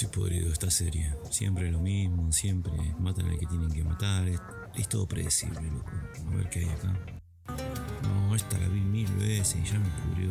Estoy 0.00 0.16
podrido 0.16 0.46
de 0.46 0.52
esta 0.52 0.70
serie. 0.70 1.12
Siempre 1.28 1.72
lo 1.72 1.80
mismo, 1.80 2.30
siempre 2.30 2.72
matan 3.00 3.26
al 3.26 3.36
que 3.36 3.46
tienen 3.46 3.68
que 3.68 3.82
matar. 3.82 4.28
Es, 4.76 4.88
todo 4.88 5.08
predecible, 5.08 5.60
loco. 5.72 5.90
A 6.24 6.36
ver 6.36 6.48
qué 6.50 6.60
hay 6.60 6.68
acá. 6.68 6.96
No, 8.04 8.36
esta 8.36 8.58
la 8.58 8.68
vi 8.68 8.80
mil 8.80 9.12
veces 9.14 9.56
y 9.56 9.64
ya 9.64 9.80
me 9.80 9.88
pudrió. 9.88 10.30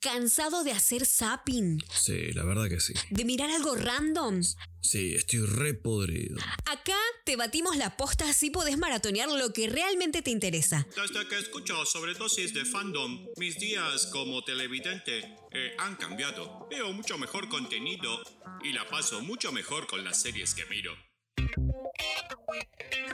¿Cansado 0.00 0.64
de 0.64 0.72
hacer 0.72 1.04
zapping? 1.04 1.78
Sí, 1.92 2.32
la 2.32 2.42
verdad 2.42 2.70
que 2.70 2.80
sí. 2.80 2.94
¿De 3.10 3.22
mirar 3.26 3.50
algo 3.50 3.76
random? 3.76 4.42
Sí, 4.80 5.14
estoy 5.14 5.40
re 5.40 5.74
podrido. 5.74 6.38
Acá 6.64 6.96
te 7.26 7.36
batimos 7.36 7.76
la 7.76 7.98
posta 7.98 8.30
así 8.30 8.48
podés 8.48 8.78
maratonear 8.78 9.28
lo 9.28 9.52
que 9.52 9.68
realmente 9.68 10.22
te 10.22 10.30
interesa. 10.30 10.86
Desde 10.96 11.28
que 11.28 11.38
escucho 11.38 11.84
sobredosis 11.84 12.54
de 12.54 12.64
fandom, 12.64 13.26
mis 13.36 13.58
días 13.58 14.06
como 14.06 14.42
televidente 14.42 15.36
eh, 15.52 15.74
han 15.76 15.96
cambiado. 15.96 16.66
Veo 16.70 16.94
mucho 16.94 17.18
mejor 17.18 17.50
contenido 17.50 18.22
y 18.64 18.72
la 18.72 18.88
paso 18.88 19.20
mucho 19.20 19.52
mejor 19.52 19.86
con 19.86 20.02
las 20.02 20.22
series 20.22 20.54
que 20.54 20.64
miro. 20.64 20.94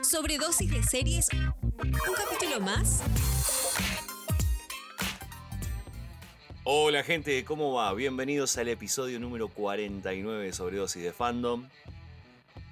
Sobredosis 0.09 0.71
de 0.71 0.83
series. 0.83 1.27
¿Un 1.33 2.13
capítulo 2.15 2.61
más? 2.61 3.01
Hola 6.69 7.01
gente, 7.01 7.45
¿cómo 7.45 7.71
va? 7.71 7.93
Bienvenidos 7.93 8.57
al 8.57 8.67
episodio 8.67 9.21
número 9.21 9.47
49 9.47 10.43
de 10.43 10.51
Sobredosis 10.51 11.01
de 11.01 11.13
Fandom. 11.13 11.65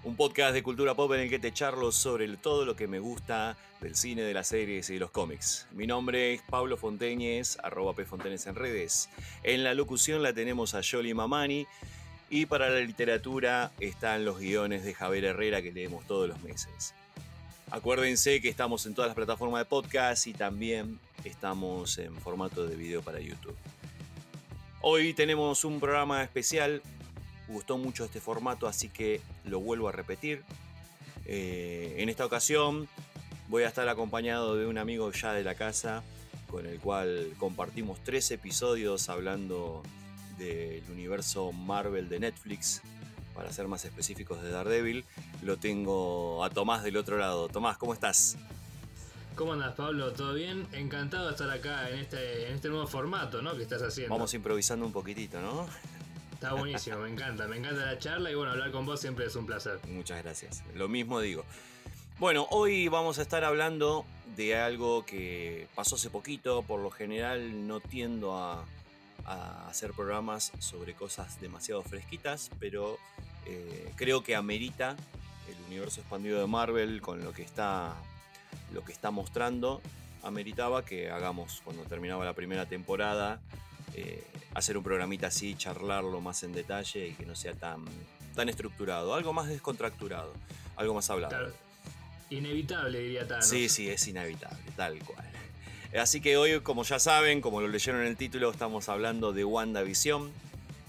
Un 0.04 0.18
podcast 0.18 0.54
de 0.54 0.63
cultura 0.63 0.95
pop 0.95 1.13
en 1.13 1.21
el 1.21 1.30
que 1.30 1.40
te 1.40 1.54
charlo 1.54 1.94
sobre 1.94 2.27
todo 2.35 2.66
lo 2.66 2.76
que 2.76 2.90
me 2.90 2.99
gusta 2.99 3.55
del 3.80 3.95
cine, 3.95 4.23
de 4.23 4.34
las 4.34 4.49
series 4.49 4.90
y 4.90 4.95
de 4.95 4.99
los 4.99 5.12
cómics. 5.12 5.68
Mi 5.71 5.88
nombre 5.88 6.34
es 6.34 6.41
Pablo 6.41 6.76
Fonteñez, 6.76 7.58
arroba 7.63 7.94
Pfonteñez 7.94 8.48
en 8.48 8.55
redes. 8.55 9.08
En 9.44 9.63
la 9.63 9.73
locución 9.73 10.21
la 10.21 10.34
tenemos 10.34 10.76
a 10.76 10.82
Yoli 10.82 11.13
Mamani. 11.13 11.66
Y 12.30 12.48
para 12.48 12.70
la 12.70 12.82
literatura 12.82 13.71
están 13.80 14.26
los 14.26 14.40
guiones 14.40 14.84
de 14.84 14.93
Javier 14.93 15.24
Herrera 15.24 15.62
que 15.62 15.71
leemos 15.71 16.05
todos 16.05 16.27
los 16.27 16.43
meses. 16.43 16.93
Acuérdense 17.71 18.41
que 18.41 18.49
estamos 18.49 18.85
en 18.87 18.93
todas 18.93 19.07
las 19.07 19.15
plataformas 19.15 19.62
de 19.62 19.65
podcast 19.65 20.27
y 20.27 20.34
también 20.34 20.99
estamos 21.24 21.98
en 21.98 22.13
formato 22.18 22.68
de 22.68 22.76
video 22.76 23.02
para 23.02 23.21
YouTube. 23.21 23.55
Hoy 24.88 25.16
tenemos 25.16 25.66
un 25.66 25.80
programa 25.80 26.22
especial. 26.22 26.84
Gustó 27.48 27.80
mucho 27.80 28.05
este 28.05 28.22
formato, 28.22 28.68
así 28.68 28.88
que 28.88 29.20
lo 29.44 29.60
vuelvo 29.60 29.90
a 29.90 29.92
repetir. 29.92 30.44
Eh, 31.26 31.96
en 31.98 32.08
esta 32.08 32.24
ocasión 32.24 32.88
voy 33.48 33.64
a 33.64 33.68
estar 33.68 33.90
acompañado 33.90 34.55
de 34.55 34.68
un 34.68 34.77
amigo 34.77 35.12
ya 35.12 35.34
de 35.34 35.44
la 35.44 35.55
casa, 35.55 36.04
con 36.52 36.68
el 36.68 36.80
cual 36.80 37.34
compartimos 37.40 37.98
tres 38.04 38.30
episodios 38.30 39.10
hablando 39.10 39.82
del 40.38 40.84
universo 40.92 41.52
Marvel 41.52 42.08
de 42.08 42.20
Netflix. 42.20 42.84
Para 43.34 43.52
ser 43.52 43.68
más 43.68 43.86
específicos 43.86 44.44
de 44.44 44.52
Daredevil, 44.52 45.04
lo 45.42 45.58
tengo 45.58 46.44
a 46.44 46.52
Tomás 46.52 46.84
del 46.84 46.98
otro 46.98 47.18
lado. 47.18 47.48
Tomás, 47.48 47.77
¿cómo 47.77 47.96
estás? 47.96 48.38
¿Cómo 49.36 49.52
andas, 49.52 49.74
Pablo? 49.74 50.14
¿Todo 50.14 50.34
bien? 50.34 50.66
Encantado 50.72 51.26
de 51.26 51.32
estar 51.32 51.50
acá 51.50 51.90
en 51.90 52.00
este, 52.00 52.48
en 52.48 52.55
este 52.55 52.70
nuevo 52.70 52.88
formato, 52.88 53.42
¿no? 53.42 53.54
Que 53.58 53.64
estás 53.64 53.82
haciendo. 53.82 54.16
Vamos 54.16 54.34
improvisando 54.34 54.86
un 54.86 54.94
poquitito, 54.94 55.42
¿no? 55.42 55.68
Está 56.34 56.54
buenísimo, 56.54 57.00
me 57.00 57.10
encanta. 57.10 57.46
Me 57.46 57.58
encanta 57.58 57.86
la 57.86 58.00
charla 58.00 58.32
y 58.32 58.36
bueno, 58.36 58.54
hablar 58.54 58.72
con 58.72 58.86
vos 58.86 59.02
siempre 59.02 59.26
es 59.26 59.36
un 59.36 59.46
placer. 59.46 59.77
Muchas 59.90 60.24
gracias. 60.24 60.64
Lo 60.74 60.88
mismo 60.88 61.20
digo. 61.20 61.44
Bueno, 62.18 62.48
hoy 62.50 62.88
vamos 62.88 63.20
a 63.20 63.24
estar 63.24 63.44
hablando 63.44 64.06
de 64.38 64.56
algo 64.56 65.06
que 65.06 65.68
pasó 65.75 65.96
hace 65.96 66.09
poquito. 66.09 66.62
Por 66.64 66.80
lo 66.80 66.90
general 66.90 67.68
no 67.68 67.81
tiendo 67.81 68.38
a, 68.38 68.64
a 69.25 69.68
hacer 69.68 69.92
programas 69.92 70.53
sobre 70.59 70.94
cosas 70.94 71.42
demasiado 71.42 71.84
fresquitas, 71.84 72.52
pero 72.58 72.97
eh, 73.46 73.92
creo 73.97 74.24
que 74.24 74.34
amerita 74.38 74.96
el 75.50 75.56
universo 75.68 76.00
expandido 76.00 76.40
de 76.40 76.47
Marvel 76.47 77.02
con 77.02 77.22
lo 77.22 77.34
que 77.34 77.44
está 77.44 77.96
lo 78.74 78.84
que 78.84 78.92
está 78.92 79.12
mostrando, 79.12 79.82
ameritaba 80.24 80.84
que 80.86 81.10
hagamos 81.10 81.62
cuando 81.64 81.84
terminaba 81.84 82.26
la 82.26 82.34
primera 82.34 82.66
temporada, 82.66 83.40
eh, 83.94 84.24
hacer 84.54 84.78
un 84.78 84.84
programita 84.84 85.28
así, 85.28 85.56
charlarlo 85.56 86.22
más 86.22 86.44
en 86.44 86.54
detalle 86.54 87.08
y 87.08 87.14
que 87.14 87.26
no 87.26 87.36
sea 87.36 87.54
tan, 87.54 87.86
tan 88.36 88.50
estructurado, 88.50 89.14
algo 89.14 89.34
más 89.34 89.48
descontracturado, 89.48 90.34
algo 90.76 90.94
más 90.94 91.10
hablado. 91.10 91.36
Claro. 91.36 91.54
Inevitable, 92.30 93.00
diría 93.00 93.28
Thanos. 93.28 93.46
Sí, 93.46 93.70
sí, 93.70 93.90
es 93.90 94.08
inevitable, 94.08 94.64
tal 94.76 94.98
cual. 95.00 95.26
Así 96.00 96.20
que 96.20 96.36
hoy, 96.36 96.60
como 96.62 96.84
ya 96.84 97.00
saben, 97.00 97.40
como 97.40 97.62
lo 97.62 97.68
leyeron 97.68 98.02
en 98.02 98.08
el 98.08 98.18
título, 98.18 98.52
estamos 98.52 98.90
hablando 98.90 99.32
de 99.32 99.46
WandaVision. 99.46 100.32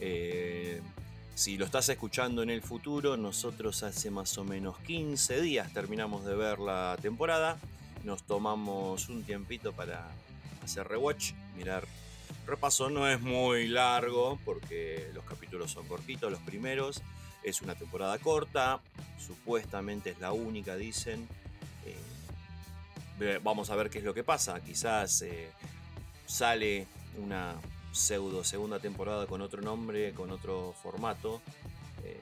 Eh, 0.01 0.81
si 1.37 1.59
lo 1.59 1.67
estás 1.67 1.87
escuchando 1.91 2.43
en 2.43 2.49
el 2.49 2.63
futuro, 2.63 3.19
nosotros 3.19 3.83
hace 3.83 4.11
más 4.11 4.39
o 4.39 4.45
menos 4.45 4.79
15 4.79 5.43
días 5.43 5.71
terminamos 5.71 6.25
de 6.25 6.35
ver 6.35 6.59
la 6.59 6.97
temporada. 7.03 7.59
Nos 8.05 8.23
tomamos 8.23 9.11
un 9.11 9.23
tiempito 9.23 9.75
para 9.75 10.09
hacer 10.65 10.89
rewatch, 10.89 11.33
mirar 11.55 11.87
repaso. 12.47 12.89
No 12.89 13.07
es 13.07 13.21
muy 13.21 13.69
largo 13.69 14.39
porque 14.47 15.11
los 15.13 15.25
capítulos 15.25 15.71
son 15.71 15.87
cortitos, 15.87 16.33
los 16.33 16.41
primeros. 16.41 17.03
Es 17.43 17.61
una 17.61 17.75
temporada 17.75 18.17
corta, 18.17 18.81
supuestamente 19.19 20.11
es 20.11 20.19
la 20.19 20.33
única, 20.33 20.75
dicen. 20.75 21.29
Eh, 23.21 23.41
vamos 23.45 23.69
a 23.69 23.77
ver 23.77 23.91
qué 23.91 23.99
es 23.99 24.05
lo 24.05 24.15
que 24.15 24.25
pasa. 24.25 24.59
Quizás 24.61 25.21
eh, 25.21 25.51
sale 26.25 26.87
una 27.19 27.57
pseudo 27.97 28.45
segunda 28.45 28.79
temporada 28.79 29.27
con 29.27 29.41
otro 29.41 29.63
nombre, 29.63 30.13
con 30.13 30.31
otro 30.31 30.75
formato, 30.83 31.41
eh, 32.05 32.21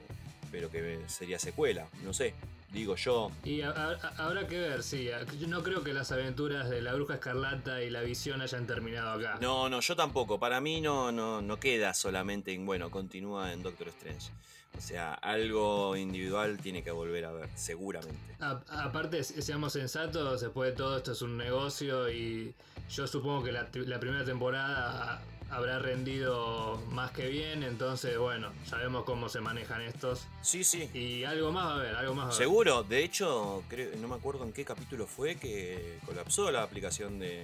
pero 0.51 0.69
que 0.69 1.01
sería 1.07 1.37
secuela, 1.37 1.87
no 2.03 2.13
sé, 2.13 2.33
digo 2.71 2.95
yo. 2.95 3.31
Y 3.43 3.61
a, 3.61 3.69
a, 3.71 4.25
habrá 4.25 4.47
que 4.47 4.57
ver, 4.57 4.83
sí, 4.83 5.09
yo 5.39 5.47
no 5.47 5.63
creo 5.63 5.83
que 5.83 5.93
las 5.93 6.11
aventuras 6.11 6.69
de 6.69 6.81
la 6.81 6.93
Bruja 6.93 7.15
Escarlata 7.15 7.83
y 7.83 7.89
la 7.89 8.01
Visión 8.01 8.41
hayan 8.41 8.65
terminado 8.67 9.19
acá. 9.19 9.37
No, 9.41 9.69
no, 9.69 9.79
yo 9.81 9.95
tampoco, 9.95 10.39
para 10.39 10.61
mí 10.61 10.81
no, 10.81 11.11
no, 11.11 11.41
no 11.41 11.59
queda 11.59 11.93
solamente 11.93 12.53
en, 12.53 12.65
bueno, 12.65 12.89
continúa 12.89 13.51
en 13.53 13.63
Doctor 13.63 13.89
Strange. 13.89 14.31
O 14.77 14.81
sea, 14.81 15.13
algo 15.13 15.95
individual 15.95 16.57
tiene 16.57 16.83
que 16.83 16.91
volver 16.91 17.23
a 17.25 17.31
ver, 17.31 17.49
seguramente. 17.55 18.35
A, 18.39 18.61
aparte, 18.83 19.23
seamos 19.23 19.71
sensatos, 19.73 20.41
después 20.41 20.71
de 20.71 20.75
todo 20.75 20.97
esto 20.97 21.13
es 21.13 21.21
un 21.21 21.37
negocio 21.37 22.09
y 22.11 22.53
yo 22.89 23.07
supongo 23.07 23.43
que 23.43 23.51
la, 23.53 23.69
la 23.73 23.99
primera 23.99 24.25
temporada 24.25 25.21
habrá 25.49 25.79
rendido 25.79 26.81
más 26.91 27.11
que 27.11 27.27
bien, 27.27 27.63
entonces 27.63 28.17
bueno, 28.17 28.51
sabemos 28.65 29.03
cómo 29.03 29.29
se 29.29 29.41
manejan 29.41 29.81
estos. 29.81 30.27
Sí, 30.41 30.63
sí. 30.63 30.89
Y 30.93 31.23
algo 31.23 31.51
más 31.51 31.65
va 31.65 31.71
a 31.71 31.75
haber, 31.75 31.95
algo 31.95 32.13
más 32.13 32.25
va 32.25 32.29
a 32.29 32.35
haber. 32.35 32.37
Seguro, 32.37 32.83
de 32.83 33.03
hecho, 33.03 33.63
creo, 33.67 33.95
no 33.97 34.07
me 34.07 34.15
acuerdo 34.15 34.43
en 34.43 34.53
qué 34.53 34.65
capítulo 34.65 35.07
fue 35.07 35.35
que 35.35 35.99
colapsó 36.05 36.51
la 36.51 36.63
aplicación 36.63 37.19
de, 37.19 37.43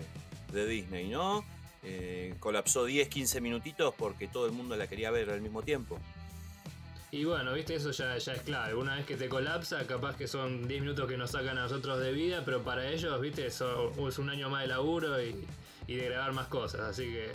de 0.52 0.66
Disney, 0.68 1.08
¿no? 1.10 1.44
Eh, 1.84 2.36
colapsó 2.40 2.86
10, 2.86 3.08
15 3.08 3.42
minutitos 3.42 3.94
porque 3.98 4.28
todo 4.28 4.46
el 4.46 4.52
mundo 4.52 4.76
la 4.76 4.88
quería 4.88 5.10
ver 5.10 5.30
al 5.30 5.42
mismo 5.42 5.64
tiempo. 5.64 5.98
Y 7.14 7.26
bueno, 7.26 7.54
viste, 7.54 7.76
eso 7.76 7.92
ya, 7.92 8.18
ya 8.18 8.34
es 8.34 8.42
clave. 8.44 8.74
Una 8.74 8.96
vez 8.96 9.06
que 9.06 9.18
te 9.18 9.28
colapsa, 9.28 9.86
capaz 9.86 10.16
que 10.16 10.28
son 10.28 10.68
10 10.68 10.82
minutos 10.82 11.10
que 11.10 11.18
nos 11.18 11.32
sacan 11.32 11.58
a 11.58 11.64
nosotros 11.64 12.00
de 12.00 12.14
vida, 12.14 12.44
pero 12.46 12.64
para 12.64 12.90
ellos, 12.90 13.20
viste, 13.20 13.46
eso 13.48 13.92
es 14.08 14.18
un 14.18 14.30
año 14.30 14.50
más 14.50 14.62
de 14.62 14.68
laburo 14.68 15.22
y, 15.22 15.36
y 15.88 15.96
de 15.96 16.06
grabar 16.06 16.32
más 16.32 16.48
cosas. 16.48 16.82
Así 16.82 17.04
que, 17.04 17.32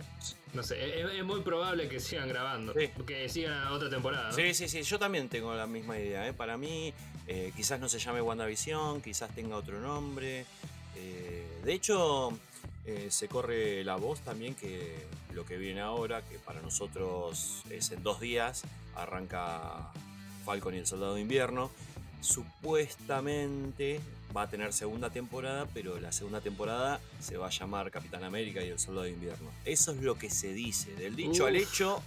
no 0.56 0.62
sé, 0.62 1.00
es, 1.02 1.14
es 1.14 1.24
muy 1.24 1.42
probable 1.42 1.88
que 1.88 2.00
sigan 2.00 2.28
grabando, 2.28 2.72
Sí. 2.72 2.88
que 3.06 3.28
sigan 3.28 3.68
otra 3.68 3.88
temporada. 3.90 4.30
¿no? 4.30 4.34
Sí, 4.34 4.54
sí, 4.54 4.68
sí, 4.68 4.82
yo 4.82 4.98
también 4.98 5.28
tengo 5.28 5.54
la 5.54 5.66
misma 5.66 5.98
idea. 5.98 6.26
¿eh? 6.26 6.32
Para 6.32 6.56
mí, 6.56 6.92
eh, 7.28 7.52
quizás 7.54 7.78
no 7.78 7.88
se 7.88 7.98
llame 7.98 8.20
WandaVision, 8.22 9.02
quizás 9.02 9.30
tenga 9.34 9.56
otro 9.56 9.78
nombre. 9.80 10.46
Eh, 10.96 11.46
de 11.62 11.72
hecho, 11.72 12.36
se 13.08 13.26
corre 13.28 13.82
la 13.84 13.96
voz 13.96 14.20
también 14.20 14.54
que 14.54 14.94
lo 15.34 15.44
que 15.44 15.56
viene 15.56 15.80
ahora, 15.80 16.22
que 16.22 16.38
para 16.38 16.62
nosotros 16.62 17.62
es 17.68 17.90
en 17.90 18.02
dos 18.04 18.20
días, 18.20 18.62
arranca 18.94 19.90
Falcon 20.44 20.74
y 20.74 20.78
el 20.78 20.86
Soldado 20.86 21.16
de 21.16 21.20
Invierno. 21.20 21.70
Supuestamente 22.26 24.00
va 24.36 24.42
a 24.42 24.50
tener 24.50 24.72
segunda 24.72 25.10
temporada, 25.10 25.66
pero 25.72 26.00
la 26.00 26.10
segunda 26.12 26.40
temporada 26.40 27.00
se 27.20 27.36
va 27.36 27.46
a 27.46 27.50
llamar 27.50 27.90
Capitán 27.90 28.24
América 28.24 28.62
y 28.64 28.68
el 28.68 28.78
Soldado 28.78 29.04
de 29.04 29.12
Invierno. 29.12 29.50
Eso 29.64 29.92
es 29.92 30.02
lo 30.02 30.18
que 30.18 30.28
se 30.28 30.52
dice. 30.52 30.94
Del 30.96 31.14
dicho 31.14 31.46
al 31.46 31.56
hecho, 31.56 32.02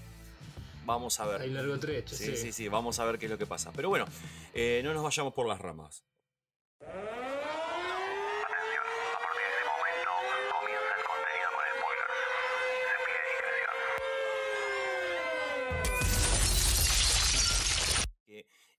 vamos 0.85 1.19
a 1.19 1.25
ver. 1.25 1.41
Hay 1.41 1.49
largo 1.49 1.79
trecho, 1.79 2.15
Sí, 2.15 2.25
sí. 2.25 2.37
sí, 2.37 2.51
sí, 2.51 2.67
vamos 2.67 2.99
a 2.99 3.05
ver 3.05 3.17
qué 3.17 3.25
es 3.27 3.31
lo 3.31 3.37
que 3.37 3.45
pasa. 3.45 3.71
Pero 3.75 3.89
bueno, 3.89 4.05
eh, 4.53 4.81
no 4.83 4.93
nos 4.93 5.03
vayamos 5.03 5.33
por 5.33 5.47
las 5.47 5.59
ramas. 5.59 6.03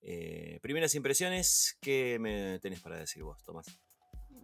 Eh, 0.03 0.59
primeras 0.63 0.95
impresiones, 0.95 1.77
¿qué 1.81 2.19
me 2.21 2.59
tenés 2.61 2.81
para 2.81 2.97
decir 2.97 3.23
vos, 3.23 3.43
Tomás? 3.45 3.67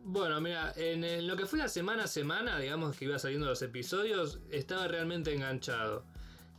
Bueno, 0.08 0.40
mira, 0.40 0.72
en 0.76 1.02
el- 1.04 1.26
lo 1.26 1.36
que 1.36 1.46
fue 1.46 1.58
la 1.58 1.68
semana 1.68 2.04
a 2.04 2.06
semana, 2.06 2.58
digamos 2.60 2.96
que 2.96 3.06
iba 3.06 3.18
saliendo 3.18 3.46
los 3.46 3.60
episodios, 3.62 4.40
estaba 4.50 4.86
realmente 4.86 5.34
enganchado. 5.34 6.04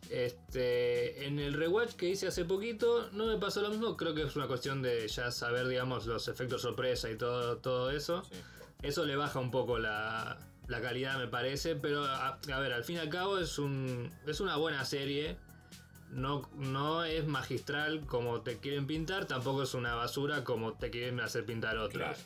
Este, 0.09 1.25
en 1.25 1.39
el 1.39 1.53
rewatch 1.53 1.93
que 1.93 2.09
hice 2.09 2.27
hace 2.27 2.45
poquito 2.45 3.09
no 3.11 3.25
me 3.27 3.37
pasó 3.37 3.61
lo 3.61 3.69
mismo, 3.69 3.95
creo 3.97 4.13
que 4.13 4.23
es 4.23 4.35
una 4.35 4.47
cuestión 4.47 4.81
de 4.81 5.07
ya 5.07 5.31
saber, 5.31 5.67
digamos, 5.67 6.05
los 6.05 6.27
efectos 6.27 6.61
sorpresa 6.61 7.09
y 7.09 7.17
todo, 7.17 7.57
todo 7.57 7.91
eso. 7.91 8.23
Sí. 8.23 8.37
Eso 8.83 9.05
le 9.05 9.15
baja 9.15 9.39
un 9.39 9.49
poco 9.51 9.79
la, 9.79 10.37
la 10.67 10.81
calidad, 10.81 11.17
me 11.17 11.27
parece, 11.27 11.75
pero 11.75 12.03
a, 12.03 12.39
a 12.51 12.59
ver, 12.59 12.73
al 12.73 12.83
fin 12.83 12.97
y 12.97 12.99
al 12.99 13.09
cabo 13.09 13.39
es, 13.39 13.57
un, 13.59 14.11
es 14.25 14.39
una 14.39 14.55
buena 14.57 14.85
serie. 14.85 15.37
No, 16.09 16.49
no 16.55 17.03
es 17.03 17.27
magistral 17.27 18.05
como 18.05 18.41
te 18.41 18.57
quieren 18.57 18.87
pintar, 18.87 19.25
tampoco 19.25 19.63
es 19.63 19.73
una 19.73 19.93
basura 19.95 20.43
como 20.43 20.73
te 20.73 20.89
quieren 20.89 21.19
hacer 21.19 21.45
pintar 21.45 21.77
otros. 21.77 22.03
Claro. 22.03 22.17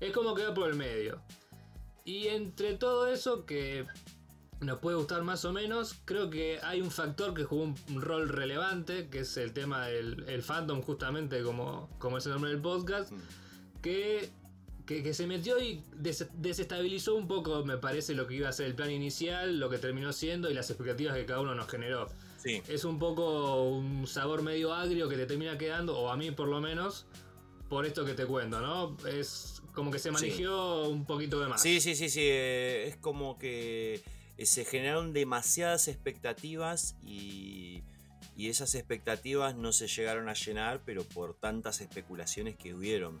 Es 0.00 0.12
como 0.12 0.34
que 0.34 0.44
va 0.44 0.54
por 0.54 0.68
el 0.70 0.76
medio. 0.76 1.20
Y 2.04 2.28
entre 2.28 2.74
todo 2.74 3.06
eso 3.08 3.44
que 3.44 3.86
nos 4.60 4.78
puede 4.78 4.96
gustar 4.96 5.22
más 5.22 5.44
o 5.44 5.52
menos, 5.52 5.96
creo 6.04 6.30
que 6.30 6.60
hay 6.62 6.80
un 6.80 6.90
factor 6.90 7.34
que 7.34 7.44
jugó 7.44 7.64
un, 7.64 8.00
rol 8.00 8.28
relevante, 8.28 9.08
que 9.08 9.20
es 9.20 9.36
el 9.36 9.52
tema 9.52 9.86
del 9.86 10.24
el 10.28 10.42
fandom, 10.42 10.80
justamente 10.82 11.42
como, 11.42 11.90
como 11.98 12.18
es 12.18 12.26
el 12.26 12.32
nombre 12.32 12.50
del 12.50 12.60
podcast, 12.60 13.12
que, 13.82 14.30
que, 14.86 15.02
que 15.02 15.12
se 15.12 15.26
metió 15.26 15.58
y 15.60 15.82
des- 15.96 16.28
desestabilizó 16.34 17.14
un 17.14 17.26
poco, 17.26 17.64
me 17.64 17.78
parece, 17.78 18.14
lo 18.14 18.26
que 18.26 18.34
iba 18.36 18.48
a 18.48 18.52
ser 18.52 18.66
el 18.66 18.74
plan 18.74 18.90
inicial, 18.90 19.58
lo 19.58 19.68
que 19.68 19.78
terminó 19.78 20.12
siendo 20.12 20.50
y 20.50 20.54
las 20.54 20.70
expectativas 20.70 21.14
que 21.16 21.26
cada 21.26 21.40
uno 21.40 21.54
nos 21.54 21.68
generó. 21.68 22.08
Sí. 22.44 22.62
Es 22.68 22.84
un 22.84 22.98
poco 22.98 23.64
un 23.64 24.06
sabor 24.06 24.42
medio 24.42 24.72
agrio 24.74 25.08
que 25.08 25.16
te 25.16 25.26
termina 25.26 25.56
quedando, 25.58 25.98
o 25.98 26.10
a 26.10 26.16
mí 26.16 26.30
por 26.30 26.46
lo 26.46 26.60
menos, 26.60 27.06
por 27.68 27.86
esto 27.86 28.04
que 28.04 28.12
te 28.14 28.26
cuento, 28.26 28.60
¿no? 28.60 28.96
Es 29.08 29.62
como 29.72 29.90
que 29.90 29.98
se 29.98 30.10
manejó 30.10 30.88
un 30.88 31.06
poquito 31.06 31.40
de 31.40 31.48
más. 31.48 31.62
Sí, 31.62 31.80
sí, 31.80 31.94
sí, 31.94 32.08
sí. 32.08 32.20
eh, 32.22 32.84
Es 32.88 32.96
como 32.96 33.38
que 33.38 34.02
eh, 34.36 34.46
se 34.46 34.64
generaron 34.64 35.12
demasiadas 35.12 35.88
expectativas 35.88 36.96
y, 37.02 37.82
y 38.36 38.48
esas 38.48 38.74
expectativas 38.74 39.56
no 39.56 39.72
se 39.72 39.88
llegaron 39.88 40.28
a 40.28 40.34
llenar, 40.34 40.82
pero 40.84 41.02
por 41.04 41.34
tantas 41.34 41.80
especulaciones 41.80 42.56
que 42.56 42.74
hubieron. 42.74 43.20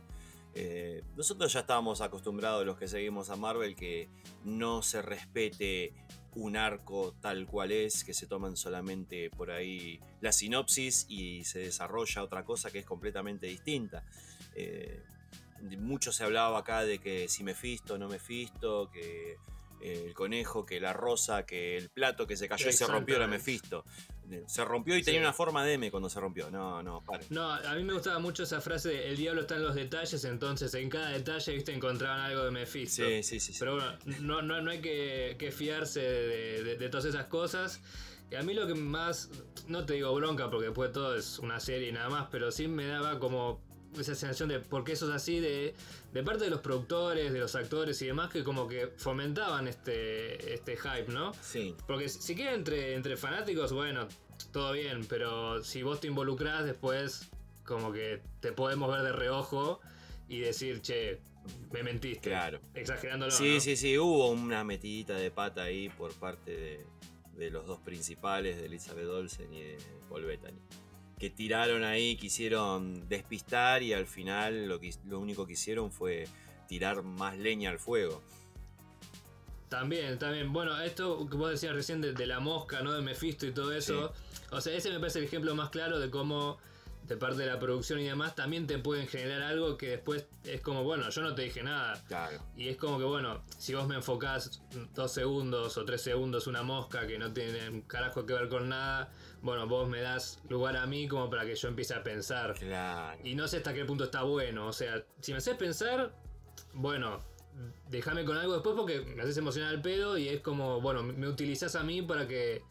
Eh, 0.56 1.02
nosotros 1.16 1.52
ya 1.52 1.60
estábamos 1.60 2.00
acostumbrados, 2.00 2.64
los 2.64 2.78
que 2.78 2.86
seguimos 2.86 3.30
a 3.30 3.36
Marvel, 3.36 3.74
que 3.74 4.08
no 4.44 4.82
se 4.82 5.02
respete 5.02 5.92
un 6.36 6.56
arco 6.56 7.14
tal 7.20 7.46
cual 7.46 7.72
es, 7.72 8.04
que 8.04 8.14
se 8.14 8.26
toman 8.26 8.56
solamente 8.56 9.30
por 9.30 9.50
ahí 9.50 10.00
la 10.20 10.32
sinopsis 10.32 11.06
y 11.08 11.44
se 11.44 11.60
desarrolla 11.60 12.22
otra 12.22 12.44
cosa 12.44 12.70
que 12.70 12.80
es 12.80 12.86
completamente 12.86 13.46
distinta. 13.46 14.04
Eh, 14.54 15.02
mucho 15.78 16.12
se 16.12 16.24
hablaba 16.24 16.58
acá 16.58 16.84
de 16.84 16.98
que 16.98 17.28
si 17.28 17.42
Mephisto, 17.42 17.98
no 17.98 18.08
Mephisto, 18.08 18.90
que 18.90 19.32
eh, 19.32 19.36
el 19.92 20.14
conejo, 20.14 20.64
que 20.64 20.80
la 20.80 20.92
rosa, 20.92 21.44
que 21.46 21.76
el 21.76 21.90
plato 21.90 22.26
que 22.26 22.36
se 22.36 22.48
cayó 22.48 22.68
y 22.68 22.72
se 22.72 22.86
rompió 22.86 23.16
era. 23.16 23.26
Mephisto. 23.26 23.84
Se 24.46 24.64
rompió 24.64 24.96
y 24.96 25.00
Sí. 25.00 25.04
tenía 25.06 25.20
una 25.20 25.34
forma 25.34 25.62
de 25.64 25.74
M 25.74 25.90
cuando 25.90 26.08
se 26.08 26.18
rompió. 26.18 26.50
No, 26.50 26.82
no, 26.82 27.02
paren. 27.04 27.26
No, 27.30 27.52
a 27.52 27.74
mí 27.74 27.84
me 27.84 27.92
gustaba 27.92 28.18
mucho 28.18 28.44
esa 28.44 28.60
frase 28.62 28.88
de 28.88 29.08
el 29.10 29.16
diablo 29.18 29.42
está 29.42 29.56
en 29.56 29.62
los 29.64 29.74
detalles, 29.74 30.24
entonces 30.24 30.72
en 30.74 30.88
cada 30.88 31.10
detalle, 31.10 31.52
viste, 31.52 31.72
encontraban 31.74 32.20
algo 32.20 32.44
de 32.44 32.50
Mephisto. 32.50 33.04
Sí, 33.04 33.22
sí, 33.22 33.38
sí. 33.38 33.52
sí. 33.52 33.58
Pero 33.58 33.74
bueno, 33.76 33.92
no, 34.20 34.40
no, 34.42 34.62
no 34.62 34.70
hay 34.70 34.80
que, 34.80 35.36
que 35.38 35.52
fiarse 35.52 36.00
de, 36.00 36.62
de- 36.64 36.76
de 36.76 36.88
todas 36.88 37.04
esas 37.04 37.26
cosas. 37.26 37.80
Y 38.30 38.36
a 38.36 38.42
mí 38.42 38.54
lo 38.54 38.66
que 38.66 38.74
más, 38.74 39.28
no 39.68 39.84
te 39.84 39.92
digo 39.94 40.12
bronca 40.14 40.48
porque 40.50 40.66
después 40.68 40.90
todo 40.92 41.14
es 41.14 41.38
una 41.38 41.60
serie 41.60 41.90
y 41.90 41.92
nada 41.92 42.08
más, 42.08 42.28
pero 42.32 42.50
sí 42.50 42.66
me 42.66 42.86
daba 42.86 43.18
como 43.20 43.60
esa 44.00 44.14
sensación 44.14 44.48
de 44.48 44.60
por 44.60 44.84
qué 44.84 44.92
eso 44.92 45.08
es 45.08 45.14
así, 45.14 45.40
de, 45.40 45.74
de 46.12 46.22
parte 46.22 46.44
de 46.44 46.50
los 46.50 46.60
productores, 46.60 47.32
de 47.32 47.38
los 47.38 47.54
actores 47.54 48.00
y 48.02 48.06
demás, 48.06 48.30
que 48.30 48.44
como 48.44 48.68
que 48.68 48.88
fomentaban 48.96 49.68
este, 49.68 50.54
este 50.54 50.76
hype, 50.76 51.12
¿no? 51.12 51.32
Sí. 51.40 51.74
Porque 51.86 52.08
si 52.08 52.34
queda 52.34 52.52
entre, 52.52 52.94
entre 52.94 53.16
fanáticos, 53.16 53.72
bueno, 53.72 54.08
todo 54.52 54.72
bien, 54.72 55.06
pero 55.08 55.62
si 55.62 55.82
vos 55.82 56.00
te 56.00 56.06
involucrás 56.06 56.64
después, 56.64 57.28
como 57.64 57.92
que 57.92 58.20
te 58.40 58.52
podemos 58.52 58.90
ver 58.90 59.02
de 59.02 59.12
reojo 59.12 59.80
y 60.28 60.40
decir, 60.40 60.80
che, 60.80 61.20
me 61.72 61.82
mentiste. 61.82 62.30
Claro. 62.30 62.60
Exagerándolo. 62.74 63.32
Sí, 63.32 63.54
¿no? 63.54 63.60
sí, 63.60 63.76
sí, 63.76 63.98
hubo 63.98 64.30
una 64.30 64.64
metidita 64.64 65.14
de 65.14 65.30
pata 65.30 65.64
ahí 65.64 65.88
por 65.88 66.12
parte 66.14 66.50
de, 66.50 66.86
de 67.36 67.50
los 67.50 67.66
dos 67.66 67.80
principales, 67.80 68.56
de 68.56 68.66
Elizabeth 68.66 69.08
Olsen 69.08 69.52
y 69.52 69.62
de 69.62 69.78
Paul 70.08 70.24
Bettany. 70.24 70.58
Que 71.18 71.30
tiraron 71.30 71.84
ahí, 71.84 72.16
quisieron 72.16 73.08
despistar 73.08 73.82
y 73.82 73.92
al 73.92 74.06
final 74.06 74.66
lo, 74.66 74.80
que, 74.80 74.94
lo 75.06 75.20
único 75.20 75.46
que 75.46 75.52
hicieron 75.54 75.92
fue 75.92 76.28
tirar 76.66 77.02
más 77.02 77.38
leña 77.38 77.70
al 77.70 77.78
fuego. 77.78 78.22
También, 79.68 80.18
también. 80.18 80.52
Bueno, 80.52 80.80
esto 80.80 81.26
que 81.28 81.36
vos 81.36 81.50
decías 81.50 81.74
recién 81.74 82.00
de, 82.00 82.12
de 82.12 82.26
la 82.26 82.40
mosca, 82.40 82.82
¿no? 82.82 82.92
De 82.92 83.02
Mephisto 83.02 83.46
y 83.46 83.52
todo 83.52 83.72
eso. 83.72 84.12
O 84.50 84.60
sea, 84.60 84.76
ese 84.76 84.90
me 84.90 85.00
parece 85.00 85.18
el 85.18 85.24
ejemplo 85.24 85.54
más 85.54 85.70
claro 85.70 85.98
de 85.98 86.10
cómo, 86.10 86.58
de 87.08 87.16
parte 87.16 87.38
de 87.38 87.46
la 87.46 87.58
producción 87.58 87.98
y 87.98 88.04
demás, 88.04 88.36
también 88.36 88.68
te 88.68 88.78
pueden 88.78 89.08
generar 89.08 89.42
algo 89.42 89.76
que 89.76 89.88
después 89.88 90.26
es 90.44 90.60
como, 90.60 90.84
bueno, 90.84 91.10
yo 91.10 91.22
no 91.22 91.34
te 91.34 91.42
dije 91.42 91.62
nada. 91.62 92.00
Claro. 92.06 92.38
Y 92.56 92.68
es 92.68 92.76
como 92.76 92.98
que, 92.98 93.04
bueno, 93.04 93.42
si 93.58 93.74
vos 93.74 93.88
me 93.88 93.96
enfocás 93.96 94.62
dos 94.94 95.12
segundos 95.12 95.76
o 95.76 95.84
tres 95.84 96.02
segundos 96.02 96.46
una 96.46 96.62
mosca 96.62 97.06
que 97.06 97.18
no 97.18 97.32
tiene 97.32 97.68
un 97.68 97.80
carajo 97.82 98.24
que 98.26 98.32
ver 98.32 98.48
con 98.48 98.68
nada, 98.68 99.10
bueno, 99.44 99.66
vos 99.66 99.86
me 99.86 100.00
das 100.00 100.40
lugar 100.48 100.74
a 100.78 100.86
mí 100.86 101.06
como 101.06 101.28
para 101.28 101.44
que 101.44 101.54
yo 101.54 101.68
empiece 101.68 101.92
a 101.92 102.02
pensar. 102.02 102.54
Claro. 102.54 103.20
Y 103.22 103.34
no 103.34 103.46
sé 103.46 103.58
hasta 103.58 103.74
qué 103.74 103.84
punto 103.84 104.04
está 104.04 104.22
bueno. 104.22 104.66
O 104.66 104.72
sea, 104.72 105.04
si 105.20 105.32
me 105.32 105.38
haces 105.38 105.54
pensar, 105.56 106.14
bueno, 106.72 107.20
déjame 107.90 108.24
con 108.24 108.38
algo 108.38 108.54
después 108.54 108.74
porque 108.74 109.02
me 109.02 109.22
haces 109.22 109.36
emocionar 109.36 109.68
al 109.68 109.82
pedo 109.82 110.16
y 110.16 110.28
es 110.28 110.40
como, 110.40 110.80
bueno, 110.80 111.02
me 111.02 111.28
utilizás 111.28 111.76
a 111.76 111.82
mí 111.82 112.00
para 112.00 112.26
que 112.26 112.62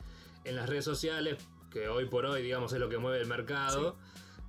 en 0.45 0.55
las 0.55 0.67
redes 0.67 0.83
sociales, 0.83 1.37
que 1.69 1.87
hoy 1.87 2.05
por 2.05 2.25
hoy, 2.25 2.41
digamos, 2.41 2.73
es 2.73 2.79
lo 2.79 2.89
que 2.89 2.97
mueve 2.97 3.19
el 3.19 3.27
mercado, 3.27 3.95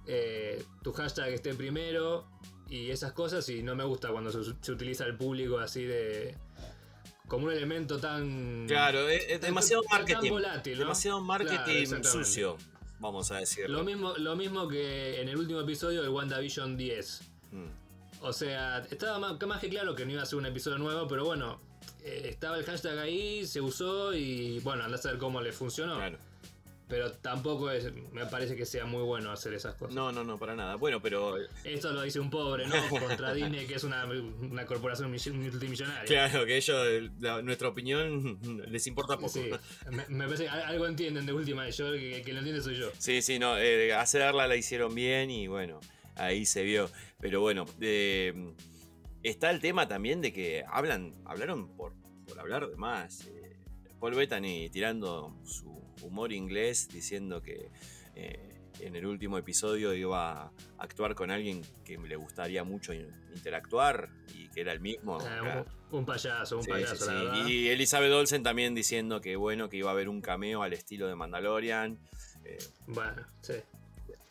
eh, 0.07 0.65
tu 0.83 0.95
hashtag 0.95 1.29
esté 1.29 1.53
primero 1.53 2.27
y 2.71 2.91
esas 2.91 3.13
cosas. 3.13 3.47
Y 3.51 3.63
no 3.63 3.77
me 3.77 3.85
gusta 3.85 4.09
cuando 4.09 4.33
se, 4.33 4.55
se 4.63 4.73
utiliza 4.73 5.05
el 5.05 5.19
público 5.19 5.59
así 5.59 5.85
de. 5.85 6.39
Como 7.29 7.47
un 7.47 7.53
elemento 7.53 7.99
tan. 7.99 8.67
Claro, 8.67 9.09
es, 9.09 9.41
demasiado 9.41 9.83
marketing. 9.91 10.31
volátil, 10.31 10.75
¿no? 10.75 10.81
Demasiado 10.81 11.21
marketing 11.21 12.03
sucio, 12.03 12.57
vamos 12.99 13.31
a 13.31 13.37
decirlo. 13.39 13.79
Lo 13.79 13.85
mismo, 13.85 14.15
lo 14.17 14.37
mismo 14.37 14.69
que 14.69 15.21
en 15.21 15.29
el 15.29 15.37
último 15.37 15.61
episodio 15.61 16.03
de 16.03 16.09
WandaVision 16.09 16.77
10. 16.77 17.21
Mm. 17.53 17.65
O 18.21 18.33
sea, 18.33 18.79
estaba 18.91 19.19
más, 19.19 19.41
más 19.47 19.61
que 19.61 19.69
claro 19.69 19.95
que 19.95 20.07
no 20.07 20.13
iba 20.13 20.23
a 20.23 20.27
ser 20.27 20.39
un 20.39 20.47
episodio 20.47 20.79
nuevo, 20.79 21.07
pero 21.07 21.25
bueno, 21.25 21.61
eh, 22.03 22.29
estaba 22.31 22.59
el 22.59 22.65
hashtag 22.65 22.99
ahí, 22.99 23.47
se 23.47 23.61
usó 23.61 24.15
y 24.15 24.61
bueno, 24.61 24.85
andás 24.85 25.05
a 25.07 25.11
ver 25.11 25.19
cómo 25.19 25.41
le 25.41 25.53
funcionó. 25.53 25.97
Claro. 25.97 26.19
Pero 26.95 27.11
tampoco 27.11 27.73
es, 27.73 27.93
me 28.13 28.25
parece 28.27 28.55
que 28.55 28.65
sea 28.65 28.85
muy 28.87 29.03
bueno 29.03 29.33
hacer 29.33 29.53
esas 29.53 29.75
cosas. 29.75 29.93
No, 29.97 30.13
no, 30.13 30.23
no, 30.23 30.39
para 30.39 30.55
nada. 30.55 30.77
Bueno, 30.77 31.03
pero 31.03 31.35
Esto 31.65 31.93
lo 31.93 32.03
dice 32.03 32.21
un 32.21 32.31
pobre, 32.31 32.67
¿no? 32.69 32.75
Contra 32.89 33.35
Disney, 33.35 33.67
que 33.67 33.75
es 33.75 33.83
una, 33.83 34.05
una 34.05 34.65
corporación 34.65 35.11
mill- 35.11 35.33
multimillonaria. 35.33 36.05
claro 36.05 36.47
que 36.47 36.57
ellos, 36.57 37.11
la- 37.19 37.43
nuestra 37.43 37.67
opinión 37.67 38.39
les 38.69 38.87
importa 38.87 39.17
poco. 39.17 39.29
Sí, 39.31 39.51
me, 39.91 40.07
me 40.09 40.25
parece 40.27 40.45
que 40.45 40.51
al- 40.51 40.63
algo 40.63 40.87
entienden 40.87 41.27
de 41.27 41.33
última, 41.33 41.69
yo 41.69 41.91
que, 41.95 42.23
que 42.25 42.33
lo 42.33 42.39
entiende 42.39 42.63
soy 42.63 42.77
yo. 42.77 42.91
Sí, 42.97 43.23
sí, 43.23 43.41
no, 43.41 43.59
eh, 43.59 43.93
hacerla 43.93 44.47
la 44.47 44.55
hicieron 44.55 44.95
bien 44.95 45.33
y 45.33 45.49
bueno, 45.49 45.81
ahí 46.15 46.47
se 46.47 46.63
vio. 46.63 46.89
Pero 47.19 47.41
bueno, 47.41 47.65
eh, 47.81 48.53
está 49.25 49.51
el 49.51 49.59
tema 49.59 49.89
también 49.89 50.21
de 50.21 50.33
que 50.33 50.63
hablan, 50.71 51.13
hablaron 51.25 51.75
por, 51.77 51.93
por 52.29 52.39
hablar 52.39 52.69
de 52.69 52.77
más. 52.77 53.27
Eh, 53.27 53.57
Paul 53.99 54.15
Bettany 54.15 54.69
tirando 54.71 55.37
su 55.45 55.83
humor 56.03 56.33
inglés 56.33 56.89
diciendo 56.89 57.43
que 57.43 57.71
eh, 58.15 58.39
en 58.81 58.97
el 58.97 59.07
último 59.07 59.39
episodio 59.39 59.95
iba 59.95 60.43
a 60.47 60.53
actuar 60.79 61.15
con 61.15 61.31
alguien 61.31 61.63
que 61.85 61.97
le 61.97 62.17
gustaría 62.17 62.65
mucho 62.65 62.93
interactuar 62.93 64.11
y 64.35 64.49
que 64.49 64.61
era 64.63 64.73
el 64.73 64.81
mismo. 64.81 65.17
Acá. 65.21 65.65
un, 65.91 65.99
un 66.01 66.05
payaso, 66.05 66.57
un 66.59 66.65
Sí, 66.65 66.71
payaso, 66.71 66.97
sí, 66.97 67.05
la 67.07 67.19
sí. 67.21 67.25
verdad. 67.27 67.47
Y 67.47 67.69
Elizabeth 67.69 68.13
Olsen 68.13 68.43
también 68.43 68.75
diciendo 68.75 69.21
que 69.21 69.37
bueno, 69.37 69.69
que 69.69 69.77
iba 69.77 69.91
a 69.91 69.93
haber 69.93 70.09
un 70.09 70.21
cameo 70.21 70.63
al 70.63 70.73
estilo 70.73 71.07
de 71.07 71.15
Mandalorian. 71.15 71.99
Eh, 72.45 72.59
Bueno, 72.87 73.25
sí. 73.41 73.55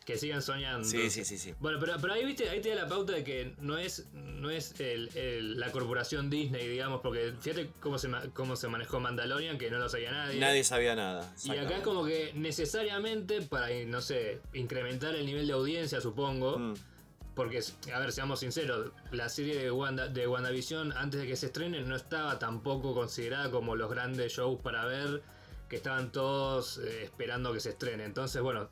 Que 0.04 0.18
sigan 0.18 0.42
soñando. 0.42 0.86
sí, 0.86 1.08
sí, 1.08 1.24
sí, 1.24 1.38
sí. 1.38 1.54
Bueno, 1.60 1.78
pero, 1.80 1.94
pero 1.98 2.12
ahí 2.12 2.26
viste, 2.26 2.48
ahí 2.50 2.60
te 2.60 2.68
da 2.68 2.74
la 2.82 2.86
pauta 2.88 3.14
de 3.14 3.24
que 3.24 3.54
no 3.60 3.78
es, 3.78 4.06
no 4.12 4.50
es 4.50 4.78
el- 4.78 5.08
el- 5.16 5.58
la 5.58 5.72
corporación 5.72 6.28
Disney, 6.28 6.68
digamos, 6.68 7.00
porque 7.00 7.32
fíjate 7.40 7.70
cómo 7.80 7.96
se, 7.98 8.10
cómo 8.34 8.54
se 8.54 8.68
manejó 8.68 9.00
Mandalorian, 9.00 9.56
que 9.56 9.70
no 9.70 9.78
lo 9.78 9.88
sabía 9.88 10.12
nadie. 10.12 10.38
Nadie 10.40 10.62
sabía 10.62 10.94
nada. 10.94 11.32
y 11.44 11.50
acá 11.52 11.76
es 11.78 11.82
como 11.82 12.04
que 12.04 12.32
necesariamente 12.34 13.40
para, 13.42 13.68
no 13.86 14.00
sé, 14.02 14.40
incrementar 14.52 15.14
el 15.14 15.24
nivel 15.24 15.46
de 15.46 15.52
audiencia, 15.54 16.00
supongo, 16.02 16.58
Mm, 16.58 16.74
porque, 17.34 17.60
a 17.92 17.98
ver, 17.98 18.12
seamos 18.12 18.40
sinceros, 18.40 18.92
la 19.10 19.28
serie 19.28 19.56
de, 19.56 19.70
Wanda, 19.70 20.08
de 20.08 20.28
WandaVision 20.28 20.92
antes 20.92 21.20
de 21.20 21.26
que 21.26 21.34
se 21.36 21.46
estrene 21.46 21.80
no 21.82 21.96
estaba 21.96 22.38
tampoco 22.38 22.94
considerada 22.94 23.50
como 23.50 23.74
los 23.74 23.90
grandes 23.90 24.32
shows 24.32 24.60
para 24.60 24.84
ver, 24.84 25.22
que 25.68 25.76
estaban 25.76 26.12
todos 26.12 26.78
eh, 26.78 27.04
esperando 27.04 27.52
que 27.52 27.58
se 27.60 27.70
estrene. 27.70 28.04
Entonces, 28.04 28.40
bueno, 28.42 28.68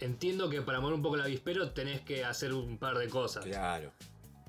entiendo 0.00 0.48
que 0.48 0.62
para 0.62 0.80
mover 0.80 0.94
un 0.94 1.02
poco 1.02 1.16
el 1.16 1.22
avispero 1.22 1.70
tenés 1.70 2.00
que 2.02 2.24
hacer 2.24 2.52
un 2.52 2.78
par 2.78 2.98
de 2.98 3.08
cosas. 3.08 3.44
claro. 3.44 3.92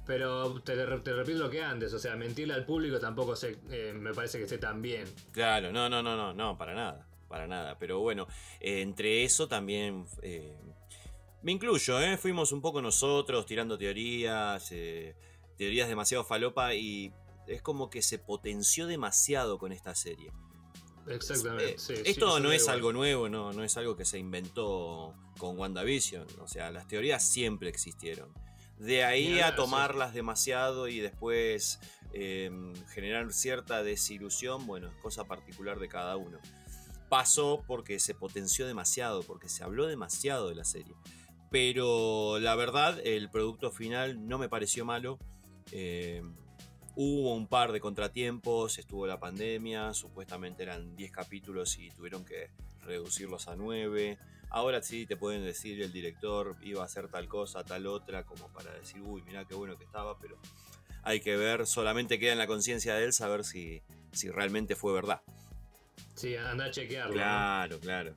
Pero 0.06 0.60
te, 0.62 0.76
te 0.76 1.14
repito 1.14 1.38
lo 1.38 1.52
que 1.52 1.62
antes, 1.62 1.94
o 1.94 2.00
sea, 2.00 2.16
mentirle 2.16 2.56
al 2.56 2.66
público 2.66 3.00
tampoco 3.00 3.36
sé, 3.36 3.60
eh, 3.70 3.94
me 3.94 4.12
parece 4.12 4.40
que 4.40 4.46
esté 4.46 4.58
tan 4.58 4.82
bien. 4.82 5.06
Claro, 5.32 5.72
no, 5.72 5.88
no, 5.88 6.02
no, 6.02 6.16
no, 6.18 6.34
no, 6.34 6.58
para 6.58 6.74
nada. 6.74 7.08
para 7.28 7.46
nada. 7.46 7.78
Pero 7.78 8.00
bueno, 8.00 8.28
eh, 8.60 8.82
entre 8.82 9.24
eso 9.24 9.48
también 9.48 10.06
eh, 10.24 10.58
me 11.42 11.54
incluyo, 11.54 12.02
¿eh? 12.02 12.18
fuimos 12.18 12.52
un 12.52 12.62
poco 12.62 12.82
nosotros 12.82 13.46
tirando 13.46 13.78
teorías, 13.78 14.72
eh, 14.72 15.16
teorías 15.58 15.88
demasiado 15.88 16.26
falopa 16.26 16.74
y 16.76 17.14
es 17.48 17.62
como 17.62 17.90
que 17.90 18.02
se 18.02 18.20
potenció 18.20 18.88
demasiado 18.88 19.58
con 19.58 19.72
esta 19.72 19.96
serie. 19.96 20.32
Exactamente. 21.10 21.74
Eh, 21.74 21.78
sí, 21.78 21.94
esto 22.06 22.40
no 22.40 22.52
es 22.52 22.64
igual. 22.64 22.76
algo 22.76 22.94
nuevo, 22.94 23.30
no, 23.30 23.54
no 23.54 23.64
es 23.64 23.76
algo 23.78 23.96
que 23.96 24.06
se 24.06 24.20
inventó 24.20 25.14
con 25.38 25.58
WandaVision. 25.58 26.28
O 26.40 26.48
sea, 26.48 26.72
las 26.72 26.88
teorías 26.88 27.24
siempre 27.28 27.70
existieron. 27.70 28.32
De 28.78 29.04
ahí 29.04 29.40
a 29.40 29.50
sí. 29.50 29.56
tomarlas 29.58 30.14
demasiado 30.14 30.88
y 30.88 31.00
después 31.00 31.80
eh, 32.14 32.50
generar 32.94 33.32
cierta 33.34 33.84
desilusión, 33.84 34.66
bueno, 34.66 34.88
es 34.88 34.96
cosa 34.96 35.26
particular 35.26 35.80
de 35.80 35.90
cada 35.90 36.16
uno. 36.16 36.40
Pasó 37.10 37.64
porque 37.68 38.00
se 38.00 38.14
potenció 38.14 38.68
demasiado, 38.68 39.24
porque 39.24 39.50
se 39.50 39.64
habló 39.64 39.88
demasiado 39.88 40.48
de 40.48 40.56
la 40.56 40.64
serie. 40.64 40.96
Pero 41.52 42.40
la 42.40 42.56
verdad, 42.56 43.00
el 43.04 43.30
producto 43.30 43.72
final 43.72 44.28
no 44.28 44.38
me 44.38 44.48
pareció 44.48 44.86
malo. 44.86 45.20
Eh, 45.72 46.22
hubo 47.02 47.34
un 47.34 47.48
par 47.48 47.72
de 47.72 47.80
contratiempos, 47.80 48.78
estuvo 48.78 49.08
la 49.08 49.22
pandemia, 49.22 49.94
supuestamente 49.94 50.64
eran 50.64 50.98
10 50.98 51.14
capítulos 51.14 51.78
y 51.80 51.90
tuvieron 51.92 52.26
que 52.26 52.50
reducirlos 52.82 53.48
a 53.48 53.56
9. 53.56 54.18
Ahora 54.50 54.82
sí 54.82 55.06
te 55.06 55.16
pueden 55.16 55.46
decir 55.46 55.82
el 55.82 55.94
director 55.94 56.58
iba 56.62 56.82
a 56.82 56.86
hacer 56.86 57.08
tal 57.08 57.30
cosa, 57.30 57.64
tal 57.64 57.88
otra, 57.88 58.26
como 58.26 58.52
para 58.52 58.74
decir, 58.74 59.02
uy, 59.02 59.22
mirá 59.22 59.46
qué 59.46 59.56
bueno 59.56 59.78
que 59.78 59.86
estaba, 59.86 60.20
pero 60.20 60.38
hay 61.04 61.22
que 61.22 61.38
ver, 61.38 61.66
solamente 61.68 62.20
queda 62.20 62.34
en 62.34 62.38
la 62.38 62.48
conciencia 62.48 62.96
de 62.96 63.06
él 63.06 63.14
saber 63.14 63.46
si, 63.46 63.82
si 64.12 64.30
realmente 64.30 64.76
fue 64.76 64.92
verdad. 64.92 65.22
Sí, 66.16 66.36
anda 66.36 66.66
a 66.66 66.72
chequearlo. 66.72 67.14
¿no? 67.14 67.16
Claro, 67.16 67.80
claro. 67.80 68.16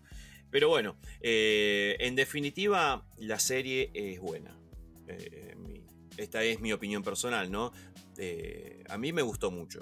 Pero 0.51 0.69
bueno, 0.69 0.97
eh, 1.21 1.95
en 2.01 2.17
definitiva, 2.17 3.07
la 3.19 3.39
serie 3.39 3.93
es 3.95 4.19
buena. 4.19 4.59
Eh, 5.07 5.55
mi- 5.57 5.82
esta 6.17 6.43
es 6.43 6.61
mi 6.61 6.73
opinión 6.73 7.03
personal, 7.03 7.51
¿no? 7.51 7.73
Eh, 8.19 8.83
a 8.89 8.99
mí 8.99 9.13
me 9.13 9.23
gustó 9.23 9.51
mucho. 9.51 9.81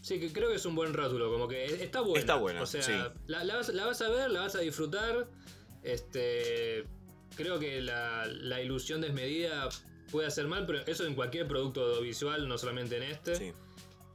Sí, 0.00 0.18
que 0.18 0.32
creo 0.32 0.48
que 0.48 0.56
es 0.56 0.66
un 0.66 0.74
buen 0.74 0.92
rótulo, 0.94 1.30
como 1.32 1.46
que 1.46 1.64
está 1.64 2.00
buena. 2.00 2.18
Está 2.18 2.34
buena, 2.36 2.62
O 2.62 2.66
sea, 2.66 2.82
sí. 2.82 2.92
la, 3.26 3.44
la 3.44 3.56
vas, 3.56 3.68
la 3.68 3.86
vas 3.86 4.02
a 4.02 4.08
ver, 4.08 4.30
la 4.30 4.40
vas 4.40 4.54
a 4.56 4.60
disfrutar. 4.60 5.28
Este. 5.82 6.84
Creo 7.36 7.58
que 7.58 7.80
la, 7.80 8.26
la 8.26 8.60
ilusión 8.60 9.00
desmedida 9.00 9.68
puede 10.10 10.26
hacer 10.26 10.46
mal, 10.46 10.66
pero 10.66 10.80
eso 10.86 11.06
en 11.06 11.14
cualquier 11.14 11.46
producto 11.48 11.82
audiovisual, 11.86 12.46
no 12.48 12.58
solamente 12.58 12.96
en 12.98 13.04
este. 13.04 13.34
Sí, 13.36 13.52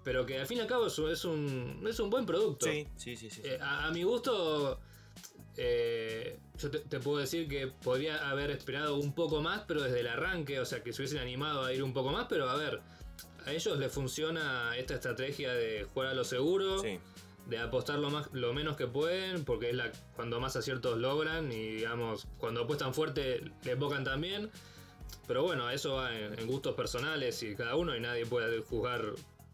Pero 0.04 0.26
que 0.26 0.38
al 0.40 0.46
fin 0.46 0.58
y 0.60 0.62
al 0.62 0.68
cabo 0.68 0.88
es, 0.88 1.00
un- 1.00 1.10
es 1.10 1.26
un, 1.26 1.84
es 1.90 2.00
un 2.00 2.10
buen 2.12 2.26
producto. 2.26 2.68
sí, 2.68 2.88
sí, 2.96 3.16
sí. 3.16 3.30
sí. 3.30 3.42
Eh, 3.44 3.58
a, 3.60 3.88
a 3.88 3.92
mi 3.92 4.04
gusto, 4.04 4.80
eh, 5.58 6.38
yo 6.60 6.70
te, 6.72 6.80
te 6.80 7.00
puedo 7.00 7.18
decir 7.18 7.48
que 7.48 7.68
podría 7.68 8.30
haber 8.30 8.52
esperado 8.52 8.96
un 8.98 9.14
poco 9.14 9.42
más, 9.42 9.64
pero 9.68 9.82
desde 9.82 10.00
el 10.02 10.08
arranque, 10.08 10.60
o 10.60 10.66
sea, 10.66 10.84
que 10.84 10.94
se 10.94 11.02
hubiesen 11.02 11.20
animado 11.20 11.64
a 11.64 11.74
ir 11.74 11.84
un 11.84 11.94
poco 11.94 12.12
más, 12.12 12.28
pero 12.30 12.50
a 12.50 12.56
ver, 12.56 12.82
a 13.46 13.52
ellos 13.52 13.78
les 13.78 13.92
funciona 13.92 14.76
esta 14.78 14.96
estrategia 14.96 15.54
de 15.54 15.86
jugar 15.94 16.10
a 16.10 16.14
lo 16.14 16.24
seguro, 16.24 16.80
Sí. 16.80 17.00
de 17.48 17.58
apostar 17.60 17.98
lo, 18.00 18.10
más, 18.10 18.30
lo 18.34 18.54
menos 18.54 18.76
que 18.76 18.88
pueden, 18.88 19.46
porque 19.46 19.70
es 19.70 19.76
la, 19.76 19.92
cuando 20.16 20.40
más 20.40 20.56
aciertos 20.56 20.98
logran 20.98 21.52
y, 21.52 21.76
digamos, 21.78 22.28
cuando 22.38 22.62
apuestan 22.64 22.94
fuerte 22.94 23.42
le 23.64 23.76
bocan 23.76 24.04
también. 24.04 24.52
Pero 25.28 25.44
bueno, 25.44 25.70
eso 25.70 25.96
va 25.96 26.14
en, 26.18 26.38
en 26.38 26.48
gustos 26.48 26.76
personales 26.76 27.42
y 27.44 27.56
cada 27.56 27.76
uno 27.76 27.96
y 27.96 28.00
nadie 28.02 28.26
puede 28.26 28.60
juzgar 28.62 29.14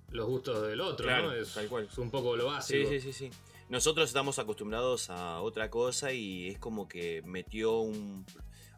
los 0.09 0.27
gustos 0.27 0.67
del 0.67 0.81
otro, 0.81 1.05
Claro, 1.05 1.27
¿no? 1.27 1.33
Es, 1.33 1.53
tal 1.53 1.67
cual. 1.67 1.87
es 1.91 1.97
un 1.99 2.09
poco 2.11 2.35
lo 2.35 2.43
Sí, 2.43 2.49
básico. 2.79 2.89
sí, 2.89 2.99
sí, 2.99 3.13
sí. 3.13 3.29
Nosotros 3.69 4.07
estamos 4.09 4.39
acostumbrados 4.39 5.09
a 5.09 5.41
otra 5.41 5.69
cosa 5.69 6.11
y 6.11 6.49
es 6.49 6.59
como 6.59 6.87
que 6.87 7.21
metió 7.25 7.79
un, 7.79 8.25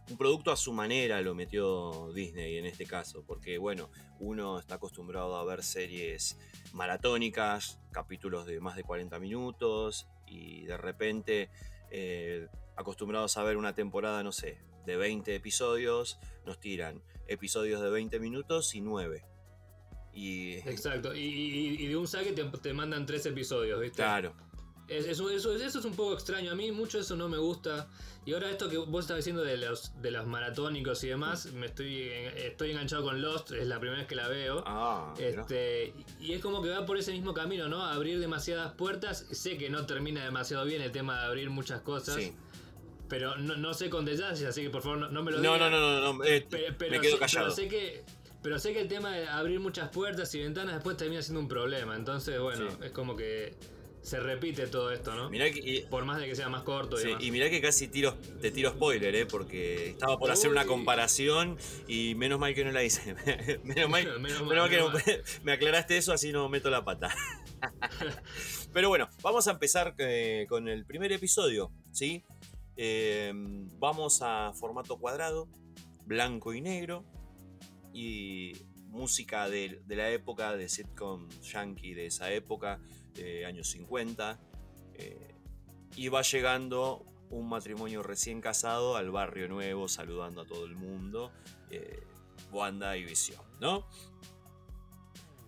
un 0.09 0.17
producto 0.17 0.51
a 0.51 0.55
su 0.57 0.71
manera, 0.71 1.21
lo 1.21 1.35
metió 1.35 2.11
Disney 2.13 2.57
en 2.57 2.65
este 2.65 2.85
caso, 2.85 3.23
porque 3.25 3.57
bueno, 3.57 3.89
uno 4.19 4.59
está 4.59 4.75
acostumbrado 4.75 5.35
a 5.35 5.43
ver 5.43 5.63
series 5.63 6.37
maratónicas, 6.73 7.79
capítulos 7.91 8.45
de 8.45 8.59
más 8.61 8.75
de 8.75 8.83
40 8.83 9.19
minutos 9.19 10.07
y 10.27 10.65
de 10.65 10.77
repente 10.77 11.49
eh, 11.91 12.47
acostumbrados 12.77 13.37
a 13.37 13.43
ver 13.43 13.57
una 13.57 13.73
temporada, 13.75 14.23
no 14.23 14.31
sé, 14.31 14.59
de 14.85 14.95
20 14.97 15.33
episodios, 15.35 16.19
nos 16.45 16.59
tiran 16.59 17.01
episodios 17.27 17.81
de 17.81 17.89
20 17.89 18.19
minutos 18.19 18.75
y 18.75 18.81
9. 18.81 19.25
Y 20.13 20.53
Exacto, 20.59 21.13
y, 21.13 21.19
y- 21.19 21.75
y 21.83 21.87
de 21.87 21.97
un 21.97 22.07
saque 22.07 22.31
te, 22.31 22.43
te 22.45 22.71
mandan 22.73 23.05
tres 23.05 23.25
episodios, 23.25 23.81
¿viste? 23.81 23.97
claro, 23.97 24.33
Eso, 24.87 25.29
eso, 25.31 25.55
eso 25.55 25.79
es 25.79 25.85
un 25.85 25.95
poco 25.95 26.13
extraño, 26.13 26.51
a 26.51 26.55
mí 26.55 26.71
mucho 26.71 26.99
eso 26.99 27.15
no 27.15 27.27
me 27.27 27.37
gusta. 27.37 27.87
Y 28.23 28.33
ahora 28.33 28.49
esto 28.49 28.69
que 28.69 28.77
vos 28.77 29.05
estás 29.05 29.17
diciendo 29.17 29.43
de 29.43 29.57
los, 29.57 29.99
de 30.01 30.11
los 30.11 30.25
maratónicos 30.27 31.03
y 31.03 31.07
demás, 31.09 31.47
me 31.53 31.67
estoy, 31.67 32.03
estoy 32.37 32.71
enganchado 32.71 33.03
con 33.03 33.21
Lost, 33.21 33.51
es 33.51 33.67
la 33.67 33.79
primera 33.79 33.99
vez 33.99 34.07
que 34.07 34.15
la 34.15 34.27
veo. 34.27 34.63
ah. 34.67 35.13
Este, 35.19 35.93
y 36.19 36.33
es 36.33 36.41
como 36.41 36.61
que 36.61 36.69
va 36.69 36.85
por 36.85 36.97
ese 36.97 37.11
mismo 37.11 37.33
camino, 37.33 37.67
¿no? 37.67 37.83
Abrir 37.83 38.19
demasiadas 38.19 38.73
puertas. 38.73 39.25
Sé 39.31 39.57
que 39.57 39.69
no 39.69 39.85
termina 39.85 40.23
demasiado 40.23 40.65
bien 40.65 40.81
el 40.81 40.91
tema 40.91 41.19
de 41.19 41.25
abrir 41.25 41.49
muchas 41.49 41.81
cosas, 41.81 42.15
sí. 42.15 42.33
pero 43.09 43.37
no, 43.37 43.55
no 43.57 43.73
sé 43.73 43.89
con 43.89 44.05
detalles, 44.05 44.43
así 44.43 44.61
que 44.63 44.69
por 44.71 44.81
favor 44.83 44.97
no, 44.99 45.09
no 45.09 45.23
me 45.23 45.31
lo 45.31 45.37
No, 45.39 45.53
digas. 45.53 45.71
no, 45.71 45.79
no, 45.79 45.99
no, 46.01 46.13
no, 46.13 46.23
eh, 46.23 46.45
Pe- 46.49 46.73
pero, 46.77 46.91
me 46.91 47.01
quedo 47.01 47.13
sé, 47.13 47.19
callado. 47.19 47.45
pero 47.45 47.55
sé 47.55 47.67
que 47.67 48.03
pero 48.41 48.59
sé 48.59 48.73
que 48.73 48.81
el 48.81 48.87
tema 48.87 49.09
de 49.11 49.27
abrir 49.27 49.59
muchas 49.59 49.89
puertas 49.89 50.33
y 50.35 50.39
ventanas 50.39 50.75
después 50.75 50.95
termina 50.97 51.19
siendo 51.23 51.39
un 51.39 51.47
problema 51.47 51.95
entonces 51.95 52.39
bueno 52.39 52.69
Sí. 52.69 52.77
es 52.83 52.91
como 52.91 53.15
que 53.15 53.55
se 54.05 54.19
repite 54.19 54.67
todo 54.67 54.91
esto 54.91 55.15
no 55.15 55.29
Mirá 55.31 55.49
que, 55.51 55.59
y, 55.59 55.81
por 55.81 56.05
más 56.05 56.19
de 56.19 56.27
que 56.27 56.35
sea 56.35 56.47
más 56.47 56.61
corto 56.61 56.97
y 56.97 57.01
sí, 57.01 57.07
demás. 57.07 57.23
y 57.23 57.31
mirá 57.31 57.49
que 57.49 57.59
casi 57.59 57.87
tiro, 57.87 58.13
te 58.39 58.51
tiro 58.51 58.69
spoiler, 58.69 59.15
¿eh? 59.15 59.25
porque 59.25 59.89
estaba 59.89 60.17
por 60.19 60.29
hacer 60.29 60.51
una 60.51 60.65
comparación 60.65 61.57
y 61.87 62.13
menos 62.15 62.39
mal 62.39 62.53
que 62.53 62.63
no 62.63 62.71
la 62.71 62.83
hice. 62.83 63.15
menos 63.63 63.89
mal, 63.89 64.03
Menos 64.05 64.21
menos 64.21 64.43
mal, 64.43 64.57
mal 64.57 64.69
que 64.69 64.77
no- 64.77 64.91
me 65.43 65.53
aclaraste 65.53 65.97
eso, 65.97 66.13
así 66.13 66.31
no 66.31 66.47
meto 66.49 66.69
la 66.69 66.85
pata. 66.85 67.09
Pero 68.73 68.89
bueno, 68.89 69.09
vamos 69.23 69.47
a 69.47 69.51
empezar 69.51 69.95
eh, 69.97 70.45
con 70.49 70.67
el 70.67 70.85
primer 70.85 71.11
episodio, 71.11 71.71
¿sí? 71.91 72.23
Eh, 72.77 73.31
vamos 73.79 74.19
a 74.21 74.51
formato 74.53 74.97
cuadrado, 74.97 75.47
blanco 76.05 76.53
y 76.53 76.61
negro, 76.61 77.05
y 77.93 78.53
música 78.89 79.49
de, 79.49 79.81
de 79.85 79.95
la 79.95 80.09
época, 80.11 80.55
de 80.55 80.69
sitcom 80.69 81.27
yankee 81.41 81.93
de 81.93 82.05
esa 82.07 82.31
época, 82.31 82.79
eh, 83.17 83.45
años 83.45 83.69
50. 83.69 84.39
eh, 84.95 85.31
y 85.95 86.09
va 86.09 86.21
llegando 86.23 87.05
un 87.29 87.47
matrimonio 87.47 88.03
recién 88.03 88.41
casado 88.41 88.97
al 88.97 89.11
barrio 89.11 89.47
nuevo, 89.47 89.87
saludando 89.87 90.41
a 90.41 90.45
todo 90.45 90.65
el 90.65 90.75
mundo. 90.75 91.31
eh, 91.69 92.03
Wanda 92.51 92.95
y 92.97 93.03
Visión, 93.03 93.41
¿no? 93.59 93.85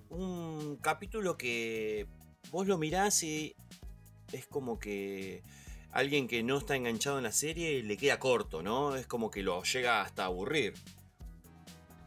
Un 0.10 0.78
capítulo 0.78 1.38
que 1.38 2.08
vos 2.52 2.66
lo 2.68 2.78
mirás 2.78 3.24
y 3.24 3.56
es 4.32 4.48
como 4.48 4.80
que 4.80 5.44
alguien 5.92 6.28
que 6.28 6.44
no 6.44 6.58
está 6.58 6.76
enganchado 6.76 7.18
en 7.18 7.24
la 7.26 7.32
serie 7.32 7.84
le 7.84 7.98
queda 7.98 8.20
corto, 8.20 8.62
¿no? 8.64 8.96
Es 8.96 9.06
como 9.06 9.30
que 9.30 9.44
lo 9.44 9.62
llega 9.64 10.02
hasta 10.02 10.26
aburrir. 10.26 10.74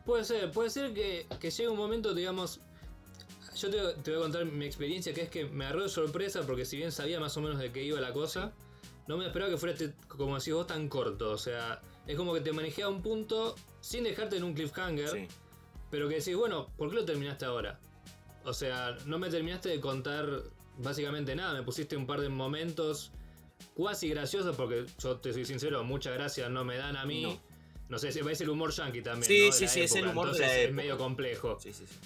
puede 0.04 0.24
ser 0.24 0.50
puede 0.50 0.70
ser 0.70 0.92
que, 0.94 1.26
que 1.38 1.50
llegue 1.50 1.68
un 1.68 1.76
momento 1.76 2.14
digamos 2.14 2.60
yo 3.60 3.70
te, 3.70 4.02
te 4.02 4.10
voy 4.10 4.20
a 4.20 4.22
contar 4.22 4.44
mi 4.44 4.64
experiencia 4.64 5.12
que 5.12 5.22
es 5.22 5.28
que 5.28 5.44
me 5.44 5.64
agarró 5.64 5.82
de 5.82 5.88
sorpresa 5.88 6.42
porque 6.46 6.64
si 6.64 6.76
bien 6.76 6.92
sabía 6.92 7.20
más 7.20 7.36
o 7.36 7.40
menos 7.40 7.58
de 7.58 7.72
qué 7.72 7.82
iba 7.84 8.00
la 8.00 8.12
cosa 8.12 8.52
no 9.06 9.16
me 9.16 9.26
esperaba 9.26 9.50
que 9.50 9.58
fuera 9.58 9.74
este, 9.74 9.92
como 10.08 10.38
decís 10.38 10.54
vos 10.54 10.66
tan 10.66 10.88
corto 10.88 11.30
o 11.30 11.38
sea 11.38 11.80
es 12.06 12.16
como 12.16 12.32
que 12.34 12.40
te 12.40 12.52
manejé 12.52 12.82
a 12.82 12.88
un 12.88 13.02
punto 13.02 13.54
sin 13.80 14.04
dejarte 14.04 14.36
en 14.36 14.44
un 14.44 14.54
cliffhanger 14.54 15.10
Sí. 15.10 15.28
Pero 15.90 16.08
que 16.08 16.16
decís, 16.16 16.36
bueno, 16.36 16.68
¿por 16.76 16.88
qué 16.90 16.96
lo 16.96 17.04
terminaste 17.04 17.44
ahora? 17.44 17.80
O 18.44 18.54
sea, 18.54 18.96
no 19.06 19.18
me 19.18 19.28
terminaste 19.28 19.68
de 19.68 19.80
contar 19.80 20.44
básicamente 20.78 21.34
nada, 21.34 21.52
me 21.52 21.62
pusiste 21.62 21.96
un 21.96 22.06
par 22.06 22.20
de 22.20 22.28
momentos 22.28 23.12
cuasi 23.74 24.08
graciosos 24.08 24.56
porque 24.56 24.86
yo 24.98 25.18
te 25.18 25.32
soy 25.32 25.44
sincero, 25.44 25.84
muchas 25.84 26.14
gracias 26.14 26.48
no 26.50 26.64
me 26.64 26.76
dan 26.76 26.96
a 26.96 27.04
mí. 27.04 27.22
No. 27.22 27.50
No, 27.90 27.98
sé, 27.98 28.10
es 28.10 28.40
el 28.40 28.48
humor 28.48 28.70
yankee 28.70 29.02
también. 29.02 29.26
Sí, 29.26 29.50
sí, 29.50 29.66
sí, 29.66 29.80
es 29.80 29.96
el 29.96 30.06
humor 30.06 30.32
de 30.32 30.38
la 30.38 30.46
entonces 30.46 30.68
Es 30.68 30.72
medio 30.72 30.96
complejo. 30.96 31.58
Sí, 31.60 31.72
sí, 31.72 31.84
sí. 31.88 31.96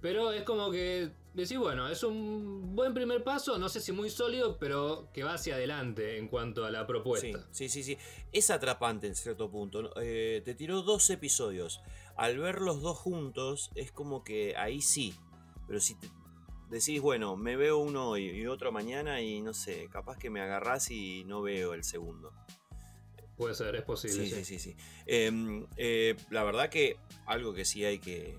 Pero 0.00 0.32
es 0.32 0.44
como 0.44 0.70
que 0.70 1.10
decís, 1.34 1.58
bueno, 1.58 1.88
es 1.88 2.02
un 2.02 2.74
buen 2.74 2.94
primer 2.94 3.22
paso, 3.22 3.58
no 3.58 3.68
sé 3.68 3.80
si 3.80 3.92
muy 3.92 4.10
sólido, 4.10 4.58
pero 4.58 5.08
que 5.12 5.22
va 5.22 5.34
hacia 5.34 5.54
adelante 5.54 6.18
en 6.18 6.28
cuanto 6.28 6.64
a 6.64 6.70
la 6.70 6.86
propuesta. 6.86 7.46
sí, 7.50 7.68
sí, 7.68 7.82
sí. 7.82 7.98
Es 8.32 8.50
atrapante 8.50 9.06
en 9.06 9.14
cierto 9.14 9.50
punto. 9.50 9.92
Eh, 10.00 10.42
te 10.44 10.54
tiró 10.54 10.82
dos 10.82 11.10
episodios. 11.10 11.80
Al 12.16 12.38
ver 12.38 12.60
los 12.60 12.80
dos 12.80 12.98
juntos, 12.98 13.70
es 13.74 13.92
como 13.92 14.24
que 14.24 14.56
ahí 14.56 14.80
sí. 14.80 15.14
Pero 15.66 15.80
si 15.80 15.94
te 15.96 16.08
decís, 16.70 17.00
bueno, 17.00 17.36
me 17.36 17.56
veo 17.56 17.78
uno 17.78 18.08
hoy 18.08 18.30
y 18.30 18.46
otro 18.46 18.72
mañana 18.72 19.20
y 19.20 19.40
no 19.40 19.52
sé, 19.52 19.88
capaz 19.90 20.18
que 20.18 20.30
me 20.30 20.40
agarrás 20.40 20.90
y 20.90 21.24
no 21.24 21.42
veo 21.42 21.74
el 21.74 21.84
segundo. 21.84 22.32
Puede 23.36 23.54
ser, 23.54 23.74
es 23.74 23.82
posible. 23.82 24.24
Sí, 24.24 24.30
sí. 24.30 24.44
sí, 24.44 24.58
sí, 24.58 24.72
sí. 24.72 24.76
Em, 25.06 25.66
eh, 25.76 26.14
la 26.30 26.44
verdad 26.44 26.68
que 26.68 26.98
algo 27.26 27.54
que 27.54 27.64
sí 27.64 27.84
hay 27.84 27.98
que, 27.98 28.38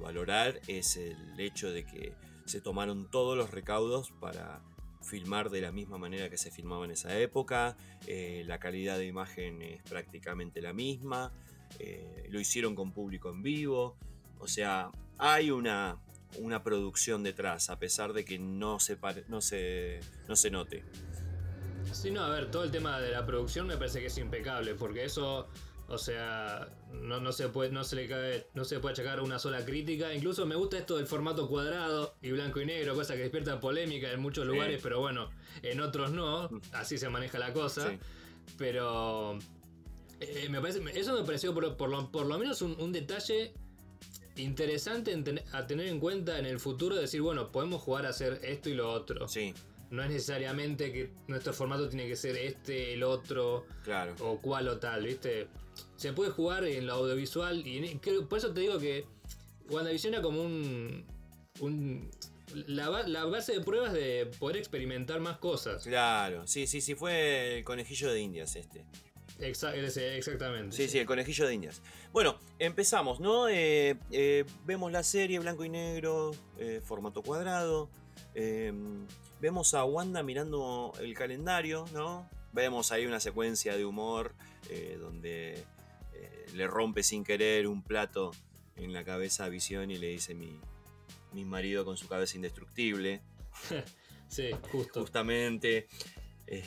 valorar 0.00 0.60
es 0.66 0.96
el 0.96 1.38
hecho 1.38 1.70
de 1.70 1.84
que 1.84 2.14
se 2.44 2.60
tomaron 2.60 3.10
todos 3.10 3.36
los 3.36 3.50
recaudos 3.50 4.12
para 4.20 4.62
filmar 5.02 5.50
de 5.50 5.60
la 5.60 5.72
misma 5.72 5.98
manera 5.98 6.28
que 6.28 6.36
se 6.36 6.50
filmaba 6.50 6.84
en 6.84 6.90
esa 6.90 7.16
época, 7.18 7.76
eh, 8.06 8.42
la 8.46 8.58
calidad 8.58 8.98
de 8.98 9.06
imagen 9.06 9.62
es 9.62 9.82
prácticamente 9.84 10.60
la 10.60 10.72
misma, 10.72 11.32
eh, 11.78 12.26
lo 12.30 12.40
hicieron 12.40 12.74
con 12.74 12.92
público 12.92 13.30
en 13.30 13.42
vivo, 13.42 13.96
o 14.38 14.48
sea, 14.48 14.90
hay 15.18 15.50
una, 15.50 15.98
una 16.38 16.62
producción 16.62 17.22
detrás, 17.22 17.70
a 17.70 17.78
pesar 17.78 18.12
de 18.12 18.24
que 18.24 18.38
no 18.38 18.80
se, 18.80 18.98
no 19.28 19.40
se, 19.40 20.00
no 20.28 20.36
se 20.36 20.50
note. 20.50 20.84
Sí, 21.92 22.10
no, 22.10 22.22
a 22.22 22.28
ver, 22.28 22.50
todo 22.50 22.64
el 22.64 22.70
tema 22.70 23.00
de 23.00 23.12
la 23.12 23.24
producción 23.24 23.66
me 23.66 23.76
parece 23.76 24.00
que 24.00 24.06
es 24.06 24.18
impecable, 24.18 24.74
porque 24.74 25.04
eso, 25.04 25.48
o 25.88 25.98
sea, 25.98 26.68
no, 27.02 27.20
no, 27.20 27.32
se 27.32 27.48
puede, 27.48 27.70
no 27.70 27.84
se 27.84 27.96
le 27.96 28.08
cae, 28.08 28.46
no 28.54 28.64
se 28.64 28.80
puede 28.80 28.92
achacar 28.92 29.20
una 29.20 29.38
sola 29.38 29.64
crítica. 29.64 30.14
Incluso 30.14 30.46
me 30.46 30.56
gusta 30.56 30.78
esto 30.78 30.96
del 30.96 31.06
formato 31.06 31.48
cuadrado 31.48 32.16
y 32.22 32.32
blanco 32.32 32.60
y 32.60 32.66
negro, 32.66 32.94
cosa 32.94 33.14
que 33.14 33.20
despierta 33.20 33.60
polémica 33.60 34.10
en 34.10 34.20
muchos 34.20 34.46
lugares, 34.46 34.80
pero 34.82 35.00
bueno, 35.00 35.30
en 35.62 35.80
otros 35.80 36.12
no, 36.12 36.48
así 36.72 36.98
se 36.98 37.08
maneja 37.08 37.38
la 37.38 37.52
cosa. 37.52 37.96
Pero 38.58 39.38
eh, 40.20 40.48
me 40.50 40.60
parece, 40.60 40.80
eso 40.94 41.18
me 41.18 41.24
pareció 41.24 41.52
por, 41.52 41.76
por, 41.76 41.88
lo, 41.88 42.10
por 42.10 42.26
lo, 42.26 42.38
menos 42.38 42.62
un, 42.62 42.92
detalle 42.92 43.54
interesante 44.36 45.16
a 45.52 45.66
tener 45.66 45.88
en 45.88 45.98
cuenta 45.98 46.38
en 46.38 46.46
el 46.46 46.60
futuro, 46.60 46.96
decir, 46.96 47.22
bueno, 47.22 47.50
podemos 47.50 47.82
jugar 47.82 48.06
a 48.06 48.10
hacer 48.10 48.40
esto 48.42 48.68
y 48.68 48.74
lo 48.74 48.90
otro. 48.90 49.28
Sí 49.28 49.54
no 49.90 50.02
es 50.02 50.10
necesariamente 50.10 50.92
que 50.92 51.10
nuestro 51.28 51.52
formato 51.52 51.88
tiene 51.88 52.08
que 52.08 52.16
ser 52.16 52.36
este, 52.36 52.94
el 52.94 53.02
otro, 53.02 53.66
claro. 53.84 54.14
o 54.20 54.40
cual 54.40 54.68
o 54.68 54.78
tal, 54.78 55.04
¿viste? 55.04 55.48
Se 55.96 56.12
puede 56.12 56.30
jugar 56.30 56.64
en 56.64 56.86
lo 56.86 56.94
audiovisual 56.94 57.66
y 57.66 58.00
por 58.28 58.38
eso 58.38 58.52
te 58.52 58.60
digo 58.60 58.78
que 58.78 59.06
WandaVision 59.70 60.14
era 60.14 60.22
como 60.22 60.42
un, 60.42 61.04
un 61.60 62.10
la, 62.66 63.24
base 63.24 63.52
de 63.52 63.60
pruebas 63.60 63.92
de 63.92 64.30
poder 64.38 64.56
experimentar 64.56 65.20
más 65.20 65.38
cosas. 65.38 65.82
Claro, 65.82 66.46
sí, 66.46 66.66
sí, 66.66 66.80
sí, 66.80 66.94
fue 66.94 67.58
el 67.58 67.64
conejillo 67.64 68.10
de 68.10 68.20
Indias 68.20 68.56
este. 68.56 68.84
exactamente. 69.40 70.76
Sí, 70.76 70.88
sí, 70.88 70.98
el 70.98 71.06
conejillo 71.06 71.46
de 71.46 71.54
Indias. 71.54 71.82
Bueno, 72.12 72.38
empezamos, 72.58 73.20
¿no? 73.20 73.48
Eh, 73.48 73.96
eh, 74.10 74.44
vemos 74.64 74.92
la 74.92 75.02
serie 75.02 75.38
blanco 75.38 75.64
y 75.64 75.68
negro, 75.68 76.32
eh, 76.58 76.80
formato 76.84 77.22
cuadrado. 77.22 77.90
Vemos 79.40 79.74
a 79.74 79.84
Wanda 79.84 80.22
mirando 80.22 80.92
el 81.00 81.14
calendario, 81.14 81.84
¿no? 81.92 82.28
Vemos 82.52 82.90
ahí 82.90 83.04
una 83.04 83.20
secuencia 83.20 83.76
de 83.76 83.84
humor 83.84 84.34
eh, 84.70 84.96
donde 85.00 85.54
eh, 86.14 86.46
le 86.54 86.66
rompe 86.66 87.02
sin 87.02 87.24
querer 87.24 87.66
un 87.66 87.82
plato 87.82 88.32
en 88.76 88.92
la 88.92 89.04
cabeza 89.04 89.44
a 89.44 89.48
Visión 89.48 89.90
y 89.90 89.98
le 89.98 90.08
dice 90.08 90.34
mi, 90.34 90.58
mi 91.32 91.44
marido 91.44 91.84
con 91.84 91.96
su 91.96 92.08
cabeza 92.08 92.36
indestructible. 92.36 93.22
sí, 94.28 94.50
justo. 94.70 95.00
Justamente. 95.00 95.88
Eh, 96.46 96.64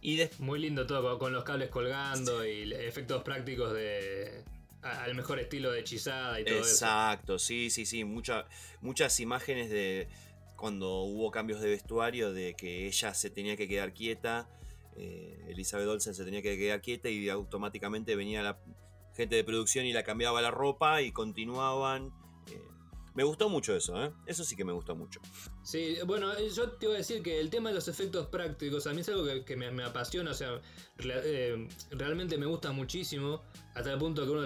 y 0.00 0.20
Muy 0.40 0.58
lindo 0.58 0.86
todo, 0.86 1.18
con 1.18 1.32
los 1.32 1.44
cables 1.44 1.68
colgando 1.70 2.44
y 2.44 2.72
efectos 2.72 3.22
prácticos 3.22 3.72
de, 3.72 4.44
al 4.82 5.14
mejor 5.14 5.38
estilo 5.38 5.70
de 5.70 5.80
hechizada 5.80 6.40
y 6.40 6.44
todo 6.44 6.56
eso. 6.56 6.68
Exacto, 6.68 7.38
sí, 7.38 7.70
sí, 7.70 7.86
sí. 7.86 8.04
muchas 8.04 9.20
imágenes 9.20 9.70
de, 9.70 10.08
cuando 10.56 11.02
hubo 11.02 11.30
cambios 11.30 11.60
de 11.60 11.70
vestuario, 11.70 12.32
de 12.32 12.54
que 12.54 12.86
ella 12.86 13.14
se 13.14 13.30
tenía 13.30 13.56
que 13.56 13.68
quedar 13.68 13.92
quieta, 13.92 14.48
eh, 14.96 15.38
Elizabeth 15.48 15.88
Olsen 15.88 16.14
se 16.14 16.24
tenía 16.24 16.42
que 16.42 16.56
quedar 16.56 16.80
quieta 16.80 17.08
y 17.08 17.28
automáticamente 17.28 18.16
venía 18.16 18.42
la 18.42 18.58
gente 19.14 19.36
de 19.36 19.44
producción 19.44 19.86
y 19.86 19.92
la 19.92 20.02
cambiaba 20.02 20.40
la 20.40 20.50
ropa 20.50 21.02
y 21.02 21.12
continuaban. 21.12 22.12
Eh, 22.50 22.60
me 23.14 23.24
gustó 23.24 23.48
mucho 23.48 23.76
eso, 23.76 24.02
¿eh? 24.02 24.12
Eso 24.26 24.44
sí 24.44 24.56
que 24.56 24.64
me 24.64 24.72
gustó 24.72 24.94
mucho. 24.94 25.20
Sí, 25.62 25.96
bueno, 26.06 26.32
yo 26.48 26.72
te 26.72 26.86
iba 26.86 26.94
a 26.94 26.98
decir 26.98 27.22
que 27.22 27.40
el 27.40 27.50
tema 27.50 27.68
de 27.68 27.74
los 27.74 27.88
efectos 27.88 28.26
prácticos 28.28 28.86
a 28.86 28.92
mí 28.92 29.02
es 29.02 29.08
algo 29.08 29.24
que, 29.44 29.56
me, 29.56 29.82
apasiona, 29.84 30.30
o 30.30 30.34
sea, 30.34 30.60
realmente 31.90 32.38
me 32.38 32.46
gusta 32.46 32.72
muchísimo, 32.72 33.42
hasta 33.74 33.92
el 33.92 33.98
punto 33.98 34.24
que 34.24 34.30
uno 34.30 34.42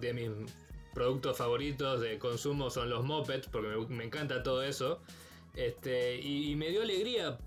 de, 0.00 0.12
mis 0.12 0.30
productos 0.92 1.36
favoritos 1.36 2.00
de 2.00 2.18
consumo 2.18 2.68
son 2.68 2.90
los 2.90 3.04
mopeds, 3.04 3.48
porque 3.48 3.68
me 3.88 4.04
encanta 4.04 4.42
todo 4.42 4.62
eso. 4.62 5.00
Este, 5.54 6.20
y, 6.20 6.54
me 6.56 6.68
dio 6.68 6.82
alegría 6.82 7.38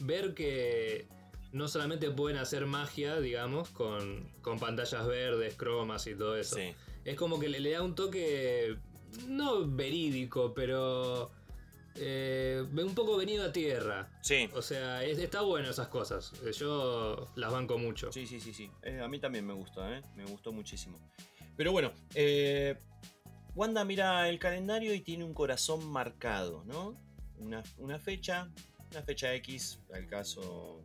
ver 0.00 0.34
que 0.34 1.06
no 1.52 1.68
solamente 1.68 2.10
pueden 2.10 2.38
hacer 2.38 2.66
magia, 2.66 3.20
digamos, 3.20 3.70
con, 3.70 4.30
pantallas 4.60 5.06
verdes, 5.06 5.54
cromas 5.54 6.06
y 6.06 6.14
todo 6.14 6.36
eso. 6.36 6.56
Es 7.04 7.16
como 7.16 7.38
que 7.40 7.48
le, 7.48 7.70
da 7.70 7.82
un 7.82 7.94
toque, 7.94 8.76
no 9.26 9.66
verídico, 9.66 10.52
pero 10.54 11.30
eh, 11.96 12.64
un 12.72 12.94
poco 12.94 13.16
venido 13.16 13.44
a 13.44 13.52
tierra. 13.52 14.08
Sí. 14.22 14.48
O 14.54 14.62
sea, 14.62 15.04
está 15.04 15.40
bueno 15.42 15.70
esas 15.70 15.88
cosas. 15.88 16.32
Yo 16.58 17.28
las 17.36 17.52
banco 17.52 17.78
mucho. 17.78 18.12
Sí, 18.12 18.26
sí, 18.26 18.40
sí, 18.40 18.52
sí. 18.52 18.70
Eh, 18.82 19.00
a 19.00 19.08
mí 19.08 19.18
también 19.18 19.46
me 19.46 19.54
gusta, 19.54 19.96
¿eh? 19.96 20.02
Me 20.14 20.24
gustó 20.24 20.52
muchísimo. 20.52 20.98
Pero 21.56 21.72
bueno, 21.72 21.92
eh, 22.14 22.76
Wanda 23.54 23.84
mira 23.84 24.28
el 24.28 24.38
calendario 24.38 24.94
y 24.94 25.00
tiene 25.00 25.24
un 25.24 25.34
corazón 25.34 25.86
marcado, 25.90 26.64
¿no? 26.64 26.96
una, 27.40 27.98
fecha, 27.98 28.50
una 28.90 29.02
fecha 29.02 29.34
X, 29.34 29.80
al 29.92 30.06
caso. 30.06 30.84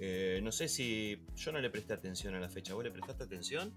Eh, 0.00 0.40
no 0.42 0.52
sé 0.52 0.68
si. 0.68 1.18
Yo 1.36 1.52
no 1.52 1.60
le 1.60 1.70
presté 1.70 1.94
atención 1.94 2.34
a 2.34 2.40
la 2.40 2.48
fecha. 2.48 2.74
¿Vos 2.74 2.84
le 2.84 2.90
prestaste 2.90 3.24
atención? 3.24 3.72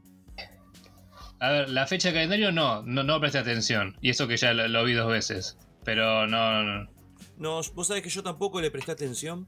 A 1.39 1.52
ver, 1.52 1.69
la 1.69 1.88
fecha 1.88 2.10
de 2.10 2.15
calendario 2.15 2.52
no, 2.52 2.82
no, 2.84 3.04
no 3.04 3.19
presté 3.19 3.38
atención. 3.38 3.98
Y 4.02 4.10
eso 4.10 4.28
que 4.28 4.38
ya 4.38 4.54
lo, 4.54 4.84
vi 4.84 4.93
dos 4.93 5.10
veces. 5.10 5.58
Pero 5.86 6.28
no, 6.28 6.63
no. 6.63 6.89
No, 7.38 7.62
vos 7.74 7.88
sabés 7.88 8.04
que 8.04 8.10
yo 8.10 8.24
tampoco 8.24 8.60
le 8.60 8.72
presté 8.72 8.91
atención. 8.91 9.48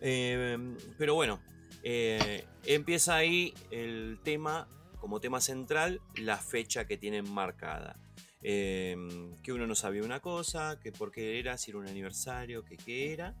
Eh, 0.00 0.56
pero 0.96 1.14
bueno, 1.14 1.40
eh, 1.82 2.46
empieza 2.64 3.16
ahí 3.16 3.52
el 3.70 4.18
tema, 4.22 4.68
como 4.98 5.20
tema 5.20 5.40
central, 5.40 6.00
la 6.16 6.38
fecha 6.38 6.86
que 6.86 6.96
tienen 6.96 7.30
marcada. 7.30 7.98
Que 8.40 9.52
uno 9.52 9.66
no 9.66 9.74
sabía 9.74 10.02
una 10.02 10.20
cosa, 10.20 10.78
que 10.80 10.92
por 10.92 11.10
qué 11.10 11.38
era, 11.38 11.58
si 11.58 11.72
era 11.72 11.80
un 11.80 11.88
aniversario, 11.88 12.64
que 12.64 12.76
qué 12.76 13.12
era. 13.12 13.34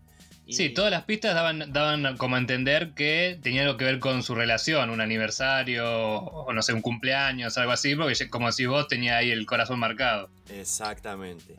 Sí, 0.50 0.70
todas 0.70 0.90
las 0.90 1.04
pistas 1.04 1.34
daban, 1.34 1.72
daban 1.72 2.16
como 2.16 2.36
a 2.36 2.38
entender 2.38 2.94
que 2.94 3.38
tenía 3.42 3.62
algo 3.62 3.76
que 3.76 3.84
ver 3.84 3.98
con 3.98 4.22
su 4.22 4.34
relación, 4.34 4.90
un 4.90 5.00
aniversario 5.00 5.86
o 5.86 6.52
no 6.52 6.62
sé, 6.62 6.72
un 6.72 6.82
cumpleaños, 6.82 7.58
algo 7.58 7.72
así, 7.72 7.94
porque 7.94 8.30
como 8.30 8.50
si 8.52 8.66
vos 8.66 8.88
tenía 8.88 9.18
ahí 9.18 9.30
el 9.30 9.44
corazón 9.46 9.78
marcado. 9.78 10.30
Exactamente. 10.50 11.56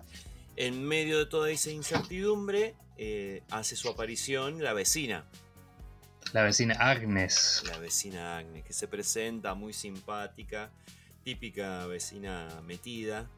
En 0.56 0.84
medio 0.84 1.20
de 1.20 1.26
toda 1.26 1.52
esa 1.52 1.70
incertidumbre, 1.70 2.76
eh, 2.98 3.44
hace 3.52 3.76
su 3.76 3.90
aparición 3.90 4.64
la 4.64 4.74
vecina. 4.74 5.26
La 6.34 6.44
vecina 6.44 6.76
Agnes. 6.80 7.64
La 7.68 7.78
vecina 7.78 8.38
Agnes, 8.38 8.64
que 8.64 8.74
se 8.74 8.88
presenta 8.88 9.54
muy 9.54 9.74
simpática 9.74 10.72
típica 11.24 11.86
vecina 11.86 12.48
metida 12.66 13.30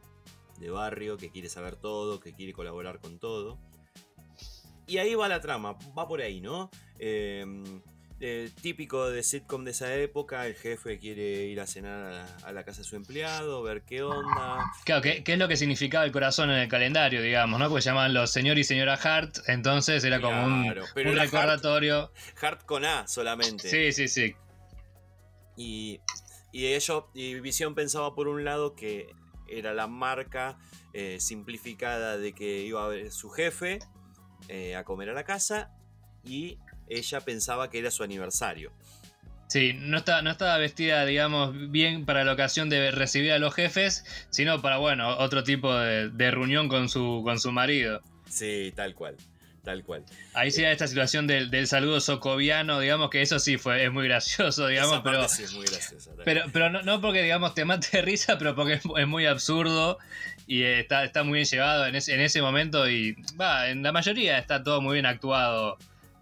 de 0.59 0.69
barrio 0.69 1.17
que 1.17 1.29
quiere 1.29 1.49
saber 1.49 1.75
todo, 1.75 2.19
que 2.19 2.33
quiere 2.33 2.53
colaborar 2.53 2.99
con 2.99 3.19
todo. 3.19 3.57
Y 4.87 4.97
ahí 4.97 5.15
va 5.15 5.27
la 5.27 5.39
trama, 5.39 5.77
va 5.97 6.07
por 6.07 6.21
ahí, 6.21 6.41
¿no? 6.41 6.69
Em, 6.99 7.81
típico 8.61 9.09
de 9.09 9.23
sitcom 9.23 9.63
de 9.63 9.71
esa 9.71 9.95
época, 9.95 10.45
el 10.45 10.53
jefe 10.53 10.99
quiere 10.99 11.45
ir 11.45 11.59
a 11.59 11.65
cenar 11.65 12.25
a 12.43 12.51
la, 12.51 12.63
casa 12.63 12.81
de 12.81 12.83
su 12.83 12.95
empleado, 12.95 13.63
ver 13.63 13.81
qué 13.81 14.03
onda. 14.03 14.63
Claro, 14.85 15.01
¿qué, 15.01 15.23
es 15.25 15.39
lo 15.39 15.47
que 15.47 15.57
significaba 15.57 16.05
el 16.05 16.11
corazón 16.11 16.51
en 16.51 16.57
el 16.57 16.67
calendario, 16.67 17.21
digamos, 17.21 17.59
¿no? 17.59 17.67
Porque 17.67 17.83
llamaban 17.83 18.13
los 18.13 18.29
señor 18.31 18.59
y 18.59 18.63
señora 18.63 18.93
Hart, 18.93 19.37
entonces 19.47 20.03
era 20.03 20.21
como 20.21 20.43
un, 20.43 20.75
recordatorio. 20.95 22.11
Hart, 22.39 22.63
con 22.65 22.85
A 22.85 23.07
solamente. 23.07 23.67
Sí, 23.67 23.91
sí, 23.91 24.07
sí. 24.07 24.35
Y 25.57 25.99
y 26.51 26.67
ellos, 26.67 27.05
y 27.13 27.39
Visión 27.39 27.75
pensaba 27.75 28.13
por 28.13 28.27
un 28.27 28.43
lado 28.43 28.75
que 28.75 29.15
era 29.47 29.73
la 29.73 29.87
marca 29.87 30.57
eh, 30.93 31.17
simplificada 31.19 32.17
de 32.17 32.33
que 32.33 32.61
iba 32.61 32.83
a 32.83 32.87
ver 32.87 33.11
su 33.11 33.29
jefe 33.29 33.79
eh, 34.47 34.75
a 34.75 34.83
comer 34.83 35.09
a 35.09 35.13
la 35.13 35.23
casa 35.23 35.71
y 36.23 36.57
ella 36.87 37.21
pensaba 37.21 37.69
que 37.69 37.79
era 37.79 37.91
su 37.91 38.03
aniversario. 38.03 38.71
Sí, 39.47 39.73
no, 39.73 39.97
está, 39.97 40.21
no 40.21 40.31
estaba 40.31 40.57
vestida, 40.57 41.05
digamos, 41.05 41.71
bien 41.71 42.05
para 42.05 42.23
la 42.23 42.31
ocasión 42.31 42.69
de 42.69 42.89
recibir 42.91 43.33
a 43.33 43.39
los 43.39 43.53
jefes, 43.53 44.05
sino 44.29 44.61
para, 44.61 44.77
bueno, 44.77 45.17
otro 45.17 45.43
tipo 45.43 45.73
de, 45.75 46.09
de 46.09 46.31
reunión 46.31 46.69
con 46.69 46.87
su, 46.87 47.21
con 47.25 47.37
su 47.37 47.51
marido. 47.51 48.01
Sí, 48.29 48.71
tal 48.75 48.95
cual 48.95 49.17
tal 49.63 49.83
cual. 49.83 50.03
Ahí 50.33 50.51
sí 50.51 50.63
hay 50.63 50.71
esta 50.71 50.87
situación 50.87 51.27
del, 51.27 51.67
saludo 51.67 51.99
socoviano, 51.99 52.79
digamos 52.79 53.09
que 53.09 53.21
eso 53.21 53.39
sí 53.39 53.57
fue, 53.57 53.85
es 53.85 53.91
muy 53.91 54.07
gracioso, 54.07 54.67
digamos, 54.67 55.01
pero. 55.03 55.27
Sí 55.29 55.43
es 55.43 55.53
muy 55.53 55.65
gracioso, 55.65 56.15
pero, 56.25 56.43
pero 56.51 56.69
no, 56.69 57.01
porque 57.01 57.21
digamos 57.23 57.53
te 57.53 57.65
mate 57.65 58.01
risa, 58.01 58.37
pero 58.37 58.55
porque 58.55 58.73
es, 58.73 59.07
muy 59.07 59.25
absurdo 59.25 59.99
y 60.51 60.63
está, 60.63 61.05
está 61.05 61.23
muy 61.23 61.35
bien 61.35 61.45
llevado 61.45 61.85
en 61.85 61.95
ese, 61.95 62.13
en 62.13 62.19
ese 62.19 62.41
momento 62.41 62.89
y 62.89 63.15
va, 63.39 63.69
en 63.69 63.83
la 63.83 63.93
mayoría 63.93 64.37
está 64.37 64.61
todo 64.61 64.81
muy 64.81 64.95
bien 64.95 65.05
actuado. 65.05 65.77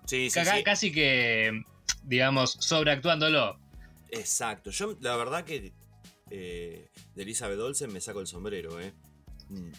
Sí, 0.06 0.30
sí, 0.30 0.40
Casi 0.64 0.92
que, 0.92 1.64
digamos, 2.04 2.56
sobreactuándolo. 2.60 3.58
Exacto. 4.12 4.70
Yo 4.70 4.96
la 5.02 5.16
verdad 5.16 5.46
que 5.46 5.74
eh, 6.30 6.92
de 7.16 7.24
Elizabeth 7.24 7.60
Olsen 7.60 7.92
me 7.92 8.02
saco 8.02 8.22
el 8.22 8.28
sombrero, 8.28 8.80
¿eh? 8.80 8.94
Mm. 9.50 9.72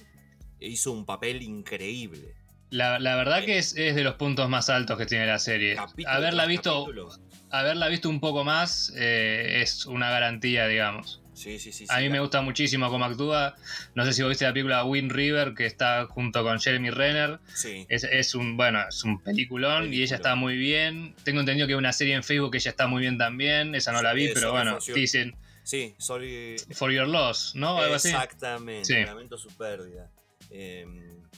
Hizo 0.58 0.90
un 0.90 1.06
papel 1.06 1.42
increíble 1.42 2.34
La, 2.70 2.98
la 2.98 3.14
verdad 3.14 3.44
que 3.44 3.56
es, 3.56 3.76
es 3.76 3.94
de 3.94 4.02
los 4.02 4.16
puntos 4.16 4.48
más 4.48 4.68
altos 4.68 4.98
que 4.98 5.06
tiene 5.06 5.26
la 5.26 5.38
serie. 5.38 5.76
Haberla 6.08 6.46
visto, 6.46 6.86
capítulo. 6.86 7.08
haberla 7.50 7.86
visto 7.86 8.08
un 8.08 8.18
poco 8.18 8.42
más 8.42 8.92
eh, 8.96 9.60
es 9.62 9.86
una 9.86 10.10
garantía, 10.10 10.66
digamos. 10.66 11.19
Sí, 11.40 11.58
sí, 11.58 11.72
sí. 11.72 11.86
A 11.88 12.00
mí 12.00 12.10
me 12.10 12.20
gusta 12.20 12.42
muchísimo 12.42 12.90
cómo 12.90 13.04
actúa. 13.06 13.56
No 13.94 14.04
sé 14.04 14.12
si 14.12 14.22
vos 14.22 14.28
viste 14.28 14.44
la 14.44 14.52
película 14.52 14.84
Wind 14.84 15.10
River, 15.10 15.54
que 15.54 15.64
está 15.64 16.06
junto 16.06 16.42
con 16.42 16.60
Jeremy 16.60 16.90
Renner. 16.90 17.40
Sí, 17.54 17.86
Es, 17.88 18.04
es 18.04 18.34
un, 18.34 18.56
bueno, 18.58 18.80
es 18.88 19.02
un 19.04 19.22
peliculón 19.22 19.92
y 19.94 20.02
ella 20.02 20.16
está 20.16 20.34
muy 20.34 20.56
bien. 20.58 21.14
Tengo 21.24 21.40
entendido 21.40 21.66
que 21.66 21.72
hay 21.72 21.78
una 21.78 21.92
serie 21.94 22.14
en 22.14 22.22
Facebook 22.22 22.50
que 22.52 22.58
ella 22.58 22.70
está 22.70 22.86
muy 22.86 23.00
bien 23.00 23.16
también. 23.16 23.74
Esa 23.74 23.92
no 23.92 24.02
la 24.02 24.12
vi, 24.12 24.28
pero 24.34 24.52
bueno, 24.52 24.78
dicen 24.94 25.34
sí, 25.62 25.94
sorry. 25.98 26.56
For 26.72 26.90
Your 26.92 27.08
Loss, 27.08 27.52
¿no? 27.54 27.78
Algo 27.78 27.94
así. 27.94 28.08
Exactamente, 28.08 28.84
Sí. 28.84 29.04
lamento 29.04 29.38
su 29.38 29.48
pérdida. 29.56 30.10
Eh, 30.50 30.84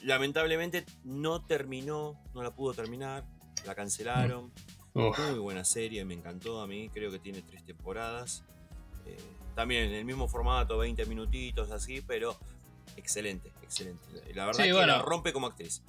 lamentablemente 0.02 0.84
no 1.04 1.44
terminó, 1.44 2.20
no 2.34 2.42
la 2.42 2.50
pudo 2.54 2.74
terminar, 2.74 3.24
la 3.66 3.74
cancelaron. 3.74 4.52
Uf. 4.94 5.18
Muy 5.18 5.38
buena 5.38 5.64
serie, 5.64 6.04
me 6.04 6.14
encantó 6.14 6.60
a 6.60 6.66
mí, 6.66 6.90
creo 6.92 7.10
que 7.10 7.18
tiene 7.18 7.42
tres 7.42 7.64
temporadas. 7.64 8.44
Eh, 9.06 9.16
también 9.54 9.84
en 9.84 9.92
el 9.94 10.04
mismo 10.04 10.28
formato, 10.28 10.78
20 10.78 11.06
minutitos 11.06 11.70
así, 11.70 12.00
pero 12.06 12.36
excelente, 12.96 13.50
excelente. 13.62 14.00
La 14.34 14.46
verdad 14.46 14.60
Sí, 14.62 14.68
que 14.68 14.72
bueno. 14.72 14.96
la 14.96 15.02
rompe 15.02 15.32
como 15.32 15.46
actriz. 15.46 15.82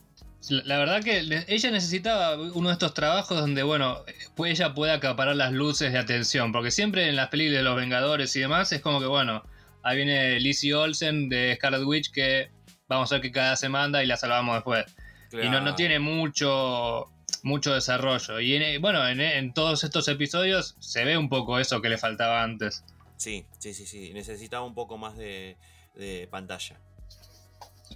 La 0.50 0.78
verdad 0.78 1.02
que 1.02 1.20
ella 1.48 1.72
necesitaba 1.72 2.36
uno 2.36 2.68
de 2.68 2.74
estos 2.74 2.94
trabajos 2.94 3.40
donde, 3.40 3.64
bueno, 3.64 4.00
pues 4.36 4.52
ella 4.60 4.74
pueda 4.74 4.96
acaparar 4.96 5.38
las 5.38 5.54
luces 5.54 5.94
de 5.94 5.98
atención. 6.00 6.52
Porque 6.52 6.70
siempre 6.70 7.08
en 7.08 7.16
las 7.16 7.30
películas 7.30 7.60
de 7.60 7.64
los 7.64 7.78
Vengadores 7.78 8.36
y 8.36 8.42
demás 8.42 8.72
es 8.74 8.82
como 8.82 9.00
que, 9.00 9.06
bueno, 9.06 9.44
ahí 9.84 9.96
viene 9.98 10.40
Lizzie 10.42 10.74
Olsen 10.74 11.30
de 11.30 11.56
Scarlet 11.56 11.84
Witch 11.86 12.12
que 12.12 12.50
vamos 12.90 13.10
a 13.12 13.16
ver 13.16 13.22
qué 13.22 13.32
cada 13.32 13.56
se 13.56 13.70
manda 13.70 14.04
y 14.04 14.06
la 14.06 14.18
salvamos 14.18 14.56
después. 14.56 14.84
Y 15.32 15.48
no, 15.50 15.62
no 15.62 15.76
tiene 15.76 16.00
mucho 16.00 17.10
mucho 17.42 17.74
desarrollo. 17.74 18.40
Y 18.42 18.56
en- 18.56 18.82
bueno, 18.82 19.06
en, 19.08 19.22
en 19.22 19.54
todos 19.54 19.84
estos 19.86 20.08
episodios 20.10 20.76
se 20.80 21.04
ve 21.06 21.18
un 21.18 21.30
poco 21.30 21.58
eso 21.60 21.82
que 21.82 21.88
le 21.90 21.98
faltaba 21.98 22.44
antes. 22.44 22.84
Sí, 23.18 23.46
sí, 23.60 23.74
sí, 23.74 23.86
sí, 23.86 24.14
necesitaba 24.14 24.66
un 24.66 24.74
poco 24.74 24.98
más 24.98 25.18
de, 25.18 25.58
de 25.96 26.28
pantalla. 26.30 26.80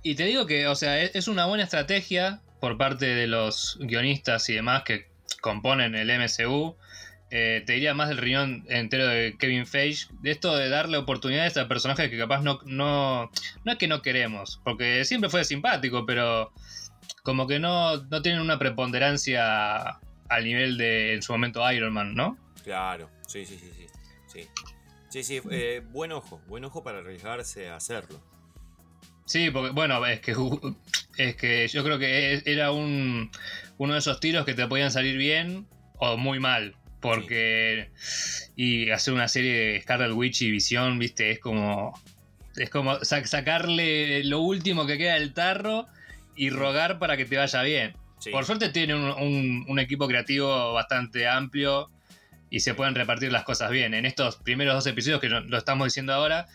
Y 0.03 0.15
te 0.15 0.25
digo 0.25 0.45
que, 0.45 0.67
o 0.67 0.75
sea, 0.75 1.01
es, 1.01 1.15
es 1.15 1.27
una 1.27 1.45
buena 1.45 1.63
estrategia 1.63 2.41
por 2.59 2.77
parte 2.77 3.05
de 3.05 3.27
los 3.27 3.77
guionistas 3.79 4.49
y 4.49 4.53
demás 4.53 4.83
que 4.83 5.07
componen 5.41 5.95
el 5.95 6.09
MCU. 6.09 6.75
Eh, 7.29 7.61
te 7.65 7.73
diría 7.73 7.93
más 7.93 8.07
del 8.07 8.19
riñón 8.19 8.65
entero 8.69 9.05
de 9.07 9.35
Kevin 9.37 9.65
Feige. 9.65 10.07
De 10.21 10.31
esto 10.31 10.55
de 10.55 10.69
darle 10.69 10.97
oportunidades 10.97 11.57
a 11.57 11.67
personajes 11.67 12.09
que 12.09 12.17
capaz 12.17 12.41
no, 12.41 12.59
no. 12.65 13.29
No 13.65 13.71
es 13.71 13.77
que 13.77 13.87
no 13.87 14.01
queremos, 14.01 14.61
porque 14.63 15.03
siempre 15.03 15.29
fue 15.29 15.43
simpático, 15.43 16.05
pero 16.05 16.53
como 17.23 17.47
que 17.47 17.59
no, 17.59 17.97
no 17.97 18.21
tienen 18.21 18.41
una 18.41 18.57
preponderancia 18.57 19.99
al 20.29 20.43
nivel 20.43 20.77
de 20.77 21.15
en 21.15 21.21
su 21.21 21.33
momento 21.33 21.69
Iron 21.71 21.93
Man, 21.93 22.15
¿no? 22.15 22.37
Claro, 22.63 23.09
sí, 23.27 23.45
sí, 23.45 23.57
sí, 23.57 23.71
sí. 23.75 23.87
Sí, 24.27 24.49
sí, 25.09 25.23
sí 25.23 25.41
eh, 25.51 25.81
buen 25.91 26.11
ojo, 26.11 26.41
buen 26.47 26.63
ojo 26.65 26.83
para 26.83 26.99
arriesgarse 26.99 27.69
a 27.69 27.75
hacerlo. 27.75 28.19
Sí, 29.25 29.49
porque 29.51 29.71
bueno, 29.71 30.05
es 30.05 30.21
que 30.21 30.33
es 31.17 31.35
que 31.35 31.67
yo 31.67 31.83
creo 31.83 31.99
que 31.99 32.33
es- 32.33 32.47
era 32.47 32.71
un 32.71 33.29
uno 33.77 33.93
de 33.93 33.99
esos 33.99 34.19
tiros 34.19 34.45
que 34.45 34.53
te 34.53 34.67
podían 34.67 34.91
salir 34.91 35.17
bien 35.17 35.67
o 35.99 36.15
muy 36.17 36.39
mal, 36.39 36.75
porque 37.01 37.89
y 38.55 38.89
hacer 38.89 39.13
una 39.13 39.27
serie 39.27 39.53
de 39.53 39.81
Scarlet 39.81 40.13
Witch 40.13 40.41
y 40.43 40.51
Visión, 40.51 40.97
viste, 40.99 41.29
es 41.31 41.39
como 41.39 41.93
es 42.55 42.69
como 42.69 43.03
sa- 43.03 43.25
sacarle 43.25 44.23
lo 44.23 44.39
último 44.39 44.85
que 44.87 44.97
queda 44.97 45.13
del 45.15 45.33
tarro 45.33 45.85
y 46.35 46.49
rogar 46.49 46.97
para 46.97 47.17
que 47.17 47.25
te 47.25 47.37
vaya 47.37 47.61
bien. 47.63 47.95
Sí, 48.19 48.31
Por 48.31 48.45
suerte 48.45 48.69
tiene 48.69 48.95
un, 48.95 49.03
un- 49.11 49.65
un 49.67 49.79
equipo 49.79 50.07
creativo 50.07 50.73
bastante 50.73 51.27
amplio 51.27 51.89
y 52.49 52.61
se 52.61 52.73
pueden 52.73 52.95
repartir 52.95 53.31
las 53.31 53.43
cosas 53.43 53.71
bien. 53.71 53.93
En 53.93 54.05
estos 54.05 54.37
primeros 54.37 54.73
dos 54.75 54.87
episodios 54.87 55.19
que 55.19 55.29
lo, 55.29 55.57
estamos 55.57 55.85
diciendo 55.87 56.13
ahora, 56.13 56.47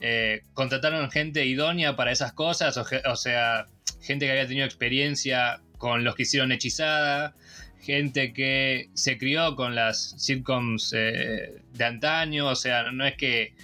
eh, 0.00 0.42
contrataron 0.54 1.10
gente 1.10 1.44
idónea 1.46 1.96
para 1.96 2.12
esas 2.12 2.32
cosas, 2.32 2.76
o, 2.76 3.16
sea, 3.16 3.66
gente 4.00 4.26
que 4.26 4.32
había 4.32 4.46
tenido 4.46 4.66
experiencia 4.66 5.60
con 5.78 6.04
los 6.04 6.14
que 6.14 6.22
hicieron 6.22 6.52
Hechizada, 6.52 7.34
gente 7.80 8.32
que 8.32 8.90
se 8.94 9.18
crió 9.18 9.56
con 9.56 9.74
las 9.74 10.14
sitcoms 10.18 10.92
eh, 10.94 11.62
de 11.72 11.84
antaño, 11.84 12.48
o 12.48 12.56
sea, 12.56 12.92
no 12.92 13.06
es 13.06 13.16
que 13.16 13.54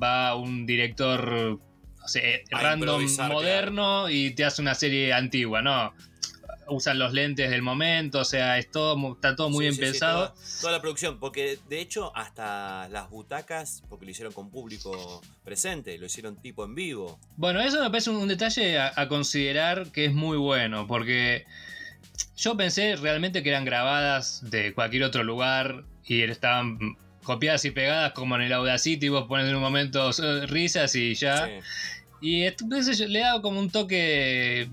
va 0.00 0.34
un 0.36 0.66
director 0.66 1.60
o 2.04 2.08
sea, 2.08 2.22
A 2.52 2.60
random 2.60 3.06
moderno 3.28 4.10
y 4.10 4.30
te 4.32 4.44
hace 4.44 4.60
una 4.60 4.74
serie 4.74 5.12
antigua, 5.12 5.62
no. 5.62 5.94
Usan 6.68 6.98
los 6.98 7.12
lentes 7.12 7.50
del 7.50 7.62
momento, 7.62 8.20
o 8.20 8.24
sea, 8.24 8.58
es 8.58 8.70
todo, 8.70 9.14
está 9.14 9.36
todo 9.36 9.50
muy 9.50 9.64
Sí, 9.64 9.70
bien 9.70 9.74
sí, 9.74 9.80
pensado. 9.80 10.28
toda, 10.32 10.60
toda 10.60 10.72
la 10.72 10.80
producción, 10.80 11.18
porque 11.20 11.58
de 11.68 11.80
hecho 11.80 12.14
hasta 12.16 12.88
las 12.88 13.10
butacas, 13.10 13.82
porque 13.88 14.04
lo 14.04 14.10
hicieron 14.10 14.32
con 14.32 14.50
público 14.50 15.20
presente, 15.44 15.98
lo 15.98 16.06
hicieron 16.06 16.36
tipo 16.36 16.64
en 16.64 16.74
vivo. 16.74 17.18
Bueno, 17.36 17.60
eso 17.60 17.82
me 17.82 17.90
parece 17.90 18.10
un, 18.10 18.16
un 18.16 18.28
detalle 18.28 18.78
a, 18.78 18.92
a 18.96 19.08
considerar 19.08 19.90
que 19.92 20.06
es 20.06 20.14
muy 20.14 20.36
bueno, 20.36 20.86
porque 20.86 21.44
yo 22.36 22.56
pensé 22.56 22.96
realmente 22.96 23.42
que 23.42 23.50
eran 23.50 23.64
grabadas 23.64 24.48
de 24.50 24.72
cualquier 24.74 25.04
otro 25.04 25.24
lugar 25.24 25.84
y 26.06 26.22
estaban 26.22 26.78
copiadas 27.22 27.64
y 27.64 27.70
pegadas 27.70 28.12
como 28.12 28.36
en 28.36 28.42
el 28.42 28.52
Audacity, 28.52 29.08
vos 29.08 29.26
pones 29.26 29.48
en 29.48 29.56
un 29.56 29.62
momento 29.62 30.10
eh, 30.10 30.46
risas 30.46 30.94
y 30.94 31.14
ya. 31.14 31.46
Sí. 31.46 31.52
Y 32.20 32.44
yo, 32.44 33.06
le 33.08 33.18
da 33.18 33.42
como 33.42 33.60
un 33.60 33.70
toque 33.70 34.68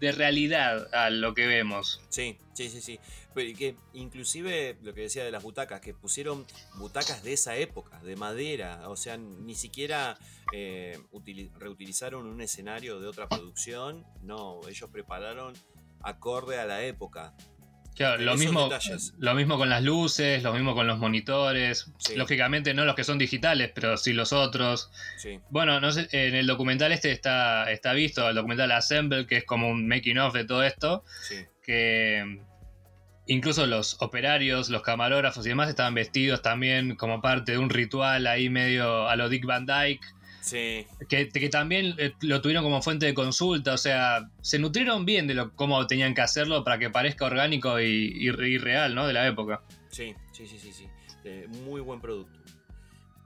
de 0.00 0.12
realidad 0.12 0.94
a 0.94 1.10
lo 1.10 1.34
que 1.34 1.46
vemos. 1.46 2.00
Sí, 2.08 2.38
sí, 2.52 2.68
sí, 2.68 2.80
sí. 2.80 3.00
Pero 3.34 3.56
que 3.56 3.76
inclusive 3.94 4.76
lo 4.82 4.94
que 4.94 5.02
decía 5.02 5.24
de 5.24 5.30
las 5.30 5.42
butacas, 5.42 5.80
que 5.80 5.94
pusieron 5.94 6.46
butacas 6.78 7.22
de 7.22 7.32
esa 7.34 7.56
época, 7.56 7.98
de 8.00 8.16
madera, 8.16 8.88
o 8.88 8.96
sea, 8.96 9.16
ni 9.16 9.54
siquiera 9.54 10.18
eh, 10.52 10.98
utili- 11.12 11.50
reutilizaron 11.58 12.26
un 12.26 12.40
escenario 12.40 13.00
de 13.00 13.06
otra 13.06 13.28
producción, 13.28 14.06
no, 14.22 14.60
ellos 14.68 14.88
prepararon 14.90 15.54
acorde 16.02 16.58
a 16.58 16.64
la 16.64 16.84
época. 16.84 17.34
Claro, 17.96 18.22
lo 18.22 18.36
mismo, 18.36 18.64
detalles. 18.64 19.14
lo 19.18 19.34
mismo 19.34 19.56
con 19.56 19.70
las 19.70 19.82
luces, 19.82 20.42
lo 20.42 20.52
mismo 20.52 20.74
con 20.74 20.86
los 20.86 20.98
monitores. 20.98 21.90
Sí. 21.98 22.14
Lógicamente 22.14 22.74
no 22.74 22.84
los 22.84 22.94
que 22.94 23.04
son 23.04 23.16
digitales, 23.16 23.72
pero 23.74 23.96
sí 23.96 24.12
los 24.12 24.34
otros. 24.34 24.90
Sí, 25.16 25.40
Bueno, 25.48 25.80
no 25.80 25.90
sé, 25.90 26.06
en 26.12 26.34
el 26.34 26.46
documental 26.46 26.92
este 26.92 27.10
está, 27.10 27.70
está 27.72 27.94
visto, 27.94 28.28
el 28.28 28.34
documental 28.34 28.70
Assemble, 28.72 29.26
que 29.26 29.38
es 29.38 29.44
como 29.44 29.70
un 29.70 29.88
making 29.88 30.18
of 30.18 30.34
de 30.34 30.44
todo 30.44 30.62
esto, 30.62 31.04
sí, 31.22 31.36
que 31.62 32.22
mm, 32.22 32.40
incluso 33.28 33.66
los 33.66 33.96
operarios, 34.02 34.68
los 34.68 34.82
camarógrafos 34.82 35.46
y 35.46 35.48
demás 35.48 35.70
estaban 35.70 35.94
vestidos 35.94 36.42
también 36.42 36.96
como 36.96 37.22
parte 37.22 37.52
de 37.52 37.58
un 37.58 37.70
ritual 37.70 38.26
ahí 38.26 38.50
medio 38.50 39.08
a 39.08 39.16
lo 39.16 39.30
Dick 39.30 39.46
Van 39.46 39.64
Dyke, 39.64 40.06
sí, 40.46 40.86
que, 41.08 41.28
que 41.28 41.48
también 41.48 41.94
eh, 41.98 42.12
lo 42.22 42.40
tuvieron 42.40 42.64
como 42.64 42.80
fuente 42.80 43.06
de 43.06 43.14
consulta, 43.14 43.74
o 43.74 43.78
sea, 43.78 44.30
se 44.40 44.58
nutrieron 44.58 45.04
bien 45.04 45.26
de 45.26 45.34
lo, 45.34 45.54
cómo 45.54 45.86
tenían 45.86 46.14
que 46.14 46.20
hacerlo 46.22 46.62
para 46.64 46.78
que 46.78 46.88
parezca 46.90 47.26
orgánico 47.26 47.80
y, 47.80 48.12
y- 48.14 48.28
y 48.28 48.58
real, 48.58 48.94
¿no? 48.94 49.06
De 49.06 49.12
la 49.12 49.26
época. 49.26 49.62
sí, 49.90 50.14
sí, 50.32 50.46
sí, 50.46 50.58
sí, 50.58 50.72
sí. 50.72 50.86
Eh, 51.24 51.46
muy 51.64 51.80
buen 51.80 52.00
producto. 52.00 52.38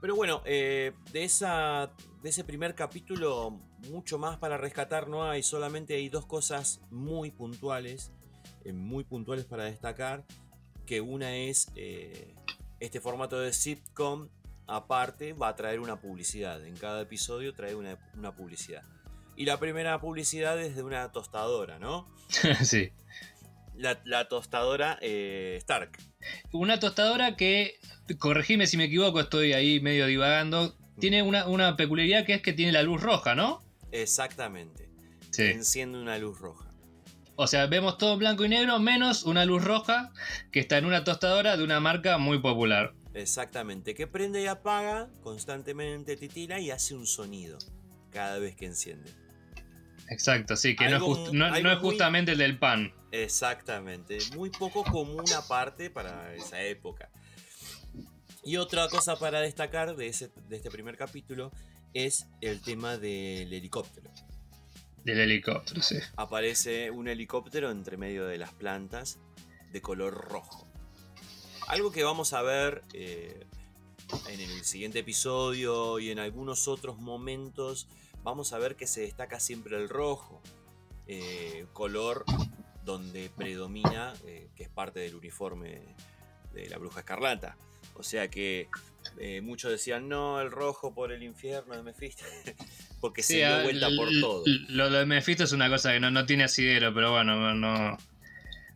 Pero 0.01 0.15
bueno, 0.15 0.41
eh, 0.45 0.93
de, 1.11 1.23
esa, 1.23 1.91
de 2.23 2.29
ese 2.29 2.43
primer 2.43 2.73
capítulo, 2.73 3.61
mucho 3.89 4.17
más 4.17 4.37
para 4.37 4.57
rescatar 4.57 5.07
no 5.07 5.29
hay, 5.29 5.43
solamente 5.43 5.93
hay 5.95 6.09
dos 6.09 6.25
cosas 6.25 6.81
muy 6.89 7.29
puntuales, 7.29 8.11
eh, 8.65 8.73
muy 8.73 9.03
puntuales 9.03 9.45
para 9.45 9.65
destacar, 9.65 10.25
que 10.87 10.99
una 11.01 11.35
es 11.35 11.71
este 12.79 12.99
formato 12.99 13.39
de 13.39 13.53
sitcom, 13.53 14.29
aparte 14.75 15.33
va 15.33 15.49
a 15.49 15.55
traer 15.55 15.79
una 15.79 15.99
publicidad, 15.99 16.65
en 16.65 16.75
cada 16.75 17.01
episodio 17.01 17.53
trae 17.53 17.75
una, 17.75 17.97
una 18.17 18.33
publicidad. 18.33 18.83
Y 19.35 19.45
la 19.45 19.59
primera 19.59 19.99
publicidad 19.99 20.61
es 20.61 20.75
de 20.75 20.83
una 20.83 21.11
tostadora, 21.11 21.79
¿no? 21.79 22.07
sí. 22.63 22.91
La, 23.75 23.99
la 24.05 24.27
tostadora 24.27 24.97
eh, 25.01 25.57
Stark. 25.61 25.97
Una 26.51 26.79
tostadora 26.79 27.35
que, 27.35 27.79
corregime 28.19 28.67
si 28.67 28.77
me 28.77 28.85
equivoco, 28.85 29.19
estoy 29.19 29.53
ahí 29.53 29.79
medio 29.79 30.05
divagando, 30.05 30.77
tiene 30.99 31.23
una, 31.23 31.47
una 31.47 31.75
peculiaridad 31.75 32.25
que 32.25 32.35
es 32.35 32.41
que 32.41 32.53
tiene 32.53 32.71
la 32.71 32.83
luz 32.83 33.01
roja, 33.01 33.35
¿no? 33.35 33.63
Exactamente. 33.91 34.89
Sí. 35.31 35.43
Enciende 35.43 35.99
una 35.99 36.17
luz 36.17 36.39
roja. 36.39 36.71
O 37.35 37.47
sea, 37.47 37.65
vemos 37.65 37.97
todo 37.97 38.17
blanco 38.17 38.45
y 38.45 38.49
negro, 38.49 38.79
menos 38.79 39.23
una 39.23 39.45
luz 39.45 39.63
roja 39.63 40.11
que 40.51 40.59
está 40.59 40.77
en 40.77 40.85
una 40.85 41.03
tostadora 41.03 41.57
de 41.57 41.63
una 41.63 41.79
marca 41.79 42.17
muy 42.17 42.39
popular. 42.39 42.93
Exactamente. 43.13 43.93
Que 43.93 44.07
prende 44.07 44.41
y 44.41 44.47
apaga 44.47 45.09
constantemente, 45.21 46.15
titila 46.15 46.59
y 46.59 46.71
hace 46.71 46.95
un 46.95 47.05
sonido 47.07 47.57
cada 48.09 48.39
vez 48.39 48.55
que 48.55 48.65
enciende. 48.65 49.11
Exacto, 50.09 50.55
sí, 50.57 50.75
que 50.75 50.85
no 50.85 50.89
es, 50.89 50.95
Algo 50.95 51.15
just- 51.15 51.27
mu- 51.27 51.33
no- 51.39 51.45
algo 51.45 51.61
no 51.61 51.71
es 51.71 51.79
muy- 51.81 51.89
justamente 51.89 52.31
el 52.33 52.37
del 52.37 52.57
pan. 52.59 52.93
Exactamente. 53.11 54.17
Muy 54.35 54.49
poco 54.49 54.83
común 54.83 55.23
aparte 55.35 55.89
para 55.89 56.33
esa 56.35 56.61
época. 56.63 57.09
Y 58.43 58.57
otra 58.57 58.87
cosa 58.89 59.17
para 59.19 59.39
destacar 59.41 59.95
de, 59.95 60.07
ese, 60.07 60.31
de 60.49 60.55
este 60.57 60.71
primer 60.71 60.97
capítulo 60.97 61.51
es 61.93 62.27
el 62.41 62.61
tema 62.61 62.97
del 62.97 63.53
helicóptero. 63.53 64.09
Del 65.03 65.19
helicóptero, 65.19 65.81
sí. 65.81 65.97
aparece 66.15 66.91
un 66.91 67.07
helicóptero 67.07 67.71
entre 67.71 67.97
medio 67.97 68.25
de 68.27 68.37
las 68.37 68.53
plantas 68.53 69.19
de 69.71 69.81
color 69.81 70.13
rojo. 70.13 70.67
Algo 71.71 71.93
que 71.93 72.03
vamos 72.03 72.33
a 72.33 72.41
ver 72.41 72.83
eh, 72.91 73.45
en 74.27 74.41
el 74.41 74.65
siguiente 74.65 74.99
episodio 74.99 75.99
y 75.99 76.11
en 76.11 76.19
algunos 76.19 76.67
otros 76.67 76.97
momentos, 76.97 77.87
vamos 78.23 78.51
a 78.51 78.59
ver 78.59 78.75
que 78.75 78.87
se 78.87 78.99
destaca 78.99 79.39
siempre 79.39 79.77
el 79.77 79.87
rojo, 79.87 80.41
eh, 81.07 81.65
color 81.71 82.25
donde 82.83 83.31
predomina, 83.37 84.11
eh, 84.25 84.49
que 84.53 84.63
es 84.63 84.69
parte 84.69 84.99
del 84.99 85.15
uniforme 85.15 85.95
de 86.53 86.69
la 86.69 86.77
bruja 86.77 86.99
escarlata. 86.99 87.55
O 87.93 88.03
sea 88.03 88.29
que 88.29 88.67
eh, 89.17 89.39
muchos 89.39 89.71
decían, 89.71 90.09
no, 90.09 90.41
el 90.41 90.51
rojo 90.51 90.93
por 90.93 91.13
el 91.13 91.23
infierno 91.23 91.73
de 91.73 91.83
Mephisto, 91.83 92.25
porque 92.99 93.23
se 93.23 93.37
dio 93.37 93.63
vuelta 93.63 93.87
por 93.95 94.09
todo. 94.19 94.43
Lo, 94.67 94.89
lo 94.89 94.99
de 94.99 95.05
Mephisto 95.05 95.45
es 95.45 95.53
una 95.53 95.69
cosa 95.69 95.93
que 95.93 96.01
no, 96.01 96.11
no 96.11 96.25
tiene 96.25 96.43
asidero, 96.43 96.93
pero 96.93 97.11
bueno, 97.11 97.53
no. 97.53 97.97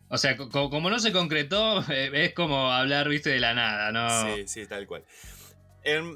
O 0.08 0.18
sea, 0.18 0.36
co- 0.36 0.48
como, 0.70 0.88
no 0.90 0.98
se 0.98 1.12
concretó, 1.12 1.80
eh, 1.90 2.10
es 2.14 2.34
como 2.34 2.72
hablar, 2.72 3.08
viste, 3.08 3.30
de 3.30 3.40
la 3.40 3.54
nada, 3.54 3.92
¿no? 3.92 4.36
Sí, 4.36 4.46
sí, 4.48 4.66
tal 4.66 4.86
cual. 4.86 5.04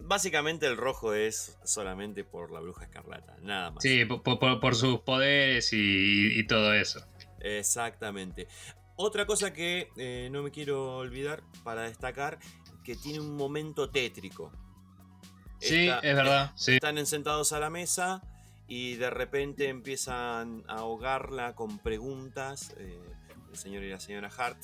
Básicamente 0.02 0.66
el 0.66 0.76
rojo 0.76 1.14
es 1.14 1.56
solamente 1.64 2.24
por 2.24 2.50
la 2.50 2.58
bruja 2.58 2.84
escarlata, 2.84 3.36
nada 3.40 3.70
más. 3.70 3.82
Sí, 3.84 4.04
po- 4.04 4.20
po- 4.20 4.38
por, 4.38 4.58
por 4.58 4.74
sus 4.74 5.00
poderes 5.00 5.72
y, 5.72 6.38
y 6.40 6.46
todo 6.46 6.74
eso. 6.74 7.06
Exactamente. 7.38 8.48
Otra 8.96 9.26
cosa 9.26 9.52
que 9.52 9.88
eh, 9.96 10.28
no 10.32 10.42
me 10.42 10.50
quiero 10.50 10.96
olvidar 10.96 11.42
para 11.62 11.82
destacar, 11.82 12.38
que 12.82 12.96
tiene 12.96 13.20
un 13.20 13.36
momento 13.36 13.90
tétrico. 13.90 14.52
Sí, 15.60 15.86
Está- 15.88 16.00
es 16.00 16.16
verdad, 16.16 16.52
sí. 16.56 16.74
Están 16.74 17.06
sentados 17.06 17.52
a 17.52 17.60
la 17.60 17.70
mesa 17.70 18.22
y 18.66 18.96
de 18.96 19.10
repente 19.10 19.68
empiezan 19.68 20.64
a 20.68 20.78
ahogarla 20.78 21.54
con 21.54 21.78
preguntas, 21.78 22.74
eh, 22.78 22.98
el 23.50 23.56
señor 23.58 23.82
y 23.84 23.90
la 23.90 24.00
señora 24.00 24.30
Hart, 24.36 24.58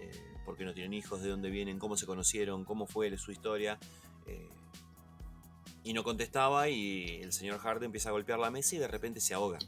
eh, 0.00 0.10
por 0.44 0.56
qué 0.56 0.64
no 0.64 0.72
tienen 0.74 0.92
hijos, 0.94 1.22
de 1.22 1.28
dónde 1.30 1.50
vienen, 1.50 1.78
cómo 1.78 1.96
se 1.96 2.06
conocieron, 2.06 2.64
cómo 2.64 2.86
fue 2.86 3.16
su 3.18 3.30
historia. 3.32 3.78
eh, 4.26 4.48
y 5.82 5.92
no 5.92 6.02
contestaba 6.02 6.68
y 6.70 7.20
el 7.22 7.32
señor 7.32 7.60
Hart 7.62 7.82
empieza 7.82 8.08
a 8.08 8.12
golpear 8.12 8.38
la 8.38 8.50
mesa 8.50 8.74
y 8.74 8.78
de 8.78 8.88
repente 8.88 9.20
se 9.20 9.34
ahoga. 9.34 9.58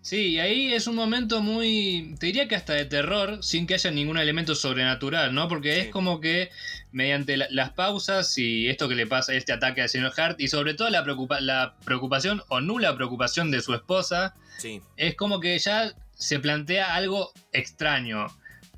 Sí, 0.00 0.30
y 0.30 0.40
ahí 0.40 0.72
es 0.74 0.86
un 0.88 0.96
momento 0.96 1.40
muy, 1.42 2.14
te 2.18 2.26
diría 2.26 2.48
que 2.48 2.56
hasta 2.56 2.72
de 2.72 2.86
terror, 2.86 3.42
sin 3.44 3.66
que 3.66 3.74
haya 3.74 3.90
ningún 3.92 4.16
elemento 4.18 4.54
sobrenatural, 4.56 5.32
¿no? 5.34 5.46
Porque 5.46 5.74
Sí. 5.74 5.80
es 5.82 5.88
como 5.90 6.20
que 6.20 6.50
mediante 6.92 7.36
la- 7.36 7.46
las 7.50 7.70
pausas 7.70 8.36
y 8.38 8.68
esto 8.68 8.88
que 8.88 8.94
le 8.96 9.06
pasa, 9.06 9.34
este 9.34 9.52
ataque 9.52 9.82
al 9.82 9.88
señor 9.88 10.12
Hart, 10.16 10.40
y 10.40 10.48
sobre 10.48 10.74
todo 10.74 10.88
la, 10.90 11.04
preocupa- 11.04 11.40
la 11.40 11.76
preocupación 11.84 12.42
o 12.48 12.60
nula 12.60 12.96
preocupación 12.96 13.50
de 13.52 13.60
su 13.60 13.74
esposa, 13.74 14.34
Sí, 14.58 14.80
es 14.96 15.14
como 15.14 15.38
que 15.40 15.56
ya 15.58 15.92
se 16.18 16.38
plantea 16.38 16.94
algo 16.94 17.32
extraño. 17.52 18.26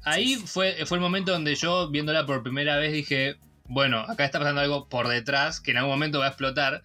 Ahí. 0.05 0.37
Fue, 0.37 0.87
fue 0.87 0.99
el 0.99 1.03
momento 1.03 1.33
donde 1.33 1.55
yo, 1.57 1.91
viéndola 1.91 2.25
por 2.25 2.43
primera 2.43 2.77
vez, 2.77 2.93
dije, 2.93 3.37
bueno, 3.65 3.99
acá 4.01 4.25
está 4.25 4.39
pasando 4.39 4.61
algo 4.61 4.89
por 4.89 5.09
detrás 5.09 5.61
que 5.61 5.73
en 5.73 5.79
algún 5.79 5.93
momento 5.93 6.21
va 6.21 6.27
a 6.27 6.29
explotar, 6.29 6.83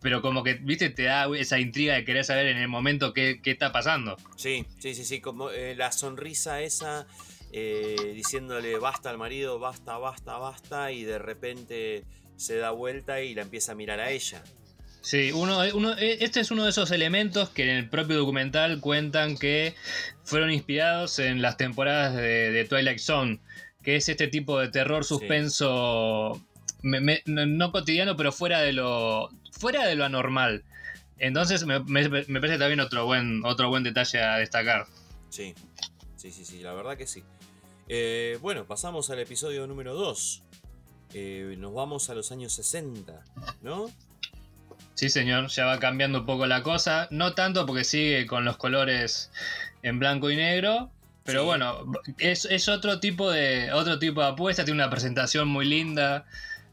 pero 0.00 0.22
como 0.22 0.42
que, 0.42 0.54
viste, 0.54 0.90
te 0.90 1.04
da 1.04 1.26
esa 1.36 1.58
intriga 1.58 1.94
de 1.94 2.04
querer 2.04 2.24
saber 2.24 2.46
en 2.46 2.58
el 2.58 2.68
momento 2.68 3.12
qué, 3.12 3.40
qué 3.42 3.50
está 3.50 3.72
pasando. 3.72 4.16
Sí, 4.36 4.66
sí, 4.78 4.94
sí, 4.94 5.04
sí, 5.04 5.20
como 5.20 5.50
eh, 5.50 5.74
la 5.76 5.92
sonrisa 5.92 6.60
esa 6.60 7.06
eh, 7.50 8.12
diciéndole 8.14 8.78
basta 8.78 9.08
al 9.10 9.18
marido, 9.18 9.58
basta, 9.58 9.96
basta, 9.96 10.36
basta, 10.36 10.92
y 10.92 11.04
de 11.04 11.18
repente 11.18 12.04
se 12.36 12.56
da 12.56 12.70
vuelta 12.70 13.22
y 13.22 13.34
la 13.34 13.42
empieza 13.42 13.72
a 13.72 13.74
mirar 13.74 14.00
a 14.00 14.10
ella. 14.10 14.42
Sí, 15.00 15.32
uno, 15.32 15.60
uno, 15.74 15.92
este 15.94 16.40
es 16.40 16.50
uno 16.50 16.64
de 16.64 16.70
esos 16.70 16.90
elementos 16.90 17.48
que 17.50 17.62
en 17.62 17.70
el 17.70 17.88
propio 17.88 18.16
documental 18.18 18.80
cuentan 18.80 19.38
que 19.38 19.74
fueron 20.24 20.50
inspirados 20.52 21.18
en 21.18 21.40
las 21.40 21.56
temporadas 21.56 22.14
de, 22.14 22.50
de 22.50 22.64
Twilight 22.64 22.98
Zone, 22.98 23.40
que 23.82 23.96
es 23.96 24.08
este 24.08 24.26
tipo 24.28 24.58
de 24.58 24.68
terror 24.68 25.04
suspenso, 25.04 26.44
me- 26.82 27.00
me- 27.00 27.22
no, 27.26 27.46
no 27.46 27.72
cotidiano, 27.72 28.16
pero 28.16 28.32
fuera 28.32 28.60
de 28.60 28.72
lo, 28.72 29.30
fuera 29.52 29.86
de 29.86 29.94
lo 29.94 30.04
anormal. 30.04 30.64
Entonces 31.18 31.64
me, 31.64 31.80
me- 31.80 32.08
me 32.08 32.40
parece 32.40 32.58
también 32.58 32.80
otro 32.80 33.06
buen, 33.06 33.44
otro 33.44 33.68
buen 33.70 33.84
detalle 33.84 34.20
a 34.22 34.36
destacar. 34.36 34.86
Sí, 35.30 35.54
sí, 36.16 36.30
sí, 36.32 36.44
sí, 36.44 36.60
la 36.60 36.74
verdad 36.74 36.96
que 36.98 37.06
sí. 37.06 37.22
Eh, 37.88 38.36
bueno, 38.42 38.66
pasamos 38.66 39.08
al 39.10 39.20
episodio 39.20 39.66
número 39.66 39.94
2. 39.94 40.42
nos 41.56 41.72
vamos 41.74 42.10
a 42.10 42.14
los 42.14 42.30
años 42.32 42.52
60, 42.52 43.22
¿no? 43.62 43.90
Sí, 44.98 45.10
señor, 45.10 45.46
ya 45.46 45.64
va 45.64 45.78
cambiando 45.78 46.18
un 46.18 46.26
poco 46.26 46.44
la 46.48 46.64
cosa. 46.64 47.06
No 47.12 47.32
tanto 47.34 47.66
porque 47.66 47.84
sigue 47.84 48.26
con 48.26 48.44
los 48.44 48.56
colores 48.56 49.30
en 49.84 50.00
blanco 50.00 50.28
y 50.28 50.34
negro. 50.34 50.90
Pero 51.24 51.42
Sí. 51.42 51.46
bueno, 51.46 51.92
es, 52.18 52.46
es 52.46 52.68
otro 52.68 52.98
tipo 52.98 53.30
de. 53.30 53.70
otro 53.72 54.00
tipo 54.00 54.20
de 54.22 54.26
apuesta, 54.26 54.64
tiene 54.64 54.82
una 54.82 54.90
presentación 54.90 55.46
muy 55.46 55.66
linda. 55.66 56.26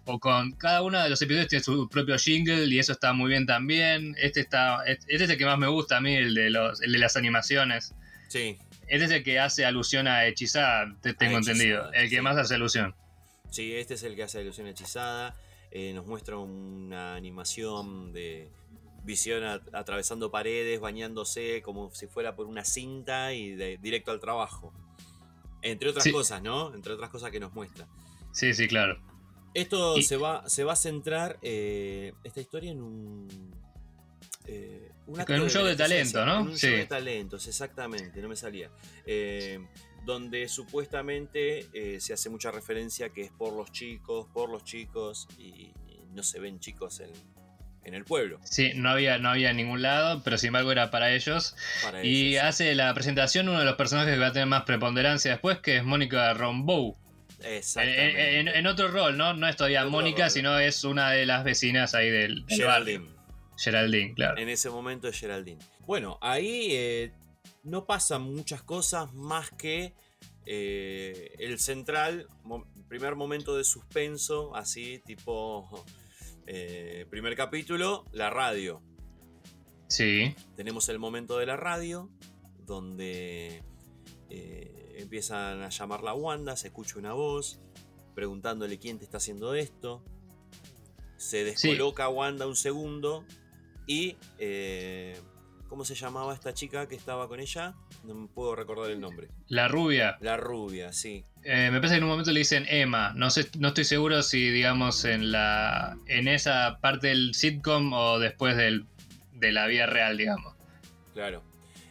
O 0.05 0.19
con 0.19 0.53
cada 0.53 0.81
uno 0.81 1.03
de 1.03 1.07
los 1.09 1.21
episodios 1.21 1.49
tiene 1.49 1.63
su 1.63 1.88
propio 1.88 2.17
jingle 2.17 2.65
y 2.65 2.79
eso 2.79 2.93
está 2.93 3.13
muy 3.13 3.29
bien 3.29 3.45
también. 3.45 4.15
Este 4.19 4.39
está. 4.39 4.83
Este 4.88 5.05
es 5.23 5.29
el 5.29 5.38
que 5.38 5.45
más 5.45 5.59
me 5.59 5.67
gusta 5.67 5.97
a 5.97 6.01
mí, 6.01 6.15
el 6.15 6.33
de 6.33 6.49
los, 6.49 6.81
el 6.81 6.93
de 6.93 6.97
las 6.97 7.15
animaciones. 7.17 7.93
Sí, 8.27 8.57
Este 8.88 9.05
es 9.05 9.11
el 9.11 9.23
que 9.23 9.38
hace 9.39 9.65
alusión 9.65 10.07
a 10.07 10.25
Hechizada, 10.25 10.95
te 11.03 11.13
tengo 11.13 11.38
Hechizada, 11.38 11.53
entendido. 11.57 11.93
El 11.93 12.09
que 12.09 12.15
sí. 12.15 12.21
más 12.21 12.38
hace 12.38 12.55
alusión. 12.55 12.95
sí, 13.51 13.75
este 13.75 13.93
es 13.93 14.01
el 14.03 14.15
que 14.15 14.23
hace 14.23 14.41
ilusión 14.41 14.65
hechizada. 14.65 15.35
Eh, 15.77 15.91
nos 15.93 16.05
muestra 16.05 16.38
una 16.38 17.15
animación 17.15 18.13
de 18.13 18.49
visión 19.03 19.43
a- 19.43 19.61
atravesando 19.73 20.31
paredes, 20.31 20.79
bañándose 20.79 21.61
como 21.61 21.91
si 21.93 22.07
fuera 22.07 22.33
por 22.33 22.45
una 22.47 22.63
cinta 22.63 23.33
y 23.33 23.55
de, 23.55 23.77
directo 23.79 24.11
al 24.11 24.21
trabajo. 24.21 24.71
Entre 25.61 25.89
otras 25.89 26.05
Sí. 26.05 26.13
cosas, 26.13 26.41
¿no? 26.41 26.73
Entre 26.73 26.93
otras 26.93 27.09
cosas 27.09 27.29
que 27.29 27.41
nos 27.41 27.53
muestra. 27.53 27.88
Sí, 28.31 28.53
sí, 28.53 28.69
claro. 28.69 29.01
Esto 29.53 29.97
Y- 29.97 30.03
se, 30.03 30.15
va, 30.15 30.47
se 30.47 30.63
va 30.63 30.71
a 30.73 30.75
centrar, 30.77 31.39
eh, 31.41 32.13
esta 32.23 32.39
historia, 32.39 32.71
en 32.71 32.81
un... 32.81 33.27
eh, 34.47 34.91
un 35.07 35.19
acto 35.19 35.33
En 35.33 35.41
un 35.41 35.49
show 35.49 35.65
de 35.65 35.75
talento, 35.75 36.25
¿no? 36.25 36.39
En 36.39 36.47
un 36.47 36.57
Sí. 36.57 36.67
show 36.67 36.77
de 36.77 36.85
talentos, 36.85 37.47
exactamente, 37.47 38.21
no 38.21 38.29
me 38.29 38.35
salía. 38.38 38.71
Eh, 39.05 39.59
donde 40.05 40.47
supuestamente 40.47 41.65
eh, 41.73 41.99
se 41.99 42.13
hace 42.13 42.29
mucha 42.29 42.51
referencia 42.51 43.09
que 43.09 43.21
es 43.21 43.31
por 43.31 43.53
los 43.53 43.71
chicos, 43.71 44.27
por 44.33 44.49
los 44.49 44.63
chicos, 44.63 45.27
y, 45.37 45.71
y 45.87 46.05
no 46.13 46.23
se 46.23 46.39
ven 46.39 46.59
chicos 46.59 46.99
en, 46.99 47.09
en 47.83 47.93
el 47.93 48.05
pueblo. 48.05 48.39
Sí, 48.43 48.71
no 48.75 48.89
había, 48.89 49.17
no 49.17 49.29
había 49.29 49.51
en 49.51 49.57
ningún 49.57 49.81
lado, 49.81 50.21
pero 50.23 50.37
sin 50.37 50.47
embargo 50.47 50.71
era 50.71 50.91
para 50.91 51.13
ellos. 51.13 51.55
Para 51.83 52.03
Y 52.03 52.29
ellos. 52.33 52.43
hace 52.43 52.73
la 52.75 52.93
presentación 52.93 53.49
uno 53.49 53.59
de 53.59 53.65
los 53.65 53.75
personajes 53.75 54.13
que 54.13 54.19
va 54.19 54.27
a 54.27 54.31
tener 54.31 54.47
más 54.47 54.63
preponderancia 54.63 55.31
después, 55.31 55.59
que 55.59 55.77
es 55.77 55.83
Mónica. 55.83 56.31
En, 56.31 56.95
Exactamente. 57.53 58.39
en- 58.39 58.47
en 58.47 58.67
otro 58.67 58.87
rol, 58.87 59.17
¿no? 59.17 59.33
No 59.33 59.47
es 59.47 59.55
todavía 59.55 59.85
Mónica, 59.85 60.23
rol. 60.23 60.31
sino 60.31 60.57
es 60.59 60.83
una 60.83 61.11
de 61.11 61.25
las 61.25 61.43
vecinas 61.43 61.93
ahí 61.93 62.09
del. 62.09 62.45
Geraldine. 62.47 63.09
Geraldine, 63.57 64.13
claro. 64.13 64.37
En 64.37 64.49
ese 64.49 64.69
momento 64.69 65.07
es 65.07 65.19
Geraldine. 65.19 65.59
Bueno, 65.85 66.17
ahí 66.21 66.69
eh, 66.71 67.11
no 67.65 67.86
pasan 67.86 68.21
muchas 68.21 68.63
cosas 68.63 69.13
más 69.13 69.51
que 69.51 69.93
eh, 70.45 71.34
el 71.39 71.60
central, 71.60 72.28
mo- 72.43 72.65
primer 72.88 73.15
momento 73.15 73.56
de 73.58 73.63
suspenso, 73.63 74.56
así 74.56 75.01
tipo 75.06 75.84
eh, 76.47 77.06
primer 77.10 77.36
capítulo, 77.36 78.06
la 78.13 78.30
radio. 78.30 78.82
Sí, 79.88 80.34
Tenemos 80.56 80.89
el 80.89 80.97
momento 80.99 81.38
de 81.38 81.45
la 81.45 81.58
radio, 81.58 82.10
donde 82.65 83.63
eh, 84.30 84.95
empiezan 84.97 85.62
a 85.62 85.69
llamar 85.69 86.01
la 86.04 86.13
Wanda, 86.13 86.56
se 86.56 86.67
escucha 86.67 86.97
una 86.97 87.13
voz, 87.13 87.60
preguntándole 88.15 88.80
quién 88.80 88.97
te 88.97 89.06
está 89.06 89.17
haciendo 89.17 89.54
esto. 89.56 90.04
Se 91.17 91.43
descoloca 91.43 92.10
Wanda 92.10 92.47
un 92.47 92.56
segundo 92.56 93.25
y... 93.88 94.17
¿Cómo 95.75 95.83
se 95.83 95.93
llamaba 95.93 96.33
esta 96.33 96.53
chica 96.53 96.88
que 96.88 96.95
estaba 96.95 97.27
con 97.27 97.41
ella? 97.41 97.73
No 98.05 98.15
me 98.15 98.27
puedo 98.29 98.55
recordar 98.55 98.89
el 98.91 99.01
nombre. 99.01 99.27
la 99.49 99.67
rubia. 99.67 100.17
La 100.21 100.38
rubia, 100.38 100.93
sí. 100.93 101.25
Eh, 101.43 101.69
me 101.69 101.79
parece 101.79 101.95
que 101.95 101.97
en 101.97 102.03
un 102.05 102.11
momento 102.11 102.31
le 102.31 102.39
dicen 102.39 102.65
Emma. 102.69 103.11
No 103.13 103.29
sé, 103.29 103.49
no 103.59 103.67
estoy 103.67 103.83
seguro 103.83 104.23
si, 104.23 104.51
digamos, 104.51 105.03
en 105.03 105.33
la. 105.33 105.97
en 106.07 106.29
esa 106.29 106.79
parte 106.79 107.07
del 107.07 107.35
sitcom 107.35 107.91
o 107.91 108.19
después 108.19 108.55
del, 108.55 108.85
de 109.33 109.51
la 109.51 109.67
vida 109.67 109.85
real, 109.85 110.15
digamos. 110.15 110.55
Claro. 111.13 111.43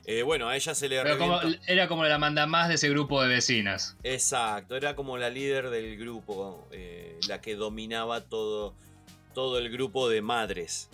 Eh, 0.07 0.23
bueno, 0.23 0.49
a 0.49 0.57
ella 0.57 0.75
se 0.75 0.88
le 0.88 1.03
Pero 1.03 1.18
como, 1.18 1.38
era 1.66 1.87
como 1.87 2.05
la 2.05 2.16
manda 2.16 2.47
más 2.47 2.68
de 2.68 2.77
ese 2.77 2.88
grupo 2.88 3.20
de 3.20 3.29
vecinas. 3.29 3.99
Exacto, 4.03 4.77
era 4.77 4.97
como 4.97 5.18
la 5.18 5.29
líder 5.29 5.68
del 5.68 5.99
grupo, 5.99 6.66
eh, 6.70 7.20
la 7.29 7.42
que 7.42 7.55
dominaba 7.55 8.23
todo, 8.23 8.75
todo 9.35 9.59
el 9.59 9.68
grupo 9.68 10.09
de 10.09 10.23
madres. 10.23 10.88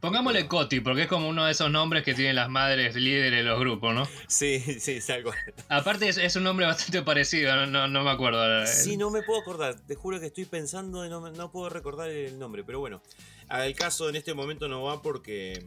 Pongámosle 0.00 0.48
Coti, 0.48 0.80
porque 0.80 1.02
es 1.02 1.08
como 1.08 1.28
uno 1.28 1.44
de 1.44 1.52
esos 1.52 1.70
nombres 1.70 2.02
que 2.02 2.14
tienen 2.14 2.36
las 2.36 2.48
madres 2.48 2.94
líderes 2.94 3.32
de 3.32 3.42
los 3.42 3.60
grupos, 3.60 3.94
¿no? 3.94 4.08
Sí, 4.26 4.60
sí, 4.60 4.92
es 4.92 5.10
algo. 5.10 5.32
Aparte 5.68 6.08
es, 6.08 6.16
es 6.16 6.34
un 6.36 6.44
nombre 6.44 6.66
bastante 6.66 7.02
parecido, 7.02 7.54
no, 7.56 7.66
no, 7.66 7.86
no 7.86 8.02
me 8.02 8.10
acuerdo. 8.10 8.66
Sí, 8.66 8.96
no 8.96 9.10
me 9.10 9.22
puedo 9.22 9.40
acordar. 9.40 9.78
Te 9.78 9.94
juro 9.94 10.18
que 10.18 10.26
estoy 10.26 10.46
pensando 10.46 11.04
y 11.04 11.08
no, 11.08 11.30
no 11.30 11.52
puedo 11.52 11.68
recordar 11.68 12.08
el 12.08 12.38
nombre. 12.38 12.64
Pero 12.64 12.80
bueno, 12.80 13.02
al 13.48 13.74
caso 13.74 14.08
en 14.08 14.16
este 14.16 14.34
momento 14.34 14.68
no 14.68 14.82
va 14.82 15.02
porque 15.02 15.64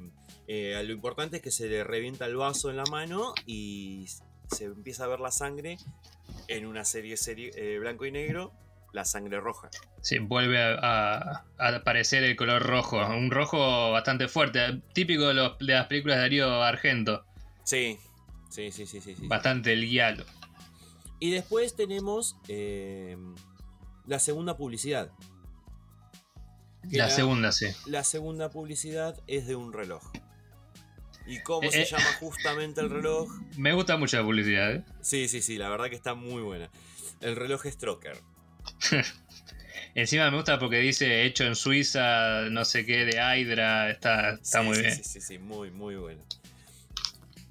eh, 0.47 0.81
lo 0.83 0.93
importante 0.93 1.37
es 1.37 1.43
que 1.43 1.51
se 1.51 1.67
le 1.67 1.83
revienta 1.83 2.25
el 2.25 2.35
vaso 2.35 2.69
en 2.69 2.77
la 2.77 2.85
mano 2.85 3.33
y 3.45 4.07
se 4.49 4.65
empieza 4.65 5.03
a 5.03 5.07
ver 5.07 5.19
la 5.19 5.31
sangre 5.31 5.77
en 6.47 6.65
una 6.65 6.83
serie, 6.83 7.17
serie 7.17 7.51
eh, 7.55 7.77
blanco 7.79 8.05
y 8.05 8.11
negro, 8.11 8.51
la 8.93 9.05
sangre 9.05 9.39
roja. 9.39 9.69
Sí, 10.01 10.19
vuelve 10.19 10.61
a, 10.61 10.73
a- 10.81 11.45
a 11.57 11.75
aparecer 11.75 12.23
el 12.23 12.35
color 12.35 12.63
rojo, 12.63 12.97
un 13.07 13.29
rojo 13.31 13.91
bastante 13.91 14.27
fuerte, 14.27 14.81
típico 14.93 15.27
de, 15.27 15.33
los- 15.35 15.57
de 15.59 15.73
las 15.73 15.87
películas 15.87 16.17
de 16.17 16.21
Darío 16.23 16.63
Argento, 16.63 17.23
Sí, 17.63 17.99
sí, 18.49 18.71
sí, 18.71 18.85
sí, 18.87 18.99
sí. 19.01 19.15
sí. 19.15 19.27
bastante 19.27 19.73
el 19.73 19.85
guialo. 19.87 20.25
Y 21.19 21.31
después 21.31 21.75
tenemos 21.75 22.35
eh, 22.47 23.17
la 24.07 24.19
segunda 24.19 24.55
publicidad. 24.57 25.11
La 26.91 27.09
segunda, 27.09 27.51
sí. 27.51 27.67
La 27.85 28.03
segunda 28.03 28.49
publicidad 28.49 29.21
es 29.27 29.45
de 29.45 29.55
un 29.55 29.73
reloj. 29.73 30.01
¿Y 31.27 31.43
cómo 31.43 31.67
Eh, 31.67 31.71
se 31.71 31.81
eh. 31.81 31.85
llama 31.85 32.05
justamente 32.19 32.81
el 32.81 32.89
reloj? 32.89 33.29
Me 33.57 33.73
gusta 33.73 33.97
mucho 33.97 34.17
la 34.17 34.23
publicidad, 34.23 34.71
¿eh? 34.71 34.85
Sí, 35.01 35.27
sí, 35.27 35.41
sí, 35.41 35.57
la 35.57 35.69
verdad 35.69 35.89
que 35.89 35.95
está 35.95 36.15
muy 36.15 36.41
buena. 36.41 36.71
El 37.21 37.35
reloj 37.35 37.65
Stroker. 37.67 38.17
Encima 39.95 40.29
me 40.29 40.37
gusta 40.37 40.59
porque 40.59 40.77
dice 40.77 41.25
hecho 41.25 41.43
en 41.45 41.55
Suiza, 41.55 42.49
no 42.49 42.63
sé 42.63 42.85
qué, 42.85 43.05
de 43.05 43.17
Hydra, 43.17 43.89
está, 43.89 44.31
está 44.35 44.61
Sí, 44.61 44.65
muy 44.65 44.75
sí, 44.75 44.81
bien. 44.81 44.95
Sí, 44.95 45.03
sí, 45.03 45.21
sí, 45.21 45.39
muy, 45.39 45.71
muy 45.71 45.95
bueno. 45.95 46.23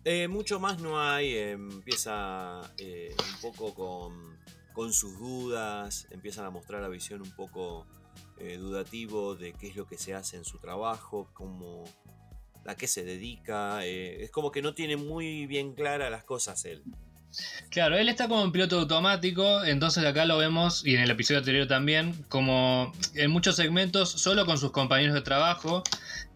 Eh, 0.05 0.29
mucho 0.29 0.59
más 0.59 0.81
no 0.81 1.01
hay, 1.01 1.35
eh, 1.35 1.53
empieza 1.53 2.63
eh, 2.79 3.15
un 3.19 3.41
poco 3.43 3.75
con, 3.75 4.39
con 4.73 4.93
sus 4.93 5.19
dudas, 5.19 6.07
empiezan 6.11 6.47
a 6.47 6.51
mostrar 6.51 6.81
la 6.81 6.89
visión 6.89 7.21
un 7.21 7.33
poco 7.33 7.87
eh, 8.39 8.57
dudativo 8.57 9.35
de 9.35 9.53
qué 9.53 9.69
es 9.69 9.77
lo 9.77 9.87
que 9.87 9.99
se 9.99 10.15
hace 10.15 10.37
en 10.37 10.45
su 10.45 10.59
trabajo, 10.59 11.29
cómo, 11.35 11.85
a 12.65 12.75
qué 12.77 12.87
se 12.87 13.05
dedica, 13.05 13.85
es 13.85 14.31
como 14.31 14.51
que 14.53 14.63
no 14.63 14.73
tiene 14.75 14.97
muy 14.97 15.47
bien 15.47 15.75
claras 15.75 16.11
las 16.11 16.25
cosas 16.25 16.65
él. 16.65 16.83
Claro, 17.71 17.97
él 17.97 18.09
está 18.09 18.27
como 18.29 18.43
en 18.45 18.53
piloto 18.53 18.81
automático, 18.81 19.63
entonces 19.65 20.05
acá 20.05 20.25
lo 20.25 20.39
vemos, 20.39 20.85
y 20.87 20.95
en 20.95 21.03
el 21.03 21.11
episodio 21.11 21.39
anterior 21.41 21.67
también, 21.69 22.15
como 22.29 22.93
en 23.15 23.31
muchos 23.31 23.57
segmentos, 23.57 24.11
solo 24.11 24.47
con 24.47 24.59
sus 24.59 24.73
compañeros 24.73 25.15
de 25.15 25.21
trabajo, 25.21 25.83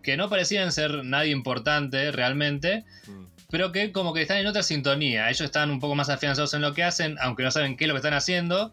que 0.02 0.16
no 0.16 0.28
parecían 0.28 0.70
ser 0.72 1.04
nadie 1.04 1.30
importante 1.32 2.12
realmente, 2.12 2.84
Mm. 3.06 3.24
pero 3.50 3.72
que 3.72 3.92
como 3.92 4.12
que 4.14 4.22
están 4.22 4.38
en 4.38 4.46
otra 4.46 4.62
sintonía. 4.62 5.28
Ellos 5.28 5.42
están 5.42 5.70
un 5.70 5.80
poco 5.80 5.94
más 5.94 6.08
afianzados 6.08 6.54
en 6.54 6.60
lo 6.62 6.72
que 6.74 6.84
hacen, 6.84 7.16
aunque 7.20 7.42
no 7.42 7.50
saben 7.50 7.76
qué 7.76 7.84
es 7.84 7.88
lo 7.88 7.94
que 7.94 7.98
están 7.98 8.14
haciendo. 8.14 8.72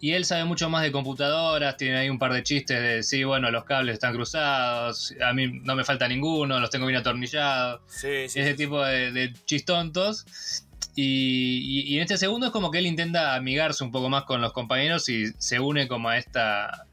Y 0.00 0.12
él 0.12 0.24
sabe 0.24 0.44
mucho 0.44 0.68
más 0.70 0.82
de 0.82 0.92
computadoras, 0.92 1.76
tiene 1.76 1.98
ahí 1.98 2.08
un 2.10 2.18
par 2.18 2.32
de 2.32 2.42
chistes 2.42 2.80
de, 2.80 3.02
sí, 3.02 3.24
bueno, 3.24 3.50
los 3.50 3.64
cables 3.64 3.94
están 3.94 4.14
cruzados, 4.14 5.14
a 5.22 5.32
mí 5.32 5.60
no 5.62 5.74
me 5.76 5.84
falta 5.84 6.08
ninguno, 6.08 6.58
los 6.60 6.70
tengo 6.70 6.86
bien 6.86 6.98
atornillados 7.00 7.80
Sí, 7.88 8.28
sí, 8.28 8.40
ese 8.40 8.50
sí, 8.52 8.56
tipo 8.56 8.82
de, 8.84 9.12
de 9.12 9.32
chistontos. 9.46 10.24
Y, 10.96 11.58
y- 11.58 11.92
y 11.92 11.96
en 11.96 12.02
este 12.02 12.16
segundo 12.18 12.46
es 12.46 12.52
como 12.52 12.70
que 12.70 12.78
él 12.78 12.86
intenta 12.86 13.34
amigarse 13.34 13.82
un 13.84 13.90
poco 13.92 14.08
más 14.08 14.24
con 14.24 14.40
los 14.40 14.52
compañeros 14.52 15.08
y 15.08 15.32
se 15.38 15.58
une 15.60 15.88
como 15.88 16.08
a 16.08 16.18
esta... 16.18 16.86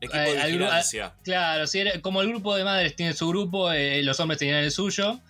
Equipo 0.00 0.14
a- 0.16 0.20
de 0.20 0.40
al 0.40 0.62
a- 0.64 1.14
claro, 1.22 1.66
sí, 1.66 1.80
era- 1.80 2.00
como 2.00 2.22
el 2.22 2.28
grupo 2.28 2.54
de 2.56 2.64
madres 2.64 2.96
tiene 2.96 3.12
su 3.12 3.28
grupo, 3.28 3.70
eh, 3.72 4.02
los 4.02 4.18
hombres 4.20 4.38
tenían 4.38 4.58
el 4.64 4.70
suyo. 4.70 5.20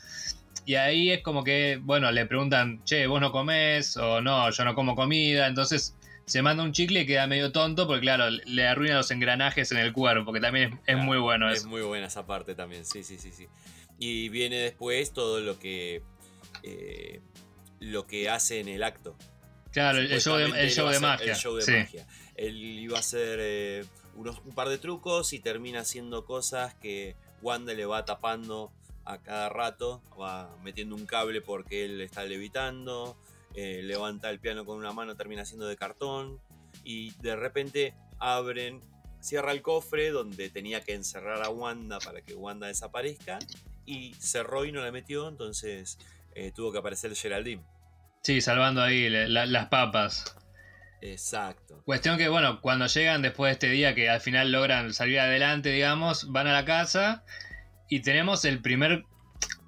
Y 0.65 0.75
ahí 0.75 1.11
es 1.11 1.23
como 1.23 1.45
que, 1.45 1.79
bueno, 1.83 2.11
le 2.11 2.27
preguntan, 2.27 2.83
che, 2.85 3.07
vos 3.07 3.21
no 3.21 3.31
comés, 3.33 3.97
o 3.97 4.21
no, 4.21 4.51
yo 4.51 4.65
no 4.65 4.75
como 4.75 4.95
comida. 4.97 5.47
Entonces 5.47 5.95
se 6.27 6.43
manda 6.43 6.63
un 6.65 6.73
chicle 6.73 7.03
y 7.03 7.07
queda 7.07 7.27
medio 7.29 7.53
tonto, 7.53 7.87
porque 7.87 8.01
claro, 8.03 8.29
le 8.31 8.67
arruina 8.67 8.97
los 8.97 9.11
engranajes 9.13 9.71
en 9.73 9.79
el 9.79 9.93
cuerpo, 9.93 10.33
que 10.33 10.41
también 10.41 10.73
es, 10.87 10.97
es 10.97 11.03
muy 11.05 11.19
bueno 11.19 11.49
Es 11.51 11.61
eso. 11.61 11.69
muy 11.69 11.83
buena 11.83 12.07
esa 12.09 12.27
parte 12.27 12.55
también, 12.57 12.85
sí, 12.85 13.03
sí, 13.05 13.17
sí, 13.19 13.31
sí. 13.33 13.47
Y 14.01 14.29
viene 14.29 14.57
después 14.57 15.13
todo 15.13 15.41
lo 15.41 15.59
que 15.61 16.03
eh, 16.65 17.21
lo 17.81 18.07
que 18.07 18.29
hace 18.29 18.61
en 18.61 18.69
el 18.69 18.83
acto. 18.83 19.17
Claro, 19.73 19.99
el, 19.99 20.21
show 20.21 20.37
de, 20.37 20.45
el 20.45 20.71
show 20.71 20.89
magia. 21.01 21.33
El 21.33 21.37
show 21.37 21.55
de 21.55 21.63
sí. 21.63 21.73
magia. 21.73 22.07
Él 22.35 22.57
iba 22.57 22.97
a 22.97 23.01
hacer 23.01 23.39
eh, 23.43 23.85
unos, 24.15 24.41
un 24.45 24.55
par 24.55 24.69
de 24.69 24.79
trucos 24.79 25.33
y 25.33 25.39
termina 25.39 25.81
haciendo 25.81 26.25
cosas 26.25 26.75
que 26.75 27.15
Wanda 27.43 27.75
le 27.75 27.85
va 27.85 28.05
tapando 28.05 28.73
a 29.05 29.19
cada 29.19 29.49
rato. 29.49 30.03
Va 30.19 30.57
metiendo 30.63 30.95
un 30.95 31.07
cable 31.07 31.41
porque 31.43 31.85
él 31.85 32.01
está 32.01 32.25
levitando. 32.25 33.17
eh, 33.55 33.83
levanta 33.83 34.31
el 34.31 34.39
piano 34.39 34.65
con 34.65 34.79
una 34.79 34.93
mano, 34.93 35.17
termina 35.17 35.43
haciendo 35.43 35.67
de 35.67 35.77
cartón. 35.77 36.41
Y 36.85 37.11
de 37.21 37.37
repente 37.37 37.95
abren, 38.19 38.81
cierra 39.21 39.53
el 39.53 39.61
cofre 39.63 40.11
donde 40.11 40.49
tenía 40.51 40.81
que 40.83 40.95
encerrar 40.95 41.43
a 41.43 41.51
Wanda 41.51 41.99
para 41.99 42.23
que 42.23 42.35
Wanda 42.35 42.67
desaparezca. 42.67 43.39
Y 43.85 44.15
cerró 44.15 44.65
y 44.65 44.73
no 44.73 44.81
la 44.81 44.91
metió, 44.91 45.29
entonces 45.29 45.99
eh, 46.37 46.53
tuvo 46.55 46.71
que 46.73 46.79
aparecer 46.79 47.15
Geraldine. 47.17 47.63
Sí, 48.23 48.41
salvando 48.41 48.83
ahí 48.83 49.09
la- 49.09 49.47
las 49.47 49.67
papas. 49.67 50.37
Exacto. 51.03 51.83
Cuestión 51.85 52.19
que, 52.19 52.29
bueno, 52.29 52.61
cuando 52.61 52.87
llegan 52.87 53.23
después 53.23 53.51
de 53.51 53.53
este 53.53 53.71
día 53.71 53.95
que 53.95 54.09
al 54.09 54.21
final 54.21 54.51
logran 54.51 54.93
salir 54.93 55.21
adelante, 55.21 55.71
digamos, 55.71 56.31
van 56.33 56.47
a 56.47 56.53
la 56.53 56.65
casa 56.65 57.23
y 57.89 58.01
tenemos 58.01 58.45
el 58.45 58.61
primer, 58.61 59.05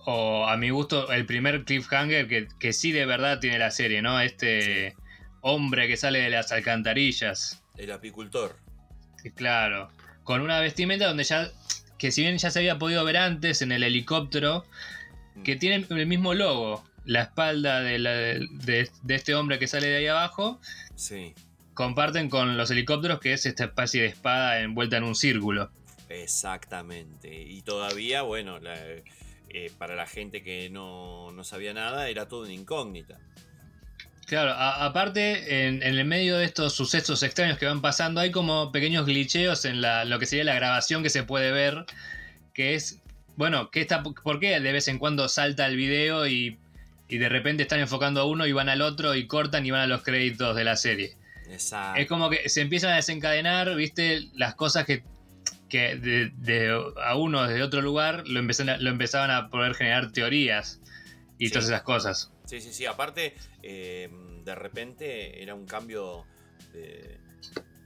o 0.05 0.47
a 0.49 0.57
mi 0.57 0.71
gusto, 0.71 1.13
el 1.13 1.27
primer 1.27 1.65
cliffhanger 1.65 2.27
que, 2.27 2.49
que 2.59 2.73
sí 2.73 2.93
de 2.93 3.07
verdad 3.07 3.39
tiene 3.41 3.59
la 3.59 3.71
serie, 3.71 4.03
¿no? 4.03 4.21
Este 4.21 4.97
hombre 5.41 5.87
que 5.87 5.97
sale 5.97 6.21
de 6.21 6.31
las 6.31 6.51
alcantarillas. 6.51 7.63
El 7.77 7.93
apicultor. 7.93 8.57
Claro, 9.37 9.89
con 10.25 10.41
una 10.41 10.59
vestimenta 10.61 11.07
donde 11.07 11.25
ya, 11.25 11.49
que 11.99 12.11
si 12.11 12.23
bien 12.23 12.39
ya 12.39 12.51
se 12.51 12.59
había 12.59 12.79
podido 12.79 13.05
ver 13.05 13.19
antes 13.19 13.63
en 13.63 13.71
el 13.71 13.83
helicóptero, 13.85 14.65
que 15.45 15.57
tiene 15.57 15.87
el 15.89 16.07
mismo 16.07 16.35
logo, 16.35 16.85
la 17.05 17.23
espalda 17.23 17.81
de, 17.81 17.99
la- 17.99 18.11
de- 18.13 18.91
de 19.03 19.15
este 19.15 19.35
hombre 19.35 19.59
que 19.59 19.67
sale 19.67 19.87
de 19.89 19.97
ahí 19.99 20.07
abajo, 20.07 20.61
Sí, 20.95 21.35
comparten 21.75 22.29
con 22.29 22.57
los 22.57 22.71
helicópteros 22.71 23.21
que 23.21 23.33
es 23.33 23.47
esta 23.47 23.65
especie 23.65 24.03
de 24.03 24.09
espada 24.09 24.61
envuelta 24.61 24.97
en 24.97 25.05
un 25.05 25.15
círculo. 25.15 25.71
exactamente. 26.09 27.43
Y 27.43 27.63
todavía, 27.63 28.23
bueno, 28.23 28.59
la- 28.59 28.77
eh, 29.51 29.73
para 29.79 29.95
la 29.95 30.07
gente 30.07 30.43
que 30.43 30.69
no, 30.71 31.31
no 31.33 31.43
sabía 31.45 31.73
nada, 31.73 32.09
era 32.09 32.29
todo 32.29 32.43
una 32.43 32.53
incógnita. 32.53 33.19
Claro, 34.27 34.51
a- 34.53 34.85
aparte, 34.85 35.67
en, 35.67 35.83
en 35.83 35.95
el 35.97 36.05
medio 36.05 36.37
de 36.37 36.45
estos 36.45 36.75
sucesos 36.75 37.23
extraños 37.23 37.59
que 37.59 37.65
van 37.67 37.81
pasando, 37.81 38.21
hay 38.21 38.31
como 38.31 38.71
pequeños 38.73 39.07
glitcheos 39.07 39.65
en 39.65 39.81
la, 39.81 40.05
lo 40.05 40.19
que 40.19 40.27
sería 40.27 40.45
la 40.45 40.55
grabación 40.55 41.03
que 41.03 41.09
se 41.11 41.23
puede 41.23 41.51
ver, 41.51 41.87
que 42.53 42.75
es, 42.75 42.98
bueno, 43.39 43.71
¿qué 43.71 43.81
está, 43.81 44.03
¿por 44.03 44.41
qué 44.41 44.59
de 44.61 44.73
vez 44.73 44.89
en 44.89 44.99
cuando 44.99 45.29
salta 45.29 45.67
el 45.67 45.77
video 45.77 46.27
y, 46.27 46.59
y 47.09 47.19
de 47.19 47.29
repente 47.29 47.63
están 47.63 47.79
enfocando 47.81 48.21
a 48.21 48.25
uno 48.25 48.47
y 48.47 48.53
van 48.53 48.69
al 48.69 48.83
otro 48.83 49.15
y 49.15 49.27
cortan 49.29 49.65
y 49.65 49.71
van 49.71 49.83
a 49.83 49.87
los 49.87 50.03
créditos 50.03 50.57
de 50.57 50.65
la 50.65 50.77
serie? 50.77 51.17
Exacto. 51.49 52.01
Es 52.01 52.09
como 52.09 52.29
que 52.31 52.49
se 52.49 52.61
empiezan 52.61 52.91
a 52.93 52.97
desencadenar, 52.97 53.75
viste, 53.77 54.29
las 54.35 54.55
cosas 54.57 54.85
que, 54.85 55.05
que 55.69 55.95
de, 55.97 56.33
de- 56.37 56.93
a 57.03 57.15
uno 57.17 57.47
desde 57.47 57.63
otro 57.63 57.81
lugar 57.81 58.27
lo, 58.27 58.41
empezan 58.41 58.69
a- 58.71 58.77
lo 58.79 58.91
empezaban 58.91 59.31
a 59.31 59.49
poder 59.51 59.75
generar 59.75 60.11
teorías 60.13 60.81
y 61.39 61.47
Sí. 61.47 61.53
todas 61.53 61.67
esas 61.69 61.83
cosas. 61.83 62.33
Sí, 62.45 62.61
sí, 62.61 62.73
sí. 62.73 62.87
Aparte, 62.87 63.35
eh, 63.63 64.11
de 64.45 64.55
repente 64.57 65.43
era 65.43 65.55
un 65.55 65.65
cambio 65.67 66.25
de, 66.73 67.19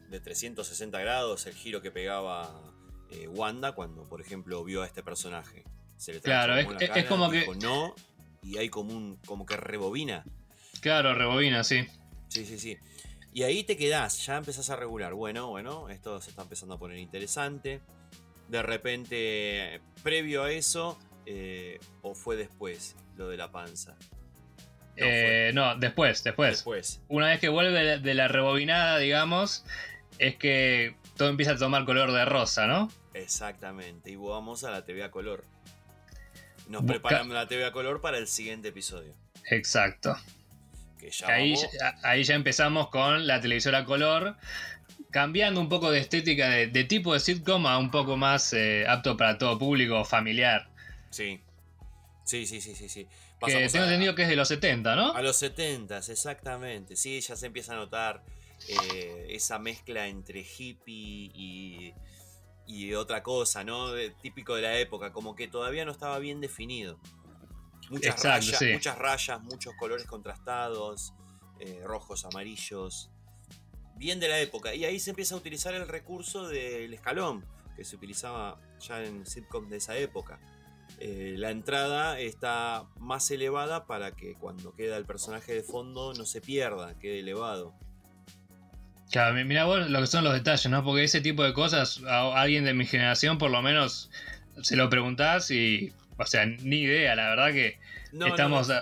de 0.08 0.20
360 0.20 0.98
grados 1.00 1.46
el 1.46 1.54
giro 1.54 1.82
que 1.82 1.90
pegaba 1.90 2.71
eh, 3.12 3.28
Wanda 3.28 3.72
cuando, 3.72 4.08
por 4.08 4.20
ejemplo, 4.20 4.64
vio 4.64 4.82
a 4.82 4.86
este 4.86 5.02
personaje. 5.02 5.64
Se 5.96 6.12
le 6.12 6.20
Claro, 6.20 6.56
es- 6.56 6.68
la 6.68 6.78
es 6.78 6.88
cara, 6.90 7.08
como 7.08 7.30
que- 7.30 7.46
no 7.60 7.94
y 8.42 8.58
hay 8.58 8.68
como 8.68 8.92
un 8.94 9.16
como 9.24 9.46
que 9.46 9.56
rebobina. 9.56 10.24
Claro, 10.80 11.14
rebobina, 11.14 11.62
sí. 11.62 11.86
Sí, 12.28 12.44
sí, 12.44 12.58
sí. 12.58 12.76
Y 13.32 13.44
ahí 13.44 13.64
te 13.64 13.76
quedás, 13.76 14.24
ya 14.26 14.36
empezás 14.36 14.68
a 14.70 14.76
regular. 14.76 15.14
Bueno, 15.14 15.48
bueno, 15.48 15.88
esto 15.88 16.20
se 16.20 16.30
está 16.30 16.42
empezando 16.42 16.74
a 16.74 16.78
poner 16.78 16.98
interesante. 16.98 17.80
De 18.48 18.62
repente, 18.62 19.80
previo 20.02 20.42
a 20.44 20.50
eso, 20.52 20.98
eh, 21.24 21.78
o 22.02 22.14
fue 22.14 22.36
después 22.36 22.96
lo 23.16 23.28
de 23.28 23.36
la 23.36 23.50
panza. 23.52 23.96
No, 24.96 25.06
Eh, 25.06 25.50
no, 25.54 25.76
después, 25.76 26.22
después. 26.24 26.50
Después. 26.56 27.00
Una 27.08 27.28
vez 27.28 27.40
que 27.40 27.48
vuelve 27.48 27.98
de 27.98 28.14
la 28.14 28.28
rebobinada, 28.28 28.98
digamos, 28.98 29.64
es 30.18 30.36
que 30.36 30.96
todo 31.16 31.28
empieza 31.30 31.52
a 31.52 31.56
tomar 31.56 31.84
color 31.86 32.12
de 32.12 32.24
rosa, 32.26 32.66
¿no? 32.66 32.90
Exactamente. 33.14 34.10
Y 34.10 34.16
vamos 34.16 34.64
a 34.64 34.70
la 34.70 34.84
TV 34.84 35.02
a 35.04 35.10
color. 35.10 35.44
Nos 36.68 36.82
Busca- 36.82 36.92
preparamos 36.94 37.34
la 37.34 37.46
TV 37.48 37.64
a 37.64 37.72
color 37.72 38.00
para 38.00 38.18
el 38.18 38.28
siguiente 38.28 38.68
episodio. 38.68 39.14
Exacto. 39.50 40.16
Que 40.98 41.10
ya 41.10 41.26
Ahí, 41.28 41.54
ya- 41.56 41.94
ahí 42.04 42.22
ya 42.24 42.34
empezamos 42.34 42.88
con 42.88 43.26
la 43.26 43.40
televisora 43.40 43.84
color, 43.84 44.36
cambiando 45.10 45.60
un 45.60 45.68
poco 45.68 45.90
de 45.90 45.98
estética 45.98 46.48
de, 46.48 46.68
de 46.68 46.84
tipo 46.84 47.12
de 47.12 47.20
sitcom 47.20 47.66
a 47.66 47.78
un 47.78 47.90
poco 47.90 48.16
más 48.16 48.52
eh, 48.52 48.86
apto 48.88 49.16
para 49.16 49.36
todo 49.38 49.58
público, 49.58 50.04
familiar. 50.04 50.68
Sí. 51.10 51.40
Sí, 52.24 52.46
sí, 52.46 52.60
sí, 52.60 52.74
sí, 52.76 52.88
sí. 52.88 53.08
Que 53.44 53.66
tengo 53.68 53.84
a- 53.84 53.86
entendido 53.88 54.14
que 54.14 54.22
es 54.22 54.28
de 54.28 54.36
los 54.36 54.46
70, 54.46 54.94
¿no? 54.94 55.12
A 55.14 55.20
los 55.22 55.36
70, 55.36 55.98
exactamente. 55.98 56.94
Sí, 56.94 57.20
ya 57.20 57.34
se 57.34 57.46
empieza 57.46 57.72
a 57.72 57.76
notar 57.76 58.22
eh, 58.68 59.26
esa 59.30 59.58
mezcla 59.58 60.06
entre 60.06 60.40
hippie 60.42 61.32
y, 61.34 61.92
y 62.66 62.94
otra 62.94 63.22
cosa, 63.22 63.64
¿no? 63.64 63.90
De- 63.92 64.10
típico 64.10 64.54
de 64.54 64.62
la 64.62 64.78
época, 64.78 65.12
como 65.12 65.34
que 65.34 65.48
todavía 65.48 65.84
no 65.84 65.92
estaba 65.92 66.18
bien 66.18 66.40
definido. 66.40 66.98
Muchas 67.90 68.14
Exacto, 68.14 68.28
rayas, 68.46 68.58
sí. 68.58 68.72
muchas 68.72 68.98
rayas, 68.98 69.42
muchos 69.42 69.74
colores 69.78 70.06
contrastados, 70.06 71.12
eh, 71.58 71.82
rojos, 71.84 72.24
amarillos. 72.24 73.10
Bien 73.96 74.18
de 74.18 74.28
la 74.28 74.40
época. 74.40 74.74
Y 74.74 74.84
ahí 74.84 74.98
se 74.98 75.10
empieza 75.10 75.34
a 75.34 75.38
utilizar 75.38 75.74
el 75.74 75.86
recurso 75.86 76.48
del 76.48 76.92
escalón, 76.94 77.44
que 77.76 77.84
se 77.84 77.96
utilizaba 77.96 78.58
ya 78.80 79.02
en 79.04 79.26
sitcoms 79.26 79.68
de 79.70 79.76
esa 79.76 79.96
época. 79.96 80.40
Eh, 80.98 81.34
la 81.38 81.50
entrada 81.50 82.18
está 82.20 82.86
más 82.98 83.30
elevada 83.30 83.86
para 83.86 84.12
que 84.14 84.34
cuando 84.34 84.74
queda 84.74 84.96
el 84.96 85.04
personaje 85.06 85.52
de 85.54 85.62
fondo 85.62 86.12
no 86.14 86.24
se 86.24 86.40
pierda, 86.40 86.98
quede 86.98 87.20
elevado. 87.20 87.74
Claro, 89.12 89.34
mi- 89.34 89.44
mira 89.44 89.64
vos 89.66 89.88
lo 89.90 90.00
que 90.00 90.06
son 90.06 90.24
los 90.24 90.32
detalles, 90.32 90.68
¿no? 90.70 90.82
Porque 90.82 91.04
ese 91.04 91.20
tipo 91.20 91.44
de 91.44 91.52
cosas, 91.52 92.00
a 92.08 92.40
alguien 92.40 92.64
de 92.64 92.74
mi 92.74 92.86
generación 92.86 93.38
por 93.38 93.50
lo 93.50 93.60
menos 93.62 94.10
se 94.62 94.74
lo 94.74 94.88
preguntás 94.88 95.50
y, 95.50 95.92
o 96.18 96.26
sea, 96.26 96.46
ni 96.46 96.80
idea, 96.80 97.14
la 97.14 97.28
verdad 97.28 97.52
que 97.52 97.78
No, 98.12 98.26
no, 98.26 98.26
estamos, 98.28 98.68
no. 98.68 98.74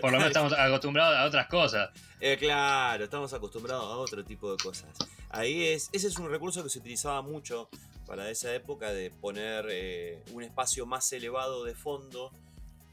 por 0.00 0.12
lo 0.12 0.18
menos 0.18 0.26
estamos 0.36 0.52
acostumbrados 0.52 1.16
a 1.16 1.24
otras 1.24 1.46
cosas. 1.48 1.90
Eh, 2.20 2.36
claro, 2.38 3.04
estamos 3.04 3.32
acostumbrados 3.32 3.84
a 3.84 3.96
otro 3.96 4.22
tipo 4.24 4.50
de 4.50 4.56
cosas. 4.62 4.90
Ahí 5.30 5.64
es, 5.64 5.88
ese 5.92 6.08
es 6.08 6.18
un 6.18 6.30
recurso 6.30 6.62
que 6.62 6.68
se 6.68 6.78
utilizaba 6.80 7.22
mucho 7.22 7.68
para 8.06 8.28
esa 8.30 8.54
época 8.54 8.92
de 8.92 9.10
poner 9.10 9.66
eh, 9.70 10.22
un 10.32 10.42
espacio 10.42 10.84
más 10.86 11.10
elevado 11.12 11.64
de 11.64 11.74
fondo 11.74 12.30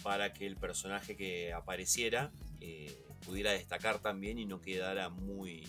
para 0.03 0.31
que 0.33 0.45
el 0.45 0.55
personaje 0.55 1.15
que 1.17 1.51
apareciera 1.53 2.31
eh, 2.61 2.95
pudiera 3.25 3.51
destacar 3.51 3.99
también 3.99 4.37
y 4.39 4.45
no 4.45 4.61
quedara 4.61 5.09
muy 5.09 5.67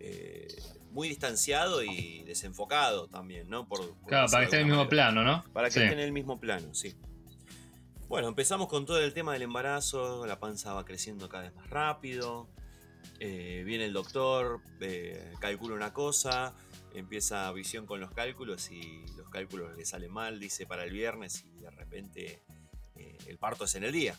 eh, 0.00 0.48
muy 0.90 1.08
distanciado 1.08 1.82
y 1.84 2.24
desenfocado 2.24 3.06
también, 3.06 3.48
¿no? 3.48 3.68
Por, 3.68 3.94
por 3.98 4.08
Claro, 4.08 4.26
para 4.28 4.40
que 4.40 4.44
esté 4.46 4.56
en 4.56 4.62
el 4.62 4.66
mismo 4.66 4.78
manera. 4.84 4.90
plano, 4.90 5.22
¿no? 5.24 5.44
Para 5.52 5.68
que 5.68 5.74
Sí. 5.74 5.80
esté 5.80 5.92
en 5.92 6.00
el 6.00 6.12
mismo 6.12 6.40
plano, 6.40 6.74
sí. 6.74 6.94
Bueno, 8.08 8.26
empezamos 8.28 8.66
con 8.66 8.86
todo 8.86 9.00
el 9.00 9.14
tema 9.14 9.34
del 9.34 9.42
embarazo, 9.42 10.26
la 10.26 10.40
panza 10.40 10.74
va 10.74 10.84
creciendo 10.84 11.28
cada 11.28 11.44
vez 11.44 11.54
más 11.54 11.70
rápido, 11.70 12.48
eh, 13.20 13.62
viene 13.64 13.84
el 13.84 13.92
doctor, 13.92 14.60
eh, 14.80 15.32
calcula 15.38 15.76
una 15.76 15.92
cosa, 15.92 16.54
empieza 16.92 17.52
visión 17.52 17.86
con 17.86 18.00
los 18.00 18.10
cálculos 18.10 18.70
y 18.72 19.06
los 19.16 19.28
cálculos 19.28 19.76
le 19.76 19.84
salen 19.84 20.10
mal, 20.10 20.40
dice 20.40 20.66
para 20.66 20.82
el 20.84 20.90
viernes 20.92 21.44
y 21.44 21.60
de 21.60 21.70
repente 21.70 22.42
el 23.26 23.38
parto 23.38 23.64
es 23.64 23.74
en 23.76 23.84
el 23.84 23.92
día. 23.92 24.18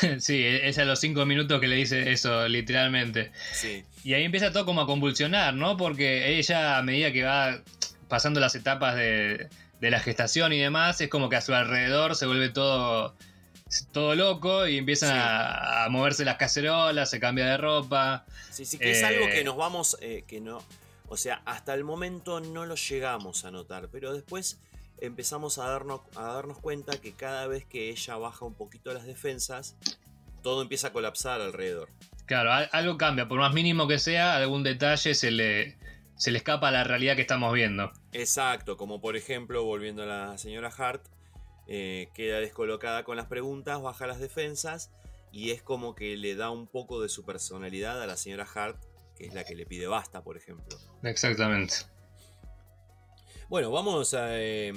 Sí, 0.20 0.44
es 0.44 0.78
a 0.78 0.84
los 0.84 1.00
cinco 1.00 1.24
minutos 1.26 1.60
que 1.60 1.66
le 1.68 1.76
dice 1.76 2.10
eso, 2.12 2.46
literalmente. 2.48 3.32
Sí, 3.52 3.84
Y 4.04 4.14
ahí 4.14 4.24
empieza 4.24 4.52
todo 4.52 4.64
como 4.66 4.80
a 4.82 4.86
convulsionar, 4.86 5.54
¿no? 5.54 5.76
Porque 5.76 6.36
ella, 6.38 6.78
a 6.78 6.82
medida 6.82 7.12
que 7.12 7.22
va 7.24 7.60
pasando 8.08 8.40
las 8.40 8.54
etapas 8.54 8.96
de, 8.96 9.48
de 9.80 9.90
la 9.90 10.00
gestación 10.00 10.52
y 10.52 10.58
demás, 10.60 11.00
es 11.00 11.08
como 11.08 11.28
que 11.28 11.36
a 11.36 11.40
su 11.40 11.54
alrededor 11.54 12.14
se 12.16 12.26
vuelve 12.26 12.48
todo, 12.50 13.14
todo 13.92 14.14
loco 14.14 14.66
y 14.68 14.78
empiezan 14.78 15.10
Sí. 15.10 15.16
a, 15.18 15.84
a 15.84 15.88
moverse 15.88 16.24
las 16.24 16.36
cacerolas, 16.36 17.10
se 17.10 17.18
cambia 17.20 17.46
de 17.46 17.56
ropa. 17.56 18.24
sí, 18.50 18.64
sí, 18.64 18.78
que 18.78 18.90
es 18.92 19.02
Eh, 19.02 19.06
algo 19.06 19.26
que 19.28 19.42
nos 19.44 19.56
vamos, 19.56 19.96
eh, 20.00 20.24
que 20.26 20.40
no, 20.40 20.62
o 21.08 21.16
sea, 21.16 21.42
hasta 21.44 21.74
el 21.74 21.84
momento 21.84 22.40
no 22.40 22.66
lo 22.66 22.74
llegamos 22.76 23.44
a 23.44 23.50
notar, 23.50 23.88
pero 23.90 24.12
después 24.12 24.58
empezamos 25.00 25.58
a 25.58 25.68
darnos, 25.68 26.00
a 26.16 26.32
darnos 26.32 26.58
cuenta 26.58 26.98
que 27.00 27.12
cada 27.12 27.46
vez 27.46 27.64
que 27.64 27.90
ella 27.90 28.16
baja 28.16 28.44
un 28.44 28.54
poquito 28.54 28.92
las 28.92 29.04
defensas, 29.04 29.76
todo 30.42 30.62
empieza 30.62 30.88
a 30.88 30.92
colapsar 30.92 31.40
alrededor. 31.40 31.88
Claro, 32.26 32.52
al- 32.52 32.68
algo 32.72 32.96
cambia, 32.96 33.28
por 33.28 33.38
más 33.38 33.52
mínimo 33.54 33.86
que 33.88 33.98
sea, 33.98 34.36
algún 34.36 34.62
detalle 34.62 35.14
se 35.14 35.30
le, 35.30 35.78
se 36.16 36.30
le 36.30 36.38
escapa 36.38 36.68
a 36.68 36.70
la 36.70 36.84
realidad 36.84 37.16
que 37.16 37.22
estamos 37.22 37.52
viendo. 37.52 37.92
Exacto, 38.12 38.76
como 38.76 39.00
por 39.00 39.16
ejemplo, 39.16 39.64
volviendo 39.64 40.02
a 40.04 40.06
la 40.06 40.38
señora 40.38 40.70
Hart, 40.76 41.04
eh, 41.66 42.08
queda 42.14 42.40
descolocada 42.40 43.04
con 43.04 43.16
las 43.16 43.26
preguntas, 43.26 43.80
baja 43.80 44.06
las 44.06 44.20
defensas 44.20 44.90
y 45.32 45.50
es 45.50 45.62
como 45.62 45.94
que 45.94 46.16
le 46.16 46.34
da 46.36 46.50
un 46.50 46.66
poco 46.66 47.00
de 47.00 47.08
su 47.08 47.24
personalidad 47.24 48.00
a 48.02 48.06
la 48.06 48.16
señora 48.16 48.46
Hart, 48.54 48.82
que 49.16 49.26
es 49.26 49.34
la 49.34 49.44
que 49.44 49.54
le 49.54 49.64
pide 49.66 49.86
basta, 49.86 50.22
por 50.22 50.36
ejemplo. 50.36 50.76
Exactamente. 51.02 51.76
Bueno, 53.48 53.70
vamos 53.70 54.14
a 54.14 54.28
eh, 54.38 54.72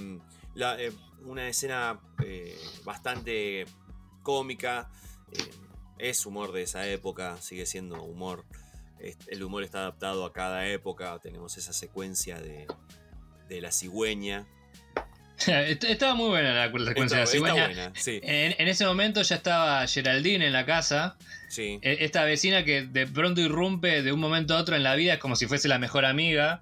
la- 0.55 0.80
eh, 0.82 0.91
una 1.26 1.47
escena 1.47 1.99
eh, 2.24 2.55
bastante 2.84 3.65
cómica. 4.24 4.89
eh, 5.32 5.49
es 5.99 6.26
humor 6.28 6.51
de 6.51 6.61
esa 6.61 6.86
época, 6.88 7.38
sigue 7.41 7.65
siendo 7.65 8.03
humor. 8.03 8.45
El 9.28 9.43
humor 9.43 9.63
está 9.63 9.80
adaptado 9.80 10.26
a 10.26 10.34
cada 10.34 10.68
época. 10.68 11.18
Tenemos 11.22 11.57
esa 11.57 11.74
secuencia 11.74 12.39
de, 12.39 12.68
de 13.49 13.61
la 13.61 13.72
cigüeña. 13.72 14.45
Est- 15.47 15.84
Estaba 15.86 16.13
muy 16.15 16.30
buena 16.30 16.53
la 16.53 16.65
secuencia 16.72 17.03
Está- 17.03 17.15
de 17.15 17.20
la 17.22 17.28
cigüeña. 17.28 17.65
buena, 17.65 17.91
sí, 17.95 18.20
En, 18.24 18.55
en 18.59 18.68
ese 18.68 18.86
momento 18.86 19.22
ya 19.24 19.36
estaba 19.38 19.86
Geraldine 19.88 20.45
en 20.47 20.53
la 20.53 20.65
casa. 20.68 21.18
sí. 21.49 21.80
E- 21.82 21.97
Esta 22.05 22.24
vecina 22.26 22.63
que 22.63 22.84
de 22.84 23.07
pronto 23.07 23.41
irrumpe 23.41 24.01
de 24.03 24.11
un 24.11 24.20
momento 24.20 24.55
a 24.55 24.59
otro 24.59 24.76
en 24.76 24.84
la 24.84 24.93
vida, 24.95 25.13
es 25.15 25.20
como 25.20 25.36
si 25.36 25.47
fuese 25.47 25.68
la 25.68 25.80
mejor 25.80 26.05
amiga. 26.05 26.61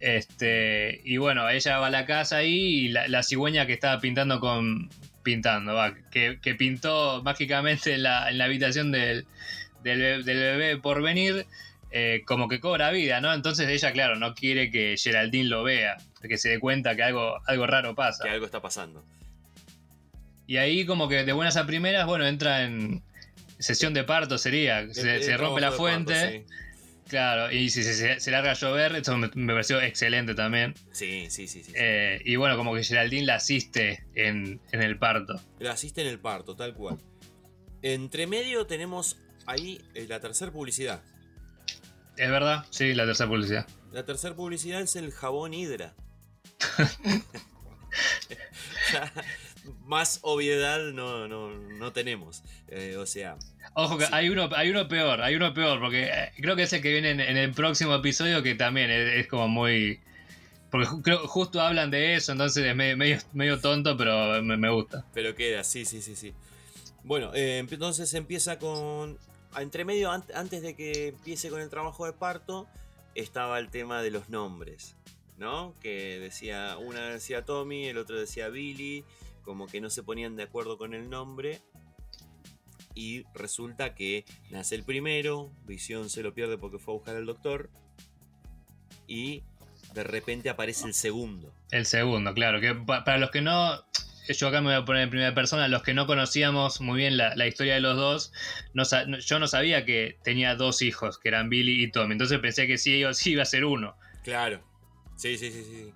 Este, 0.00 1.00
y 1.04 1.18
bueno, 1.18 1.48
ella 1.50 1.78
va 1.78 1.88
a 1.88 1.90
la 1.90 2.06
casa 2.06 2.38
ahí 2.38 2.54
y 2.86 2.88
la, 2.88 3.06
la 3.08 3.22
cigüeña 3.22 3.66
que 3.66 3.74
estaba 3.74 4.00
pintando 4.00 4.40
con. 4.40 4.90
Pintando, 5.22 5.74
va, 5.74 5.94
que, 6.10 6.38
que 6.40 6.54
pintó 6.54 7.22
mágicamente 7.22 7.92
en 7.92 8.04
la, 8.04 8.30
en 8.30 8.38
la 8.38 8.46
habitación 8.46 8.90
del, 8.90 9.26
del, 9.84 9.98
be- 10.00 10.22
del 10.22 10.38
bebé 10.38 10.76
por 10.78 11.02
venir, 11.02 11.44
eh, 11.90 12.22
como 12.24 12.48
que 12.48 12.58
cobra 12.58 12.90
vida, 12.90 13.20
¿no? 13.20 13.34
Entonces 13.34 13.68
ella, 13.68 13.92
claro, 13.92 14.16
no 14.16 14.34
quiere 14.34 14.70
que 14.70 14.96
Geraldine 14.98 15.50
lo 15.50 15.62
vea, 15.62 15.98
que 16.26 16.38
se 16.38 16.48
dé 16.48 16.58
cuenta 16.58 16.96
que 16.96 17.02
algo, 17.02 17.36
algo 17.46 17.66
raro 17.66 17.94
pasa. 17.94 18.24
Que 18.24 18.30
algo 18.30 18.46
está 18.46 18.62
pasando. 18.62 19.04
Y 20.46 20.56
ahí 20.56 20.86
como 20.86 21.06
que 21.06 21.22
de 21.24 21.32
buenas 21.34 21.58
a 21.58 21.66
primeras, 21.66 22.06
bueno, 22.06 22.26
entra 22.26 22.62
en 22.62 23.02
sesión 23.58 23.92
de 23.92 24.04
parto 24.04 24.38
sería. 24.38 24.88
Se, 24.94 25.36
rompe 25.36 25.60
la 25.60 25.68
parto, 25.68 25.82
fuente. 25.82 26.46
Claro, 27.10 27.50
y 27.50 27.70
si 27.70 27.82
se, 27.82 28.30
larga 28.30 28.52
a 28.52 28.54
llover, 28.54 28.94
esto 28.94 29.16
me, 29.16 29.28
me 29.34 29.52
pareció 29.52 29.80
excelente 29.80 30.36
también. 30.36 30.74
Sí, 30.92 31.26
sí, 31.28 31.48
sí, 31.48 31.64
sí. 31.64 31.64
sí. 31.64 31.72
Eh, 31.74 32.22
y 32.24 32.36
bueno, 32.36 32.56
como 32.56 32.72
que 32.72 32.84
Geraldine 32.84 33.26
la 33.26 33.34
asiste 33.34 34.06
en, 34.14 34.60
en 34.70 34.80
el 34.80 34.96
parto. 34.96 35.34
La 35.58 35.72
asiste 35.72 36.02
en 36.02 36.06
el 36.06 36.20
parto, 36.20 36.54
tal 36.54 36.72
cual. 36.72 36.98
Entre 37.82 38.28
medio 38.28 38.66
tenemos 38.66 39.18
ahí 39.46 39.80
eh, 39.94 40.06
la 40.08 40.20
tercera 40.20 40.52
publicidad. 40.52 41.02
¿Es 42.16 42.30
verdad? 42.30 42.64
Sí, 42.70 42.94
la 42.94 43.06
tercera 43.06 43.28
publicidad. 43.28 43.66
La 43.90 44.06
tercera 44.06 44.36
publicidad 44.36 44.80
es 44.80 44.94
el 44.94 45.10
jabón 45.10 45.52
Hidra. 45.52 45.96
Ya, 48.92 49.12
Más 49.84 50.20
obviedad 50.22 50.92
no, 50.92 51.26
no, 51.26 51.50
no 51.50 51.92
tenemos. 51.92 52.44
Eh, 52.68 52.96
o 52.96 53.06
sea, 53.06 53.36
Ojo 53.74 53.98
que 53.98 54.06
Sí. 54.06 54.10
hay 54.14 54.28
uno, 54.28 54.48
hay 54.54 54.70
uno 54.70 54.88
peor, 54.88 55.20
hay 55.22 55.36
uno 55.36 55.54
peor, 55.54 55.78
porque 55.80 56.04
eh, 56.04 56.32
creo 56.40 56.56
que 56.56 56.64
es 56.64 56.72
el 56.72 56.82
que 56.82 56.92
viene 56.92 57.10
en, 57.10 57.20
en 57.20 57.36
el 57.36 57.52
próximo 57.52 57.94
episodio 57.94 58.42
que 58.42 58.54
también 58.54 58.90
es, 58.90 59.14
es 59.20 59.26
como 59.28 59.48
muy... 59.48 60.00
Porque 60.70 60.86
ju- 60.86 61.02
creo, 61.02 61.26
justo 61.26 61.60
hablan 61.60 61.90
de 61.90 62.14
eso, 62.14 62.32
entonces 62.32 62.64
es 62.64 62.76
medio, 62.76 62.96
medio, 62.96 63.18
medio 63.32 63.60
tonto, 63.60 63.96
pero 63.96 64.42
me, 64.42 64.56
me 64.56 64.70
gusta. 64.70 65.04
pero 65.14 65.34
queda, 65.34 65.64
sí, 65.64 65.84
sí, 65.84 66.00
sí, 66.02 66.14
sí. 66.16 66.32
Bueno, 67.04 67.30
eh, 67.34 67.58
entonces 67.58 68.12
empieza 68.14 68.58
con... 68.58 69.18
Entre 69.58 69.84
medio, 69.84 70.10
an- 70.12 70.24
antes 70.34 70.62
de 70.62 70.74
que 70.76 71.08
empiece 71.08 71.48
con 71.50 71.60
el 71.60 71.70
trabajo 71.70 72.06
de 72.06 72.12
parto, 72.12 72.68
estaba 73.16 73.58
el 73.58 73.68
tema 73.68 74.00
de 74.02 74.10
los 74.12 74.28
nombres, 74.28 74.94
¿no? 75.38 75.74
Que 75.80 76.18
decía, 76.20 76.76
una 76.78 77.08
decía 77.10 77.44
Tommy, 77.44 77.86
el 77.86 77.98
otro 77.98 78.16
decía 78.18 78.48
Billy, 78.48 79.04
como 79.42 79.66
que 79.66 79.80
no 79.80 79.90
se 79.90 80.02
ponían 80.04 80.36
de 80.36 80.44
acuerdo 80.44 80.78
con 80.78 80.94
el 80.94 81.10
nombre. 81.10 81.60
Y 82.94 83.24
resulta 83.34 83.94
que 83.94 84.24
nace 84.50 84.74
el 84.74 84.82
primero, 84.84 85.52
Visión 85.66 86.10
se 86.10 86.22
lo 86.22 86.34
pierde 86.34 86.58
porque 86.58 86.78
fue 86.78 86.94
a 86.94 86.96
buscar 86.96 87.16
al 87.16 87.26
doctor. 87.26 87.70
Y 89.06 89.42
de 89.94 90.04
repente 90.04 90.50
aparece 90.50 90.86
el 90.86 90.94
segundo. 90.94 91.52
El 91.70 91.86
segundo, 91.86 92.34
claro. 92.34 92.60
Que 92.60 92.74
pa- 92.74 93.04
para 93.04 93.18
los 93.18 93.30
que 93.30 93.40
no. 93.42 93.82
Yo 94.28 94.46
acá 94.48 94.60
me 94.60 94.66
voy 94.68 94.74
a 94.76 94.84
poner 94.84 95.02
en 95.02 95.10
primera 95.10 95.34
persona. 95.34 95.66
Los 95.66 95.82
que 95.82 95.94
no 95.94 96.06
conocíamos 96.06 96.80
muy 96.80 96.98
bien 96.98 97.16
la, 97.16 97.34
la 97.34 97.46
historia 97.48 97.74
de 97.74 97.80
los 97.80 97.96
dos, 97.96 98.32
no 98.74 98.84
yo 99.18 99.38
no 99.40 99.48
sabía 99.48 99.84
que 99.84 100.18
tenía 100.22 100.54
dos 100.54 100.82
hijos, 100.82 101.18
que 101.18 101.28
eran 101.30 101.48
Billy 101.48 101.82
y 101.82 101.90
Tommy. 101.90 102.12
Entonces 102.12 102.38
pensé 102.38 102.66
que 102.68 102.78
sí, 102.78 103.02
o 103.04 103.12
sí 103.12 103.32
iba 103.32 103.42
a 103.42 103.46
ser 103.46 103.64
uno. 103.64 103.96
Claro. 104.22 104.60
Sí, 105.16 105.36
sí, 105.36 105.50
sí, 105.50 105.64
sí. 105.64 105.92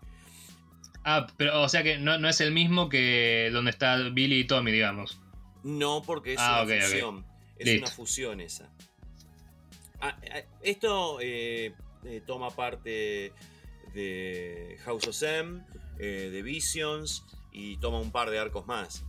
Ah, 1.04 1.26
pero 1.36 1.62
o 1.62 1.68
sea 1.68 1.82
que 1.84 1.98
no, 1.98 2.18
no 2.18 2.28
es 2.28 2.40
el 2.40 2.50
mismo 2.52 2.88
que 2.88 3.50
donde 3.52 3.70
está 3.70 3.96
Billy 4.08 4.40
y 4.40 4.44
Tommy, 4.44 4.72
digamos. 4.72 5.20
No, 5.64 6.02
porque 6.02 6.34
es 6.34 6.38
Ah, 6.40 6.62
una 6.64 6.80
fusión. 6.80 7.26
Es 7.58 7.66
Listo. 7.66 7.86
una 7.86 7.94
fusión 7.94 8.40
esa. 8.40 8.70
Ah, 10.00 10.16
ah, 10.32 10.40
esto 10.62 11.18
eh, 11.20 11.72
eh, 12.04 12.22
toma 12.26 12.50
parte 12.50 13.32
de 13.94 14.76
House 14.84 15.06
of 15.08 15.22
M, 15.22 15.62
eh, 15.98 16.28
de 16.32 16.42
Visions 16.42 17.24
y 17.52 17.76
toma 17.78 17.98
un 18.00 18.10
par 18.12 18.30
de 18.30 18.38
arcos 18.38 18.66
más. 18.66 19.04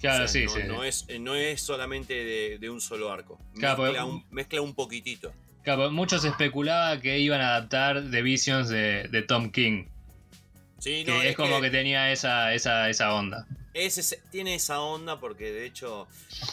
Claro, 0.00 0.24
O 0.24 0.28
sea, 0.28 0.40
sí, 0.40 0.44
no, 0.46 0.50
sí. 0.50 0.60
no 0.66 0.84
es, 0.84 1.06
no 1.20 1.34
es 1.34 1.60
solamente 1.62 2.12
de, 2.24 2.58
de 2.58 2.70
un 2.70 2.80
solo 2.80 3.10
arco. 3.10 3.38
Claro, 3.54 3.82
mezcla, 3.82 4.02
porque- 4.02 4.14
un, 4.14 4.24
mezcla 4.30 4.60
un 4.60 4.74
poquitito. 4.74 5.32
Claro, 5.62 5.90
mucho 5.90 6.18
se 6.18 6.28
especulaba 6.28 7.00
que 7.00 7.18
iban 7.20 7.40
a 7.40 7.56
adaptar 7.56 8.10
The 8.10 8.20
Visions 8.20 8.68
de, 8.68 9.08
de 9.08 9.22
Tom 9.22 9.50
King. 9.50 9.86
Sí, 10.78 11.04
Que 11.06 11.10
no, 11.10 11.22
es, 11.22 11.34
como 11.36 11.60
que, 11.62 11.70
tenía 11.70 12.12
esa, 12.12 12.52
esa, 12.52 12.90
esa 12.90 13.14
onda. 13.14 13.46
Es 13.74 13.98
ese- 13.98 14.22
tiene 14.30 14.54
esa 14.54 14.80
onda 14.80 15.20
porque 15.20 15.52
de 15.52 15.66
hecho 15.66 16.06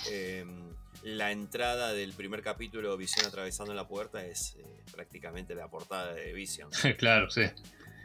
eh, 0.10 0.46
la 1.04 1.32
entrada 1.32 1.94
del 1.94 2.14
primer 2.14 2.42
capítulo, 2.42 2.96
Visión 2.98 3.26
atravesando 3.26 3.74
la 3.74 3.88
puerta, 3.88 4.26
es 4.26 4.56
eh, 4.60 4.64
prácticamente 4.92 5.56
la 5.56 5.68
portada 5.70 6.14
de 6.14 6.34
Vision. 6.34 6.70
claro, 6.98 7.30
sí. 7.30 7.44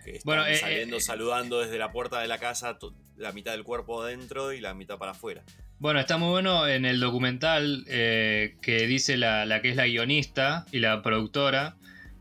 Que 0.04 0.20
Bueno, 0.24 0.46
eh, 0.46 0.56
saliendo 0.56 0.96
eh, 0.98 1.00
saludando 1.00 1.60
desde 1.60 1.78
la 1.78 1.90
puerta 1.90 2.20
de 2.20 2.28
la 2.28 2.38
casa, 2.38 2.78
la 3.16 3.32
mitad 3.32 3.52
del 3.52 3.64
cuerpo 3.64 4.02
adentro 4.02 4.52
y 4.52 4.60
la 4.60 4.72
mitad 4.74 4.98
para 4.98 5.10
afuera. 5.12 5.42
Bueno, 5.78 6.00
está 6.00 6.16
muy 6.16 6.30
bueno 6.30 6.66
en 6.68 6.84
el 6.86 7.00
documental 7.00 7.84
que 7.86 8.84
dice 8.88 9.16
la, 9.18 9.44
la 9.44 9.60
que 9.60 9.70
es 9.70 9.76
la 9.76 9.86
guionista 9.86 10.64
y 10.72 10.78
la 10.78 11.02
productora, 11.02 11.76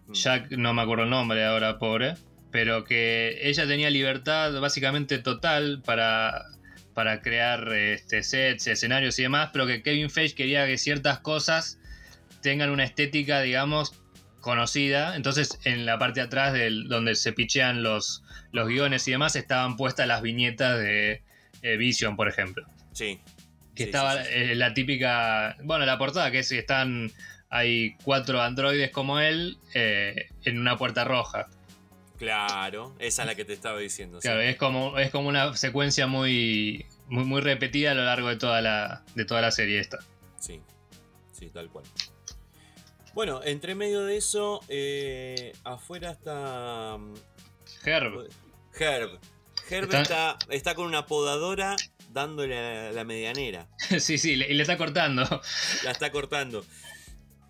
Mm. 0.07 0.13
Jack, 0.13 0.51
no 0.51 0.71
me 0.75 0.83
acuerdo 0.83 1.05
el 1.05 1.09
nombre 1.09 1.43
ahora, 1.43 1.79
pobre, 1.79 2.13
pero 2.51 2.83
que 2.83 3.39
ella 3.41 3.65
tenía 3.65 3.89
libertad 3.89 4.59
básicamente 4.61 5.17
total 5.17 5.81
para, 5.83 6.45
para 6.95 7.21
crear 7.21 7.71
este, 7.73 8.23
sets, 8.23 8.65
escenarios 8.65 9.19
y 9.19 9.23
demás, 9.23 9.51
pero 9.53 9.67
que 9.67 9.83
Kevin 9.83 10.09
Feige 10.09 10.33
quería 10.33 10.65
que 10.65 10.77
ciertas 10.79 11.19
cosas 11.19 11.77
tengan 12.41 12.69
una 12.71 12.85
estética, 12.85 13.41
digamos, 13.41 13.93
conocida. 14.39 15.15
Entonces, 15.15 15.59
en 15.65 15.85
la 15.85 15.99
parte 15.99 16.21
de 16.21 16.27
atrás 16.27 16.53
del, 16.53 16.87
donde 16.87 17.15
se 17.15 17.33
pichean 17.33 17.83
los, 17.83 18.23
los 18.51 18.67
guiones 18.67 19.07
y 19.07 19.11
demás, 19.11 19.35
estaban 19.35 19.75
puestas 19.75 20.07
las 20.07 20.21
viñetas 20.21 20.79
de 20.79 21.21
eh, 21.61 21.77
Vision, 21.77 22.15
por 22.15 22.29
ejemplo. 22.29 22.65
Sí. 22.93 23.19
Que 23.75 23.83
Sí, 23.83 23.89
estaba 23.89 24.23
sí, 24.23 24.29
sí. 24.29 24.29
eh, 24.33 24.55
la 24.55 24.73
típica. 24.73 25.57
Bueno, 25.63 25.85
la 25.85 25.97
portada, 25.97 26.31
que 26.31 26.39
es 26.39 26.51
están. 26.51 27.11
Hay 27.49 27.95
cuatro 28.03 28.41
androides 28.41 28.89
como 28.91 29.19
él 29.19 29.57
eh, 29.73 30.27
en 30.45 30.59
una 30.59 30.77
puerta 30.77 31.03
roja. 31.03 31.47
Claro, 32.17 32.95
esa 32.99 33.23
es 33.23 33.27
la 33.27 33.35
que 33.35 33.45
te 33.45 33.53
estaba 33.53 33.79
diciendo. 33.79 34.19
sí. 34.21 34.27
Claro, 34.27 34.41
es 34.41 34.55
como, 34.57 34.97
es 34.97 35.11
como 35.11 35.27
una 35.29 35.55
secuencia 35.57 36.07
muy, 36.07 36.85
muy, 37.07 37.23
muy 37.25 37.41
repetida 37.41 37.91
a 37.91 37.93
lo 37.93 38.05
largo 38.05 38.29
de 38.29 38.37
toda 38.37 38.61
la, 38.61 39.03
de 39.15 39.25
toda 39.25 39.41
la 39.41 39.51
serie 39.51 39.79
esta. 39.79 39.99
Sí, 40.39 40.61
sí, 41.33 41.49
tal 41.49 41.69
cual. 41.69 41.85
Bueno, 43.13 43.41
entre 43.43 43.75
medio 43.75 44.03
de 44.03 44.17
eso, 44.17 44.61
eh, 44.67 45.53
afuera 45.63 46.11
está 46.11 46.97
mm, 46.97 47.13
Herb. 47.85 48.29
Herb. 48.77 49.19
Herb 49.69 49.85
Está- 49.85 50.01
está, 50.01 50.37
está 50.49 50.75
con 50.75 50.85
una 50.87 51.05
podadora 51.05 51.75
dándole 52.09 52.57
a 52.57 52.91
la 52.91 53.03
medianera. 53.03 53.67
sí, 53.99 54.17
sí, 54.17 54.35
le- 54.35 54.49
y 54.51 54.53
le 54.53 54.61
está 54.61 54.77
cortando. 54.77 55.23
La 55.83 55.91
está 55.91 56.11
cortando. 56.11 56.65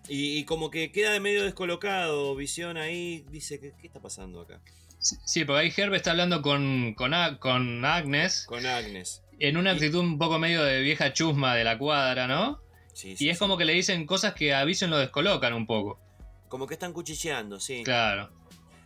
Y, 0.08 0.38
y 0.38 0.44
como 0.44 0.70
que 0.70 0.92
queda 0.92 1.10
de 1.12 1.20
medio 1.20 1.42
descolocado, 1.44 2.34
visión 2.36 2.76
ahí, 2.76 3.24
dice, 3.30 3.58
¿qué, 3.60 3.72
qué 3.80 3.86
está 3.88 4.00
pasando 4.00 4.40
acá? 4.42 4.60
Sí, 4.98 5.44
porque 5.44 5.60
ahí 5.62 5.72
Herb 5.76 5.94
está 5.94 6.12
hablando 6.12 6.42
con, 6.42 6.94
con, 6.94 7.12
Agnes 7.14 8.44
Con 8.46 8.66
Agnes. 8.66 9.22
en 9.38 9.56
una 9.56 9.72
actitud 9.72 10.00
un 10.00 10.18
poco 10.18 10.38
medio 10.38 10.62
de 10.64 10.80
vieja 10.80 11.12
chusma 11.12 11.54
de 11.54 11.64
la 11.64 11.76
cuadra, 11.78 12.26
¿no? 12.26 12.60
Sí, 12.94 13.10
Y 13.10 13.16
sí, 13.16 13.28
es 13.28 13.36
sí. 13.36 13.38
como 13.40 13.56
que 13.56 13.64
le 13.64 13.72
dicen 13.74 14.06
cosas 14.06 14.34
que 14.34 14.54
a 14.54 14.64
Vision 14.64 14.90
lo 14.90 14.98
descolocan 14.98 15.52
un 15.52 15.66
poco. 15.66 16.00
Como 16.48 16.66
que 16.66 16.74
están 16.74 16.92
cuchicheando, 16.92 17.60
sí. 17.60 17.82
Claro. 17.84 18.30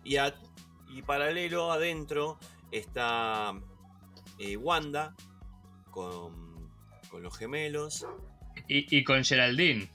Y, 0.04 0.16
a- 0.16 0.34
y 0.88 1.02
paralelo 1.02 1.70
adentro 1.70 2.38
está 2.72 3.52
eh, 4.38 4.56
Wanda 4.56 5.14
con, 5.90 6.70
con 7.08 7.22
los 7.22 7.36
gemelos. 7.38 8.06
Y, 8.68 8.96
y 8.96 9.04
con 9.04 9.22
Geraldine. 9.24 9.88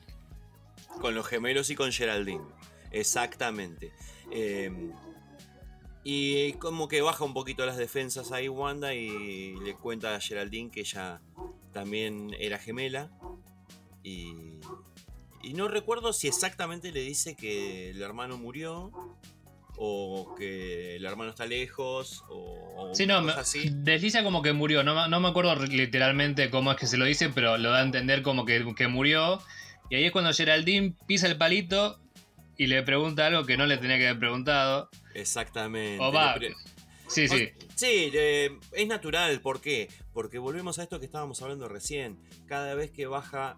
Con 0.99 1.13
los 1.15 1.27
gemelos 1.27 1.69
y 1.69 1.75
con 1.75 1.91
Geraldine. 1.91 2.43
Exactamente. 2.91 3.91
Eh, 4.31 4.71
y 6.03 6.53
como 6.53 6.87
que 6.87 7.01
baja 7.01 7.23
un 7.23 7.33
poquito 7.33 7.65
las 7.65 7.77
defensas 7.77 8.31
ahí 8.31 8.47
Wanda 8.47 8.93
y 8.93 9.55
le 9.63 9.73
cuenta 9.75 10.15
a 10.15 10.19
Geraldine 10.21 10.69
que 10.71 10.81
ella 10.81 11.21
también 11.73 12.35
era 12.39 12.57
gemela. 12.59 13.11
Y, 14.03 14.59
y 15.41 15.53
no 15.53 15.67
recuerdo 15.67 16.13
si 16.13 16.27
exactamente 16.27 16.91
le 16.91 17.01
dice 17.01 17.35
que 17.35 17.89
el 17.89 18.01
hermano 18.01 18.37
murió 18.37 18.91
o 19.77 20.35
que 20.37 20.95
el 20.95 21.05
hermano 21.05 21.31
está 21.31 21.45
lejos 21.47 22.23
o, 22.29 22.89
o 22.91 22.95
Sí, 22.95 23.05
no, 23.07 23.21
cosa 23.23 23.39
así. 23.41 23.69
desliza 23.73 24.23
como 24.23 24.41
que 24.43 24.53
murió. 24.53 24.83
No, 24.83 24.93
me- 24.95 25.09
no 25.09 25.19
me 25.19 25.27
acuerdo 25.27 25.55
literalmente 25.65 26.49
cómo 26.51 26.71
es 26.71 26.77
que 26.77 26.87
se 26.87 26.97
lo 26.97 27.05
dice, 27.05 27.29
pero 27.29 27.57
lo 27.57 27.71
da 27.71 27.79
a 27.79 27.83
entender 27.83 28.21
como 28.21 28.45
que, 28.45 28.73
que 28.75 28.87
murió. 28.87 29.39
Y 29.89 29.95
ahí 29.95 30.05
es 30.05 30.11
cuando 30.11 30.33
Geraldine 30.33 30.95
pisa 31.07 31.27
el 31.27 31.37
palito 31.37 31.99
y 32.57 32.67
le 32.67 32.81
pregunta 32.83 33.27
algo 33.27 33.45
que 33.45 33.57
no 33.57 33.65
le 33.65 33.77
tenía 33.77 33.97
que 33.97 34.07
haber 34.07 34.19
preguntado. 34.19 34.89
Exactamente. 35.13 36.03
O 36.03 36.11
va. 36.11 36.35
Sí, 37.07 37.27
sí. 37.27 37.49
Sí, 37.75 38.09
eh, 38.13 38.57
es 38.71 38.87
natural. 38.87 39.41
¿Por 39.41 39.61
qué? 39.61 39.89
Porque 40.13 40.39
volvemos 40.39 40.79
a 40.79 40.83
esto 40.83 40.99
que 40.99 41.05
estábamos 41.05 41.41
hablando 41.41 41.67
recién. 41.67 42.17
Cada 42.47 42.73
vez 42.73 42.91
que 42.91 43.05
baja 43.05 43.57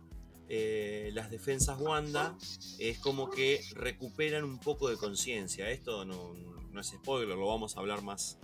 eh, 0.50 1.12
las 1.14 1.30
defensas 1.30 1.80
Wanda, 1.80 2.38
es 2.80 3.00
como 3.00 3.30
que 3.30 3.62
recuperan 3.76 4.44
un 4.44 4.60
poco 4.60 4.90
de 4.90 4.98
conciencia. 4.98 5.70
Esto 5.70 6.06
no, 6.06 6.34
no 6.72 6.82
es 6.82 6.88
spoiler, 6.88 7.38
lo 7.38 7.48
vamos 7.48 7.78
a 7.78 7.80
hablar 7.80 8.02
más, 8.02 8.40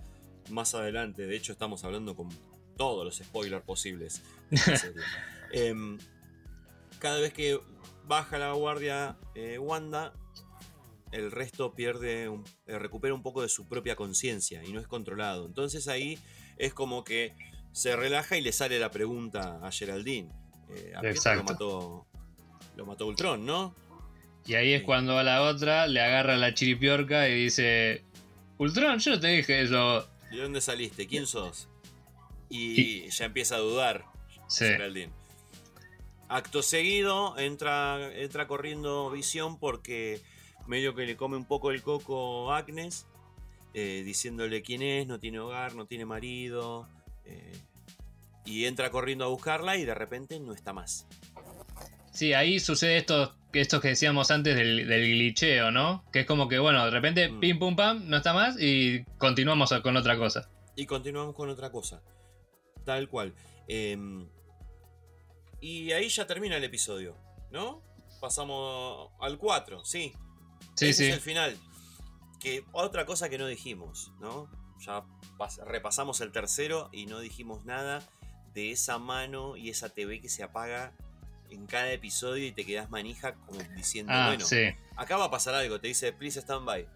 más 0.50 0.74
adelante. 0.74 1.26
De 1.26 1.36
hecho, 1.36 1.52
estamos 1.52 1.82
hablando 1.84 2.14
con 2.14 2.28
todos 2.76 3.04
los 3.04 3.16
spoilers 3.16 3.64
posibles. 3.64 4.22
Em, 5.56 5.98
cada 6.98 7.20
vez 7.20 7.32
que 7.32 7.60
baja 8.06 8.38
la 8.38 8.52
guardia 8.52 9.16
eh, 9.34 9.58
Wanda, 9.58 10.12
el 11.12 11.30
resto 11.30 11.74
pierde, 11.74 12.28
un- 12.28 12.44
eh, 12.66 12.78
recupera 12.78 13.14
un 13.14 13.22
poco 13.22 13.42
de 13.42 13.48
su 13.48 13.66
propia 13.68 13.96
conciencia 13.96 14.62
y 14.64 14.72
no 14.72 14.80
es 14.80 14.86
controlado. 14.86 15.46
Entonces 15.46 15.88
ahí 15.88 16.18
es 16.58 16.74
como 16.74 17.04
que 17.04 17.34
se 17.72 17.96
relaja 17.96 18.36
y 18.36 18.40
le 18.42 18.52
sale 18.52 18.78
la 18.78 18.90
pregunta 18.90 19.58
a 19.62 19.70
Geraldine. 19.70 20.28
Eh, 20.70 20.92
¿A 20.96 21.06
Exacto. 21.06 21.42
lo 21.42 21.44
mató, 21.52 22.06
lo 22.76 22.86
mató 22.86 23.06
Ultron, 23.06 23.44
¿no? 23.44 23.74
Y 24.46 24.54
ahí 24.54 24.72
es 24.74 24.82
cuando 24.82 25.18
a 25.18 25.22
la 25.22 25.42
otra 25.42 25.86
le 25.86 26.00
agarra 26.00 26.36
la 26.36 26.52
chiripiorca 26.54 27.28
y 27.28 27.44
dice: 27.44 28.04
Ultron, 28.58 28.98
yo 28.98 29.12
no 29.12 29.20
te 29.20 29.28
dije 29.28 29.62
eso. 29.62 30.06
¿De 30.30 30.38
dónde 30.42 30.60
saliste? 30.60 31.06
¿Quién 31.06 31.26
sos? 31.26 31.68
Y, 32.50 33.08
ya 33.10 33.24
empieza 33.26 33.56
a 33.56 33.58
dudar 33.58 34.04
Sí. 34.48 34.64
Geraldine. 34.66 35.12
Acto 36.28 36.62
seguido 36.62 37.38
entra, 37.38 38.12
entra 38.14 38.46
corriendo 38.46 39.10
Visión 39.10 39.58
porque 39.58 40.20
medio 40.66 40.94
que 40.94 41.06
le 41.06 41.16
come 41.16 41.36
un 41.36 41.44
poco 41.46 41.70
el 41.70 41.82
coco 41.82 42.50
a 42.52 42.58
Agnes, 42.58 43.06
eh, 43.74 44.02
diciéndole 44.04 44.62
quién 44.62 44.82
es, 44.82 45.06
no 45.06 45.18
tiene 45.20 45.38
hogar, 45.40 45.74
no 45.74 45.86
tiene 45.86 46.04
marido. 46.06 46.88
eh, 47.26 47.52
y 48.46 48.66
entra 48.66 48.90
corriendo 48.90 49.24
a 49.24 49.28
buscarla 49.28 49.76
y 49.78 49.84
de 49.86 49.94
repente 49.94 50.38
no 50.38 50.52
está 50.52 50.74
más. 50.74 51.06
Sí, 52.12 52.34
ahí 52.34 52.60
sucede 52.60 52.98
esto, 52.98 53.34
esto 53.54 53.80
que 53.80 53.88
decíamos 53.88 54.30
antes 54.30 54.54
del, 54.54 54.86
del 54.86 55.02
glitcheo, 55.02 55.70
¿no? 55.70 56.04
Que 56.12 56.20
es 56.20 56.26
como 56.26 56.46
que, 56.46 56.58
bueno, 56.58 56.84
de 56.84 56.90
repente, 56.90 57.28
Mm. 57.30 57.40
pim 57.40 57.58
pum 57.58 57.74
pam, 57.74 58.06
no 58.08 58.18
está 58.18 58.34
más 58.34 58.56
y 58.60 59.02
continuamos 59.16 59.72
con 59.82 59.96
otra 59.96 60.18
cosa. 60.18 60.48
Y 60.76 60.84
continuamos 60.86 61.34
con 61.34 61.48
otra 61.48 61.70
cosa. 61.70 62.02
Tal 62.84 63.08
cual. 63.08 63.34
Em, 63.66 64.28
y 65.64 65.92
ahí 65.92 66.08
ya 66.08 66.26
termina 66.26 66.56
el 66.56 66.64
episodio, 66.64 67.16
¿no? 67.50 67.82
Pasamos 68.20 69.10
al 69.20 69.38
4, 69.38 69.84
sí. 69.84 70.12
Sí, 70.76 70.88
Ese 70.88 71.04
sí. 71.04 71.08
es 71.10 71.14
el 71.14 71.20
final. 71.20 71.56
Que 72.40 72.64
otra 72.72 73.06
cosa 73.06 73.28
que 73.28 73.38
no 73.38 73.46
dijimos, 73.46 74.12
¿no? 74.20 74.48
Ya 74.86 75.04
pas- 75.38 75.62
repasamos 75.64 76.20
el 76.20 76.32
tercero 76.32 76.88
y 76.92 77.06
no 77.06 77.20
dijimos 77.20 77.64
nada 77.64 78.02
de 78.52 78.70
esa 78.72 78.98
mano 78.98 79.56
y 79.56 79.70
esa 79.70 79.88
TV 79.88 80.20
que 80.20 80.28
se 80.28 80.42
apaga 80.42 80.92
en 81.50 81.66
cada 81.66 81.90
episodio 81.92 82.46
y 82.46 82.52
te 82.52 82.64
quedas 82.66 82.90
manija 82.90 83.34
como 83.46 83.60
diciendo, 83.76 84.12
Ah, 84.14 84.26
bueno, 84.28 84.44
sí. 84.44 84.66
acá 84.96 85.16
va 85.16 85.24
a 85.26 85.30
pasar 85.30 85.54
algo, 85.54 85.80
te 85.80 85.88
dice 85.88 86.12
please 86.12 86.40
stand 86.40 86.66
by. 86.66 86.86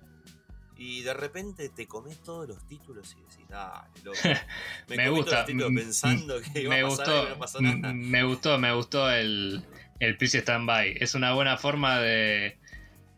Y 0.81 1.03
de 1.03 1.13
repente 1.13 1.69
te 1.71 1.87
comes 1.89 2.19
todos 2.23 2.49
los 2.49 2.65
títulos 2.69 3.13
y 3.19 3.21
decís, 3.23 3.49
dale, 3.49 3.89
loco. 4.05 4.19
Me, 4.89 4.97
Me 4.97 5.11
gusta. 5.11 5.25
todos 5.25 5.37
los 5.39 5.47
títulos 5.47 5.71
Mm, 5.73 5.77
pensando 5.77 6.41
que 6.41 6.61
iba 6.63 6.75
me 6.75 6.81
a 6.81 6.85
pasar 6.85 7.07
gustó, 7.07 7.25
y 7.27 7.29
no 7.31 7.39
pasó 7.39 7.61
nada. 7.61 7.93
mm, 7.93 7.97
me 7.97 8.23
gustó, 8.23 8.59
me 8.59 8.73
gustó 8.73 9.11
el, 9.11 9.65
el 9.99 10.17
Please 10.17 10.39
Stand 10.39 10.67
By. 10.67 10.97
Es 11.01 11.15
una 11.17 11.33
buena 11.35 11.57
forma 11.57 11.99
de, 12.01 12.59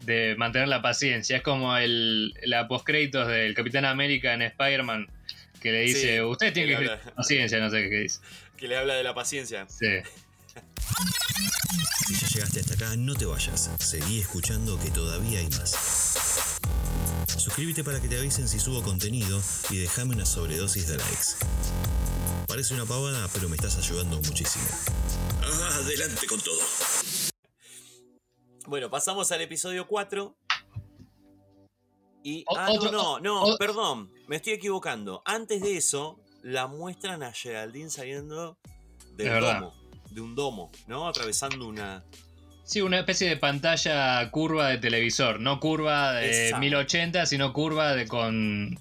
de 0.01 0.35
mantener 0.39 0.69
la 0.69 0.81
paciencia. 0.81 1.37
Es 1.37 1.43
como 1.43 1.77
el, 1.77 2.33
la 2.45 2.67
postcréditos 2.67 3.29
del 3.29 3.55
Capitán 3.55 3.85
América 3.85 4.33
en 4.33 4.41
Spider-Man 4.43 5.07
que 5.61 5.71
le 5.73 5.81
dice, 5.83 6.15
Sí, 6.17 6.21
usted 6.23 6.55
tiene 6.55 6.71
que 6.79 6.79
que 6.87 6.91
habla- 6.91 7.15
paciencia, 7.15 7.61
no 7.61 7.69
sé 7.71 7.89
qué 7.91 7.97
dice. 8.01 8.21
Que 8.57 8.69
le 8.69 8.77
habla 8.79 8.95
de 8.95 9.03
la 9.03 9.15
paciencia. 9.15 9.67
Sí. 9.69 9.87
Si 12.07 12.15
ya 12.15 12.27
llegaste 12.29 12.61
hasta 12.61 12.75
acá, 12.75 12.97
no 12.97 13.15
te 13.15 13.25
vayas. 13.27 13.71
Seguí 13.79 14.21
escuchando 14.21 14.79
que 14.81 14.91
todavía 14.91 15.39
hay 15.41 15.49
más. 15.49 16.50
Suscríbete 17.39 17.83
para 17.85 18.01
que 18.01 18.09
te 18.09 18.19
avisen 18.19 18.49
si 18.49 18.59
subo 18.61 18.83
contenido 18.83 19.41
y 19.71 19.79
déjame 19.79 20.15
una 20.15 20.27
sobredosis 20.27 20.89
de 20.89 20.97
likes. 20.97 21.37
Parece 22.47 22.75
una 22.75 22.85
pavada, 22.85 23.29
pero 23.33 23.49
me 23.49 23.57
estás 23.57 23.77
ayudando 23.79 24.17
muchísimo. 24.17 24.65
Adelante 25.73 26.27
con 26.27 26.41
todo. 26.41 26.59
Bueno, 28.67 28.91
pasamos 28.91 29.31
al 29.33 29.41
episodio 29.43 29.87
4. 29.87 30.37
Y. 32.23 32.45
O- 32.49 32.57
ah, 32.57 32.69
otro- 32.71 32.93
no, 32.93 33.19
no, 33.19 33.21
no, 33.21 33.43
o- 33.55 33.59
perdón, 33.59 34.13
me 34.29 34.37
estoy 34.37 34.53
equivocando. 34.55 35.23
Antes 35.25 35.63
de 35.63 35.77
eso, 35.77 36.21
la 36.43 36.67
muestran 36.67 37.23
a 37.23 37.33
Geraldine 37.33 37.91
saliendo 37.91 38.59
del 39.15 39.29
domo. 39.61 39.75
De 40.11 40.21
un 40.21 40.35
domo, 40.35 40.71
¿no? 40.87 41.09
Atravesando 41.09 41.67
una. 41.67 42.05
Sí, 42.71 42.81
una 42.83 43.01
especie 43.01 43.29
de 43.29 43.37
pantalla 43.37 44.31
curva 44.31 44.69
de 44.69 44.79
televisor. 44.79 45.41
No 45.41 45.59
curva 45.59 46.13
de 46.13 46.45
Exacto. 46.45 46.61
1080, 46.61 47.27
sino 47.27 47.53
curva 47.53 47.97
de 47.97 48.07
con. 48.07 48.79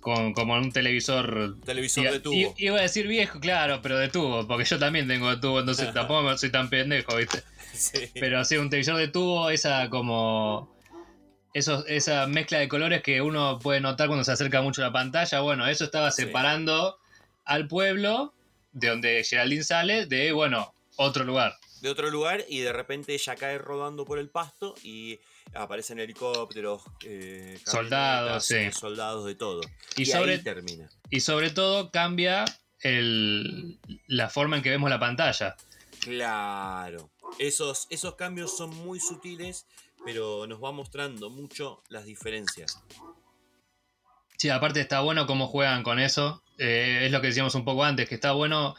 con 0.00 0.34
como 0.34 0.52
un 0.52 0.70
televisor. 0.72 1.56
Televisor 1.64 2.10
de 2.10 2.20
tubo. 2.20 2.54
Iba 2.58 2.80
a 2.80 2.82
decir 2.82 3.06
viejo, 3.08 3.40
claro, 3.40 3.80
pero 3.80 3.96
de 3.96 4.10
tubo, 4.10 4.46
porque 4.46 4.66
yo 4.66 4.78
también 4.78 5.08
tengo 5.08 5.30
de 5.30 5.38
tubo, 5.38 5.60
entonces 5.60 5.90
tampoco 5.94 6.36
soy 6.36 6.50
tan 6.50 6.68
pendejo, 6.68 7.16
¿viste? 7.16 7.42
Sí. 7.72 8.10
Pero 8.12 8.44
sí, 8.44 8.58
un 8.58 8.68
televisor 8.68 8.98
de 8.98 9.08
tubo, 9.08 9.48
esa 9.48 9.88
como. 9.88 10.70
Esos, 11.54 11.86
esa 11.88 12.26
mezcla 12.26 12.58
de 12.58 12.68
colores 12.68 13.00
que 13.00 13.22
uno 13.22 13.58
puede 13.58 13.80
notar 13.80 14.08
cuando 14.08 14.24
se 14.24 14.32
acerca 14.32 14.60
mucho 14.60 14.82
a 14.82 14.88
la 14.88 14.92
pantalla. 14.92 15.40
Bueno, 15.40 15.66
eso 15.66 15.84
estaba 15.84 16.10
Sí. 16.10 16.24
separando 16.24 16.98
al 17.46 17.68
pueblo 17.68 18.34
de 18.72 18.88
donde 18.88 19.24
Geraldine 19.24 19.62
sale 19.64 20.04
de, 20.04 20.32
bueno, 20.32 20.74
otro 20.96 21.24
lugar. 21.24 21.54
De 21.84 21.90
otro 21.90 22.10
lugar 22.10 22.44
y 22.48 22.60
de 22.60 22.72
repente 22.72 23.12
ella 23.12 23.36
cae 23.36 23.58
rodando 23.58 24.06
por 24.06 24.18
el 24.18 24.30
pasto 24.30 24.74
y 24.82 25.20
aparecen 25.52 26.00
helicópteros, 26.00 26.82
eh, 27.04 27.60
Soldados, 27.66 28.46
sí. 28.46 28.72
soldados 28.72 29.26
de 29.26 29.34
todo. 29.34 29.60
Y 29.96 30.02
Y, 30.02 30.06
sobre- 30.06 30.32
ahí 30.32 30.42
termina. 30.42 30.88
Y 31.10 31.20
sobre 31.20 31.50
todo 31.50 31.90
cambia 31.90 32.46
el, 32.80 33.78
la 34.06 34.30
forma 34.30 34.56
en 34.56 34.62
que 34.62 34.70
vemos 34.70 34.88
la 34.88 34.98
pantalla. 34.98 35.56
Claro. 36.00 37.10
Esos, 37.38 37.86
esos 37.90 38.14
cambios 38.14 38.56
son 38.56 38.70
muy 38.70 38.98
sutiles, 38.98 39.66
pero 40.06 40.46
nos 40.46 40.62
va 40.64 40.72
mostrando 40.72 41.28
mucho 41.28 41.82
las 41.90 42.06
diferencias. 42.06 42.82
Sí, 44.38 44.48
aparte 44.48 44.80
está 44.80 45.00
bueno 45.00 45.26
cómo 45.26 45.48
juegan 45.48 45.82
con 45.82 45.98
eso. 45.98 46.42
Eh, 46.58 47.02
es 47.04 47.12
lo 47.12 47.20
que 47.20 47.26
decíamos 47.28 47.54
un 47.54 47.64
poco 47.64 47.84
antes, 47.84 48.08
que 48.08 48.14
está 48.14 48.32
bueno 48.32 48.74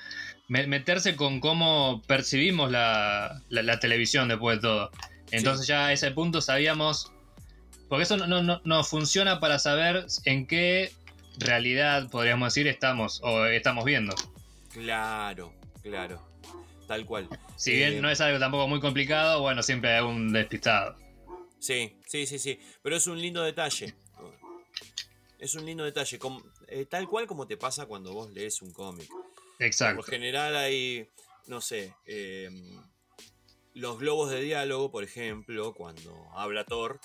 meterse 0.48 1.16
con 1.16 1.39
cómo 1.39 2.02
percibimos 2.08 2.72
la, 2.72 3.41
la- 3.50 3.64
la 3.64 3.80
televisión 3.80 4.28
después 4.28 4.58
de 4.58 4.62
todo. 4.62 4.91
Entonces 5.32 5.68
ya 5.68 5.88
a 5.88 5.93
ese 5.93 6.12
punto 6.12 6.41
sabíamos... 6.41 7.12
Porque 7.89 8.04
eso 8.04 8.18
no, 8.18 8.41
no, 8.41 8.62
no- 8.64 8.84
funciona 8.84 9.39
para 9.39 9.60
saber 9.60 10.06
en 10.26 10.48
qué 10.48 10.91
realidad, 11.38 12.10
podríamos 12.10 12.54
decir, 12.54 12.68
estamos 12.68 13.20
o 13.24 13.46
estamos 13.46 13.86
viendo. 13.86 14.16
Claro, 14.72 15.54
claro. 15.82 16.22
Tal 16.88 17.06
cual. 17.06 17.28
Si 17.56 17.72
Eh, 17.72 17.76
bien 17.89 18.02
no 18.02 18.10
es 18.10 18.22
algo 18.22 18.38
tampoco 18.39 18.68
muy 18.68 18.80
complicado, 18.80 19.41
bueno, 19.41 19.64
siempre 19.64 19.91
hay 19.96 20.04
un 20.04 20.32
despistado. 20.32 20.96
Sí, 21.60 21.98
sí, 22.06 22.28
sí, 22.28 22.38
sí. 22.38 22.60
Pero 22.84 22.96
es 22.98 23.08
un 23.08 23.20
lindo 23.20 23.41
detalle. 23.41 23.96
Es 25.39 25.56
un 25.56 25.66
lindo 25.66 25.84
detalle. 25.84 26.20
com- 26.20 26.43
eh, 26.68 26.86
tal 26.86 27.08
cual 27.08 27.26
como 27.28 27.48
te 27.48 27.58
pasa 27.58 27.86
cuando 27.88 28.14
vos 28.14 28.32
lees 28.32 28.62
un 28.62 28.72
cómic. 28.72 29.10
Por 29.58 29.66
Exacto. 29.66 29.97
lo 29.97 30.03
general 30.03 30.56
hay, 30.56 31.10
no 31.47 31.62
sé, 31.62 31.93
eh, 32.06 32.49
los 33.76 33.99
globos 33.99 34.32
de 34.32 34.41
diálogo, 34.41 34.89
por 34.89 35.03
ejemplo, 35.03 35.74
cuando 35.74 36.30
habla 36.34 36.64
Thor, 36.64 36.99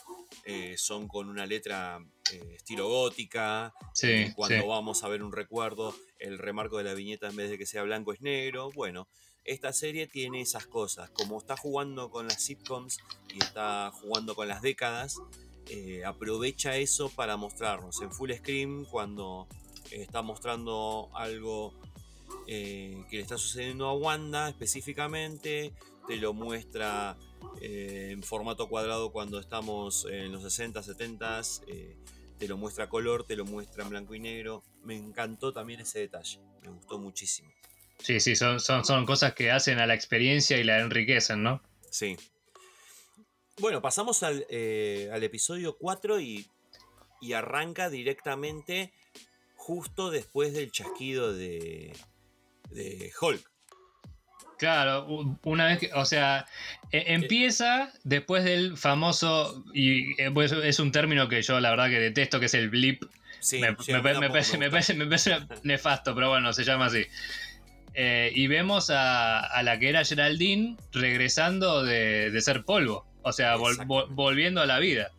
eh, 0.44 0.76
son 0.78 1.08
con 1.08 1.28
una 1.28 1.44
letra 1.44 1.98
eh, 2.32 2.54
estilo 2.54 2.88
gótica. 2.88 3.74
Sí, 3.92 4.32
cuando 4.36 4.62
sí. 4.62 4.68
vamos 4.68 5.02
a 5.02 5.08
ver 5.08 5.22
un 5.22 5.32
recuerdo, 5.32 5.94
el 6.20 6.38
remarco 6.38 6.78
de 6.78 6.84
la 6.84 6.94
viñeta 6.94 7.28
en 7.28 7.36
vez 7.36 7.50
de 7.50 7.58
que 7.58 7.66
sea 7.66 7.82
blanco 7.82 8.12
es 8.12 8.20
negro. 8.20 8.70
Bueno, 8.72 9.08
esta 9.44 9.72
serie 9.72 10.06
tiene 10.06 10.40
esas 10.42 10.66
cosas. 10.66 11.10
Como 11.10 11.38
está 11.38 11.56
jugando 11.56 12.08
con 12.08 12.28
las 12.28 12.40
sitcoms 12.40 12.98
y 13.34 13.42
está 13.42 13.90
jugando 13.92 14.36
con 14.36 14.46
las 14.46 14.62
décadas, 14.62 15.16
eh, 15.68 16.04
aprovecha 16.04 16.76
eso 16.76 17.08
para 17.10 17.36
mostrarnos 17.36 18.00
en 18.00 18.12
full 18.12 18.30
screen 18.32 18.84
cuando 18.84 19.48
está 19.90 20.22
mostrando 20.22 21.10
algo 21.14 21.74
eh, 22.46 23.04
que 23.08 23.16
le 23.16 23.22
está 23.22 23.38
sucediendo 23.38 23.86
a 23.86 23.94
Wanda 23.94 24.48
específicamente, 24.48 25.72
te 26.06 26.16
lo 26.16 26.32
muestra 26.32 27.16
eh, 27.60 28.08
en 28.10 28.22
formato 28.22 28.68
cuadrado 28.68 29.12
cuando 29.12 29.38
estamos 29.38 30.06
en 30.10 30.32
los 30.32 30.42
60, 30.42 30.82
70, 30.82 31.40
eh, 31.68 31.96
te 32.38 32.48
lo 32.48 32.56
muestra 32.56 32.84
a 32.84 32.88
color, 32.88 33.24
te 33.24 33.36
lo 33.36 33.44
muestra 33.44 33.84
en 33.84 33.90
blanco 33.90 34.14
y 34.14 34.20
negro. 34.20 34.62
Me 34.82 34.96
encantó 34.96 35.52
también 35.52 35.80
ese 35.80 36.00
detalle, 36.00 36.40
me 36.62 36.70
gustó 36.70 36.98
muchísimo. 36.98 37.50
Sí, 37.98 38.18
sí, 38.18 38.34
son, 38.34 38.60
son, 38.60 38.84
son 38.84 39.04
cosas 39.04 39.34
que 39.34 39.50
hacen 39.50 39.78
a 39.78 39.86
la 39.86 39.94
experiencia 39.94 40.56
y 40.58 40.64
la 40.64 40.80
enriquecen, 40.80 41.42
¿no? 41.42 41.62
Sí. 41.90 42.16
Bueno, 43.58 43.82
pasamos 43.82 44.22
al, 44.22 44.46
eh, 44.48 45.10
al 45.12 45.22
episodio 45.22 45.76
4 45.76 46.18
y, 46.20 46.46
y 47.20 47.34
arranca 47.34 47.90
directamente 47.90 48.92
justo 49.56 50.10
después 50.10 50.54
del 50.54 50.72
chasquido 50.72 51.34
de, 51.34 51.92
de 52.70 53.12
Hulk. 53.20 53.42
Claro, 54.58 55.06
una 55.44 55.66
vez 55.66 55.78
que, 55.78 55.90
o 55.94 56.04
sea, 56.04 56.46
e- 56.92 57.14
empieza 57.14 57.90
después 58.04 58.44
del 58.44 58.76
famoso, 58.76 59.64
y 59.72 60.20
eh, 60.20 60.30
pues, 60.32 60.52
es 60.52 60.78
un 60.80 60.92
término 60.92 61.28
que 61.28 61.40
yo 61.40 61.58
la 61.60 61.70
verdad 61.70 61.88
que 61.88 61.98
detesto, 61.98 62.38
que 62.40 62.46
es 62.46 62.54
el 62.54 62.68
blip. 62.68 63.04
Sí, 63.40 63.58
me, 63.58 63.68
sí, 63.80 63.92
parece, 63.92 63.92
me, 64.20 64.28
gusta. 64.28 64.28
parece, 64.68 64.94
me 64.94 65.06
parece 65.06 65.38
nefasto, 65.62 66.14
pero 66.14 66.28
bueno, 66.28 66.52
se 66.52 66.64
llama 66.64 66.86
así. 66.86 67.04
Eh, 67.94 68.30
y 68.34 68.48
vemos 68.48 68.90
a, 68.90 69.40
a 69.40 69.62
la 69.62 69.78
que 69.78 69.88
era 69.88 70.04
Geraldine 70.04 70.76
regresando 70.92 71.82
de, 71.82 72.30
de 72.30 72.40
ser 72.42 72.62
polvo, 72.64 73.06
o 73.22 73.32
sea, 73.32 73.56
vol- 73.56 73.60
vol- 73.60 73.70
Exactamente. 73.70 74.14
volviendo 74.14 74.60
a 74.60 74.66
la 74.66 74.78
vida. 74.78 75.10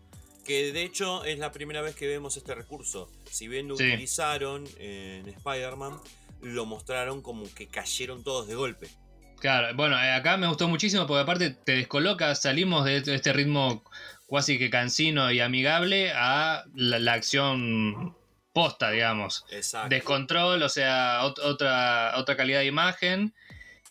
Que 0.45 0.71
de 0.71 0.83
hecho 0.83 1.25
es 1.25 1.39
la 1.39 1.51
primera 1.51 1.81
vez 1.81 1.95
que 1.95 2.07
vemos 2.07 2.37
este 2.37 2.53
recurso. 2.53 3.09
Si 3.29 3.47
bien 3.47 3.67
lo 3.67 3.75
Sí. 3.75 3.85
utilizaron 3.87 4.65
en 4.79 5.27
Spider-Man, 5.29 5.97
lo 6.41 6.65
mostraron 6.65 7.21
como 7.21 7.43
que 7.53 7.67
cayeron 7.67 8.23
todos 8.23 8.47
de 8.47 8.55
golpe. 8.55 8.87
Claro, 9.39 9.75
bueno, 9.75 9.97
eh, 10.01 10.11
acá 10.11 10.37
me 10.37 10.47
gustó 10.47 10.67
muchísimo 10.67 11.07
porque 11.07 11.21
aparte 11.21 11.49
te 11.49 11.71
descoloca, 11.75 12.35
salimos 12.35 12.85
de 12.85 12.97
este- 12.97 13.15
este 13.15 13.33
ritmo 13.33 13.83
casi 14.29 14.57
que 14.59 14.69
cansino 14.69 15.31
y 15.31 15.39
amigable 15.39 16.11
a 16.13 16.63
la, 16.75 16.99
la 16.99 17.13
acción 17.13 18.15
posta, 18.53 18.91
digamos. 18.91 19.45
Exacto. 19.51 19.89
Descontrol, 19.89 20.61
o 20.61 20.69
sea, 20.69 21.21
ot- 21.23 21.39
otra, 21.43 22.13
otra 22.17 22.35
calidad 22.37 22.59
de 22.59 22.65
imagen. 22.67 23.33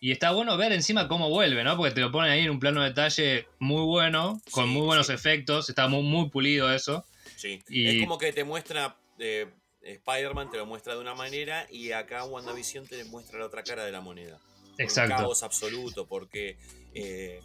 Y 0.03 0.13
está 0.13 0.31
bueno 0.31 0.57
ver 0.57 0.73
encima 0.73 1.09
cómo 1.09 1.29
vuelve, 1.29 1.63
¿no? 1.63 1.77
Porque 1.77 1.93
te 1.95 2.01
lo 2.01 2.11
ponen 2.11 2.31
ahí 2.31 2.41
en 2.41 2.51
un 2.51 2.59
plano 2.61 2.81
de 2.83 2.89
detalle 2.89 3.49
muy 3.59 3.85
bueno, 3.85 4.41
con 4.51 4.65
Sí, 4.67 4.71
muy 4.71 4.87
buenos 4.87 5.09
sí. 5.09 5.13
efectos, 5.13 5.69
está 5.69 5.89
muy, 5.89 6.03
muy 6.03 6.31
pulido 6.31 6.73
eso. 6.73 7.05
Sí. 7.37 7.63
Y- 7.69 7.99
Es 7.99 8.03
como 8.05 8.17
que 8.19 8.33
te 8.33 8.45
muestra. 8.45 8.97
eh, 9.19 9.47
Spider-Man 9.83 10.51
te 10.51 10.57
lo 10.59 10.67
muestra 10.67 10.95
de 10.95 11.01
una 11.01 11.15
manera 11.15 11.67
y 11.71 11.93
acá 11.93 12.25
WandaVision 12.25 12.87
te 12.87 13.03
muestra 13.05 13.39
la 13.39 13.47
otra 13.47 13.63
cara 13.63 13.85
de 13.85 13.93
la 13.93 14.01
moneda. 14.01 14.39
Un 14.75 14.75
Exacto. 14.81 15.17
caos 15.17 15.43
absoluto 15.43 16.07
porque 16.07 16.59
eh, 16.95 17.41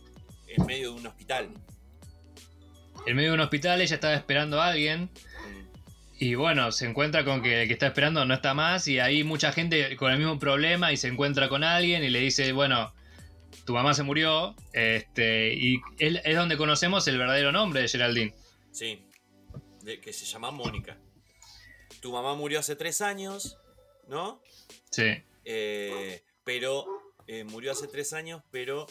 en 0.47 0.65
medio 0.65 0.93
de 0.93 0.99
un 0.99 1.07
hospital. 1.07 1.49
En 3.05 3.15
medio 3.15 3.29
de 3.31 3.35
un 3.35 3.41
hospital 3.41 3.81
ella 3.81 3.95
estaba 3.95 4.13
esperando 4.15 4.61
a 4.61 4.67
alguien 4.67 5.09
Mm, 5.47 5.65
Y 6.19 6.35
bueno, 6.35 6.71
se 6.71 6.85
encuentra 6.85 7.25
con 7.25 7.41
que 7.43 7.61
el 7.63 7.67
que 7.67 7.73
está 7.73 7.87
esperando 7.87 8.23
no 8.25 8.33
está 8.33 8.53
más 8.53 8.87
y 8.87 8.99
hay 8.99 9.23
mucha 9.23 9.51
gente 9.51 9.95
con 9.97 10.11
el 10.11 10.17
mismo 10.17 10.39
problema 10.39 10.91
y 10.93 10.97
se 10.97 11.07
encuentra 11.09 11.49
con 11.49 11.63
alguien 11.63 12.03
y 12.03 12.09
le 12.09 12.19
dice, 12.19 12.51
bueno, 12.53 12.93
tu 13.65 13.73
mamá 13.73 13.93
se 13.93 14.03
murió, 14.03 14.55
este, 14.73 15.53
y 15.53 15.81
es, 15.99 16.21
es 16.23 16.35
donde 16.35 16.55
conocemos 16.57 17.07
el 17.07 17.17
verdadero 17.17 17.51
nombre 17.51 17.81
de 17.81 17.87
Geraldine. 17.89 18.33
Sí. 18.71 19.05
De- 19.83 19.99
que 19.99 20.13
se 20.13 20.25
llama 20.25 20.51
Mónica. 20.51 20.97
Tu 22.05 22.11
mamá 22.11 22.35
murió 22.35 22.59
hace 22.59 22.75
tres 22.75 23.01
años, 23.01 23.57
¿no? 24.07 24.39
Sí, 24.91 25.23
Eh, 25.43 26.21
pero 26.43 26.85
eh, 27.25 27.43
murió 27.45 27.71
hace 27.71 27.87
tres 27.87 28.13
años, 28.13 28.43
pero 28.51 28.85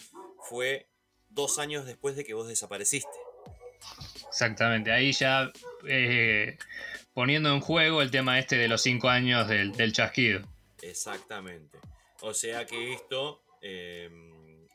fue 0.48 0.88
dos 1.28 1.60
años 1.60 1.86
después 1.86 2.16
de 2.16 2.24
que 2.24 2.34
vos 2.34 2.48
desapareciste. 2.48 3.16
exactamente. 4.26 4.90
Ahí 4.90 5.12
ya 5.12 5.52
eh, 5.86 6.58
poniendo 7.12 7.54
en 7.54 7.60
juego 7.60 8.02
el 8.02 8.10
tema 8.10 8.36
este 8.40 8.56
de 8.56 8.66
los 8.66 8.82
cinco 8.82 9.08
años 9.08 9.46
del, 9.46 9.70
del 9.76 9.92
chasquido. 9.92 10.40
Exactamente. 10.82 11.78
O 12.20 12.34
sea 12.34 12.66
que 12.66 12.94
esto 12.94 13.44
eh, 13.62 14.10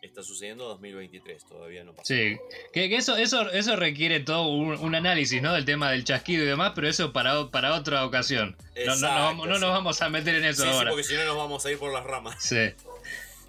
está 0.01 0.23
sucediendo 0.23 0.63
en 0.65 0.69
2023, 0.69 1.45
todavía 1.45 1.83
no 1.83 1.93
pasó. 1.93 2.05
Sí, 2.13 2.37
que, 2.73 2.89
que 2.89 2.95
eso, 2.95 3.17
eso, 3.17 3.49
eso 3.51 3.75
requiere 3.75 4.19
todo 4.21 4.47
un, 4.47 4.75
un 4.77 4.95
análisis, 4.95 5.41
¿no? 5.41 5.53
Del 5.53 5.65
tema 5.65 5.91
del 5.91 6.03
chasquido 6.05 6.43
y 6.43 6.47
demás, 6.47 6.71
pero 6.75 6.87
eso 6.87 7.11
para, 7.13 7.49
para 7.49 7.73
otra 7.73 8.05
ocasión. 8.05 8.55
No, 8.59 8.65
no, 8.65 8.85
no 8.85 8.93
Exacto, 8.93 9.15
vamos- 9.23 9.47
no 9.47 9.59
nos 9.59 9.69
vamos 9.71 10.01
a 10.01 10.09
meter 10.09 10.35
en 10.35 10.45
eso 10.45 10.63
Sí, 10.63 10.69
sí, 10.69 10.73
ahora. 10.75 10.91
porque 10.91 11.03
si 11.03 11.13
no 11.15 11.25
nos 11.25 11.35
vamos 11.37 11.65
a 11.65 11.71
ir 11.71 11.77
por 11.77 11.91
las 11.93 12.03
ramas. 12.05 12.35
Sí. 12.43 12.55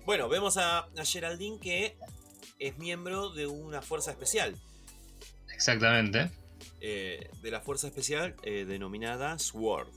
Bueno, 0.06 0.28
vemos 0.28 0.56
a, 0.56 0.78
a 0.78 1.04
Geraldine 1.04 1.58
que 1.60 1.94
es 2.58 2.76
miembro 2.78 3.30
de 3.30 3.46
una 3.46 3.80
fuerza 3.82 4.10
especial. 4.10 4.56
Exactamente. 5.54 6.30
eh, 6.80 7.28
de 7.42 7.50
la 7.50 7.60
fuerza 7.60 7.86
especial 7.88 8.34
eh, 8.42 8.64
denominada 8.66 9.38
SWORD. 9.38 9.88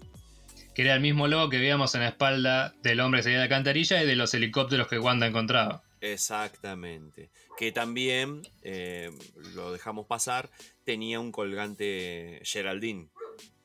Que 0.75 0.81
era 0.83 0.95
el 0.95 1.01
mismo 1.01 1.27
logo 1.27 1.49
que 1.49 1.57
veíamos 1.57 1.93
en 1.95 2.01
la 2.01 2.09
espalda 2.09 2.73
del 2.81 2.99
hombre 2.99 3.19
que 3.19 3.23
salía 3.23 3.39
de 3.39 3.45
la 3.45 3.49
cantarilla 3.49 4.03
y 4.03 4.07
de 4.07 4.15
los 4.15 4.33
helicópteros 4.33 4.87
que 4.87 4.99
Wanda 4.99 5.27
encontraba. 5.27 5.82
Exactamente. 6.03 7.29
Que 7.57 7.71
también, 7.71 8.41
eh, 8.61 9.09
lo 9.55 9.71
dejamos 9.71 10.05
pasar, 10.05 10.49
tenía 10.83 11.19
un 11.21 11.31
colgante 11.31 12.41
Geraldine. 12.43 13.09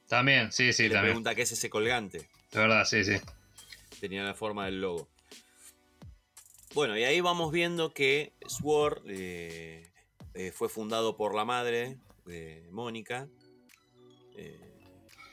También, 0.06 0.52
sí, 0.52 0.72
sí, 0.72 0.84
Le 0.84 0.90
también. 0.90 1.12
pregunta 1.14 1.34
qué 1.34 1.42
es 1.42 1.52
ese 1.52 1.68
colgante. 1.68 2.28
De 2.52 2.60
verdad, 2.60 2.84
sí, 2.84 3.02
sí. 3.04 3.14
Tenía 4.00 4.22
la 4.22 4.34
forma 4.34 4.66
del 4.66 4.80
logo. 4.80 5.08
Bueno, 6.74 6.96
y 6.96 7.02
ahí 7.02 7.20
vamos 7.20 7.50
viendo 7.50 7.92
que 7.92 8.32
SWORD 8.46 9.02
eh, 9.08 9.90
eh, 10.34 10.52
fue 10.52 10.68
fundado 10.68 11.16
por 11.16 11.34
la 11.34 11.44
madre 11.44 11.98
de 12.24 12.68
Mónica, 12.70 13.28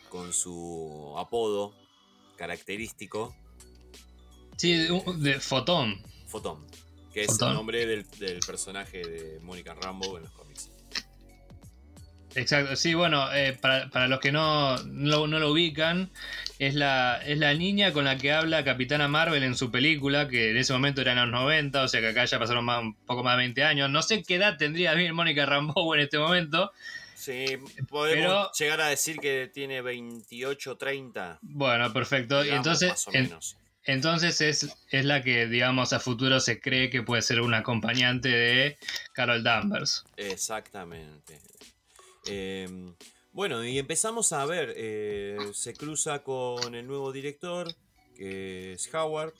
con 0.10 0.34
su 0.34 1.14
apodo 1.18 1.76
característico, 2.38 3.36
Sí, 4.58 4.72
de, 4.74 5.01
de 5.18 5.39
Fotón. 5.41 6.01
Fotón, 6.28 6.66
que 7.16 7.24
es 7.24 7.41
el 7.41 7.53
nombre 7.53 7.86
del, 7.86 8.05
del 8.20 8.39
personaje 8.45 8.97
de 8.99 9.39
Mónica 9.41 9.74
Rambo 9.74 10.18
en 10.18 10.24
los 10.24 10.32
cómics. 10.34 10.70
Exacto, 12.36 12.76
sí, 12.76 12.93
bueno, 12.93 13.34
eh, 13.34 13.57
para, 13.61 13.89
para 13.89 14.09
los 14.09 14.20
que 14.20 14.34
no, 14.34 14.76
no, 14.84 15.26
no 15.26 15.39
lo 15.39 15.51
ubican, 15.53 16.11
es 16.59 16.76
la, 16.76 17.22
es 17.26 17.38
la 17.38 17.53
niña 17.53 17.93
con 17.93 18.03
la 18.03 18.18
que 18.18 18.34
habla 18.34 18.66
Capitana 18.66 19.07
Marvel 19.07 19.41
en 19.43 19.55
su 19.55 19.72
película, 19.72 20.28
que 20.28 20.51
en 20.51 20.57
ese 20.57 20.74
momento 20.74 20.99
era 20.99 21.13
en 21.13 21.20
los 21.20 21.30
90, 21.30 21.82
o 21.84 21.88
sea 21.88 22.01
que 22.01 22.07
acá 22.09 22.26
ya 22.26 22.38
pasaron 22.38 22.66
más- 22.66 22.82
un 22.82 22.93
poco 23.05 23.24
más 23.24 23.38
de 23.38 23.43
20 23.43 23.63
años. 23.63 23.89
No 23.89 24.01
sé 24.01 24.22
qué 24.24 24.36
edad 24.36 24.57
tendría 24.57 24.93
bien 24.95 25.16
Mónica 25.16 25.45
Rambeau 25.45 25.93
en 25.93 26.01
este 26.01 26.18
momento. 26.18 26.74
Sí, 27.16 27.45
podemos 27.88 28.49
Pero- 28.49 28.51
llegar 28.59 28.82
a 28.82 28.88
decir 28.89 29.18
que 29.20 29.49
tiene 29.53 29.82
28, 29.82 30.76
30. 30.76 31.39
Bueno, 31.41 31.93
perfecto. 31.93 32.41
Y 32.41 32.45
digamos, 32.49 32.66
entonces, 32.68 32.89
más 32.89 33.07
o 33.07 33.11
en- 33.13 33.24
menos. 33.24 33.57
Entonces 33.86 34.41
es, 34.41 34.75
es 34.89 35.05
la 35.05 35.21
que, 35.23 35.47
digamos, 35.47 35.93
a 35.93 35.99
futuro 35.99 36.39
se 36.39 36.59
cree 36.59 36.89
que 36.89 37.03
puede 37.03 37.21
ser 37.21 37.41
una 37.41 37.59
acompañante 37.59 38.29
de 38.29 38.77
Carol 39.13 39.43
Danvers. 39.43 40.03
Exactamente. 40.17 41.39
Eh, 42.27 42.67
bueno, 43.31 43.63
y 43.63 43.77
empezamos 43.77 44.31
a 44.33 44.45
ver, 44.45 44.73
eh, 44.75 45.38
se 45.53 45.73
cruza 45.73 46.23
con 46.23 46.73
el 46.73 46.88
nuevo 46.88 47.11
director, 47.11 47.67
que 48.15 48.73
es 48.73 48.93
Howard, 48.93 49.33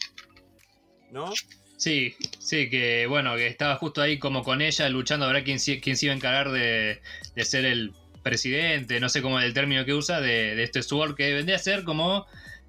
¿no? 1.12 1.34
Sí, 1.78 2.16
sí, 2.40 2.70
que 2.70 3.06
bueno, 3.08 3.36
que 3.36 3.48
estaba 3.48 3.76
justo 3.76 4.02
ahí 4.02 4.18
como 4.18 4.44
con 4.44 4.62
ella 4.62 4.88
luchando 4.90 5.26
a 5.26 5.32
ver 5.34 5.44
quién, 5.44 5.60
se- 5.60 5.80
quién 5.82 5.98
se 5.98 6.06
iba 6.06 6.14
a 6.14 6.18
encargar 6.18 6.52
de, 6.52 7.02
de 7.36 7.46
ser 7.46 7.66
el 7.66 7.94
presidente, 8.24 9.00
no 9.00 9.10
sé 9.10 9.22
cómo 9.22 9.40
es 9.40 9.46
el 9.46 9.54
término 9.54 9.86
que 9.86 9.94
usa, 9.94 10.20
de, 10.22 10.56
de 10.56 10.64
este 10.64 10.82
Sword, 10.84 11.16
que 11.16 11.34
vendría 11.34 11.58
a 11.58 11.60
ser 11.60 11.84
como 11.84 12.26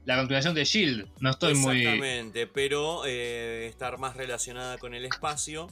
la 0.06 0.16
continuación 0.16 0.54
de 0.54 0.64
Shield. 0.64 1.08
No 1.20 1.30
estoy 1.30 1.54
muy 1.54 1.80
Exactamente, 1.80 2.46
pero 2.46 3.04
eh, 3.04 3.66
estar 3.66 3.98
más 3.98 4.16
relacionada 4.16 4.78
con 4.78 4.94
el 4.94 5.04
espacio 5.04 5.68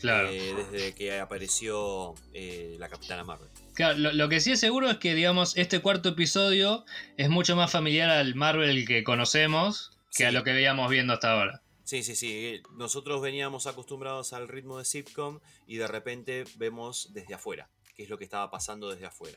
claro. 0.00 0.30
eh, 0.30 0.54
desde 0.70 0.94
que 0.94 1.18
apareció 1.18 2.14
eh, 2.32 2.76
la 2.78 2.88
Capitana 2.88 3.24
Marvel. 3.24 3.48
Claro, 3.74 3.98
lo, 3.98 4.12
lo 4.12 4.28
que 4.28 4.40
sí 4.40 4.52
es 4.52 4.60
seguro 4.60 4.88
es 4.88 4.98
que, 4.98 5.14
digamos, 5.14 5.56
este 5.56 5.80
cuarto 5.80 6.10
episodio 6.10 6.84
es 7.16 7.28
mucho 7.28 7.56
más 7.56 7.70
familiar 7.72 8.08
al 8.08 8.36
Marvel 8.36 8.86
que 8.86 9.02
conocemos 9.02 9.90
que 10.16 10.24
a 10.24 10.30
lo 10.30 10.44
que 10.44 10.52
veíamos 10.52 10.88
viendo 10.88 11.12
hasta 11.12 11.32
ahora. 11.32 11.60
Sí, 11.82 12.04
sí, 12.04 12.14
sí. 12.14 12.62
Nosotros 12.76 13.20
veníamos 13.20 13.66
acostumbrados 13.66 14.32
al 14.32 14.46
ritmo 14.46 14.78
de 14.78 14.84
sitcom 14.84 15.40
y 15.66 15.76
de 15.76 15.88
repente 15.88 16.44
vemos 16.56 17.12
desde 17.12 17.34
afuera, 17.34 17.68
qué 17.96 18.04
es 18.04 18.08
lo 18.08 18.16
que 18.16 18.24
estaba 18.24 18.50
pasando 18.50 18.88
desde 18.88 19.06
afuera. 19.06 19.36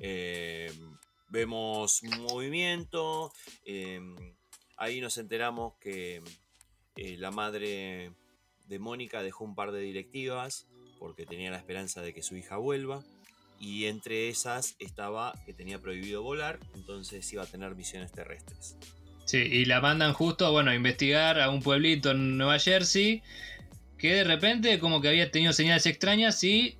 Eh, 0.00 0.72
vemos 1.28 2.02
movimiento, 2.02 3.32
eh, 3.64 4.00
ahí 4.76 5.00
nos 5.00 5.18
enteramos 5.18 5.74
que 5.80 6.22
eh, 6.96 7.16
la 7.18 7.30
madre 7.30 8.12
de 8.66 8.78
Mónica 8.78 9.22
dejó 9.22 9.44
un 9.44 9.54
par 9.54 9.72
de 9.72 9.80
directivas 9.80 10.66
porque 10.98 11.26
tenía 11.26 11.50
la 11.50 11.58
esperanza 11.58 12.02
de 12.02 12.12
que 12.12 12.22
su 12.22 12.36
hija 12.36 12.56
vuelva. 12.56 13.04
Y 13.60 13.86
entre 13.86 14.28
esas 14.28 14.76
estaba 14.78 15.34
que 15.44 15.52
tenía 15.52 15.80
prohibido 15.80 16.22
volar, 16.22 16.60
entonces 16.74 17.32
iba 17.32 17.42
a 17.42 17.46
tener 17.46 17.74
misiones 17.74 18.12
terrestres. 18.12 18.76
Sí, 19.24 19.38
y 19.38 19.64
la 19.64 19.80
mandan 19.80 20.12
justo, 20.12 20.50
bueno, 20.52 20.70
a 20.70 20.76
investigar 20.76 21.40
a 21.40 21.50
un 21.50 21.60
pueblito 21.60 22.12
en 22.12 22.38
Nueva 22.38 22.58
Jersey 22.58 23.22
que 23.98 24.14
de 24.14 24.24
repente 24.24 24.78
como 24.78 25.00
que 25.00 25.08
había 25.08 25.30
tenido 25.30 25.52
señales 25.52 25.86
extrañas 25.86 26.42
y 26.44 26.78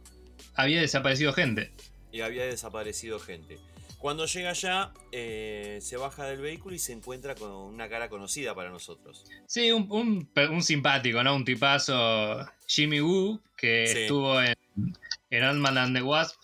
había 0.54 0.80
desaparecido 0.80 1.32
gente. 1.32 1.72
y 2.12 2.20
había 2.20 2.46
desaparecido 2.46 3.18
gente. 3.18 3.58
Cuando 3.98 4.26
llega 4.26 4.50
allá, 4.50 4.92
eh, 5.10 5.78
se 5.82 5.96
baja 5.96 6.24
del 6.26 6.40
vehículo 6.40 6.74
y 6.74 6.78
se 6.78 6.92
encuentra 6.92 7.34
con 7.34 7.50
una 7.50 7.88
cara 7.88 8.08
conocida 8.08 8.54
para 8.54 8.70
nosotros. 8.70 9.24
Sí, 9.46 9.72
un, 9.72 9.90
un- 9.90 10.30
un 10.50 10.62
simpático, 10.62 11.22
¿no? 11.24 11.34
Un 11.34 11.44
tipazo, 11.44 12.46
Jimmy 12.66 13.00
Woo, 13.00 13.40
que 13.56 13.86
Sí. 13.88 13.98
estuvo 14.02 14.40
en, 14.40 14.54
en 15.30 15.42
Ant-Man 15.42 15.78
and 15.78 15.96
the 15.96 16.02
Wasp. 16.02 16.36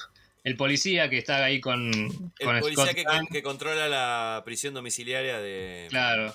El 0.42 0.56
policía 0.56 1.08
que 1.08 1.18
está 1.18 1.42
ahí 1.44 1.60
con, 1.60 1.90
El 1.94 2.46
con 2.46 2.60
policía 2.60 2.86
Scott 2.86 2.94
que, 2.96 3.04
que 3.32 3.42
controla 3.42 3.88
la 3.88 4.42
prisión 4.44 4.74
domiciliaria 4.74 5.38
de, 5.38 5.86
Claro. 5.90 6.34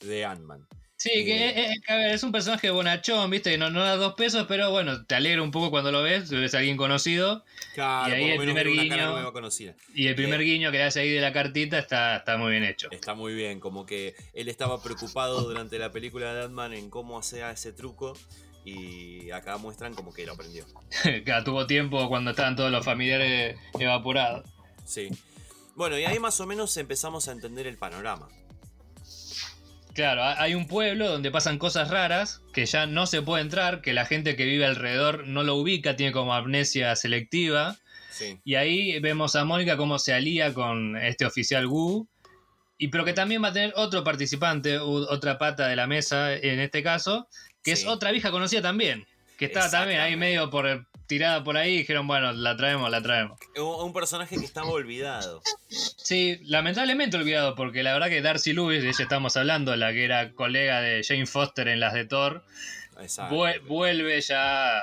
de 0.00 0.24
Ant-Man. 0.24 0.66
Sí, 0.98 1.24
que 1.24 1.80
es, 2.12 2.22
un 2.24 2.32
personaje 2.32 2.70
bonachón, 2.70 3.30
¿viste? 3.30 3.52
Que 3.52 3.56
no, 3.58 3.70
no 3.70 3.84
da 3.84 3.94
dos 3.94 4.14
pesos, 4.14 4.46
pero 4.48 4.72
bueno, 4.72 5.06
te 5.06 5.14
alegra 5.14 5.42
un 5.42 5.52
poco 5.52 5.70
cuando 5.70 5.92
lo 5.92 6.02
ves, 6.02 6.28
ves 6.28 6.54
a 6.54 6.58
alguien 6.58 6.76
conocido. 6.76 7.44
Claro, 7.74 8.10
Y 8.10 8.18
ahí 8.18 8.30
el 8.30 8.38
primer 8.40 8.66
guiño. 8.68 9.32
Y 9.94 10.08
el 10.08 10.16
primer 10.16 10.40
Eh. 10.40 10.44
guiño 10.44 10.72
que 10.72 10.82
hace 10.82 11.00
ahí 11.00 11.10
de 11.10 11.20
la 11.20 11.32
cartita 11.32 11.78
está, 11.78 12.16
está 12.16 12.36
muy 12.36 12.50
bien 12.50 12.64
hecho. 12.64 12.88
Está 12.90 13.14
muy 13.14 13.32
bien, 13.32 13.60
como 13.60 13.86
que 13.86 14.16
él 14.34 14.48
estaba 14.48 14.82
preocupado 14.82 15.42
durante 15.42 15.78
la 15.78 15.92
película 15.92 16.34
de 16.34 16.42
Ant-Man 16.42 16.72
en 16.74 16.90
cómo 16.90 17.16
hacía 17.16 17.52
ese 17.52 17.72
truco 17.72 18.18
y 18.64 19.30
acá 19.30 19.56
muestran 19.56 19.94
como 19.94 20.12
que 20.12 20.26
lo 20.26 20.32
aprendió. 20.32 20.66
Claro, 21.24 21.44
tuvo 21.44 21.66
tiempo 21.68 22.08
cuando 22.08 22.32
estaban 22.32 22.56
todos 22.56 22.72
los 22.72 22.84
familiares 22.84 23.56
evaporados. 23.78 24.48
Sí. 24.84 25.10
Bueno, 25.76 25.96
y 25.96 26.04
ahí 26.06 26.18
más 26.18 26.40
o 26.40 26.46
menos 26.46 26.76
empezamos 26.76 27.28
a 27.28 27.32
entender 27.32 27.68
el 27.68 27.76
panorama. 27.76 28.28
Claro, 29.98 30.22
ha- 30.22 30.40
hay 30.40 30.54
un 30.54 30.68
pueblo 30.68 31.08
donde 31.10 31.32
pasan 31.32 31.58
cosas 31.58 31.90
raras, 31.90 32.40
que 32.52 32.66
ya 32.66 32.86
no 32.86 33.04
se 33.08 33.20
puede 33.20 33.42
entrar, 33.42 33.80
que 33.80 33.92
la 33.92 34.04
gente 34.04 34.36
que 34.36 34.44
vive 34.44 34.64
alrededor 34.64 35.26
no 35.26 35.42
lo 35.42 35.56
ubica, 35.56 35.96
tiene 35.96 36.12
como 36.12 36.34
amnesia 36.34 36.94
selectiva. 36.94 37.74
Sí. 38.12 38.38
Y 38.44 38.54
ahí 38.54 39.00
vemos 39.00 39.34
a 39.34 39.44
Mónica 39.44 39.76
cómo 39.76 39.98
se 39.98 40.14
alía 40.14 40.54
con 40.54 40.96
este 40.96 41.26
oficial 41.26 41.66
Wu. 41.66 42.06
Y 42.78 42.88
pero 42.88 43.04
que 43.04 43.12
también 43.12 43.42
va 43.42 43.48
a 43.48 43.52
tener 43.52 43.72
otro 43.74 44.04
participante, 44.04 44.78
u- 44.78 45.08
otra 45.10 45.36
pata 45.36 45.66
de 45.66 45.74
la 45.74 45.88
mesa 45.88 46.32
en 46.32 46.60
este 46.60 46.84
caso, 46.84 47.26
que 47.64 47.72
es 47.72 47.84
otra 47.84 48.12
vieja 48.12 48.30
conocida 48.30 48.62
también. 48.62 49.04
Que 49.36 49.46
estaba 49.46 49.68
también 49.68 49.98
ahí 49.98 50.14
medio 50.14 50.48
por 50.48 50.86
tirada 51.08 51.42
por 51.42 51.56
ahí 51.56 51.74
y 51.74 51.78
dijeron, 51.78 52.06
bueno, 52.06 52.32
la 52.32 52.56
traemos, 52.56 52.88
la 52.90 53.02
traemos. 53.02 53.38
Un 53.56 53.92
personaje 53.92 54.38
que 54.38 54.44
estaba 54.44 54.68
olvidado. 54.68 55.42
Sí, 55.68 56.38
lamentablemente 56.44 57.16
olvidado, 57.16 57.56
porque 57.56 57.82
la 57.82 57.92
verdad 57.94 58.08
que 58.08 58.22
Darcy 58.22 58.52
Lewis, 58.52 58.82
de 58.82 58.90
ella 58.90 59.02
estamos 59.02 59.36
hablando, 59.36 59.74
la 59.74 59.92
que 59.92 60.04
era 60.04 60.32
colega 60.34 60.80
de 60.80 61.02
Jane 61.02 61.26
Foster 61.26 61.66
en 61.66 61.80
las 61.80 61.94
de 61.94 62.04
Thor, 62.04 62.44
Exacto. 63.00 63.34
vuelve 63.66 64.20
ya 64.20 64.80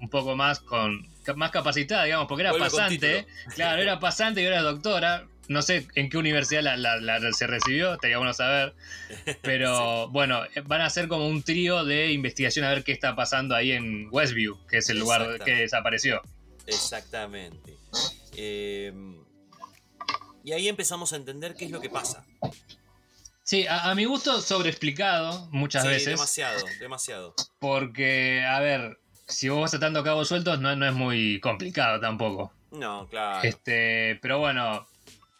un 0.00 0.08
poco 0.08 0.34
más 0.34 0.60
con 0.60 1.06
más 1.36 1.50
capacitada, 1.50 2.04
digamos, 2.04 2.26
porque 2.26 2.42
era 2.42 2.52
Vuelve 2.52 2.70
pasante. 2.70 3.26
Claro, 3.54 3.82
era 3.82 4.00
pasante 4.00 4.40
y 4.40 4.46
ahora 4.46 4.58
es 4.58 4.62
doctora. 4.62 5.26
No 5.48 5.62
sé 5.62 5.86
en 5.94 6.10
qué 6.10 6.18
universidad 6.18 6.62
la, 6.62 6.76
la- 6.76 6.98
la- 7.00 7.32
se 7.32 7.46
recibió, 7.46 7.94
estaría 7.94 8.18
bueno 8.18 8.34
saber. 8.34 8.74
Pero 9.42 10.08
bueno, 10.10 10.42
van 10.64 10.82
a 10.82 10.90
ser 10.90 11.08
como 11.08 11.26
un 11.26 11.42
trío 11.42 11.84
de 11.84 12.12
investigación 12.12 12.64
a 12.66 12.70
ver 12.70 12.84
qué 12.84 12.92
está 12.92 13.16
pasando 13.16 13.54
ahí 13.54 13.72
en 13.72 14.08
Westview, 14.10 14.58
que 14.68 14.78
es 14.78 14.88
el 14.90 14.98
lugar 14.98 15.38
que 15.44 15.54
desapareció. 15.54 16.20
Exactamente. 16.66 17.74
Eh, 18.36 18.92
y 20.44 20.52
ahí 20.52 20.68
empezamos 20.68 21.12
a 21.12 21.16
entender 21.16 21.54
qué 21.54 21.64
es 21.64 21.70
lo 21.70 21.80
que 21.80 21.90
pasa. 21.90 22.24
Sí, 23.42 23.66
a, 23.66 23.90
a 23.90 23.94
mi 23.94 24.04
gusto 24.04 24.40
sobreexplicado 24.42 25.48
muchas 25.50 25.82
sí, 25.82 25.88
veces. 25.88 26.06
demasiado, 26.10 26.64
demasiado. 26.78 27.34
Porque, 27.58 28.44
a 28.46 28.60
ver, 28.60 28.98
si 29.26 29.48
vos 29.48 29.62
vas 29.62 29.74
atando 29.74 30.04
cabos 30.04 30.28
sueltos, 30.28 30.60
no, 30.60 30.76
no 30.76 30.86
es 30.86 30.92
muy 30.94 31.40
complicado 31.40 31.98
tampoco. 32.00 32.52
No, 32.70 33.06
claro. 33.08 33.48
Este, 33.48 34.18
pero 34.20 34.38
bueno, 34.38 34.86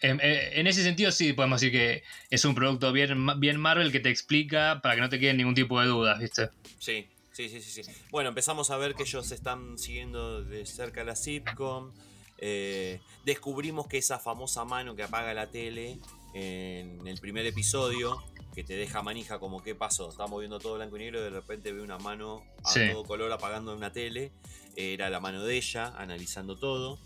en, 0.01 0.21
en 0.23 0.67
ese 0.67 0.83
sentido 0.83 1.11
sí 1.11 1.33
podemos 1.33 1.61
decir 1.61 1.73
que 1.73 2.03
es 2.31 2.45
un 2.45 2.55
producto 2.55 2.93
bien, 2.93 3.27
bien 3.41 3.59
Marvel 3.61 3.91
que 3.93 4.01
te 4.01 4.11
explica 4.11 4.81
para 4.83 4.95
que 4.95 5.01
no 5.01 5.09
te 5.09 5.19
queden 5.19 5.37
ningún 5.39 5.55
tipo 5.55 5.81
de 5.81 5.87
dudas, 5.87 6.19
¿viste? 6.21 6.51
Sí, 6.79 7.09
sí, 7.33 7.49
sí, 7.49 7.61
sí, 7.61 7.83
sí. 7.83 7.91
Bueno, 8.11 8.29
empezamos 8.31 8.71
a 8.71 8.77
ver 8.77 8.95
que 8.95 9.03
ellos 9.03 9.31
están 9.33 9.79
siguiendo 9.79 10.43
de 10.45 10.65
cerca 10.67 11.05
la 11.05 11.17
sitcom. 11.17 11.93
Eh, 12.41 13.01
descubrimos 13.25 13.89
que 13.89 13.99
esa 13.99 14.19
famosa 14.19 14.65
mano 14.65 14.95
que 14.95 15.03
apaga 15.03 15.35
la 15.35 15.51
tele 15.51 15.99
en 16.35 17.07
el 17.07 17.19
primer 17.19 17.45
episodio, 17.47 18.23
que 18.55 18.63
te 18.63 18.75
deja 18.75 19.03
manija 19.03 19.39
como 19.41 19.63
qué 19.63 19.75
pasó, 19.75 20.11
estamos 20.11 20.39
viendo 20.39 20.59
todo 20.61 20.75
blanco 20.77 20.97
y 20.97 21.01
negro 21.01 21.21
y 21.21 21.23
de 21.25 21.31
repente 21.31 21.73
ve 21.73 21.81
una 21.81 21.99
mano 21.99 22.45
a 22.65 22.71
Sí. 22.71 22.81
todo 22.93 23.05
color 23.05 23.33
apagando 23.33 23.75
una 23.75 23.93
tele. 23.93 24.31
Era 24.77 25.11
la 25.11 25.19
mano 25.19 25.43
de 25.45 25.57
ella, 25.57 25.93
analizando 25.97 26.57
todo. 26.57 27.01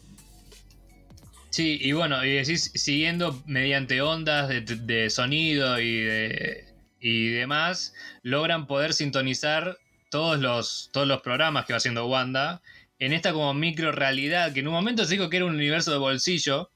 Sí, 1.53 1.79
y 1.81 1.93
bueno, 1.93 2.25
y 2.25 2.33
decís, 2.33 2.73
siguiendo 2.75 3.43
mediante 3.47 4.01
ondas 4.01 4.49
de, 4.49 4.63
de 4.63 5.11
sonido 5.11 5.79
y, 5.79 6.01
de, 6.01 6.65
y 6.99 7.29
demás, 7.29 7.95
logran 8.23 8.67
poder 8.67 8.95
sintonizar 8.95 9.79
todos 10.11 10.41
los, 10.41 10.89
todos 10.93 11.07
los 11.07 11.21
programas 11.21 11.67
que 11.67 11.75
va 11.75 11.77
haciendo 11.77 12.07
Wanda 12.07 12.63
en 12.99 13.13
esta 13.13 13.33
como 13.35 13.53
micro 13.53 13.93
realidad, 13.93 14.55
que 14.55 14.61
en 14.61 14.69
un 14.69 14.75
momento 14.75 15.05
se 15.05 15.15
dijo 15.15 15.29
que 15.29 15.37
era 15.37 15.47
un 15.47 15.55
universo 15.55 15.91
de 15.93 15.99
bolsillo, 15.99 16.71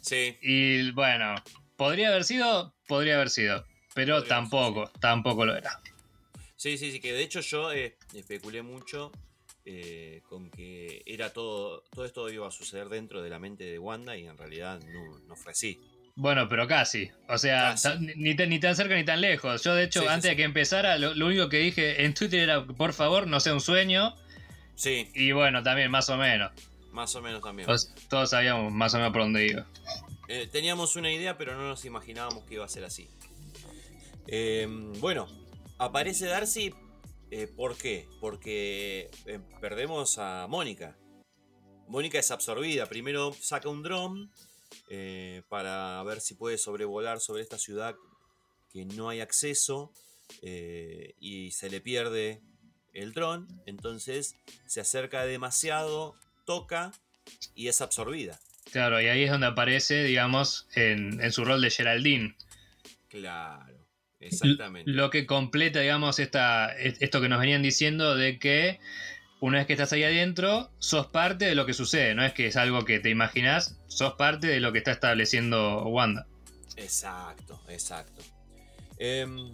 Sí, 0.00 0.36
y 0.40 0.90
bueno, 0.92 1.34
podría 1.76 2.08
haber 2.08 2.24
sido, 2.24 2.74
podría 2.88 3.16
haber 3.16 3.30
sido, 3.30 3.66
pero 3.94 4.24
Podría 4.24 4.28
tampoco, 4.28 4.90
tampoco 4.98 5.44
lo 5.44 5.54
era. 5.56 5.78
sí, 6.56 6.78
sí, 6.78 6.90
sí, 6.90 7.00
que 7.00 7.12
de 7.12 7.22
hecho 7.22 7.40
yo 7.40 7.72
eh, 7.72 7.96
especulé 8.14 8.62
mucho 8.62 9.12
eh, 9.64 10.22
con 10.28 10.50
que 10.50 11.02
era 11.06 11.32
todo, 11.32 11.82
todo 11.94 12.04
esto 12.04 12.28
iba 12.30 12.46
a 12.48 12.50
suceder 12.50 12.88
dentro 12.88 13.22
de 13.22 13.30
la 13.30 13.38
mente 13.38 13.64
de 13.64 13.78
Wanda 13.78 14.16
y 14.16 14.26
en 14.26 14.36
realidad 14.36 14.80
no, 14.80 15.18
no 15.26 15.36
fue 15.36 15.52
así. 15.52 15.78
Bueno, 16.14 16.46
pero 16.48 16.66
casi. 16.68 17.10
O 17.28 17.38
sea, 17.38 17.70
Casi. 17.80 17.88
ni, 18.16 18.36
tan- 18.36 18.50
ni 18.50 18.60
tan 18.60 18.76
cerca 18.76 18.94
ni 18.94 19.04
tan 19.04 19.20
lejos. 19.22 19.62
Yo, 19.64 19.74
de 19.74 19.84
hecho, 19.84 20.00
Sí, 20.02 20.06
antes 20.08 20.24
sí. 20.24 20.28
de 20.30 20.36
que 20.36 20.42
empezara, 20.42 20.98
lo, 20.98 21.14
lo 21.14 21.26
único 21.26 21.48
que 21.48 21.56
dije 21.58 22.04
en 22.04 22.12
Twitter 22.12 22.40
era, 22.40 22.66
por 22.66 22.92
favor, 22.92 23.26
no 23.26 23.40
sea 23.40 23.54
un 23.54 23.60
sueño. 23.62 24.14
Sí, 24.74 25.08
Y 25.14 25.32
bueno, 25.32 25.62
también, 25.62 25.90
más 25.90 26.10
o 26.10 26.16
menos. 26.18 26.52
más 26.90 27.14
o 27.14 27.22
menos 27.22 27.40
también. 27.42 27.66
Todos, 27.66 27.94
todos 28.10 28.28
sabíamos 28.30 28.70
más 28.72 28.92
o 28.92 28.98
menos 28.98 29.12
por 29.12 29.22
dónde 29.22 29.46
iba. 29.46 29.66
Eh, 30.28 30.48
teníamos 30.52 30.96
una 30.96 31.10
idea, 31.10 31.38
pero 31.38 31.54
no 31.56 31.66
nos 31.66 31.84
imaginábamos 31.86 32.44
que 32.44 32.54
iba 32.54 32.64
a 32.64 32.68
ser 32.68 32.84
así. 32.84 33.08
Eh, 34.26 34.66
bueno, 34.98 35.26
aparece 35.78 36.26
Darcy. 36.26 36.74
Eh, 37.34 37.46
¿Por 37.46 37.78
qué? 37.78 38.06
Porque 38.20 39.10
eh, 39.24 39.40
perdemos 39.58 40.18
a 40.18 40.46
Mónica. 40.48 40.98
Mónica 41.88 42.18
es 42.18 42.30
absorbida. 42.30 42.84
Primero 42.84 43.32
saca 43.32 43.70
un 43.70 43.82
dron 43.82 44.30
eh, 44.90 45.40
para 45.48 46.02
ver 46.02 46.20
si 46.20 46.34
puede 46.34 46.58
sobrevolar 46.58 47.20
sobre 47.20 47.40
esta 47.40 47.56
ciudad 47.56 47.96
que 48.70 48.84
no 48.84 49.08
hay 49.08 49.20
acceso 49.20 49.92
y 50.42 51.50
se 51.52 51.70
le 51.70 51.80
pierde 51.80 52.42
el 52.92 53.14
dron. 53.14 53.48
Entonces 53.64 54.36
se 54.66 54.82
acerca 54.82 55.24
demasiado, 55.24 56.14
toca 56.44 56.92
y 57.54 57.68
es 57.68 57.80
absorbida. 57.80 58.38
Claro, 58.72 59.00
y 59.00 59.06
ahí 59.06 59.22
es 59.24 59.30
donde 59.30 59.46
aparece, 59.46 60.04
digamos, 60.04 60.68
en, 60.74 61.18
en 61.22 61.32
su 61.32 61.46
rol 61.46 61.62
de 61.62 61.70
Geraldine. 61.70 62.36
Claro, 63.08 63.71
exactamente. 64.22 64.90
Lo 64.90 65.10
que 65.10 65.26
completa, 65.26 65.80
digamos, 65.80 66.18
esta, 66.18 66.72
esto 66.72 67.20
que 67.20 67.28
nos 67.28 67.40
venían 67.40 67.62
diciendo 67.62 68.16
de 68.16 68.38
que 68.38 68.80
una 69.42 69.58
vez 69.58 69.66
que 69.66 69.72
estás 69.72 69.92
ahí 69.92 70.04
adentro, 70.04 70.70
sos 70.78 71.08
parte 71.08 71.46
de 71.46 71.56
lo 71.56 71.66
que 71.66 71.74
sucede. 71.74 72.14
No 72.14 72.24
es 72.24 72.32
que 72.32 72.46
es 72.46 72.56
algo 72.56 72.84
que 72.84 73.00
te 73.00 73.10
imaginas, 73.10 73.76
sos 73.88 74.14
parte 74.14 74.46
de 74.46 74.60
lo 74.60 74.70
que 74.72 74.78
está 74.78 74.92
estableciendo 74.92 75.82
Wanda. 75.88 76.28
Exacto, 76.76 77.60
exacto. 77.68 78.22
Em, 78.98 79.50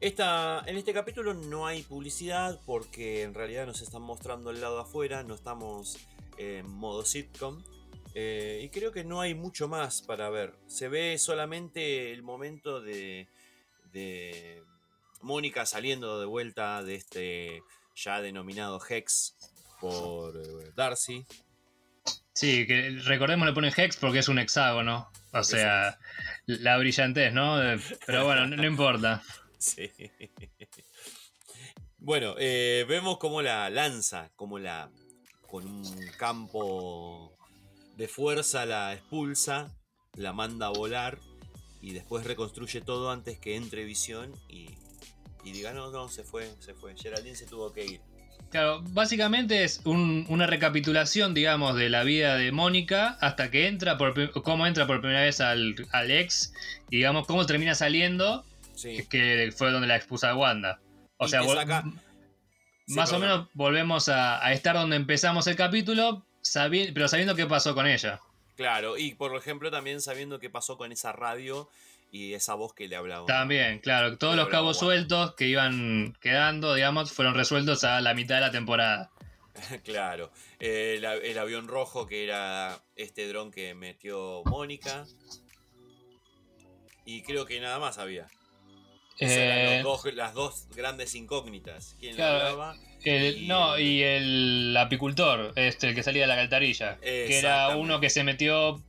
esta, 0.00 0.64
en 0.66 0.78
este 0.78 0.94
capítulo 0.94 1.34
no 1.34 1.66
hay 1.66 1.82
publicidad 1.82 2.58
porque 2.64 3.22
en 3.22 3.34
realidad 3.34 3.66
nos 3.66 3.82
están 3.82 4.00
mostrando 4.00 4.50
el 4.50 4.62
lado 4.62 4.80
afuera, 4.80 5.22
no 5.24 5.34
estamos 5.34 5.98
en 6.38 6.66
modo 6.66 7.04
sitcom. 7.04 7.62
eh, 8.14 8.62
y 8.64 8.70
creo 8.70 8.92
que 8.92 9.04
no 9.04 9.20
hay 9.20 9.34
mucho 9.34 9.68
más 9.68 10.00
para 10.00 10.30
ver. 10.30 10.54
Se 10.66 10.88
ve 10.88 11.18
solamente 11.18 12.12
el 12.12 12.22
momento 12.22 12.80
de, 12.80 13.28
de 13.92 14.62
Mónica 15.22 15.66
saliendo 15.66 16.20
de 16.20 16.26
vuelta 16.26 16.82
de 16.82 16.94
este 16.94 17.62
ya 17.94 18.20
denominado 18.20 18.80
Hex 18.88 19.36
por 19.80 20.36
eh, 20.36 20.72
Darcy. 20.74 21.26
Sí, 22.32 22.66
que 22.66 22.98
recordemos 23.04 23.46
le 23.46 23.52
ponen 23.52 23.72
Hex 23.76 23.96
porque 23.96 24.20
es 24.20 24.28
un 24.28 24.38
hexágono. 24.38 25.10
O 25.32 25.44
sea, 25.44 25.98
la 26.46 26.78
brillantez, 26.78 27.32
¿no? 27.32 27.58
Pero 28.06 28.24
bueno, 28.24 28.46
no, 28.46 28.56
no 28.56 28.66
importa. 28.66 29.22
Sí. 29.60 29.92
Bueno, 31.98 32.34
eh, 32.38 32.86
vemos 32.88 33.18
cómo 33.18 33.42
la 33.42 33.68
lanza, 33.68 34.30
cómo 34.34 34.58
la 34.58 34.90
con 35.50 35.66
un 35.66 35.84
campo 36.16 37.36
de 37.98 38.08
fuerza 38.08 38.64
la 38.64 38.94
expulsa, 38.94 39.70
la 40.14 40.32
manda 40.32 40.68
a 40.68 40.70
volar 40.70 41.18
y 41.80 41.92
después 41.92 42.24
reconstruye 42.26 42.80
todo 42.80 43.10
antes 43.10 43.38
que 43.38 43.56
entre 43.56 43.84
visión 43.84 44.32
y, 44.48 44.70
y 45.44 45.52
diga, 45.52 45.72
no, 45.72 45.90
no, 45.90 46.08
se 46.08 46.24
fue, 46.24 46.50
se 46.60 46.74
fue. 46.74 46.94
Geraldine 46.96 47.36
se 47.36 47.46
tuvo 47.46 47.72
que 47.72 47.84
ir. 47.84 48.00
Claro, 48.50 48.82
básicamente 48.88 49.62
es 49.64 49.80
un- 49.84 50.26
una 50.28 50.46
recapitulación, 50.46 51.34
digamos, 51.34 51.76
de 51.76 51.88
la 51.88 52.02
vida 52.02 52.36
de 52.36 52.50
Mónica 52.52 53.16
hasta 53.20 53.50
que 53.50 53.68
entra 53.68 53.96
por 53.96 54.32
cómo 54.42 54.66
entra 54.66 54.86
por 54.86 55.00
primera 55.00 55.20
vez 55.22 55.40
al, 55.40 55.74
al 55.92 56.10
ex, 56.10 56.52
y 56.90 56.96
digamos, 56.96 57.26
cómo 57.26 57.46
termina 57.46 57.74
saliendo, 57.74 58.44
Sí. 58.74 59.06
que 59.08 59.52
fue 59.56 59.70
donde 59.70 59.86
la 59.86 59.96
expuso 59.96 60.26
a 60.26 60.34
Wanda. 60.34 60.80
O 61.18 61.26
Y 61.26 61.28
sea, 61.28 61.42
saca- 61.44 61.84
Sí, 62.86 62.94
más 62.96 63.12
o 63.12 63.20
menos 63.20 63.46
volvemos 63.54 64.08
a, 64.08 64.44
a 64.44 64.52
estar 64.52 64.74
donde 64.74 64.96
empezamos 64.96 65.46
el 65.46 65.54
capítulo, 65.54 66.26
sabi- 66.42 66.90
pero 66.92 67.06
sabiendo 67.06 67.36
qué 67.36 67.46
pasó 67.46 67.72
con 67.74 67.86
ella. 67.86 68.20
Claro, 68.60 68.98
y 68.98 69.14
por 69.14 69.34
ejemplo 69.34 69.70
también 69.70 70.02
sabiendo 70.02 70.38
qué 70.38 70.50
pasó 70.50 70.76
con 70.76 70.92
esa 70.92 71.12
radio 71.12 71.70
y 72.12 72.34
esa 72.34 72.52
voz 72.54 72.74
que 72.74 72.88
le 72.88 72.96
hablaba. 72.96 73.24
También, 73.24 73.78
claro, 73.78 74.18
todos 74.18 74.36
los 74.36 74.48
cabos 74.48 74.76
bueno. 74.78 74.92
sueltos 74.98 75.34
que 75.34 75.46
iban 75.46 76.14
quedando, 76.20 76.74
digamos, 76.74 77.10
fueron 77.10 77.34
resueltos 77.34 77.84
a 77.84 78.02
la 78.02 78.12
mitad 78.12 78.34
de 78.34 78.40
la 78.42 78.50
temporada. 78.50 79.10
Claro, 79.82 80.30
eh, 80.58 81.00
el, 81.24 81.38
avión 81.38 81.68
rojo 81.68 82.06
que 82.06 82.22
era 82.22 82.78
este 82.96 83.26
dron 83.28 83.50
que 83.50 83.74
metió 83.74 84.42
Mónica. 84.44 85.06
Y 87.06 87.22
creo 87.22 87.46
que 87.46 87.60
nada 87.60 87.78
más 87.78 87.96
había. 87.96 88.28
Eran 89.18 89.58
Eh, 89.58 89.82
los 89.82 90.02
dos- 90.02 90.14
las 90.14 90.34
dos 90.34 90.66
grandes 90.76 91.14
incógnitas. 91.14 91.96
¿Quién 91.98 92.16
le 92.18 92.22
hablaba? 92.24 92.76
El- 93.04 93.48
no, 93.48 93.78
y 93.78 94.02
el 94.02 94.76
apicultor, 94.76 95.52
este, 95.56 95.88
el 95.88 95.94
que 95.94 96.02
salía 96.02 96.22
de 96.22 96.28
la 96.28 96.34
alcantarilla, 96.34 96.98
que 97.00 97.38
era 97.38 97.76
uno 97.76 98.00
que 98.00 98.10
se 98.10 98.24
metió 98.24 98.82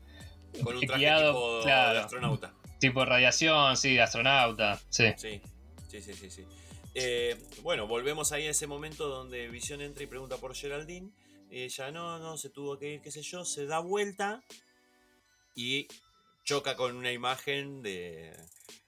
Con 0.63 0.75
un 0.77 0.85
traje 0.85 1.01
guiado, 1.01 1.31
tipo 1.33 1.65
de 1.65 1.99
astronauta. 1.99 2.53
tipo 2.79 3.05
radiación, 3.05 3.77
sí, 3.77 3.93
de 3.93 4.01
astronauta, 4.01 4.79
sí. 4.89 5.05
Sí, 5.17 5.41
sí, 5.89 6.01
sí, 6.01 6.13
sí. 6.13 6.29
sí. 6.31 6.45
Eh, 6.93 7.37
bueno, 7.61 7.87
volvemos 7.87 8.31
ahí 8.33 8.47
a 8.47 8.51
ese 8.51 8.67
momento 8.67 9.07
donde 9.07 9.47
Visión 9.47 9.81
entra 9.81 10.03
y 10.03 10.07
pregunta 10.07 10.37
por 10.37 10.53
Geraldine. 10.53 11.09
Y 11.49 11.63
ella 11.63 11.91
no, 11.91 12.19
no, 12.19 12.37
se 12.37 12.49
tuvo 12.49 12.77
que 12.77 12.93
ir, 12.95 13.01
qué 13.01 13.11
sé 13.11 13.21
yo, 13.21 13.45
se 13.45 13.65
da 13.65 13.79
vuelta 13.79 14.41
y 15.55 15.87
choca 16.43 16.75
con 16.75 16.95
una 16.95 17.11
imagen 17.11 17.81
de, 17.81 18.33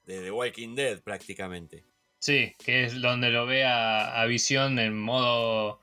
de 0.05 0.21
The 0.21 0.32
Walking 0.32 0.76
Dead 0.76 1.01
prácticamente. 1.01 1.84
Sí, 2.24 2.55
que 2.63 2.86
es 2.86 3.01
donde 3.01 3.32
lo 3.32 3.45
ve 3.45 3.65
a, 3.65 4.21
a 4.21 4.26
Visión 4.28 4.80
en 4.80 4.97
modo 4.97 5.82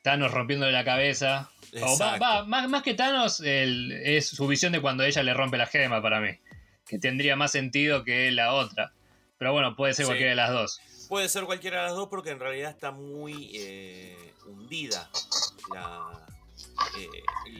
Thanos 0.00 0.30
rompiéndole 0.32 0.72
la 0.72 0.82
cabeza. 0.82 1.50
O 1.82 1.98
va, 1.98 2.16
va, 2.16 2.44
más, 2.46 2.70
más 2.70 2.82
que 2.82 2.94
Thanos, 2.94 3.40
el- 3.40 3.92
es 3.92 4.28
su 4.30 4.46
visión 4.46 4.72
de 4.72 4.80
cuando 4.80 5.04
ella 5.04 5.22
le 5.22 5.34
rompe 5.34 5.58
la 5.58 5.66
gema 5.66 6.00
para 6.00 6.20
mí. 6.22 6.30
Que 6.86 6.98
tendría 6.98 7.36
más 7.36 7.52
sentido 7.52 8.02
que 8.02 8.30
la 8.30 8.54
otra. 8.54 8.94
Pero 9.36 9.52
bueno, 9.52 9.76
puede 9.76 9.92
ser 9.92 10.06
Sí. 10.06 10.08
cualquiera 10.08 10.30
de 10.30 10.36
las 10.36 10.50
dos. 10.52 10.80
Puede 11.06 11.28
ser 11.28 11.44
cualquiera 11.44 11.82
de 11.82 11.88
las 11.88 11.96
dos 11.96 12.08
porque 12.08 12.30
en 12.30 12.40
realidad 12.40 12.70
está 12.70 12.90
muy 12.90 13.50
eh, 13.54 14.32
hundida 14.46 15.10
la, 15.74 16.26
eh, 16.98 17.08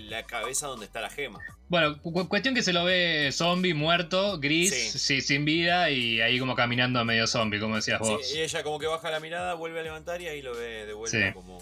la 0.08 0.24
cabeza 0.24 0.66
donde 0.66 0.86
está 0.86 1.00
la 1.00 1.10
gema. 1.10 1.38
Bueno, 1.68 2.00
cu- 2.00 2.28
cuestión 2.28 2.54
que 2.54 2.62
se 2.62 2.72
lo 2.72 2.84
ve 2.84 3.30
zombie, 3.32 3.74
muerto, 3.74 4.38
gris, 4.38 4.70
Sí. 4.92 4.98
sí, 4.98 5.20
sin 5.20 5.44
vida 5.44 5.90
y 5.90 6.20
ahí 6.20 6.38
como 6.38 6.54
caminando 6.54 7.04
medio 7.04 7.26
zombie, 7.26 7.60
como 7.60 7.76
decías 7.76 8.00
Sí, 8.02 8.08
vos. 8.12 8.34
y 8.34 8.40
ella 8.40 8.62
como 8.62 8.78
que 8.78 8.86
baja 8.86 9.10
la 9.10 9.20
mirada, 9.20 9.54
vuelve 9.54 9.80
a 9.80 9.82
levantar 9.82 10.20
y 10.22 10.28
ahí 10.28 10.40
lo 10.42 10.54
ve 10.54 10.86
de 10.86 10.92
vuelta 10.94 11.28
Sí. 11.28 11.32
como, 11.34 11.58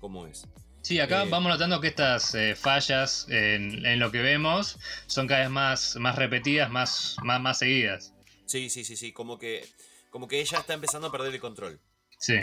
como 0.00 0.26
es. 0.26 0.46
Sí, 0.82 0.98
acá 0.98 1.24
Eh, 1.24 1.28
vamos 1.28 1.50
notando 1.52 1.78
que 1.80 1.88
estas 1.88 2.34
eh, 2.34 2.54
fallas 2.56 3.26
en, 3.28 3.84
en 3.84 3.98
lo 3.98 4.10
que 4.10 4.22
vemos 4.22 4.78
son 5.06 5.26
cada 5.26 5.40
vez 5.42 5.50
más, 5.50 5.96
más 5.96 6.16
repetidas, 6.16 6.70
más, 6.70 7.16
más, 7.22 7.38
más 7.40 7.58
seguidas. 7.58 8.14
Sí, 8.46 8.70
sí, 8.70 8.84
sí, 8.84 8.96
sí, 8.96 9.12
como 9.12 9.38
que, 9.38 9.68
como 10.10 10.26
que 10.26 10.40
ella 10.40 10.58
está 10.58 10.72
empezando 10.72 11.08
a 11.08 11.12
perder 11.12 11.34
el 11.34 11.40
control. 11.40 11.78
Sí. 12.18 12.36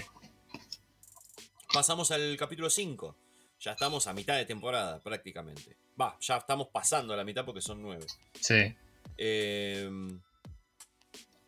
Pasamos 1.74 2.12
al 2.12 2.38
capítulo 2.38 2.70
5. 2.70 3.16
Ya 3.60 3.72
estamos 3.72 4.06
a 4.08 4.14
mitad 4.14 4.36
de 4.38 4.46
temporada 4.46 5.00
prácticamente. 5.02 5.76
Va, 6.00 6.16
ya 6.22 6.38
estamos 6.38 6.68
pasando 6.72 7.14
a 7.14 7.18
la 7.18 7.24
mitad 7.24 7.44
porque 7.44 7.62
son 7.62 7.82
nueve. 7.82 8.06
Sí. 8.40 8.74
Eh, 9.18 9.90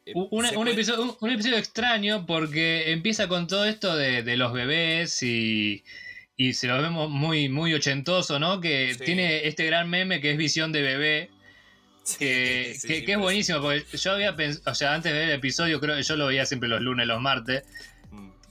eh, 0.06 0.14
una- 0.32 0.52
un, 0.58 0.68
episodio, 0.68 1.04
un- 1.04 1.18
un 1.20 1.30
episodio 1.30 1.58
extraño 1.58 2.26
porque 2.26 2.92
empieza 2.92 3.28
con 3.28 3.48
todo 3.48 3.66
esto 3.66 3.96
de, 3.96 4.24
de 4.24 4.38
los 4.38 4.52
bebés 4.54 5.22
y, 5.22 5.84
y 6.36 6.54
se 6.54 6.68
lo 6.68 6.82
vemos 6.82 7.10
muy, 7.10 7.48
muy 7.50 7.74
ochentoso, 7.76 8.40
¿no? 8.40 8.60
Que 8.60 8.96
Sí. 8.96 9.04
tiene 9.06 9.48
este 9.48 9.66
gran 9.66 9.88
meme 9.90 10.20
que 10.20 10.32
es 10.32 10.38
visión 10.38 10.72
de 10.72 10.82
bebé, 10.82 11.30
que, 12.04 12.04
sí, 12.04 12.18
que- 12.18 12.74
sí, 12.80 12.88
que 12.88 12.98
es 12.98 13.04
pero- 13.06 13.20
buenísimo, 13.20 13.62
porque 13.62 13.86
yo 13.98 14.12
había 14.14 14.36
pensado, 14.36 14.72
o 14.72 14.76
sea, 14.76 14.96
antes 14.96 15.12
de 15.14 15.20
ver 15.20 15.30
el 15.30 15.36
episodio, 15.36 15.80
creo 15.80 15.96
que 15.96 16.04
yo 16.04 16.16
lo 16.16 16.26
veía 16.26 16.46
siempre 16.48 16.70
los 16.70 16.82
lunes, 16.82 17.06
los 17.06 17.22
martes, 17.22 17.64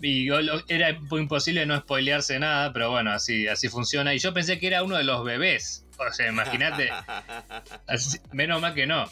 y 0.00 0.26
yo 0.26 0.40
lo- 0.40 0.62
era 0.68 0.90
imposible 0.90 1.66
no 1.66 1.78
spoilearse 1.78 2.38
nada, 2.38 2.72
pero 2.72 2.90
bueno, 2.90 3.10
así, 3.12 3.48
así 3.48 3.68
funciona. 3.68 4.14
Y 4.14 4.18
yo 4.18 4.32
pensé 4.32 4.58
que 4.58 4.66
era 4.68 4.82
uno 4.82 4.96
de 4.96 5.04
los 5.04 5.24
bebés 5.24 5.84
O 5.98 6.12
sea, 6.12 6.28
imagínate. 6.28 6.90
Menos 8.32 8.60
mal 8.60 8.74
que 8.74 8.86
no. 8.86 9.04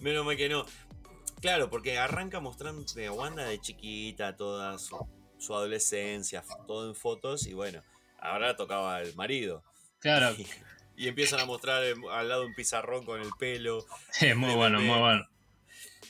Menos 0.00 0.24
mal 0.24 0.36
que 0.36 0.48
no. 0.48 0.66
Claro, 1.40 1.70
porque 1.70 1.98
arranca 1.98 2.40
mostrando 2.40 2.84
a 2.84 3.12
Wanda 3.12 3.44
de 3.44 3.58
chiquita, 3.60 4.36
toda 4.36 4.78
su, 4.78 4.98
su 5.38 5.54
adolescencia, 5.54 6.42
todo 6.66 6.88
en 6.88 6.94
fotos, 6.94 7.46
y 7.46 7.54
bueno, 7.54 7.82
ahora 8.20 8.56
tocaba 8.56 9.00
el 9.00 9.14
marido. 9.14 9.62
Claro, 10.00 10.34
Y, 10.36 10.46
y 11.04 11.08
empiezan 11.08 11.40
a 11.40 11.46
mostrar 11.46 11.82
eh, 11.84 11.94
al 12.12 12.28
lado 12.28 12.44
un 12.46 12.54
pizarrón 12.54 13.04
con 13.06 13.20
el 13.22 13.30
pelo. 13.38 13.86
es 14.20 14.36
muy 14.36 14.54
bueno, 14.54 14.80
muy 14.80 14.98
bueno. 14.98 15.24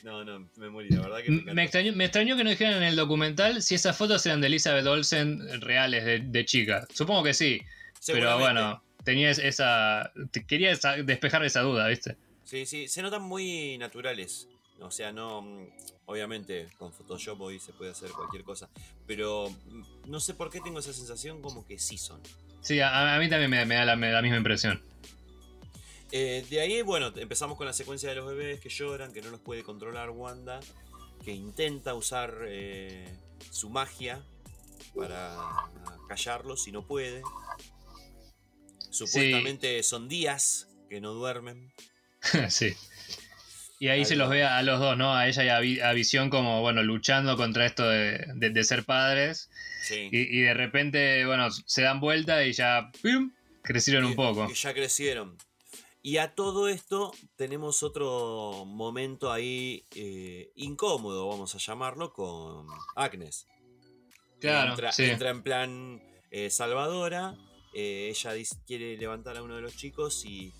No, 0.03 0.25
no, 0.25 0.49
me 0.57 0.71
morí, 0.71 0.89
la 0.89 1.01
verdad 1.03 1.19
que 1.23 1.31
me. 1.31 1.53
Me 1.55 1.63
extrañó, 1.65 1.93
me 1.93 2.05
extrañó 2.07 2.37
que 2.37 2.45
no 2.45 2.51
dijeran 2.51 2.75
en 2.77 2.85
el 2.85 2.97
documental 2.97 3.63
si 3.63 3.75
esas 3.75 3.97
fotos 3.97 4.25
eran 4.27 4.41
de 4.41 4.47
Elizabeth 4.47 4.87
Olsen 4.87 5.61
reales 5.61 6.05
de, 6.05 6.21
de 6.21 6.45
chica. 6.45 6.87
Supongo 6.95 7.23
que 7.25 7.35
sí, 7.35 7.61
pero 8.07 8.39
bueno, 8.39 8.83
tenía 9.05 9.31
es- 9.31 9.39
esa. 9.39 10.11
te- 10.31 10.47
Quería 10.47 10.71
esa- 10.71 10.97
despejar 10.97 11.45
esa 11.45 11.61
duda, 11.61 11.87
¿viste? 11.89 12.17
Sí, 12.45 12.65
sí, 12.67 12.89
se 12.89 13.03
notan 13.03 13.23
muy 13.23 13.77
naturales. 13.79 14.49
O 14.81 14.91
sea, 14.91 15.13
no. 15.13 15.43
mm, 15.43 15.67
Obviamente, 16.07 16.67
con 16.77 16.93
Photoshop 16.93 17.41
hoy 17.41 17.61
se 17.61 17.73
puede 17.73 17.93
hacer 17.93 18.11
cualquier 18.11 18.43
cosa. 18.43 18.69
Pero 19.07 19.49
mm, 19.51 20.11
no 20.11 20.19
sé 20.19 20.35
por 20.35 20.51
qué 20.51 20.61
tengo 20.61 20.81
esa 20.81 20.93
sensación 20.93 21.41
como 21.41 21.65
que 21.65 21.79
sí 21.79 21.97
son. 21.99 22.21
Sí, 22.63 22.81
a, 22.81 23.15
a 23.15 23.19
mí 23.21 23.29
también 23.29 23.49
me, 23.51 23.65
me 23.65 23.77
da 23.77 23.85
la, 23.85 23.95
me 23.97 24.09
da 24.09 24.15
la 24.15 24.23
misma 24.23 24.39
impresión. 24.39 24.83
Eh, 26.13 26.45
de 26.51 26.61
ahí, 26.61 26.83
bueno, 26.83 27.13
empezamos 27.17 27.57
con 27.57 27.67
la 27.67 27.73
secuencia 27.73 28.09
de 28.09 28.17
los 28.17 28.27
bebés 28.27 28.61
que 28.61 28.69
lloran, 28.69 29.13
que 29.13 29.23
no 29.23 29.31
los 29.31 29.41
puede 29.41 29.63
controlar 29.63 30.11
Wanda, 30.11 30.61
que 31.25 31.33
intenta 31.33 31.95
usar 31.95 32.35
eh, 32.49 33.09
su 33.51 33.71
magia 33.71 34.21
para 34.95 35.37
callarlos 36.09 36.67
y 36.67 36.73
no 36.73 36.85
puede. 36.87 37.23
Supuestamente 38.91 39.83
son 39.83 40.09
días 40.09 40.69
que 40.89 41.01
no 41.01 41.13
duermen. 41.13 41.73
sí. 42.49 42.75
Y 43.79 43.89
ahí 43.89 44.01
Ahí 44.01 44.05
se 44.05 44.17
los 44.17 44.29
ve 44.29 44.45
a 44.45 44.61
los 44.63 44.79
dos, 44.79 44.97
¿no? 44.99 45.15
A 45.15 45.27
ella 45.29 45.63
y 45.65 45.79
a, 45.81 45.89
a 45.89 45.93
Visión 45.95 46.29
como, 46.29 46.61
bueno, 46.61 46.83
luchando 46.83 47.37
contra 47.37 47.65
esto 47.65 47.89
de, 47.89 48.27
de- 48.35 48.51
de 48.51 48.65
ser 48.65 48.85
padres. 48.85 49.49
Sí. 49.85 50.09
Y, 50.13 50.39
y 50.39 50.43
de 50.43 50.53
repente, 50.55 51.25
bueno, 51.25 51.51
se 51.51 51.83
dan 51.83 51.99
vuelta 52.01 52.45
y 52.45 52.53
ya 52.53 52.91
¡pum! 53.01 53.33
crecieron 53.63 54.05
un 54.05 54.17
poco. 54.17 54.49
y 54.51 54.55
ya 54.55 54.75
crecieron. 54.75 55.39
Y 56.03 56.17
a 56.17 56.35
todo 56.35 56.69
esto 56.69 57.13
tenemos 57.37 57.83
otro 57.83 58.65
momento 58.65 59.31
ahí 59.31 59.85
eh, 59.95 60.51
incómodo, 60.57 61.29
vamos 61.29 61.55
a 61.55 61.59
llamarlo, 61.59 62.13
con 62.13 62.67
Agnes. 62.97 63.47
Claro, 64.41 64.71
entra, 64.71 64.93
sí. 64.93 65.05
entra 65.05 65.31
en 65.31 65.43
plan 65.43 66.03
eh, 66.31 66.49
salvadora. 66.49 67.37
eh, 67.75 68.09
ella 68.11 68.33
dice- 68.33 68.57
quiere 68.67 68.97
levantar 68.97 69.37
a 69.37 69.43
uno 69.43 69.57
de 69.57 69.61
los 69.63 69.77
chicos 69.77 70.25
y 70.25 70.53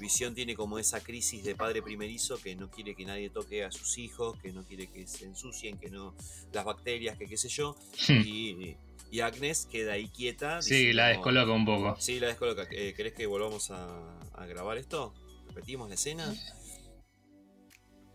Visión 0.00 0.34
tiene 0.34 0.54
como 0.56 0.78
esa 0.78 1.00
crisis 1.02 1.44
de 1.44 1.54
padre 1.54 1.82
primerizo 1.82 2.38
que 2.38 2.56
no 2.56 2.70
quiere 2.70 2.94
que 2.96 3.04
nadie 3.04 3.30
toque 3.30 3.64
a 3.64 3.70
sus 3.70 3.98
hijos, 3.98 4.38
que 4.40 4.52
no 4.52 4.64
quiere 4.64 4.86
que 4.88 5.06
se 5.06 5.26
ensucien, 5.26 5.78
que 5.78 5.90
no 5.90 6.14
las 6.52 6.64
bacterias, 6.64 7.18
que 7.18 7.26
qué 7.26 7.36
sé 7.36 7.48
yo. 7.48 7.76
y, 8.08 8.76
y 9.10 9.20
Agnes 9.20 9.66
queda 9.70 9.92
ahí 9.94 10.08
quieta. 10.08 10.60
Sí, 10.62 10.74
diciendo, 10.74 10.96
la 11.02 11.08
descoloca 11.08 11.52
un 11.52 11.64
poco. 11.64 11.96
Sí, 12.00 12.20
la 12.20 12.28
descoloca. 12.28 12.66
Eh, 12.70 12.94
¿Querés 12.96 13.12
que 13.14 13.26
volvamos 13.26 13.70
a, 13.70 14.18
a 14.34 14.46
grabar 14.46 14.78
esto? 14.78 15.14
¿Repetimos 15.48 15.88
la 15.88 15.94
escena? 15.94 16.34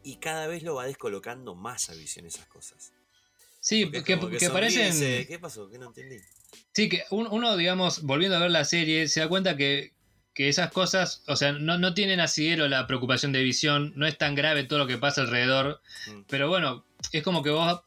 Y 0.03 0.17
cada 0.17 0.47
vez 0.47 0.63
lo 0.63 0.75
va 0.75 0.85
descolocando 0.85 1.55
más 1.55 1.89
a 1.89 1.93
Visión 1.95 2.25
esas 2.25 2.45
cosas. 2.47 2.91
Sí, 3.61 3.85
Porque 3.85 4.03
que, 4.03 4.49
parecen. 4.49 4.91
dice, 4.91 5.25
¿Qué 5.27 5.39
pasó? 5.39 5.69
¿Qué 5.69 5.77
no 5.77 5.87
entendí? 5.87 6.17
Sí, 6.73 6.89
que 6.89 7.03
un- 7.11 7.27
uno, 7.31 7.55
digamos, 7.55 8.01
volviendo 8.01 8.35
a 8.35 8.41
ver 8.41 8.51
la 8.51 8.65
serie, 8.65 9.07
se 9.07 9.21
da 9.21 9.29
cuenta 9.29 9.55
que, 9.55 9.93
que 10.33 10.49
esas 10.49 10.71
cosas, 10.73 11.23
o 11.27 11.37
sea, 11.37 11.53
no, 11.53 11.77
no 11.77 11.93
tienen 11.93 12.19
asidero 12.19 12.67
la 12.67 12.85
preocupación 12.87 13.31
de 13.31 13.41
visión, 13.41 13.93
no 13.95 14.05
es 14.05 14.17
tan 14.17 14.35
grave 14.35 14.65
todo 14.65 14.79
lo 14.79 14.87
que 14.87 14.97
pasa 14.97 15.21
alrededor, 15.21 15.81
Mm. 16.07 16.23
pero 16.27 16.49
bueno, 16.49 16.85
es 17.13 17.23
como 17.23 17.41
que 17.41 17.51
vos, 17.51 17.81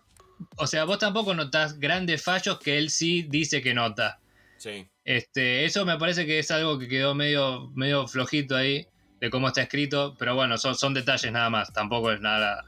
o 0.57 0.66
sea, 0.66 0.84
vos 0.84 0.99
tampoco 0.99 1.34
notás 1.34 1.78
grandes 1.78 2.22
fallos 2.22 2.59
que 2.61 2.78
él 2.78 2.91
sí 2.91 3.22
dice 3.28 3.62
que 3.62 3.74
nota. 3.74 4.18
Sí. 4.59 4.87
Este, 5.05 5.64
eso 5.64 5.84
me 5.84 5.99
parece 5.99 6.26
que 6.26 6.39
es 6.39 6.51
algo 6.51 6.78
que 6.78 6.89
quedó 6.89 7.14
medio, 7.14 7.70
medio 7.74 8.07
flojito 8.09 8.57
ahí 8.57 8.87
de 9.20 9.30
cómo 9.30 9.49
está 9.49 9.62
escrito, 9.62 10.14
pero 10.18 10.34
bueno, 10.34 10.59
son, 10.59 10.74
son 10.74 10.95
detalles 10.95 11.30
nada 11.32 11.49
más, 11.51 11.72
tampoco 11.72 12.12
es 12.12 12.20
nada, 12.20 12.64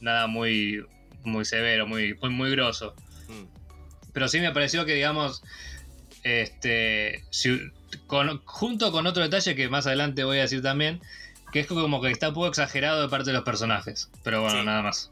nada 0.00 0.26
muy, 0.26 0.84
muy 1.24 1.44
severo, 1.44 1.86
muy, 1.86 2.14
muy, 2.14 2.30
muy 2.30 2.50
grosso. 2.50 2.94
Mm. 3.28 3.44
Pero 4.12 4.28
sí 4.28 4.40
me 4.40 4.52
pareció 4.52 4.84
que, 4.86 4.94
digamos, 4.94 5.42
este, 6.22 7.24
si- 7.30 7.70
con- 8.06 8.40
junto 8.44 8.92
con 8.92 9.06
otro 9.06 9.22
detalle 9.22 9.54
que 9.54 9.68
más 9.68 9.86
adelante 9.86 10.24
voy 10.24 10.38
a 10.38 10.42
decir 10.42 10.62
también, 10.62 11.00
que 11.52 11.60
es 11.60 11.66
como 11.66 12.00
que 12.00 12.10
está 12.10 12.28
un 12.28 12.34
poco 12.34 12.46
exagerado 12.48 13.02
de 13.02 13.08
parte 13.08 13.26
de 13.30 13.34
los 13.34 13.44
personajes. 13.44 14.10
Pero 14.22 14.40
bueno, 14.42 14.60
Sí. 14.60 14.64
nada 14.66 14.82
más. 14.82 15.11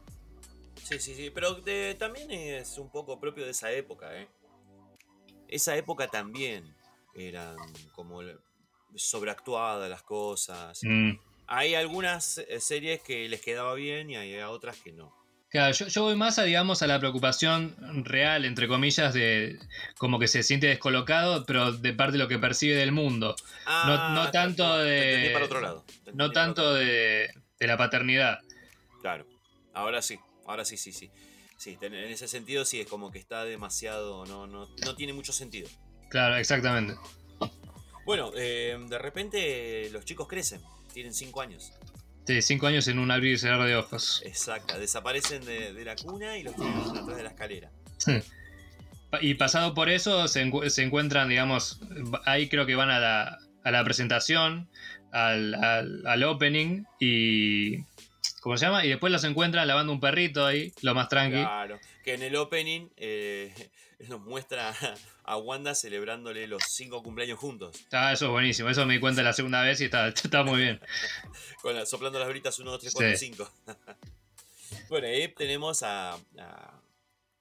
Sí, 0.91 0.99
sí, 0.99 1.15
sí. 1.15 1.29
Pero 1.29 1.55
de- 1.55 1.95
también 1.97 2.29
es 2.31 2.77
un 2.77 2.91
poco 2.91 3.19
propio 3.19 3.45
de 3.45 3.51
esa 3.51 3.71
época, 3.71 4.15
¿eh? 4.19 4.27
Esa 5.47 5.75
época 5.77 6.07
también 6.07 6.75
eran 7.15 7.55
como 7.93 8.21
sobreactuadas 8.95 9.89
las 9.89 10.03
cosas. 10.03 10.79
Mm. 10.83 11.11
Hay 11.47 11.75
algunas 11.75 12.37
eh, 12.37 12.59
series 12.59 13.01
que 13.01 13.27
les 13.29 13.41
quedaba 13.41 13.73
bien 13.73 14.09
y 14.09 14.15
hay 14.15 14.37
otras 14.41 14.77
que 14.77 14.91
no. 14.91 15.13
Claro, 15.49 15.73
yo, 15.73 15.87
yo 15.87 16.03
voy 16.03 16.15
más 16.15 16.39
a, 16.39 16.43
digamos, 16.43 16.81
a 16.81 16.87
la 16.87 16.97
preocupación 16.97 17.75
real, 18.05 18.45
entre 18.45 18.69
comillas, 18.69 19.13
de 19.13 19.59
como 19.97 20.17
que 20.17 20.29
se 20.29 20.43
siente 20.43 20.67
descolocado, 20.67 21.45
pero 21.45 21.73
de 21.73 21.91
parte 21.93 22.13
de 22.13 22.19
lo 22.19 22.29
que 22.29 22.39
percibe 22.39 22.75
del 22.75 22.93
mundo. 22.93 23.35
Ah, 23.65 24.13
no 24.15 24.31
tanto 24.31 24.77
de- 24.77 25.31
para 25.33 25.45
otro 25.45 25.59
lado. 25.59 25.85
No 26.13 26.31
tanto 26.31 26.73
de 26.73 27.33
la 27.59 27.75
paternidad. 27.77 28.39
Claro. 29.01 29.25
Ahora 29.73 30.01
sí. 30.01 30.17
Ahora 30.51 30.65
sí, 30.65 30.77
sí, 30.77 30.91
sí. 30.91 31.09
Sí, 31.57 31.77
en 31.81 31.93
ese 31.93 32.27
sentido 32.27 32.65
sí 32.65 32.79
es 32.81 32.87
como 32.87 33.11
que 33.11 33.19
está 33.19 33.43
demasiado. 33.45 34.25
No, 34.25 34.47
no, 34.47 34.67
no 34.85 34.95
tiene 34.95 35.13
mucho 35.13 35.31
sentido. 35.33 35.69
Claro, 36.09 36.35
exactamente. 36.35 36.95
Bueno, 38.05 38.31
eh, 38.35 38.77
de 38.89 38.97
repente 38.97 39.89
los 39.91 40.03
chicos 40.05 40.27
crecen. 40.27 40.61
Tienen 40.93 41.13
5 41.13 41.41
años. 41.41 41.71
Sí, 42.27 42.41
cinco 42.41 42.67
años 42.67 42.87
en 42.87 42.99
un 42.99 43.09
abrir 43.11 43.33
y 43.33 43.37
cerrar 43.37 43.65
de 43.65 43.75
ojos. 43.75 44.21
Exacto. 44.25 44.77
Desaparecen 44.77 45.43
de, 45.43 45.73
de 45.73 45.85
la 45.85 45.95
cuna 45.95 46.37
y 46.37 46.43
los 46.43 46.55
tienen 46.55 46.77
atrás 46.77 47.17
de 47.17 47.23
la 47.23 47.29
escalera. 47.29 47.71
Y 49.21 49.33
pasado 49.33 49.73
por 49.73 49.89
eso 49.89 50.27
se, 50.27 50.45
encu- 50.45 50.69
se 50.69 50.83
encuentran, 50.83 51.29
digamos, 51.29 51.79
ahí 52.25 52.47
creo 52.47 52.65
que 52.65 52.75
van 52.75 52.89
a 52.91 52.99
la, 52.99 53.39
a 53.63 53.71
la 53.71 53.83
presentación, 53.83 54.69
al, 55.11 55.55
al- 55.55 56.05
al 56.05 56.23
opening 56.23 56.83
y... 56.99 57.83
¿Cómo 58.41 58.57
se 58.57 58.65
llama? 58.65 58.83
Y 58.83 58.89
después 58.89 59.13
los 59.13 59.23
encuentran 59.23 59.67
lavando 59.67 59.93
un 59.93 59.99
perrito 59.99 60.45
ahí, 60.45 60.73
lo 60.81 60.93
más 60.93 61.07
tranqui. 61.07 61.37
Claro. 61.37 61.79
Que 62.03 62.15
en 62.15 62.23
el 62.23 62.35
opening 62.35 62.89
eh, 62.97 63.53
nos 64.09 64.19
muestra 64.19 64.73
a 65.23 65.37
Wanda 65.37 65.75
celebrándole 65.75 66.47
los 66.47 66.63
5 66.67 67.03
cumpleaños 67.03 67.37
juntos. 67.39 67.85
Ah, 67.91 68.11
eso 68.11 68.25
es 68.25 68.31
buenísimo, 68.31 68.67
eso 68.69 68.85
me 68.85 68.95
di 68.95 68.99
cuenta 68.99 69.21
la 69.21 69.33
segunda 69.33 69.61
vez 69.61 69.79
y 69.81 69.85
está, 69.85 70.07
está 70.09 70.43
muy 70.43 70.59
bien. 70.61 70.81
Con 71.61 71.75
la- 71.75 71.85
soplando 71.85 72.17
las 72.19 72.27
britas 72.27 72.57
1, 72.59 72.71
2, 72.71 72.81
3, 72.81 72.93
4, 72.93 73.17
Sí. 73.17 73.25
5. 73.27 73.51
bueno, 74.89 75.07
ahí 75.07 75.27
tenemos 75.29 75.83
a, 75.83 76.13
a- 76.39 76.81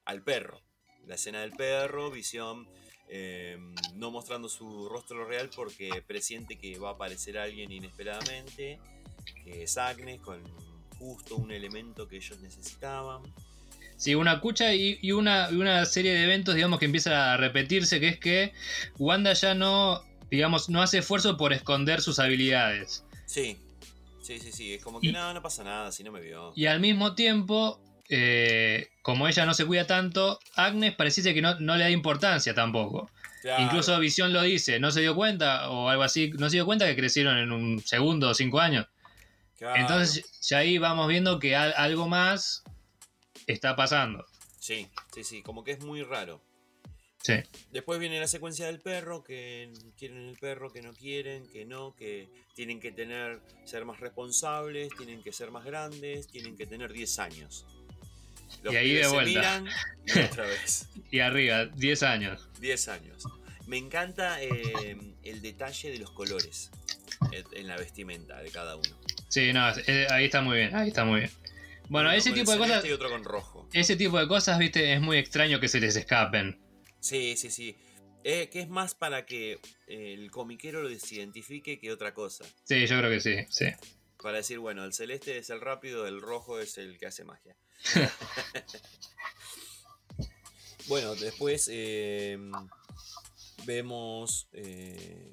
al 0.05 0.23
perro. 0.23 0.61
La 1.07 1.15
escena 1.15 1.41
del 1.41 1.53
perro, 1.53 2.11
visión 2.11 2.69
eh, 3.09 3.59
no 3.95 4.11
mostrando 4.11 4.49
su 4.49 4.89
rostro 4.89 5.25
real 5.25 5.51
porque 5.57 6.03
presiente 6.07 6.59
que 6.59 6.79
va 6.79 6.91
a 6.91 6.93
aparecer 6.93 7.39
alguien 7.39 7.73
inesperadamente, 7.73 8.79
que 9.43 9.63
es 9.65 9.77
Agnes, 9.79 10.21
con 10.21 10.43
justo 11.01 11.37
un 11.37 11.51
elemento 11.51 12.07
que 12.07 12.17
ellos 12.17 12.39
necesitaban. 12.41 13.23
Sí, 13.97 14.15
una 14.15 14.41
cucha 14.41 14.75
y, 14.75 14.99
y 15.01 15.13
una, 15.13 15.49
serie 15.87 16.13
de 16.13 16.25
eventos, 16.25 16.55
digamos, 16.55 16.79
que 16.79 16.85
empieza 16.85 17.33
a 17.33 17.37
repetirse, 17.39 18.01
que 18.01 18.09
es 18.09 18.19
que 18.21 18.53
Wanda 18.99 19.33
ya 19.33 19.55
no, 19.55 20.03
digamos, 20.31 20.69
no 20.69 20.83
hace 20.83 20.99
esfuerzo 20.99 21.37
por 21.37 21.53
esconder 21.53 22.03
sus 22.03 22.19
habilidades. 22.19 23.03
Sí, 23.27 23.57
sí, 24.23 24.39
sí, 24.39 24.53
sí, 24.53 24.75
es 24.75 24.85
como 24.85 25.01
que 25.01 25.09
Y- 25.09 25.13
no, 25.13 25.33
no 25.35 25.43
pasa 25.43 25.65
nada, 25.65 25.91
si 25.91 26.05
no 26.05 26.13
me 26.13 26.21
vio. 26.21 26.53
Y 26.55 26.67
al 26.67 26.81
mismo 26.81 27.15
tiempo, 27.15 27.81
eh, 28.11 28.89
como 29.03 29.27
ella 29.27 29.47
no 29.47 29.55
se 29.55 29.65
cuida 29.65 29.87
tanto, 29.87 30.39
Agnes 30.55 30.95
pareciese 30.95 31.33
que 31.33 31.43
no, 31.43 31.59
no 31.61 31.77
le 31.77 31.85
da 31.85 31.91
importancia 31.91 32.55
tampoco. 32.55 33.11
Claro, 33.41 33.65
Incluso 33.65 33.99
Visión 33.99 34.35
lo 34.35 34.43
dice, 34.43 34.79
no 34.81 34.91
se 34.91 35.01
dio 35.01 35.15
cuenta 35.15 35.71
o 35.71 35.89
algo 35.89 36.03
así, 36.03 36.31
no 36.39 36.51
se 36.51 36.57
dio 36.57 36.67
cuenta 36.67 36.87
que 36.87 36.97
crecieron 36.97 37.39
en 37.39 37.53
un 37.53 37.81
segundo 37.81 38.29
o 38.29 38.35
cinco 38.35 38.61
años. 38.61 38.87
Claro. 39.61 39.81
Entonces 39.81 40.25
ya 40.41 40.59
ahí 40.59 40.79
vamos 40.79 41.07
viendo 41.07 41.39
que 41.39 41.55
al- 41.55 41.75
algo 41.77 42.09
más 42.09 42.65
está 43.47 43.77
pasando. 43.77 44.27
Sí, 44.59 44.89
sí, 45.15 45.23
sí, 45.23 45.43
como 45.43 45.63
que 45.63 45.71
es 45.71 45.85
muy 45.85 46.03
raro. 46.03 46.43
Sí. 47.23 47.35
Después 47.71 48.01
viene 48.01 48.19
la 48.19 48.27
secuencia 48.27 48.67
del 48.67 48.81
perro, 48.81 49.23
que 49.23 49.71
quieren 49.99 50.27
el 50.29 50.37
perro, 50.39 50.73
que 50.73 50.81
no 50.83 50.93
quieren, 50.95 51.47
que 51.53 51.65
no, 51.67 51.95
que 51.95 52.31
tienen 52.55 52.81
que 52.81 52.93
tener, 52.93 53.41
ser 53.67 53.85
más 53.85 54.01
responsables, 54.01 54.89
tienen 54.97 55.23
que 55.23 55.31
ser 55.33 55.51
más 55.51 55.65
grandes, 55.65 56.27
tienen 56.29 56.57
que 56.57 56.67
tener 56.67 56.93
10 56.93 57.19
años. 57.19 57.67
Los 58.63 58.73
Y 58.73 58.77
ahí 58.79 58.93
de 58.95 59.05
se 59.05 59.11
vuelta. 59.11 59.61
miran 59.61 59.69
y 60.07 60.19
otra 60.19 60.47
vez, 60.47 60.89
Y 61.11 61.21
arriba, 61.21 61.67
10 61.67 62.03
años. 62.03 62.49
10 62.59 62.89
años. 62.89 63.23
Me 63.67 63.77
encanta 63.77 64.43
eh, 64.43 64.97
el 65.23 65.43
detalle 65.43 65.93
de 65.93 65.99
los 65.99 66.11
colores 66.13 66.71
en 67.53 67.69
la 67.69 67.77
vestimenta 67.77 68.39
de 68.43 68.51
cada 68.51 68.77
uno. 68.77 68.99
Sí, 69.31 69.53
no, 69.55 69.71
eh, 69.87 70.07
ahí 70.11 70.27
está 70.27 70.43
muy 70.43 70.59
bien, 70.59 70.75
ahí 70.77 70.89
está 70.89 71.05
muy 71.05 71.21
bien. 71.21 71.31
Bueno, 71.89 72.11
Uno 72.11 72.19
ese 72.19 72.33
tipo 72.33 72.53
de 72.53 72.59
cosas, 72.59 72.85
Y 72.85 72.93
otro 72.93 73.09
con 73.11 73.25
rojo. 73.25 73.69
ese 73.73 73.97
tipo 73.97 74.19
de 74.19 74.29
cosas, 74.29 74.59
viste, 74.59 74.93
es 74.93 75.01
muy 75.01 75.17
extraño 75.19 75.59
que 75.61 75.69
se 75.69 75.81
les 75.81 75.97
escapen. 75.97 76.61
Sí, 77.01 77.37
sí, 77.37 77.51
sí. 77.51 77.77
Eh, 78.23 78.51
que 78.53 78.61
es 78.61 78.69
más 78.69 78.95
para 78.95 79.25
que 79.25 79.59
el 79.87 80.31
comiquero 80.31 80.83
lo 80.83 80.91
desidentifique 80.91 81.79
que 81.79 81.91
otra 81.91 82.13
cosa. 82.13 82.45
Sí, 82.65 82.87
yo 82.87 82.99
creo 82.99 83.11
que 83.11 83.21
sí, 83.21 83.37
sí. 83.49 83.67
Para 84.23 84.37
decir, 84.39 84.59
bueno, 84.59 84.85
el 84.85 84.93
celeste 84.93 85.39
es 85.39 85.49
el 85.49 85.63
rápido, 85.63 86.07
el 86.07 86.21
rojo 86.21 86.61
es 86.61 86.77
el 86.77 86.99
que 86.99 87.07
hace 87.07 87.25
magia. 87.25 87.57
bueno, 90.89 91.15
después 91.15 91.69
eh, 91.73 92.39
vemos... 93.65 94.49
eh, 94.53 95.31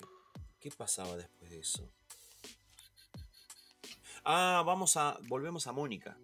¿Qué 0.59 0.71
pasaba 0.71 1.15
después 1.17 1.51
de 1.51 1.59
eso? 1.59 1.91
Ah, 4.29 4.61
vamos 4.65 4.97
a... 4.97 5.17
Volvemos 5.27 5.67
a 5.67 5.71
Mónica. 5.71 6.17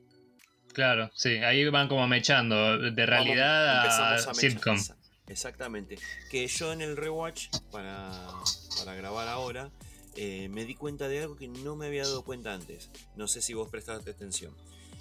Claro, 0.74 1.10
sí, 1.16 1.38
ahí 1.38 1.64
van 1.70 1.88
como 1.88 2.06
mechando 2.08 2.78
de 2.78 3.06
realidad 3.06 3.86
Vamos- 3.86 4.28
a, 4.28 4.34
sitcom. 4.34 4.78
Exactamente. 5.28 5.98
Que 6.30 6.48
yo 6.48 6.74
en 6.74 6.82
el 6.82 6.98
rewatch, 6.98 7.48
para, 7.72 8.28
para 8.78 8.94
grabar 8.96 9.30
ahora, 9.30 9.72
eh, 10.18 10.50
me 10.50 10.66
di 10.66 10.76
cuenta 10.76 11.08
de 11.08 11.22
algo 11.22 11.38
que 11.38 11.48
no 11.48 11.78
me 11.78 11.86
había 11.88 12.04
dado 12.04 12.24
cuenta 12.24 12.54
antes. 12.54 12.90
No 13.16 13.30
sé 13.30 13.42
si 13.42 13.54
vos 13.54 13.70
prestaste 13.70 14.12
atención. 14.12 14.54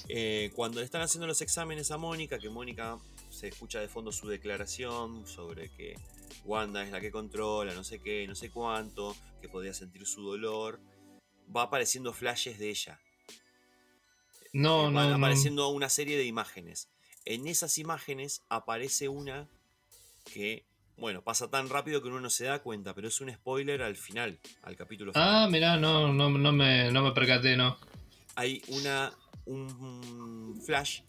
Eh, 0.08 0.52
cuando 0.54 0.78
le 0.78 0.84
están 0.84 1.02
haciendo 1.02 1.26
los 1.26 1.40
exámenes 1.40 1.90
a 1.90 1.98
Mónica, 1.98 2.38
que 2.38 2.50
Mónica 2.50 2.98
se 3.30 3.48
escucha 3.48 3.80
de 3.80 3.88
fondo 3.88 4.12
su 4.12 4.28
declaración 4.28 5.26
sobre 5.26 5.70
que 5.70 5.96
Wanda 6.44 6.84
es 6.84 6.92
la 6.92 7.00
que 7.00 7.10
controla, 7.10 7.74
no 7.74 7.82
sé 7.82 7.98
qué, 7.98 8.26
no 8.28 8.34
sé 8.36 8.50
cuánto, 8.50 9.16
que 9.40 9.48
podía 9.48 9.74
sentir 9.74 10.06
su 10.06 10.22
dolor, 10.22 10.78
va 11.54 11.62
apareciendo 11.62 12.12
flashes 12.12 12.58
de 12.58 12.70
ella. 12.70 13.00
No, 14.52 14.88
Eh, 14.88 14.92
van 14.92 14.92
no, 14.92 15.08
no. 15.10 15.16
apareciendo 15.16 15.68
una 15.68 15.88
serie 15.88 16.16
de 16.18 16.24
imágenes. 16.24 16.88
En 17.24 17.46
esas 17.46 17.78
imágenes 17.78 18.42
aparece 18.48 19.08
una 19.08 19.48
que, 20.32 20.64
bueno, 20.96 21.22
pasa 21.22 21.48
tan 21.50 21.68
rápido 21.68 22.02
que 22.02 22.08
uno 22.08 22.20
no 22.20 22.30
se 22.30 22.44
da 22.44 22.62
cuenta, 22.62 22.94
pero 22.94 23.08
es 23.08 23.20
un 23.20 23.32
spoiler 23.32 23.82
al 23.82 23.96
final, 23.96 24.38
al 24.62 24.76
capítulo 24.76 25.12
Ah, 25.14 25.46
final. 25.46 25.50
mirá, 25.50 25.76
no, 25.76 26.12
no, 26.12 26.30
no, 26.30 26.52
me, 26.52 26.90
no 26.90 27.02
me 27.02 27.12
percaté, 27.12 27.56
no. 27.56 27.76
Hay 28.34 28.62
una 28.68 29.12
un 29.44 30.60
flash 30.64 31.00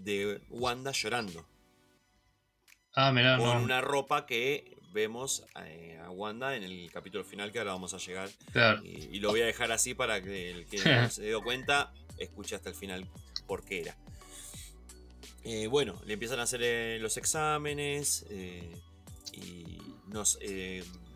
de 0.00 0.40
Wanda 0.50 0.92
llorando 0.92 1.46
Ah, 2.94 3.12
mirá, 3.12 3.36
con 3.38 3.46
no. 3.46 3.62
una 3.62 3.80
ropa 3.80 4.26
que 4.26 4.76
vemos 4.92 5.44
eh, 5.64 5.98
a 6.02 6.10
Wanda 6.10 6.56
en 6.56 6.62
el 6.62 6.90
capítulo 6.92 7.24
final 7.24 7.52
que 7.52 7.58
ahora 7.58 7.72
vamos 7.72 7.94
a 7.94 7.98
llegar 7.98 8.28
Claro. 8.52 8.82
y, 8.84 9.08
y 9.16 9.20
lo 9.20 9.30
voy 9.30 9.42
a 9.42 9.46
dejar 9.46 9.70
así 9.72 9.94
para 9.94 10.22
que 10.22 10.50
el 10.50 10.66
que 10.66 10.78
no 10.78 11.08
se 11.10 11.24
dio 11.26 11.42
cuenta 11.42 11.92
escuche 12.18 12.56
hasta 12.56 12.70
el 12.70 12.74
final 12.74 13.06
por 13.46 13.64
qué 13.64 13.80
era. 13.82 13.96
Eh, 15.44 15.66
bueno, 15.66 16.00
le 16.04 16.14
empiezan 16.14 16.40
a 16.40 16.42
hacer 16.42 16.60
eh, 16.62 16.98
los 17.00 17.16
exámenes 17.16 18.26
eh, 18.30 18.76
y 19.32 19.78
nos, 20.08 20.38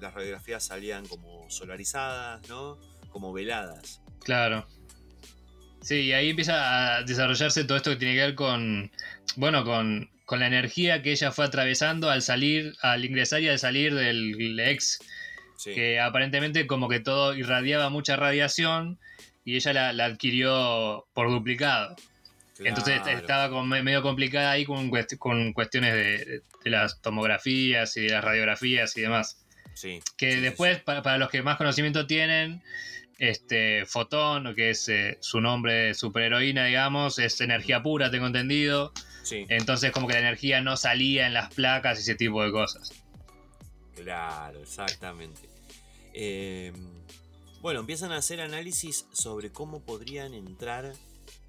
las 0.00 0.14
radiografías 0.14 0.64
salían 0.64 1.06
como 1.06 1.50
solarizadas, 1.50 2.48
¿no? 2.48 2.78
Como 3.10 3.32
veladas. 3.32 4.00
Claro. 4.24 4.66
Sí, 5.82 5.96
y 5.96 6.12
ahí 6.12 6.30
empieza 6.30 6.96
a 6.96 7.02
desarrollarse 7.02 7.64
todo 7.64 7.76
esto 7.76 7.90
que 7.90 7.96
tiene 7.96 8.14
que 8.14 8.20
ver 8.20 8.34
con, 8.34 8.90
bueno, 9.36 9.64
con, 9.64 10.08
con 10.24 10.40
la 10.40 10.46
energía 10.46 11.02
que 11.02 11.12
ella 11.12 11.32
fue 11.32 11.44
atravesando 11.44 12.10
al 12.10 12.22
salir, 12.22 12.74
al 12.82 13.04
ingresar 13.04 13.42
y 13.42 13.48
al 13.48 13.58
salir 13.58 13.94
del 13.94 14.58
ex, 14.60 14.98
Sí. 15.56 15.74
que 15.74 16.00
aparentemente 16.00 16.66
como 16.66 16.88
que 16.88 16.98
todo 17.00 17.34
irradiaba 17.36 17.88
mucha 17.88 18.16
radiación 18.16 18.98
y 19.44 19.54
ella 19.56 19.72
la, 19.72 19.92
la 19.92 20.06
adquirió 20.06 21.06
por 21.14 21.30
duplicado. 21.30 21.94
Entonces 22.58 23.00
estaba 23.06 23.48
como 23.48 23.64
me- 23.64 23.82
medio 23.82 24.02
complicada 24.02 24.50
ahí 24.52 24.64
con, 24.64 24.90
cuest- 24.90 25.18
con 25.18 25.52
cuestiones 25.52 25.94
de, 25.94 26.42
de 26.64 26.70
las 26.70 27.00
tomografías 27.00 27.96
y 27.96 28.02
de 28.02 28.10
las 28.10 28.24
radiografías 28.24 28.96
y 28.96 29.02
demás. 29.02 29.44
Sí, 29.74 30.00
Que 30.16 30.30
sí, 30.32 30.36
sí, 30.38 30.42
después, 30.42 30.80
para, 30.80 31.02
para 31.02 31.18
los 31.18 31.30
que 31.30 31.42
más 31.42 31.56
conocimiento 31.56 32.06
tienen, 32.06 32.62
este 33.18 33.84
Fotón, 33.86 34.54
que 34.54 34.70
es 34.70 34.88
eh, 34.88 35.16
su 35.20 35.40
nombre 35.40 35.72
de 35.74 35.94
superheroína, 35.94 36.64
digamos, 36.66 37.18
es 37.18 37.40
energía 37.40 37.82
pura, 37.82 38.10
tengo 38.10 38.26
entendido. 38.26 38.92
Sí, 39.22 39.46
Entonces, 39.48 39.92
como 39.92 40.06
que 40.06 40.14
la 40.14 40.20
energía 40.20 40.60
no 40.60 40.76
salía 40.76 41.26
en 41.26 41.34
las 41.34 41.52
placas 41.54 41.98
y 41.98 42.02
ese 42.02 42.14
tipo 42.14 42.42
de 42.42 42.50
cosas. 42.52 42.90
claro, 43.94 44.60
exactamente. 44.60 45.48
Eh, 46.14 46.72
bueno, 47.60 47.80
empiezan 47.80 48.12
a 48.12 48.16
hacer 48.16 48.40
análisis 48.40 49.06
sobre 49.12 49.50
cómo 49.52 49.80
podrían 49.84 50.34
entrar 50.34 50.92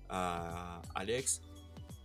a 0.09 0.81
Alex 0.93 1.41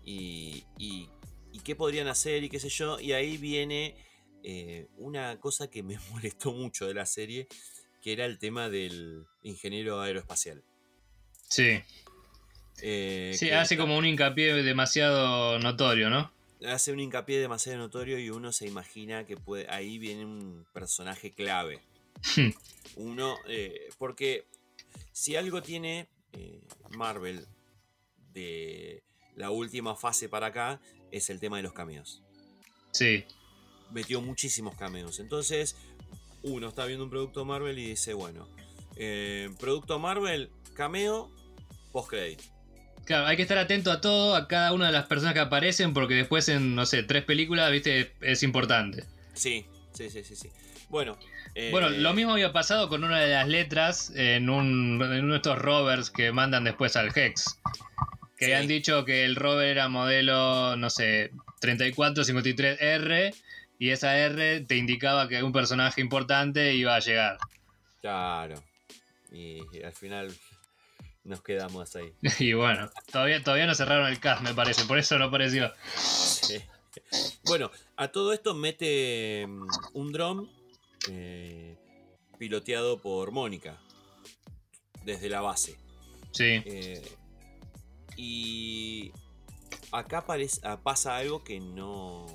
y, 0.05 0.65
y- 0.79 1.09
y 1.53 1.61
qué 1.61 1.75
podrían 1.77 2.09
hacer 2.09 2.43
y 2.45 2.49
qué 2.49 2.61
sé 2.61 2.69
yo. 2.69 2.99
Y 3.01 3.13
ahí 3.13 3.37
viene 3.37 3.95
eh, 4.45 4.87
una 4.97 5.39
cosa 5.41 5.69
que 5.69 5.83
me 5.83 5.99
molestó 6.11 6.53
mucho 6.53 6.87
de 6.87 6.95
la 6.95 7.07
serie, 7.07 7.49
que 8.03 8.13
era 8.13 8.25
el 8.25 8.39
tema 8.39 8.69
del 8.69 9.25
ingeniero 9.43 10.01
aeroespacial. 10.01 10.63
Sí, 11.49 11.81
Eh, 12.83 13.35
sí 13.37 13.51
hace 13.51 13.75
está- 13.75 13.83
como 13.85 13.97
un 13.99 14.07
hincapié 14.07 14.55
demasiado 14.63 15.59
notorio, 15.59 16.11
¿no? 16.11 16.33
hace 16.67 16.91
un 16.93 16.99
hincapié 16.99 17.39
demasiado 17.39 17.79
notorio 17.79 18.19
y 18.19 18.31
uno 18.31 18.51
se 18.51 18.67
imagina 18.67 19.25
que 19.25 19.37
puede, 19.37 19.69
ahí 19.71 19.97
viene 19.99 20.25
un 20.25 20.67
personaje 20.73 21.31
clave. 21.33 21.81
Uno, 22.97 23.37
eh, 23.47 23.89
porque 23.97 24.45
si 25.13 25.37
algo 25.37 25.63
tiene 25.63 26.09
eh, 26.33 26.61
Marvel 26.97 27.47
de 28.33 29.05
la 29.37 29.51
última 29.51 29.95
fase 29.95 30.29
para 30.29 30.49
acá, 30.49 30.81
es 31.13 31.31
el 31.31 31.39
tema 31.39 31.59
de 31.59 31.63
los 31.63 31.73
cameos. 31.73 32.23
Sí, 32.91 33.25
Metió 33.93 34.21
muchísimos 34.21 34.75
cameos. 34.75 35.21
Entonces, 35.21 35.77
uno 36.43 36.69
está 36.69 36.85
viendo 36.87 37.05
un 37.05 37.11
producto 37.11 37.45
Marvel 37.45 37.79
y 37.79 37.87
dice, 37.91 38.15
bueno, 38.15 38.49
eh, 38.97 39.49
producto 39.61 39.99
Marvel, 40.01 40.51
cameo, 40.75 41.31
post-credit. 41.93 42.43
Claro, 43.09 43.27
hay 43.27 43.37
que 43.37 43.43
estar 43.43 43.59
atento 43.59 43.91
a 43.91 44.01
todo, 44.01 44.37
a 44.37 44.47
cada 44.47 44.73
una 44.73 44.87
de 44.87 44.93
las 44.93 45.07
personas 45.07 45.35
que 45.35 45.41
aparecen, 45.41 45.93
porque 45.95 46.15
después 46.15 46.49
en, 46.49 46.77
no 46.77 46.87
sé, 46.87 47.03
tres 47.03 47.25
películas, 47.25 47.71
viste, 47.73 48.13
es 48.21 48.43
importante. 48.45 49.03
Sí, 49.35 49.67
sí, 49.93 50.09
sí, 50.11 50.23
sí, 50.23 50.37
sí. 50.37 50.49
Bueno. 50.89 51.19
eh, 51.55 51.71
Bueno, 51.73 51.89
lo 51.91 52.15
mismo 52.15 52.33
había 52.33 52.53
pasado 52.53 52.89
con 52.89 53.03
una 53.05 53.19
de 53.21 53.31
las 53.35 53.49
letras 53.49 54.13
en, 54.15 54.49
un, 54.49 55.03
en 55.03 55.25
uno 55.25 55.33
de 55.33 55.39
estos 55.39 55.59
rovers 55.59 56.11
que 56.11 56.31
mandan 56.33 56.63
después 56.65 56.95
al 56.97 57.09
Hex. 57.17 57.59
Que 58.39 58.47
Sí. 58.47 58.53
habían 58.53 58.69
dicho 58.69 59.05
que 59.05 59.25
el 59.25 59.35
rover 59.35 59.67
era 59.69 59.89
modelo, 59.89 60.77
no 60.77 60.91
sé, 60.91 61.33
3453R 61.61 63.35
y 63.81 63.91
esa 63.91 64.17
R 64.17 64.61
te 64.61 64.77
indicaba 64.77 65.29
que 65.29 65.43
un 65.43 65.53
personaje 65.53 66.01
importante 66.01 66.75
iba 66.75 66.95
a 66.95 67.01
llegar. 67.01 67.39
Claro. 68.01 68.63
Y 69.33 69.61
al 69.85 69.93
final 69.93 70.33
nos 71.29 71.43
quedamos 71.43 71.95
ahí. 71.97 72.13
Y 72.41 72.53
bueno, 72.55 72.91
todavía, 73.13 73.43
todavía 73.43 73.67
no 73.67 73.75
cerraron 73.75 74.09
el 74.09 74.19
cast, 74.19 74.43
me 74.43 74.55
parece, 74.55 74.85
por 74.87 74.99
eso 74.99 75.19
no 75.19 75.27
apareció. 75.27 75.73
Sí. 75.97 76.59
Bueno, 77.45 77.71
a 77.97 78.09
todo 78.09 78.33
esto 78.33 78.55
mete 78.55 79.47
mm, 79.47 79.67
un 79.95 80.13
dron 80.13 80.51
eh, 81.11 81.77
piloteado 82.39 83.01
por 83.01 83.31
Mónica 83.31 83.79
desde 85.05 85.29
la 85.29 85.41
base. 85.41 85.77
Sí, 86.33 86.61
Eh, 86.65 87.03
y 88.17 89.13
acá 89.93 90.25
parece- 90.27 90.61
ah, 90.65 90.81
pasa 90.83 91.17
algo 91.17 91.45
que 91.45 91.61
no, 91.61 92.27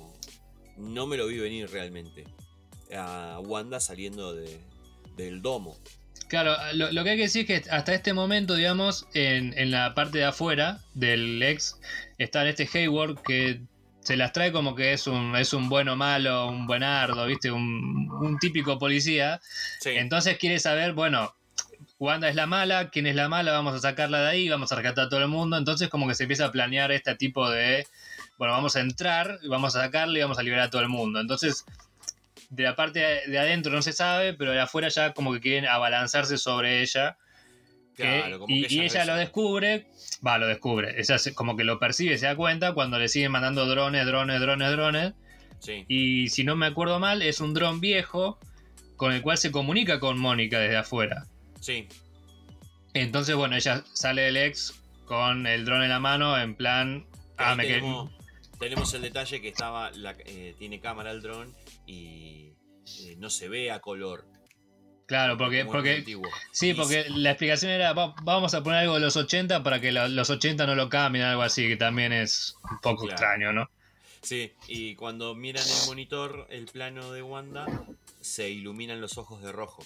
no 0.76 1.06
me 1.06 1.16
lo 1.16 1.26
vi 1.26 1.38
venir 1.38 1.70
realmente. 1.70 2.24
A 2.96 3.40
Wanda 3.44 3.80
saliendo 3.80 4.34
de- 4.34 4.60
del 5.16 5.42
domo. 5.42 5.76
Claro, 6.28 6.56
lo, 6.74 6.92
lo 6.92 7.04
que 7.04 7.10
hay 7.10 7.16
que 7.16 7.22
decir 7.24 7.50
es 7.50 7.62
que 7.62 7.70
hasta 7.70 7.94
este 7.94 8.12
momento, 8.12 8.54
digamos, 8.54 9.06
en, 9.14 9.56
en 9.58 9.70
la 9.70 9.94
parte 9.94 10.18
de 10.18 10.24
afuera 10.24 10.80
del 10.94 11.42
ex, 11.42 11.78
está 12.18 12.48
este 12.48 12.68
Hayward 12.72 13.22
que 13.22 13.60
se 14.00 14.16
las 14.16 14.32
trae 14.32 14.52
como 14.52 14.74
que 14.74 14.92
es 14.92 15.06
un, 15.06 15.34
es 15.36 15.52
un 15.54 15.68
bueno 15.68 15.96
malo, 15.96 16.48
un 16.48 16.66
buenardo, 16.66 17.26
¿viste? 17.26 17.50
Un, 17.50 18.10
un 18.10 18.38
típico 18.38 18.78
policía. 18.78 19.40
Sí, 19.80 19.90
Entonces 19.90 20.36
quiere 20.36 20.58
saber, 20.58 20.92
bueno, 20.92 21.34
Wanda 21.98 22.28
es 22.28 22.34
la 22.34 22.46
mala, 22.46 22.90
quién 22.90 23.06
es 23.06 23.14
la 23.14 23.28
mala, 23.28 23.52
vamos 23.52 23.74
a 23.74 23.78
sacarla 23.78 24.20
de 24.20 24.28
ahí, 24.28 24.48
vamos 24.48 24.70
a 24.72 24.76
rescatar 24.76 25.06
a 25.06 25.08
todo 25.08 25.20
el 25.20 25.28
mundo. 25.28 25.56
Entonces 25.56 25.88
como 25.88 26.06
que 26.06 26.14
se 26.14 26.24
empieza 26.24 26.46
a 26.46 26.52
planear 26.52 26.92
este 26.92 27.14
tipo 27.14 27.48
de, 27.50 27.86
bueno, 28.36 28.52
vamos 28.52 28.76
a 28.76 28.80
entrar, 28.80 29.38
vamos 29.48 29.74
a 29.74 29.82
sacarle 29.82 30.18
y 30.18 30.22
vamos 30.22 30.38
a 30.38 30.42
liberar 30.42 30.66
a 30.66 30.70
todo 30.70 30.82
el 30.82 30.88
mundo. 30.88 31.18
Entonces, 31.20 31.64
de 32.50 32.62
la 32.62 32.76
parte 32.76 33.00
de 33.26 33.38
adentro 33.38 33.72
no 33.72 33.82
se 33.82 33.92
sabe, 33.92 34.34
pero 34.34 34.52
de 34.52 34.60
afuera 34.60 34.88
ya 34.88 35.12
como 35.12 35.32
que 35.32 35.40
quieren 35.40 35.66
abalanzarse 35.66 36.38
sobre 36.38 36.82
ella. 36.82 37.16
que- 37.96 38.02
claro, 38.02 38.40
como 38.40 38.52
y, 38.54 38.66
que 38.66 38.74
y 38.74 38.80
ella 38.80 39.04
lo 39.04 39.14
descubre, 39.14 39.86
va, 40.26 40.36
lo 40.38 40.48
descubre. 40.48 41.00
Ella 41.00 41.16
se- 41.16 41.32
como 41.32 41.56
que 41.56 41.62
lo 41.62 41.78
percibe, 41.78 42.18
se 42.18 42.26
da 42.26 42.34
cuenta 42.34 42.72
cuando 42.74 42.98
le 42.98 43.06
siguen 43.08 43.30
mandando 43.30 43.66
drones, 43.66 44.04
drones, 44.04 44.40
drones, 44.40 44.70
drones. 44.72 45.12
Sí. 45.60 45.84
Y 45.86 46.28
si 46.28 46.42
no 46.42 46.56
me 46.56 46.66
acuerdo 46.66 46.98
mal, 46.98 47.22
es 47.22 47.40
un 47.40 47.54
dron 47.54 47.80
viejo 47.80 48.38
con 48.96 49.12
el 49.12 49.22
cual 49.22 49.38
se 49.38 49.52
comunica 49.52 50.00
con 50.00 50.18
Mónica 50.18 50.58
desde 50.58 50.76
afuera. 50.76 51.26
Sí. 51.60 51.86
Entonces, 52.94 53.34
bueno, 53.36 53.56
ella 53.56 53.84
sale 53.92 54.22
del 54.22 54.36
ex 54.38 54.74
con 55.06 55.46
el 55.46 55.64
dron 55.64 55.82
en 55.82 55.88
la 55.90 56.00
mano, 56.00 56.38
en 56.38 56.54
plan. 56.54 57.06
Ah, 57.36 57.54
me 57.54 57.64
tenemos, 57.64 58.10
tenemos 58.58 58.92
el 58.94 59.02
detalle 59.02 59.40
que 59.40 59.48
estaba 59.48 59.90
la- 59.92 60.16
eh, 60.26 60.54
tiene 60.58 60.80
cámara 60.80 61.10
el 61.10 61.22
dron 61.22 61.52
y 61.86 62.52
eh, 63.00 63.16
no 63.18 63.30
se 63.30 63.48
ve 63.48 63.70
a 63.70 63.80
color. 63.80 64.26
Claro, 65.06 65.36
porque. 65.36 65.64
porque 65.66 66.02
sí, 66.52 66.70
Y 66.70 66.74
porque 66.74 67.04
la 67.10 67.30
explicación 67.32 67.70
era: 67.70 67.92
va- 67.92 68.14
vamos 68.22 68.54
a 68.54 68.62
poner 68.62 68.80
algo 68.80 68.94
de 68.94 69.00
los 69.00 69.16
80 69.16 69.62
para 69.62 69.80
que 69.80 69.92
la- 69.92 70.08
los 70.08 70.30
80 70.30 70.66
no 70.66 70.74
lo 70.74 70.88
cambien, 70.88 71.24
algo 71.26 71.42
así, 71.42 71.68
que 71.68 71.76
también 71.76 72.12
es 72.12 72.54
un 72.70 72.78
poco 72.78 73.02
Claro. 73.06 73.12
extraño, 73.12 73.52
¿no? 73.52 73.70
Sí, 74.22 74.52
y 74.68 74.94
cuando 74.94 75.34
miran 75.34 75.64
el 75.68 75.86
monitor, 75.86 76.46
el 76.48 76.64
plano 76.64 77.12
de 77.12 77.20
Wanda, 77.22 77.66
se 78.22 78.48
iluminan 78.48 79.00
los 79.02 79.18
ojos 79.18 79.42
de 79.42 79.52
rojo. 79.52 79.84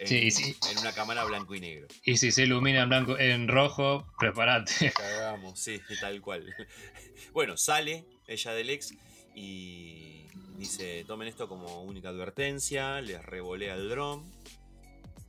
En, 0.00 0.08
Sí, 0.08 0.30
sí. 0.32 0.56
en 0.72 0.78
una 0.78 0.92
cámara 0.92 1.22
blanco 1.24 1.54
y 1.54 1.60
negro. 1.60 1.86
Y 2.04 2.16
si 2.16 2.32
se 2.32 2.42
ilumina 2.42 2.82
en 2.82 2.88
blanco, 2.88 3.16
en 3.16 3.46
rojo, 3.46 4.08
prepárate. 4.18 4.92
Cagamos, 4.92 5.60
sí, 5.60 5.80
tal 6.00 6.20
cual. 6.20 6.52
Bueno, 7.32 7.56
sale 7.56 8.04
ella 8.26 8.52
del 8.54 8.70
ex 8.70 8.92
y 9.36 10.23
dice, 10.58 11.04
tomen 11.06 11.28
esto 11.28 11.48
como 11.48 11.82
única 11.82 12.08
advertencia, 12.10 13.00
les 13.00 13.22
revolea 13.24 13.74
el 13.74 13.88
dron 13.88 14.22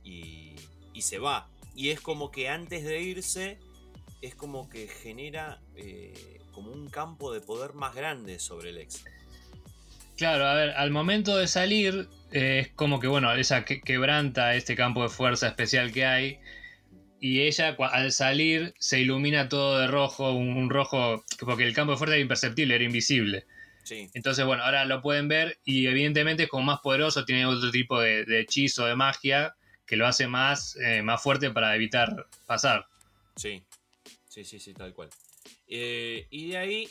y, 0.04 0.54
y 0.92 1.02
se 1.02 1.18
va. 1.18 1.48
Y 1.74 1.90
es 1.90 2.00
como 2.00 2.30
que 2.30 2.48
antes 2.48 2.84
de 2.84 3.00
irse, 3.02 3.58
es 4.22 4.34
como 4.34 4.68
que 4.68 4.88
genera 4.88 5.60
eh, 5.76 6.40
como 6.52 6.72
un 6.72 6.88
campo 6.88 7.32
de 7.32 7.40
poder 7.40 7.74
más 7.74 7.94
grande 7.94 8.38
sobre 8.38 8.70
el 8.70 8.78
ex. 8.78 9.04
Claro, 10.16 10.46
a 10.46 10.54
ver, 10.54 10.70
al 10.70 10.90
momento 10.90 11.36
de 11.36 11.46
salir, 11.46 12.08
eh, 12.32 12.60
es 12.60 12.68
como 12.72 13.00
que, 13.00 13.06
bueno, 13.06 13.34
ella 13.34 13.64
que- 13.66 13.82
quebranta 13.82 14.54
este 14.54 14.74
campo 14.74 15.02
de 15.02 15.10
fuerza 15.10 15.48
especial 15.48 15.92
que 15.92 16.06
hay. 16.06 16.38
Y 17.20 17.40
ella, 17.42 17.76
al 17.78 18.12
salir, 18.12 18.74
se 18.78 19.00
ilumina 19.00 19.48
todo 19.48 19.78
de 19.78 19.86
rojo, 19.86 20.32
un 20.32 20.70
rojo, 20.70 21.24
porque 21.40 21.64
el 21.64 21.74
campo 21.74 21.92
de 21.92 21.98
fuerza 21.98 22.14
era 22.14 22.22
imperceptible, 22.22 22.74
era 22.74 22.84
invisible. 22.84 23.46
Sí, 23.86 24.10
Entonces, 24.14 24.44
bueno, 24.44 24.64
ahora 24.64 24.84
lo 24.84 25.00
pueden 25.00 25.28
ver 25.28 25.60
y 25.64 25.86
evidentemente 25.86 26.42
es 26.42 26.48
como 26.48 26.64
más 26.64 26.80
poderoso, 26.80 27.24
tiene 27.24 27.46
otro 27.46 27.70
tipo 27.70 28.00
de, 28.00 28.24
de 28.24 28.40
hechizo, 28.40 28.84
de 28.84 28.96
magia, 28.96 29.54
que 29.86 29.94
lo 29.94 30.08
hace 30.08 30.26
más, 30.26 30.74
eh, 30.76 31.02
más 31.02 31.22
fuerte 31.22 31.50
para 31.52 31.72
evitar 31.76 32.26
pasar. 32.46 32.88
sí, 33.36 33.62
sí, 34.28 34.42
sí, 34.42 34.58
sí, 34.58 34.74
tal 34.74 34.92
cual. 34.92 35.08
Eh, 35.68 36.26
y 36.30 36.48
de 36.48 36.56
ahí 36.58 36.88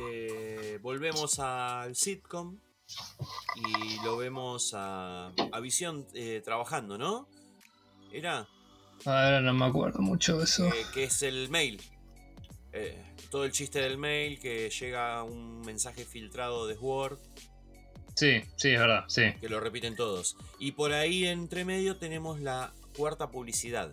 eh, 0.00 0.78
volvemos 0.80 1.38
al 1.40 1.94
sitcom 1.94 2.58
y 3.56 4.02
lo 4.02 4.16
vemos 4.16 4.72
a, 4.74 5.26
a 5.26 5.60
Visión 5.60 6.06
trabajando, 6.42 6.96
¿no? 6.96 7.28
Era 8.10 8.48
Ahora 9.04 9.42
no 9.42 9.52
me 9.52 9.66
acuerdo 9.66 10.00
mucho 10.00 10.38
de 10.38 10.44
eso. 10.44 10.70
que 10.94 11.04
es 11.04 11.22
el 11.22 11.50
mail. 11.50 11.82
Eh, 12.74 13.00
todo 13.30 13.44
el 13.44 13.52
chiste 13.52 13.80
del 13.80 13.96
mail, 13.98 14.38
que 14.40 14.68
llega 14.68 15.22
un 15.22 15.60
mensaje 15.62 16.04
filtrado 16.04 16.66
de 16.66 16.74
Word, 16.74 17.18
Sí, 18.16 18.42
sí, 18.56 18.70
es 18.70 18.78
verdad, 18.78 19.04
sí. 19.08 19.22
que 19.40 19.48
lo 19.48 19.58
repiten 19.58 19.96
todos. 19.96 20.36
Y 20.60 20.72
por 20.72 20.92
ahí 20.92 21.26
entre 21.26 21.64
medio 21.64 21.96
tenemos 21.96 22.40
la 22.40 22.72
cuarta 22.96 23.28
publicidad 23.30 23.92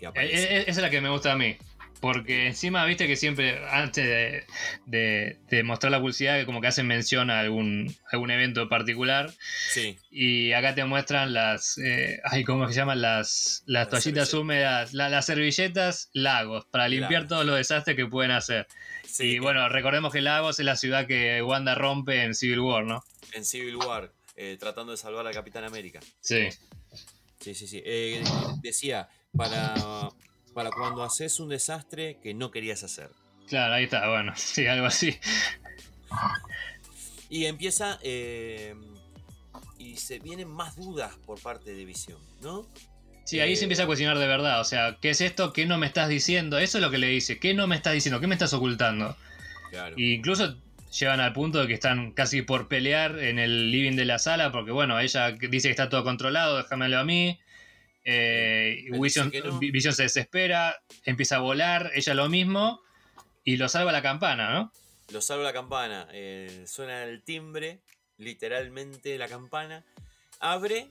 que 0.00 0.04
Eh, 0.06 0.08
aparece. 0.08 0.56
eh, 0.56 0.60
Esa 0.62 0.70
es 0.70 0.76
la 0.78 0.90
que 0.90 1.00
me 1.00 1.10
gusta 1.10 1.32
a 1.32 1.36
mí. 1.36 1.56
Porque 2.00 2.46
encima, 2.46 2.84
viste 2.86 3.06
que 3.06 3.14
siempre, 3.16 3.60
antes 3.68 4.04
de, 4.06 4.44
de- 4.86 5.38
de 5.50 5.62
mostrar 5.62 5.92
la 5.92 6.00
publicidad, 6.00 6.38
que 6.38 6.46
como 6.46 6.60
que 6.62 6.66
hacen 6.68 6.86
mención 6.86 7.28
a 7.30 7.40
algún, 7.40 7.94
algún 8.10 8.30
evento 8.30 8.68
particular. 8.70 9.30
Sí, 9.70 9.98
Y 10.10 10.52
acá 10.52 10.74
te 10.74 10.84
muestran 10.84 11.32
las. 11.34 11.76
Eh, 11.78 12.18
ay, 12.24 12.42
¿cómo 12.44 12.66
se 12.68 12.74
llaman? 12.74 13.02
Las, 13.02 13.62
las 13.66 13.92
Las 13.92 14.02
toallitas 14.02 14.32
húmedas. 14.34 14.94
la- 14.94 15.10
las 15.10 15.26
servilletas 15.26 16.08
lagos. 16.14 16.64
Para 16.70 16.88
limpiar 16.88 17.26
todos 17.28 17.44
los 17.44 17.56
desastres 17.56 17.96
que 17.96 18.06
pueden 18.06 18.30
hacer. 18.30 18.66
sí. 19.04 19.24
Y 19.32 19.38
bueno, 19.38 19.68
recordemos 19.68 20.12
que 20.12 20.22
Lagos 20.22 20.58
es 20.58 20.64
la 20.64 20.76
ciudad 20.76 21.06
que 21.06 21.42
Wanda 21.42 21.74
rompe 21.74 22.22
en 22.22 22.34
Civil 22.34 22.60
War, 22.60 22.84
¿no? 22.84 23.04
En 23.34 23.44
Civil 23.44 23.76
War, 23.76 24.10
eh, 24.36 24.56
tratando 24.58 24.92
de 24.92 24.96
salvar 24.98 25.26
a 25.26 25.32
Capitán 25.32 25.64
América. 25.64 26.00
Sí. 26.20 26.48
Sí, 27.40 27.54
sí, 27.54 27.66
sí. 27.66 27.82
Eh, 27.84 28.22
decía, 28.62 29.08
para, 29.36 29.74
para 30.54 30.70
cuando 30.70 31.02
haces 31.02 31.38
un 31.40 31.48
desastre 31.48 32.18
que 32.22 32.34
no 32.34 32.50
querías 32.50 32.82
hacer. 32.82 33.10
Claro, 33.48 33.74
ahí 33.74 33.84
está, 33.84 34.08
bueno, 34.08 34.32
sí, 34.36 34.66
algo 34.66 34.86
así. 34.86 35.18
Y 37.28 37.46
empieza. 37.46 37.98
eh, 38.02 38.74
y 39.78 39.96
se 39.96 40.18
vienen 40.18 40.48
más 40.48 40.76
dudas 40.76 41.16
por 41.24 41.40
parte 41.40 41.74
de 41.74 41.84
Visión, 41.84 42.18
¿no? 42.42 42.66
Sí, 43.24 43.40
ahí 43.40 43.52
Eh, 43.52 43.56
se 43.56 43.64
empieza 43.64 43.84
a 43.84 43.86
cuestionar 43.86 44.18
de 44.18 44.26
verdad. 44.26 44.60
O 44.60 44.64
sea, 44.64 44.98
¿qué 45.00 45.10
es 45.10 45.20
esto? 45.20 45.52
¿Qué 45.52 45.64
no 45.66 45.78
me 45.78 45.86
estás 45.86 46.08
diciendo? 46.08 46.58
Eso 46.58 46.78
es 46.78 46.82
lo 46.82 46.90
que 46.90 46.98
le 46.98 47.06
dice. 47.08 47.38
¿Qué 47.38 47.54
no 47.54 47.66
me 47.66 47.76
estás 47.76 47.94
diciendo? 47.94 48.20
¿Qué 48.20 48.26
me 48.26 48.34
estás 48.34 48.52
ocultando? 48.52 49.16
Claro. 49.70 49.94
Incluso 49.98 50.56
llegan 50.98 51.20
al 51.20 51.32
punto 51.32 51.60
de 51.60 51.66
que 51.68 51.74
están 51.74 52.12
casi 52.12 52.42
por 52.42 52.68
pelear 52.68 53.18
en 53.20 53.38
el 53.38 53.70
living 53.70 53.96
de 53.96 54.04
la 54.04 54.18
sala, 54.18 54.52
porque 54.52 54.72
bueno, 54.72 54.98
ella 54.98 55.30
dice 55.30 55.68
que 55.68 55.70
está 55.70 55.88
todo 55.88 56.02
controlado, 56.04 56.58
déjamelo 56.58 56.98
a 56.98 57.04
mí. 57.04 57.38
Eh, 58.04 58.86
Vision, 58.98 59.32
no. 59.44 59.92
Se 59.92 60.02
desespera, 60.02 60.82
empieza 61.04 61.36
a 61.36 61.40
volar, 61.40 61.90
ella 61.94 62.14
lo 62.14 62.28
mismo, 62.28 62.80
y 63.44 63.56
lo 63.56 63.68
salva 63.68 63.92
la 63.92 64.02
campana, 64.02 64.52
¿no? 64.52 64.72
Lo 65.12 65.20
salva 65.20 65.44
la 65.44 65.52
campana. 65.52 66.08
eh, 66.12 66.64
suena 66.66 67.04
el 67.04 67.22
timbre, 67.22 67.80
literalmente 68.18 69.18
la 69.18 69.28
campana. 69.28 69.84
Abre 70.38 70.90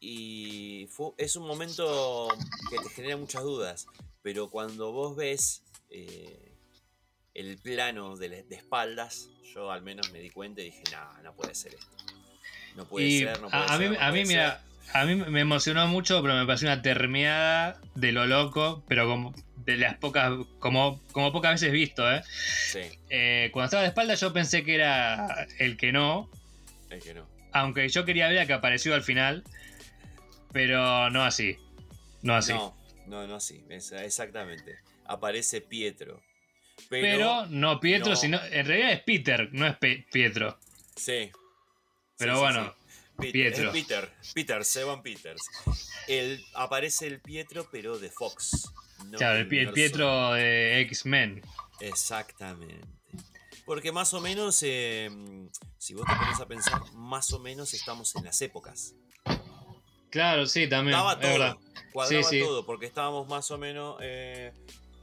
y 0.00 0.88
es 1.16 1.36
un 1.36 1.46
momento 1.46 2.28
que 2.70 2.78
te 2.78 2.88
genera 2.90 3.16
muchas 3.16 3.42
dudas. 3.42 3.86
Pero 4.22 4.50
cuando 4.50 4.92
vos 4.92 5.16
ves 5.16 5.62
eh, 5.90 6.52
el 7.34 7.58
plano 7.58 8.16
de, 8.16 8.44
espaldas, 8.50 9.28
yo 9.54 9.70
al 9.70 9.82
menos 9.82 10.10
me 10.12 10.18
di 10.20 10.30
cuenta 10.30 10.60
y 10.60 10.66
dije, 10.66 10.82
no, 10.92 11.22
no 11.22 11.34
puede 11.34 11.54
ser 11.54 11.74
esto. 11.74 11.96
No 12.76 12.86
puede 12.86 13.06
y 13.06 13.18
ser, 13.20 13.40
no 13.40 13.48
puede 13.48 13.62
a, 13.62 13.68
ser. 13.68 13.90
mí, 13.90 13.96
no 13.96 14.02
a 14.02 14.10
mí, 14.10 14.24
mira, 14.24 14.62
a 14.92 15.04
mí 15.04 15.14
me 15.16 15.40
emocionó 15.40 15.86
mucho, 15.88 16.20
pero 16.22 16.34
me 16.34 16.46
pareció 16.46 16.68
una 16.68 16.82
termeada 16.82 17.80
de 17.94 18.12
lo 18.12 18.26
loco, 18.26 18.84
pero 18.88 19.06
como 19.08 19.34
de 19.56 19.76
las 19.76 19.96
pocas, 19.96 20.32
como, 20.58 21.00
como 21.12 21.32
pocas 21.32 21.52
veces 21.52 21.72
visto, 21.72 22.10
¿eh? 22.12 22.22
Sí, 22.26 22.80
Eh, 23.08 23.48
Cuando 23.52 23.66
estaba 23.66 23.82
de 23.82 23.88
espalda 23.88 24.14
yo 24.14 24.32
pensé 24.32 24.62
que 24.64 24.74
era 24.74 25.46
el 25.58 25.76
que 25.76 25.90
no, 25.92 26.30
es 26.90 27.02
que 27.02 27.14
no. 27.14 27.26
aunque 27.52 27.88
yo 27.88 28.04
quería 28.04 28.28
ver 28.28 28.40
a 28.40 28.46
que 28.46 28.52
apareció 28.52 28.94
al 28.94 29.02
final, 29.02 29.42
pero 30.52 31.10
no 31.10 31.22
así, 31.24 31.56
no 32.22 32.34
así. 32.36 32.52
No, 32.52 32.76
no, 33.06 33.26
no, 33.26 33.40
sí, 33.40 33.64
es- 33.70 33.92
exactamente. 33.92 34.76
Aparece 35.06 35.60
Pietro. 35.60 36.22
Pero, 36.88 37.02
pero, 37.18 37.46
no 37.46 37.80
Pietro, 37.80 38.10
no. 38.10 38.16
sino 38.16 38.40
en 38.50 38.66
realidad 38.66 38.92
es 38.92 39.00
Peter, 39.02 39.48
no 39.52 39.66
es 39.66 39.76
Pe- 39.76 40.06
Pietro. 40.12 40.58
Sí. 40.96 41.30
Pero 42.18 42.34
sí, 42.34 42.40
bueno, 42.40 42.64
sí. 42.64 42.83
Pet- 43.16 43.32
Pietro. 43.32 43.68
es 43.68 43.72
Peter, 43.72 44.12
Peter, 44.34 44.64
Seban 44.64 45.02
Peters. 45.02 45.42
El, 46.08 46.44
aparece 46.54 47.06
el 47.06 47.20
Pietro, 47.20 47.66
pero 47.70 47.98
de 47.98 48.10
Fox. 48.10 48.72
no 49.06 49.18
claro, 49.18 49.38
el. 49.38 49.48
Pietro 49.72 50.32
de 50.32 50.80
X-Men. 50.80 51.42
Exactamente. 51.80 52.86
Porque 53.66 53.92
más 53.92 54.12
o 54.12 54.20
menos, 54.20 54.62
eh, 54.62 55.10
si 55.78 55.94
vos 55.94 56.04
te 56.06 56.14
pones 56.16 56.38
a 56.40 56.46
pensar, 56.46 56.80
más 56.92 57.32
o 57.32 57.38
menos 57.38 57.72
estamos 57.72 58.14
en 58.16 58.24
las 58.24 58.40
épocas. 58.42 58.94
Claro, 60.10 60.46
sí, 60.46 60.68
también. 60.68 60.96
Estaba 60.96 61.18
todo, 61.18 61.60
cuadraba 61.92 62.22
Sí, 62.22 62.28
sí. 62.38 62.40
todo, 62.40 62.64
porque 62.66 62.86
estábamos 62.86 63.26
más 63.26 63.50
o 63.50 63.58
menos, 63.58 63.96
eh, 64.02 64.52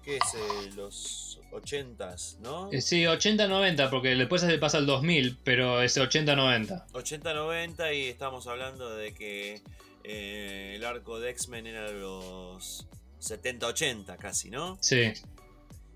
¿qué 0.04 0.18
es? 0.18 0.24
Eh, 0.36 0.72
los 0.76 1.31
80s, 1.52 2.40
¿no? 2.40 2.69
Eh, 2.72 2.82
Sí, 2.82 3.03
80-90, 3.03 3.90
porque 3.90 4.15
después 4.15 4.41
se 4.41 4.57
pasa 4.57 4.78
al 4.78 4.86
2000, 4.86 5.38
pero 5.44 5.82
es 5.82 5.98
80-90. 5.98 6.88
80-90 6.91 7.95
y 7.95 8.07
estamos 8.07 8.48
hablando 8.48 8.95
de 8.95 9.14
que 9.14 9.61
eh, 10.03 10.73
el 10.76 10.86
arco 10.86 11.19
de 11.19 11.30
X-Men 11.32 11.68
era 11.68 11.91
los 11.91 12.88
70-80 13.19 14.18
casi, 14.18 14.49
¿no? 14.49 14.78
Sí. 14.82 15.14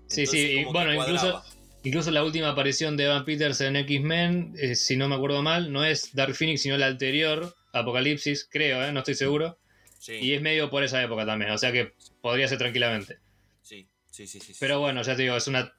Sí, 0.08 0.20
Entonces, 0.20 0.30
sí, 0.30 0.52
y 0.60 0.64
bueno, 0.64 0.94
incluso, 0.94 1.42
incluso 1.82 2.10
la 2.12 2.22
última 2.22 2.50
aparición 2.50 2.96
de 2.96 3.04
Evan 3.04 3.24
Peters 3.24 3.60
en 3.60 3.74
X-Men, 3.76 4.54
eh, 4.56 4.76
si 4.76 4.96
no 4.96 5.08
me 5.08 5.16
acuerdo 5.16 5.42
mal, 5.42 5.72
no 5.72 5.84
es 5.84 6.14
Dark 6.14 6.34
Phoenix, 6.36 6.62
sino 6.62 6.76
la 6.76 6.86
anterior, 6.86 7.56
Apocalipsis, 7.72 8.48
creo, 8.50 8.84
¿eh? 8.84 8.92
no 8.92 9.00
estoy 9.00 9.14
seguro. 9.14 9.58
Sí, 9.98 10.12
Y 10.20 10.34
es 10.34 10.42
medio 10.42 10.70
por 10.70 10.84
esa 10.84 11.02
época 11.02 11.26
también, 11.26 11.50
o 11.50 11.58
sea 11.58 11.72
que 11.72 11.94
podría 12.20 12.46
ser 12.46 12.58
tranquilamente. 12.58 13.18
Sí, 14.26 14.40
sí, 14.40 14.54
sí. 14.54 14.56
Pero 14.60 14.80
bueno, 14.80 15.02
ya 15.02 15.14
te 15.16 15.22
digo, 15.22 15.36
es 15.36 15.46
una 15.48 15.72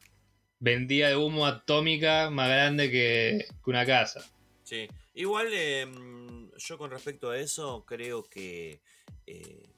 vendida 0.60 1.08
de 1.10 1.16
humo 1.16 1.46
atómica 1.46 2.30
más 2.30 2.50
grande 2.50 2.92
que, 2.92 3.46
que 3.64 3.70
una 3.70 3.86
casa. 3.86 4.24
Sí. 4.64 4.88
Igual 5.14 5.48
eh, 5.54 5.86
mm, 5.86 6.52
yo 6.58 6.78
con 6.78 6.92
respecto 6.92 7.30
a 7.32 7.40
eso 7.40 7.86
creo 7.86 8.24
que 8.24 8.82
eh, 9.26 9.70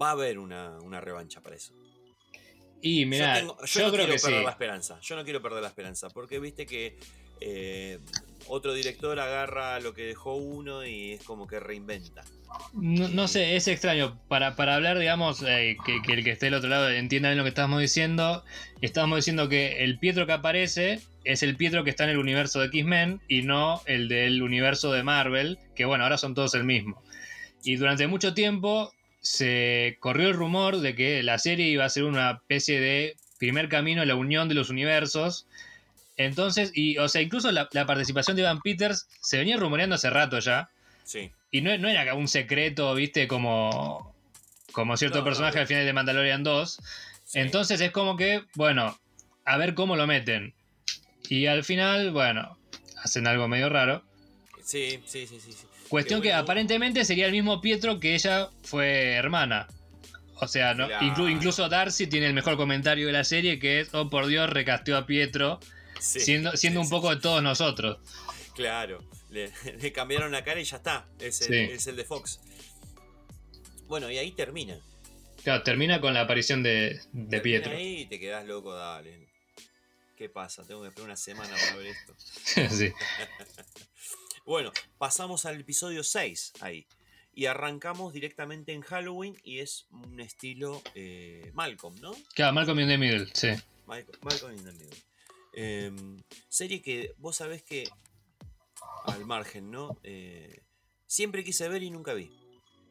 va 0.00 0.08
a 0.08 0.12
haber 0.12 0.38
una, 0.38 0.78
una 0.80 1.00
revancha 1.00 1.40
para 1.40 1.56
eso. 1.56 1.72
Y 2.82 3.06
mira, 3.06 3.34
yo, 3.34 3.40
tengo- 3.40 3.60
yo, 3.60 3.66
yo 3.80 3.86
no 3.86 3.92
creo 3.92 4.04
quiero 4.04 4.12
que 4.12 4.18
sí. 4.18 4.26
perder 4.26 4.44
la 4.44 4.50
esperanza. 4.50 5.00
Yo 5.00 5.16
no 5.16 5.24
quiero 5.24 5.40
perder 5.40 5.62
la 5.62 5.68
esperanza. 5.68 6.10
Porque 6.10 6.38
viste 6.38 6.66
que 6.66 6.98
eh, 7.40 7.98
otro 8.48 8.74
director 8.74 9.18
agarra 9.18 9.80
lo 9.80 9.94
que 9.94 10.02
dejó 10.02 10.34
uno 10.34 10.84
y 10.84 11.12
es 11.12 11.22
como 11.22 11.46
que 11.46 11.60
reinventa. 11.60 12.24
No, 12.72 13.08
no 13.08 13.28
sé, 13.28 13.56
es 13.56 13.68
extraño. 13.68 14.18
Para, 14.28 14.56
para 14.56 14.74
hablar, 14.76 14.98
digamos, 14.98 15.42
eh, 15.42 15.76
que, 15.84 16.12
el 16.12 16.24
que 16.24 16.32
esté 16.32 16.46
del 16.46 16.54
otro 16.54 16.68
lado 16.68 16.88
entienda 16.90 17.28
bien 17.28 17.38
lo 17.38 17.44
que 17.44 17.48
estamos 17.48 17.80
diciendo, 17.80 18.44
estamos 18.80 19.16
diciendo 19.16 19.48
que 19.48 19.84
el 19.84 19.98
Pietro 19.98 20.26
que 20.26 20.32
aparece 20.32 21.00
es 21.24 21.42
el 21.42 21.56
Pietro 21.56 21.84
que 21.84 21.90
está 21.90 22.04
en 22.04 22.10
el 22.10 22.18
universo 22.18 22.60
de 22.60 22.66
X-Men 22.66 23.20
y 23.28 23.42
no 23.42 23.80
el 23.86 24.08
del 24.08 24.42
universo 24.42 24.92
de 24.92 25.02
Marvel, 25.02 25.58
que 25.74 25.84
bueno, 25.84 26.04
ahora 26.04 26.18
son 26.18 26.34
todos 26.34 26.54
el 26.54 26.64
mismo. 26.64 27.02
Y 27.64 27.76
durante 27.76 28.06
mucho 28.06 28.34
tiempo 28.34 28.92
se 29.20 29.96
corrió 30.00 30.28
el 30.28 30.34
rumor 30.34 30.80
de 30.80 30.94
que 30.94 31.22
la 31.22 31.38
serie 31.38 31.68
iba 31.68 31.84
a 31.84 31.88
ser 31.88 32.04
una 32.04 32.32
especie 32.32 32.78
de 32.78 33.16
primer 33.38 33.68
camino 33.68 34.02
a 34.02 34.06
la 34.06 34.14
unión 34.14 34.48
de 34.48 34.54
los 34.54 34.70
universos. 34.70 35.46
Entonces, 36.16 36.70
y, 36.74 36.98
o 36.98 37.08
sea, 37.08 37.22
incluso 37.22 37.50
la, 37.52 37.68
la 37.72 37.86
participación 37.86 38.36
de 38.36 38.42
Evan 38.42 38.60
Peters 38.60 39.08
se 39.20 39.38
venía 39.38 39.56
rumoreando 39.56 39.96
hace 39.96 40.10
rato 40.10 40.38
ya. 40.38 40.68
Sí. 41.04 41.30
Y 41.50 41.60
no, 41.60 41.76
no 41.78 41.88
era 41.88 42.14
un 42.14 42.28
secreto, 42.28 42.94
viste, 42.94 43.26
como, 43.28 44.14
como 44.72 44.96
cierto 44.96 45.18
No, 45.18 45.24
personaje 45.24 45.56
no. 45.56 45.60
al 45.62 45.66
final 45.66 45.84
de 45.84 45.92
Mandalorian 45.92 46.42
2. 46.42 46.78
sí. 47.24 47.38
Entonces 47.38 47.80
es 47.80 47.90
como 47.90 48.16
que, 48.16 48.42
bueno, 48.54 48.98
a 49.44 49.56
ver 49.56 49.74
cómo 49.74 49.96
lo 49.96 50.06
meten. 50.06 50.54
Y 51.28 51.46
al 51.46 51.64
final, 51.64 52.10
bueno, 52.12 52.58
hacen 53.02 53.26
algo 53.26 53.48
medio 53.48 53.68
raro. 53.68 54.04
Sí, 54.62 55.00
sí, 55.06 55.26
sí, 55.26 55.38
sí. 55.40 55.52
sí. 55.52 55.66
Cuestión 55.88 56.22
que 56.22 56.32
aparentemente 56.32 57.04
sería 57.04 57.26
el 57.26 57.32
mismo 57.32 57.60
Pietro 57.60 58.00
que 58.00 58.14
ella 58.14 58.48
fue 58.62 59.12
hermana. 59.12 59.66
O 60.40 60.48
sea, 60.48 60.74
¿no? 60.74 60.88
Inclu- 60.88 61.30
incluso 61.30 61.68
Darcy 61.68 62.06
tiene 62.06 62.26
el 62.26 62.34
mejor 62.34 62.56
comentario 62.56 63.06
de 63.06 63.12
la 63.12 63.22
serie 63.24 63.58
que 63.58 63.80
es, 63.80 63.94
oh 63.94 64.08
por 64.10 64.26
Dios, 64.26 64.50
recasteó 64.50 64.96
a 64.96 65.06
Pietro, 65.06 65.60
Sí, 66.04 66.20
siendo, 66.20 66.56
siendo 66.56 66.80
sí, 66.80 66.84
un 66.84 66.90
poco 66.90 67.10
de 67.14 67.20
todos 67.20 67.42
nosotros. 67.42 67.98
Claro, 68.54 69.02
le, 69.30 69.52
le 69.80 69.92
cambiaron 69.92 70.30
la 70.30 70.44
cara 70.44 70.60
y 70.60 70.64
ya 70.64 70.76
está. 70.76 71.08
Es 71.18 71.40
el, 71.42 71.54
es 71.54 71.86
el 71.86 71.96
de 71.96 72.04
Fox. 72.04 72.40
Bueno, 73.86 74.10
y 74.10 74.18
ahí 74.18 74.32
termina. 74.32 74.78
Claro, 75.42 75.62
termina 75.62 76.00
con 76.00 76.14
la 76.14 76.22
aparición 76.22 76.62
de, 76.62 77.00
de 77.12 77.40
Pietro. 77.40 77.72
ahí 77.72 78.06
te 78.06 78.18
quedás 78.18 78.46
loco, 78.46 78.74
dale. 78.74 79.28
¿Qué 80.16 80.28
pasa? 80.28 80.64
Tengo 80.66 80.82
que 80.82 80.88
esperar 80.88 81.06
una 81.06 81.16
semana 81.16 81.54
para 81.54 81.76
ver 81.76 81.86
esto. 81.86 82.14
sí. 82.74 82.92
Bueno, 84.46 84.72
pasamos 84.98 85.46
al 85.46 85.58
episodio 85.58 86.04
6 86.04 86.52
ahí. 86.60 86.86
Y 87.32 87.46
arrancamos 87.46 88.12
directamente 88.12 88.72
en 88.72 88.82
Halloween 88.82 89.36
y 89.42 89.60
es 89.60 89.86
un 89.90 90.20
estilo 90.20 90.82
eh, 90.94 91.50
Malcolm, 91.54 91.94
¿no? 92.02 92.14
Claro, 92.34 92.52
Malcolm 92.52 92.78
in 92.80 92.88
the 92.88 92.98
Middle, 92.98 93.26
sí. 93.32 93.48
Malcolm, 93.86 94.18
Malcolm 94.20 94.52
in 94.54 94.64
the 94.64 94.72
Middle. 94.72 94.96
Em, 95.56 96.22
serie 96.48 96.82
que 96.82 97.14
vos 97.18 97.36
sabés 97.36 97.62
que, 97.62 97.84
al 99.06 99.24
margen, 99.26 99.70
¿no? 99.70 99.98
Eh, 100.02 100.62
siempre 101.06 101.44
quise 101.44 101.68
ver 101.68 101.82
y 101.82 101.90
nunca 101.90 102.12
vi. 102.14 102.30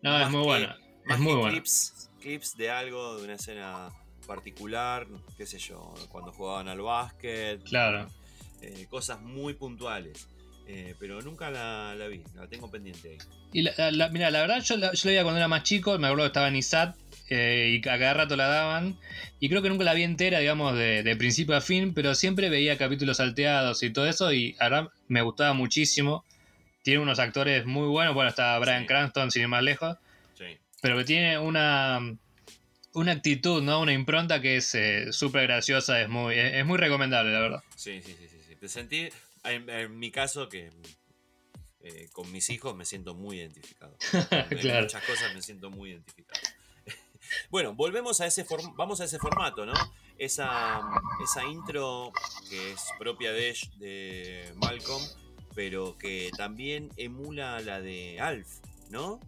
No, 0.02 0.12
Más 0.12 0.28
es 0.28 0.32
muy 0.32 0.42
que- 0.42 0.48
buena. 0.48 0.78
Más 1.06 1.18
Es 1.18 1.24
muy 1.24 1.34
buena. 1.34 1.52
clips, 1.52 2.10
clips 2.22 2.56
de 2.56 2.70
algo, 2.70 3.18
de 3.18 3.24
una 3.26 3.34
escena 3.36 3.90
particular, 4.26 5.06
qué 5.38 5.46
sé 5.46 5.58
yo, 5.60 5.94
cuando 6.10 6.32
jugaban 6.32 6.68
al 6.70 6.82
básquet. 6.82 7.62
Claro. 7.64 8.08
eh, 8.62 8.88
cosas 8.90 9.20
muy 9.22 9.56
puntuales. 9.56 10.30
Eh, 10.68 10.96
pero 11.00 11.22
nunca 11.22 11.52
la, 11.52 11.94
la 11.98 12.08
vi, 12.08 12.22
la 12.36 12.48
tengo 12.48 12.72
pendiente 12.72 13.10
ahí. 13.10 13.18
Y 13.52 13.62
la, 13.64 13.92
la- 13.92 14.10
mira, 14.10 14.32
la 14.32 14.42
verdad, 14.42 14.64
yo 14.64 14.78
la, 14.78 14.94
yo 14.94 15.02
la 15.06 15.12
veía 15.12 15.24
cuando 15.24 15.38
era 15.40 15.48
más 15.48 15.64
chico, 15.64 15.98
me 16.00 16.08
acuerdo 16.08 16.24
que 16.24 16.28
estaba 16.28 16.48
en 16.48 16.56
ISAT 16.56 16.96
eh, 17.30 17.80
y 17.84 17.88
a 17.88 18.00
cada 18.00 18.14
rato 18.14 18.36
la 18.38 18.48
daban. 18.48 18.98
Y 19.40 19.50
creo 19.50 19.62
que 19.62 19.70
nunca 19.70 19.84
la 19.84 19.94
vi 19.94 20.04
entera, 20.04 20.40
digamos, 20.40 20.76
de, 20.78 21.04
de 21.04 21.16
principio 21.18 21.56
a 21.56 21.62
fin, 21.62 21.94
pero 21.94 22.16
siempre 22.16 22.50
veía 22.50 22.78
capítulos 22.78 23.18
salteados 23.18 23.84
y 23.84 23.92
todo 23.92 24.08
eso. 24.08 24.32
Y 24.32 24.56
ahora 24.60 24.90
me 25.10 25.22
gustaba 25.22 25.54
muchísimo. 25.54 26.24
Tiene 26.82 27.00
unos 27.02 27.20
actores 27.20 27.66
muy 27.66 27.88
buenos. 27.88 28.14
Bueno, 28.16 28.30
está 28.30 28.58
Brian 28.60 28.82
Sí. 28.84 28.88
Cranston, 28.88 29.32
sin 29.32 29.42
ir 29.44 29.48
más 29.50 29.64
lejos. 29.64 29.98
Sí. 30.38 30.46
Pero 30.82 30.98
que 30.98 31.04
tiene 31.04 31.38
una, 31.40 32.00
una 32.94 33.12
actitud, 33.12 33.62
¿no? 33.62 33.82
Una 33.82 33.92
impronta 33.94 34.42
que 34.42 34.56
es 34.58 34.74
eh, 34.76 35.12
súper 35.12 35.44
graciosa, 35.44 36.02
es 36.02 36.08
muy, 36.10 36.36
es, 36.36 36.54
es 36.56 36.66
muy 36.66 36.78
recomendable, 36.78 37.32
la 37.34 37.40
verdad. 37.42 37.64
Sí, 37.76 38.02
sí, 38.02 38.16
sí, 38.18 38.28
sí. 38.30 38.56
Te 38.56 38.70
sentí, 38.70 39.10
en, 39.44 39.70
en 39.70 39.98
mi 40.00 40.12
caso, 40.12 40.50
que 40.50 40.70
eh, 41.82 42.10
con 42.14 42.32
mis 42.32 42.50
hijos 42.50 42.76
me 42.76 42.86
siento 42.86 43.14
muy 43.16 43.38
identificado. 43.40 43.96
En 44.52 44.58
Claro. 44.60 44.82
muchas 44.84 45.04
cosas 45.04 45.34
me 45.34 45.42
siento 45.42 45.70
muy 45.70 45.92
identificado. 45.92 46.42
bueno, 47.50 47.74
volvemos 47.74 48.22
a 48.22 48.26
ese 48.28 48.46
vamos 48.76 49.02
a 49.02 49.06
ese 49.06 49.20
formato, 49.20 49.66
¿no? 49.66 49.74
Esa, 50.18 50.82
esa 51.24 51.44
intro 51.46 52.12
que 52.50 52.72
es 52.74 52.82
propia 53.00 53.34
de, 53.34 53.58
de 53.78 54.54
Malcolm, 54.58 55.04
pero 55.56 55.98
que 55.98 56.30
también 56.38 56.90
emula 56.98 57.60
la 57.62 57.82
de 57.82 58.20
Alf, 58.22 58.48
¿no? 58.90 59.20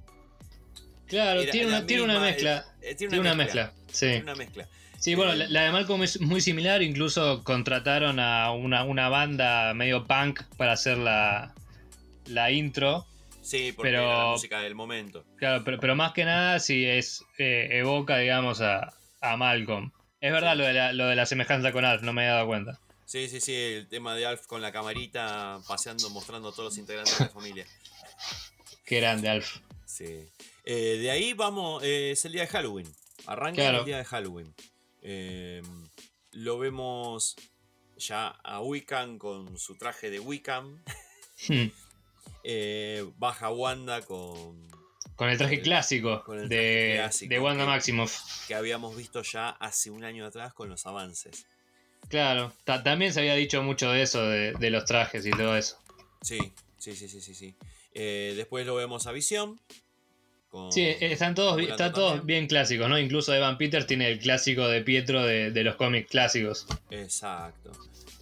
Claro, 1.07 1.41
Era 1.41 1.51
tiene 1.51 1.67
una, 1.67 1.85
tiene 1.85 2.03
una 2.03 2.19
mezcla. 2.19 2.65
eh, 2.81 2.91
eh, 2.91 2.95
Tiene 2.95 3.19
una 3.19 3.35
mezcla, 3.35 3.73
sí. 3.87 4.05
Tiene 4.07 4.21
una 4.23 4.35
mezcla. 4.35 4.67
Sí, 5.05 5.13
bueno, 5.13 5.35
la, 5.35 5.47
la 5.49 5.61
de 5.65 5.71
Malcolm 5.71 6.01
es 6.01 6.19
muy 6.19 6.41
similar, 6.41 6.81
incluso 6.81 7.43
contrataron 7.43 8.19
a 8.19 8.51
una, 8.51 8.83
una 8.83 9.07
banda 9.07 9.71
medio 9.75 10.05
punk 10.07 10.41
para 10.57 10.71
hacer 10.71 10.97
la, 10.97 11.53
la 12.25 12.49
intro. 12.49 13.05
Sí, 13.43 13.71
porque 13.71 13.91
Pero- 13.91 14.01
era 14.03 14.17
la 14.17 14.31
música 14.31 14.61
del 14.61 14.73
momento. 14.73 15.23
Claro, 15.37 15.63
pero, 15.63 15.79
pero 15.79 15.95
más 15.95 16.13
que 16.13 16.25
nada 16.25 16.57
sí 16.59 16.83
es 16.87 17.23
eh, 17.37 17.67
evoca, 17.73 18.17
digamos, 18.17 18.61
a, 18.61 18.93
a 19.21 19.37
Malcolm. 19.37 19.91
Es 20.21 20.31
verdad 20.31 20.53
Sí. 20.53 20.57
lo, 20.57 20.65
de 20.65 20.73
la, 20.73 20.91
lo 20.93 21.05
de 21.05 21.15
la 21.15 21.27
semejanza 21.27 21.71
con 21.71 21.85
Alf, 21.85 22.01
no 22.01 22.11
me 22.11 22.23
he 22.23 22.27
dado 22.27 22.47
cuenta. 22.47 22.79
Sí, 23.05 23.29
sí, 23.29 23.39
sí, 23.41 23.53
el 23.53 23.87
tema 23.87 24.15
de 24.15 24.25
Alf 24.25 24.47
con 24.47 24.63
la 24.63 24.71
camarita 24.71 25.59
paseando, 25.67 26.09
mostrando 26.09 26.49
a 26.49 26.51
todos 26.51 26.65
los 26.65 26.77
integrantes 26.79 27.15
de 27.19 27.25
la 27.25 27.29
familia. 27.29 27.67
Qué 28.87 28.99
grande, 29.01 29.29
Alf. 29.29 29.57
Sí. 29.85 30.27
Eh, 30.65 30.97
de 30.99 31.11
ahí 31.11 31.33
vamos, 31.33 31.83
eh, 31.83 32.09
es 32.09 32.25
el 32.25 32.31
día 32.31 32.41
de 32.41 32.47
Halloween. 32.47 32.87
Arranca 33.27 33.61
Claro. 33.61 33.79
el 33.81 33.85
día 33.85 33.97
de 33.99 34.05
Halloween. 34.05 34.51
Eh, 35.07 35.61
lo 36.31 36.57
vemos 36.57 37.35
ya 37.97 38.29
a 38.43 38.59
Wiccan 38.61 39.19
con 39.19 39.57
su 39.59 39.77
traje 39.77 40.09
de 40.09 40.19
Wiccan. 40.19 40.83
Hmm. 41.47 41.67
Eh, 42.43 43.05
baja 43.17 43.49
Wanda 43.51 44.01
con 44.01 44.67
Con 45.15 45.29
el 45.29 45.37
traje 45.37 45.55
El- 45.55 45.61
clásico 45.61 46.23
con 46.23 46.39
el 46.39 46.49
de, 46.49 46.93
clásico, 46.95 47.29
de 47.33 47.39
Wanda 47.39 47.63
que- 47.65 47.69
Maximoff. 47.69 48.47
que 48.47 48.55
habíamos 48.55 48.95
visto 48.95 49.21
ya 49.21 49.49
hace 49.49 49.89
un 49.91 50.03
año 50.03 50.25
atrás 50.25 50.53
con 50.53 50.69
los 50.69 50.85
avances. 50.85 51.45
Claro, 52.09 52.53
ta- 52.63 52.83
también 52.83 53.13
se 53.13 53.19
había 53.21 53.35
dicho 53.35 53.61
mucho 53.63 53.89
de 53.91 54.01
eso, 54.01 54.21
de, 54.27 54.53
de 54.53 54.69
los 54.69 54.85
trajes 54.85 55.25
y 55.25 55.31
todo 55.31 55.55
eso. 55.57 55.77
Sí, 56.21 56.37
sí, 56.77 56.95
sí, 56.95 57.07
sí, 57.07 57.21
sí. 57.21 57.33
sí. 57.35 57.55
Eh, 57.93 58.33
después 58.35 58.65
lo 58.65 58.75
vemos 58.75 59.07
a 59.07 59.11
Visión. 59.11 59.59
Con- 60.55 60.71
Sí, 60.71 60.81
eh, 60.81 60.97
están 61.01 61.35
todos, 61.35 61.59
están 61.61 61.91
todos 61.93 62.25
bien 62.25 62.47
clásicos, 62.47 62.87
¿no? 62.89 62.97
Incluso 62.97 63.33
Evan 63.33 63.57
Peters 63.57 63.85
tiene 63.87 64.07
el 64.09 64.19
clásico 64.19 64.67
de 64.67 64.81
Pietro 64.81 65.23
de, 65.23 65.51
de 65.51 65.63
los 65.63 65.75
cómics 65.75 66.09
clásicos. 66.09 66.65
Exacto, 66.91 67.71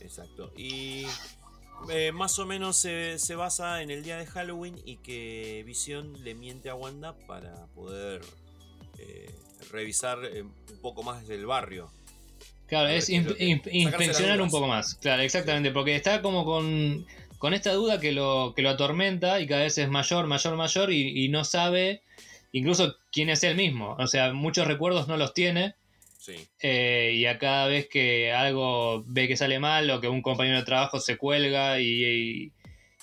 exacto. 0.01 0.51
Y 0.57 1.05
eh, 1.89 2.11
más 2.11 2.39
o 2.39 2.45
menos 2.45 2.77
se, 2.77 3.19
se 3.19 3.35
basa 3.35 3.81
en 3.81 3.91
el 3.91 4.03
día 4.03 4.17
de 4.17 4.25
Halloween 4.25 4.75
y 4.85 4.97
que 4.97 5.63
Visión 5.65 6.23
le 6.23 6.33
miente 6.33 6.69
a 6.69 6.75
Wanda 6.75 7.15
para 7.27 7.65
poder 7.75 8.21
eh, 8.99 9.29
revisar 9.71 10.19
un 10.19 10.53
poco 10.81 11.03
más 11.03 11.27
del 11.27 11.45
barrio. 11.45 11.91
Claro, 12.67 12.87
es 12.87 13.09
in- 13.09 13.27
in- 13.39 13.61
inspeccionar 13.71 14.41
un 14.41 14.49
poco 14.49 14.67
más. 14.67 14.95
Claro, 14.95 15.21
exactamente, 15.21 15.71
porque 15.71 15.95
está 15.95 16.21
como 16.21 16.43
con, 16.45 17.05
con 17.43 17.53
esta 17.53 17.73
duda 17.73 17.99
que 17.99 18.13
lo, 18.13 18.53
que 18.55 18.61
lo 18.61 18.69
atormenta 18.69 19.41
y 19.41 19.47
cada 19.47 19.63
vez 19.63 19.77
es 19.77 19.89
mayor, 19.89 20.27
mayor, 20.27 20.55
mayor 20.55 20.93
y, 20.93 21.25
y 21.25 21.27
no 21.27 21.43
sabe 21.43 22.01
incluso 22.53 22.95
quién 23.11 23.29
es 23.29 23.43
él 23.43 23.57
mismo. 23.57 23.97
O 23.99 24.07
sea, 24.07 24.31
muchos 24.31 24.65
recuerdos 24.65 25.09
no 25.09 25.17
los 25.17 25.33
tiene 25.33 25.75
Sí, 26.17 26.47
eh, 26.61 27.11
y 27.15 27.25
a 27.25 27.37
cada 27.39 27.67
vez 27.67 27.89
que 27.89 28.31
algo 28.31 29.03
ve 29.07 29.27
que 29.27 29.35
sale 29.35 29.59
mal 29.59 29.89
o 29.91 29.99
que 29.99 30.07
un 30.07 30.21
compañero 30.21 30.57
de 30.59 30.63
trabajo 30.63 31.01
se 31.01 31.17
cuelga 31.17 31.81
y, 31.81 32.05
y- 32.05 32.51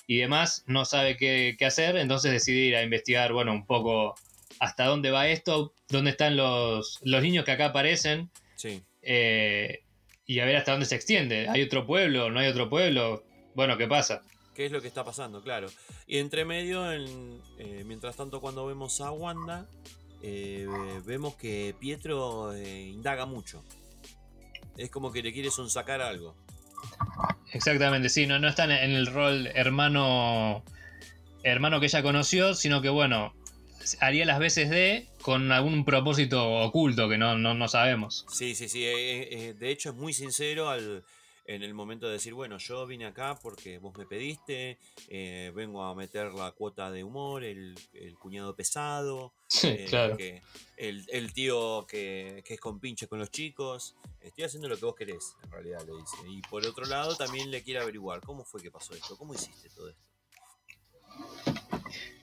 y 0.07 0.17
demás, 0.17 0.63
no 0.65 0.85
sabe 0.85 1.17
qué, 1.17 1.55
qué 1.59 1.65
hacer, 1.67 1.95
entonces 1.97 2.31
decide 2.31 2.61
ir 2.61 2.75
a 2.75 2.81
investigar, 2.81 3.33
bueno, 3.33 3.51
un 3.53 3.67
poco 3.67 4.15
hasta 4.59 4.85
dónde 4.85 5.11
va 5.11 5.27
esto, 5.27 5.71
dónde 5.89 6.09
están 6.09 6.35
los, 6.35 6.97
los 7.03 7.21
niños 7.21 7.45
que 7.45 7.51
acá 7.51 7.65
aparecen 7.67 8.31
sí. 8.55 8.81
eh, 9.03 9.81
y 10.25 10.39
a 10.39 10.45
ver 10.45 10.55
hasta 10.55 10.71
dónde 10.71 10.87
se 10.87 10.95
extiende. 10.95 11.47
¿Hay 11.47 11.61
otro 11.61 11.85
pueblo? 11.85 12.31
¿No 12.31 12.39
hay 12.39 12.47
otro 12.47 12.69
pueblo? 12.69 13.23
Bueno, 13.53 13.77
¿qué 13.77 13.85
pasa? 13.85 14.23
¿Qué 14.55 14.65
es 14.65 14.71
lo 14.71 14.81
que 14.81 14.87
está 14.87 15.03
pasando? 15.03 15.41
Claro. 15.41 15.67
Y 16.07 16.17
entre 16.17 16.43
medio, 16.45 16.91
en- 16.91 17.41
eh, 17.57 17.83
mientras 17.85 18.15
tanto, 18.17 18.41
cuando 18.41 18.65
vemos 18.65 18.99
a 19.01 19.11
Wanda, 19.11 19.67
eh, 20.21 20.67
vemos 21.05 21.35
que 21.35 21.73
Pietro 21.79 22.53
eh, 22.53 22.81
indaga 22.81 23.25
mucho. 23.25 23.63
Es 24.77 24.89
como 24.89 25.11
que 25.11 25.21
le 25.23 25.31
quiere 25.33 25.51
sonsacar 25.51 26.01
algo. 26.01 26.35
Exactamente, 27.53 28.09
sí, 28.09 28.25
no, 28.27 28.39
no 28.39 28.47
está 28.47 28.63
en 28.65 28.91
el 28.91 29.07
rol 29.07 29.47
hermano 29.53 30.63
hermano 31.43 31.79
que 31.79 31.87
ella 31.87 32.01
conoció, 32.03 32.53
sino 32.53 32.81
que 32.81 32.89
bueno, 32.89 33.33
haría 33.99 34.25
las 34.25 34.39
veces 34.39 34.69
de 34.69 35.07
con 35.21 35.51
algún 35.51 35.85
propósito 35.85 36.61
oculto 36.61 37.09
que 37.09 37.17
no, 37.17 37.37
no, 37.37 37.53
no 37.53 37.67
sabemos. 37.67 38.25
Sí, 38.31 38.55
sí, 38.55 38.69
sí. 38.69 38.81
de 38.83 39.55
hecho, 39.69 39.89
es 39.89 39.95
muy 39.95 40.13
sincero 40.13 40.69
al, 40.69 41.03
en 41.45 41.63
el 41.63 41.73
momento 41.73 42.05
de 42.07 42.13
decir, 42.13 42.33
bueno, 42.33 42.57
yo 42.57 42.85
vine 42.85 43.05
acá 43.05 43.37
porque 43.41 43.77
vos 43.79 43.97
me 43.97 44.05
pediste, 44.05 44.77
eh, 45.07 45.51
vengo 45.55 45.83
a 45.83 45.95
meter 45.95 46.31
la 46.33 46.51
cuota 46.51 46.91
de 46.91 47.03
humor, 47.03 47.43
el, 47.43 47.75
el 47.93 48.15
cuñado 48.17 48.55
pesado, 48.55 49.33
eh, 49.63 49.85
claro. 49.89 50.17
que- 50.17 50.41
el, 50.77 51.05
el 51.09 51.33
tío 51.33 51.85
que, 51.87 52.41
que 52.45 52.55
es 52.55 52.59
con 52.59 52.79
pinche 52.79 53.07
con 53.07 53.19
los 53.19 53.29
chicos. 53.31 53.95
Estoy 54.21 54.43
haciendo 54.45 54.67
lo 54.69 54.77
que 54.77 54.85
vos 54.85 54.95
querés, 54.95 55.35
en 55.43 55.51
realidad 55.51 55.81
le 55.85 55.93
dice. 55.93 56.17
Y 56.29 56.41
por 56.41 56.65
otro 56.65 56.85
lado 56.85 57.15
también 57.15 57.51
le 57.51 57.61
quiere 57.63 57.79
averiguar, 57.81 58.21
¿cómo 58.21 58.43
fue 58.43 58.61
que 58.61 58.71
pasó 58.71 58.93
esto? 58.93 59.17
¿Cómo 59.17 59.33
hiciste 59.33 59.69
todo 59.69 59.89
esto? 59.89 60.01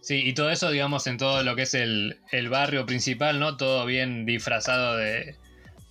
Sí, 0.01 0.23
y 0.27 0.33
todo 0.33 0.51
eso, 0.51 0.71
digamos, 0.71 1.07
en 1.07 1.19
todo 1.19 1.43
lo 1.43 1.55
que 1.55 1.63
es 1.63 1.75
el, 1.75 2.19
el 2.31 2.49
barrio 2.49 2.87
principal, 2.87 3.39
¿no? 3.39 3.57
Todo 3.57 3.85
bien 3.85 4.25
disfrazado 4.25 4.97
de. 4.97 5.37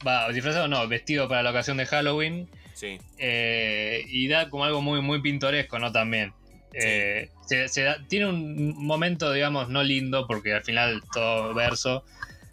Va, 0.05 0.31
disfrazado 0.31 0.67
no, 0.67 0.87
vestido 0.87 1.27
para 1.27 1.43
la 1.43 1.51
ocasión 1.51 1.77
de 1.77 1.85
Halloween. 1.85 2.49
Sí, 2.77 2.99
eh, 3.17 4.05
y 4.07 4.27
da 4.27 4.51
como 4.51 4.65
algo 4.65 4.81
muy, 4.81 5.01
muy 5.01 5.19
pintoresco, 5.19 5.79
¿no? 5.79 5.91
También. 5.91 6.31
Eh, 6.73 7.31
se- 7.47 7.67
se 7.69 7.81
da- 7.81 7.97
tiene 8.07 8.27
un 8.27 8.85
momento, 8.85 9.31
digamos, 9.33 9.67
no 9.69 9.81
lindo, 9.81 10.27
porque 10.27 10.53
al 10.53 10.63
final 10.63 11.01
todo 11.11 11.55
verso, 11.55 12.03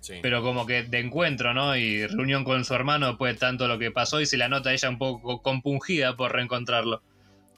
sí. 0.00 0.14
pero 0.22 0.42
como 0.42 0.64
que 0.64 0.82
de 0.84 1.00
encuentro, 1.00 1.52
¿no? 1.52 1.76
Y 1.76 2.06
reunión 2.06 2.42
con 2.42 2.64
su 2.64 2.72
hermano 2.72 3.08
después 3.08 3.34
de 3.34 3.38
tanto 3.40 3.68
lo 3.68 3.78
que 3.78 3.90
pasó 3.90 4.18
y 4.22 4.24
se 4.24 4.38
la 4.38 4.48
nota 4.48 4.72
ella 4.72 4.88
un 4.88 4.96
poco 4.96 5.42
compungida 5.42 6.16
por 6.16 6.32
reencontrarlo. 6.32 7.02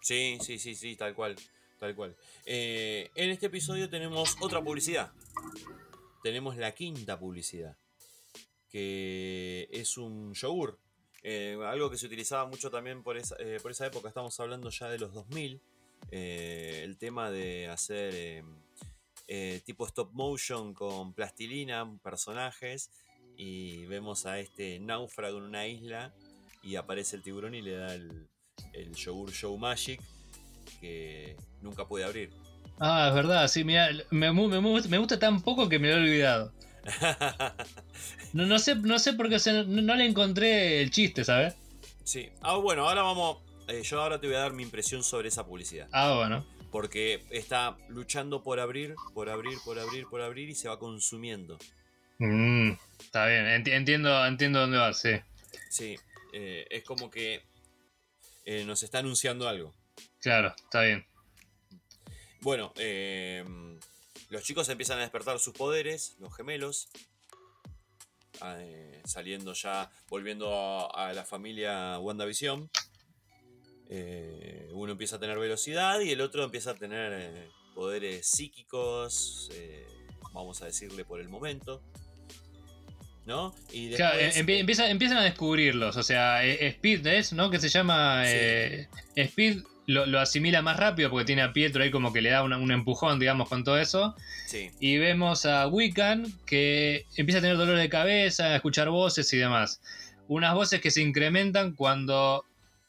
Sí, 0.00 0.38
sí, 0.40 0.58
sí, 0.58 0.74
sí, 0.74 0.96
tal 0.96 1.14
cual, 1.14 1.36
tal 1.78 1.94
cual. 1.94 2.16
Eh, 2.46 3.10
en 3.14 3.30
este 3.30 3.46
episodio 3.46 3.88
tenemos 3.88 4.36
otra 4.40 4.60
publicidad. 4.60 5.12
Tenemos 6.24 6.56
la 6.56 6.72
quinta 6.72 7.16
publicidad, 7.16 7.76
que 8.72 9.68
es 9.70 9.96
un 9.96 10.34
yogur. 10.34 10.80
Eh, 11.28 11.58
algo 11.66 11.90
que 11.90 11.96
se 11.98 12.06
utilizaba 12.06 12.46
mucho 12.46 12.70
también 12.70 13.02
por 13.02 13.16
esa, 13.16 13.34
eh, 13.40 13.58
por 13.60 13.72
esa 13.72 13.84
época, 13.86 14.06
estamos 14.06 14.38
hablando 14.38 14.70
ya 14.70 14.88
de 14.88 14.98
los 15.00 15.12
2000. 15.12 15.60
eh, 16.12 16.82
el 16.84 16.98
tema 16.98 17.32
de 17.32 17.66
hacer 17.66 18.14
eh, 18.14 18.44
eh, 19.26 19.60
tipo 19.64 19.84
stop 19.88 20.12
motion 20.12 20.72
con 20.72 21.12
plastilina, 21.14 21.84
personajes, 22.00 22.90
y 23.36 23.86
vemos 23.86 24.24
a 24.24 24.38
este 24.38 24.78
náufrago 24.78 25.38
en 25.38 25.44
una 25.44 25.66
isla 25.66 26.14
y 26.62 26.76
aparece 26.76 27.16
el 27.16 27.22
tiburón 27.22 27.54
y 27.56 27.62
le 27.62 27.72
da 27.72 27.92
el, 27.94 28.28
el 28.72 28.94
yogur 28.94 29.32
Show 29.32 29.58
Magic 29.58 30.00
que 30.80 31.36
nunca 31.60 31.88
puede 31.88 32.04
abrir. 32.04 32.30
Ah, 32.78 33.06
es 33.08 33.14
verdad, 33.16 33.48
sí, 33.48 33.64
mira, 33.64 33.88
me, 34.10 34.32
me, 34.32 34.60
me 34.60 34.98
gusta 34.98 35.18
tan 35.18 35.42
poco 35.42 35.68
que 35.68 35.78
me 35.80 35.88
lo 35.88 35.94
he 35.94 36.00
olvidado. 36.02 36.52
No, 38.32 38.46
no 38.46 38.58
sé, 38.58 38.74
no 38.76 38.98
sé 38.98 39.12
por 39.14 39.28
qué 39.28 39.36
o 39.36 39.38
sea, 39.38 39.52
no, 39.52 39.64
no 39.82 39.94
le 39.94 40.06
encontré 40.06 40.80
el 40.82 40.90
chiste, 40.90 41.24
¿sabes? 41.24 41.54
sí. 42.04 42.28
Ah, 42.40 42.56
bueno, 42.56 42.88
ahora 42.88 43.02
vamos. 43.02 43.38
eh, 43.68 43.82
yo 43.82 44.00
ahora 44.00 44.20
te 44.20 44.26
voy 44.26 44.36
a 44.36 44.40
dar 44.40 44.52
mi 44.52 44.62
impresión 44.62 45.02
sobre 45.02 45.28
esa 45.28 45.44
publicidad. 45.46 45.88
Ah, 45.92 46.14
bueno. 46.16 46.44
Porque 46.70 47.22
está 47.30 47.76
luchando 47.88 48.42
por 48.42 48.60
abrir, 48.60 48.94
por 49.14 49.28
abrir, 49.30 49.58
por 49.64 49.78
abrir, 49.78 50.06
por 50.08 50.20
abrir 50.20 50.48
y 50.50 50.54
se 50.54 50.68
va 50.68 50.78
consumiendo. 50.78 51.58
Mm, 52.18 52.72
está 53.00 53.26
bien, 53.26 53.44
enti- 53.46 53.72
entiendo, 53.72 54.24
entiendo 54.26 54.60
dónde 54.60 54.78
vas, 54.78 55.00
sí. 55.00 55.10
Sí. 55.70 55.96
eh, 56.32 56.66
es 56.70 56.82
como 56.84 57.10
que 57.10 57.42
eh, 58.44 58.64
nos 58.64 58.82
está 58.82 58.98
anunciando 58.98 59.48
algo. 59.48 59.74
Claro, 60.20 60.54
está 60.56 60.82
bien. 60.82 61.04
Bueno, 62.40 62.72
eh, 62.76 63.44
los 64.30 64.42
chicos 64.42 64.68
empiezan 64.68 64.98
a 64.98 65.02
despertar 65.02 65.38
sus 65.38 65.52
poderes, 65.54 66.16
los 66.18 66.34
gemelos. 66.34 66.88
eh, 68.44 69.00
saliendo 69.06 69.54
ya, 69.54 69.90
volviendo 70.08 70.54
a, 70.54 71.08
a 71.08 71.12
la 71.14 71.24
familia 71.24 71.98
WandaVision. 71.98 72.70
Eh, 73.88 74.68
uno 74.72 74.92
empieza 74.92 75.16
a 75.16 75.20
tener 75.20 75.38
velocidad 75.38 76.00
y 76.00 76.10
el 76.10 76.20
otro 76.20 76.44
empieza 76.44 76.72
a 76.72 76.74
tener 76.74 77.12
eh, 77.14 77.48
poderes 77.74 78.26
psíquicos, 78.26 79.48
eh, 79.54 79.86
vamos 80.32 80.60
a 80.62 80.66
decirle 80.66 81.04
por 81.04 81.20
el 81.20 81.28
momento. 81.28 81.82
¿No? 83.24 83.54
Y 83.72 83.88
después, 83.88 84.36
empieza- 84.36 84.88
empiezan 84.88 85.18
a 85.18 85.24
descubrirlos, 85.24 85.96
o 85.96 86.02
sea, 86.04 86.44
Speed 86.44 87.04
es, 87.08 87.32
¿no? 87.32 87.50
Que 87.50 87.58
se 87.58 87.68
llama 87.68 88.24
Sí. 88.24 88.86
Speed 89.16 89.64
lo, 89.86 90.04
lo 90.06 90.20
asimila 90.20 90.62
más 90.62 90.76
rápido 90.78 91.10
porque 91.10 91.24
tiene 91.24 91.42
a 91.42 91.52
Pietro 91.52 91.82
ahí 91.82 91.90
como 91.90 92.12
que 92.12 92.20
le 92.20 92.30
da 92.30 92.42
una- 92.42 92.58
un 92.58 92.70
empujón, 92.72 93.18
digamos, 93.18 93.48
con 93.48 93.64
todo 93.64 93.78
eso. 93.78 94.14
sí, 94.46 94.70
Y 94.80 94.98
vemos 94.98 95.46
a 95.46 95.66
Wiccan 95.68 96.26
que 96.44 97.06
empieza 97.16 97.38
a 97.38 97.42
tener 97.42 97.56
dolor 97.56 97.76
de 97.78 97.88
cabeza, 97.88 98.46
a 98.46 98.56
escuchar 98.56 98.88
voces 98.90 99.32
y 99.32 99.36
demás. 99.38 99.80
Unas 100.28 100.54
voces 100.54 100.80
que 100.80 100.90
se 100.90 101.02
incrementan 101.02 101.74
cuando 101.74 102.44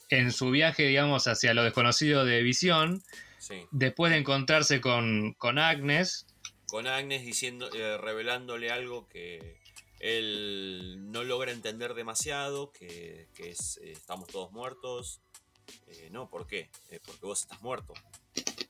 en 0.09 0.31
su 0.31 0.49
viaje, 0.51 0.83
digamos, 0.87 1.27
hacia 1.27 1.53
lo 1.53 1.63
desconocido 1.63 2.25
de 2.25 2.41
Visión, 2.41 3.03
sí. 3.37 3.65
después 3.71 4.11
de 4.11 4.17
encontrarse 4.19 4.81
con, 4.81 5.33
con 5.33 5.59
Agnes, 5.59 6.25
con 6.67 6.87
Agnes 6.87 7.23
diciendo, 7.23 7.69
eh, 7.73 7.97
revelándole 7.97 8.71
algo 8.71 9.07
que 9.07 9.57
él 9.99 10.97
no 11.11 11.23
logra 11.23 11.51
entender 11.51 11.93
demasiado, 11.93 12.71
que, 12.71 13.27
que 13.35 13.51
es 13.51 13.79
eh, 13.83 13.91
estamos 13.91 14.27
todos 14.27 14.51
muertos. 14.51 15.21
Eh, 15.87 16.09
no, 16.11 16.29
¿por 16.29 16.47
qué? 16.47 16.69
Eh, 16.91 16.99
porque 17.05 17.25
vos 17.25 17.41
estás 17.41 17.61
muerto. 17.61 17.93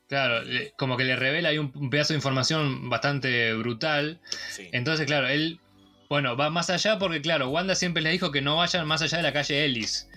claro, 0.08 0.42
como 0.76 0.96
que 0.96 1.04
le 1.04 1.16
revela 1.16 1.50
ahí 1.50 1.58
un, 1.58 1.90
pedazo 1.90 2.12
de 2.12 2.18
información 2.18 2.88
bastante 2.88 3.52
brutal. 3.54 4.20
Sí, 4.50 4.68
Entonces, 4.72 5.06
claro, 5.06 5.28
él, 5.28 5.60
bueno, 6.08 6.36
va 6.36 6.50
más 6.50 6.70
allá 6.70 6.98
porque, 6.98 7.20
claro, 7.20 7.50
Wanda 7.50 7.74
siempre 7.74 8.02
le 8.02 8.10
dijo 8.10 8.32
que 8.32 8.40
no 8.40 8.56
vayan 8.56 8.86
más 8.86 9.02
allá 9.02 9.18
de 9.18 9.22
la 9.22 9.32
calle 9.32 9.64
Ellis, 9.64 10.08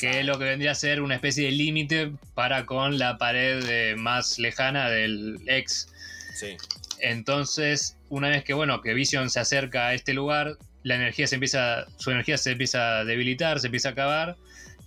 que 0.00 0.20
es 0.20 0.26
lo 0.26 0.38
que 0.38 0.44
vendría 0.44 0.72
a 0.72 0.74
ser 0.74 1.02
una 1.02 1.16
especie 1.16 1.46
de 1.46 1.52
límite 1.52 2.12
para 2.34 2.66
con 2.66 2.98
la 2.98 3.18
pared 3.18 3.96
más 3.96 4.38
lejana 4.38 4.88
del 4.90 5.38
ex. 5.46 5.92
Sí, 6.34 6.56
Entonces, 7.00 7.96
una 8.10 8.28
vez 8.28 8.44
que 8.44 8.52
bueno, 8.52 8.82
que 8.82 8.94
Vision 8.94 9.30
se 9.30 9.40
acerca 9.40 9.88
a 9.88 9.94
este 9.94 10.12
lugar, 10.12 10.58
la 10.82 10.94
energía 10.94 11.26
se 11.26 11.34
empieza, 11.34 11.86
su 11.96 12.10
energía 12.12 12.38
se 12.38 12.52
empieza 12.52 12.98
a 12.98 13.04
debilitar, 13.04 13.58
se 13.58 13.66
empieza 13.66 13.88
a 13.88 13.92
acabar, 13.92 14.36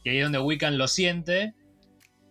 y 0.04 0.10
ahí 0.10 0.18
es 0.18 0.24
donde 0.24 0.40
Wiccan 0.40 0.78
lo 0.78 0.88
siente, 0.88 1.54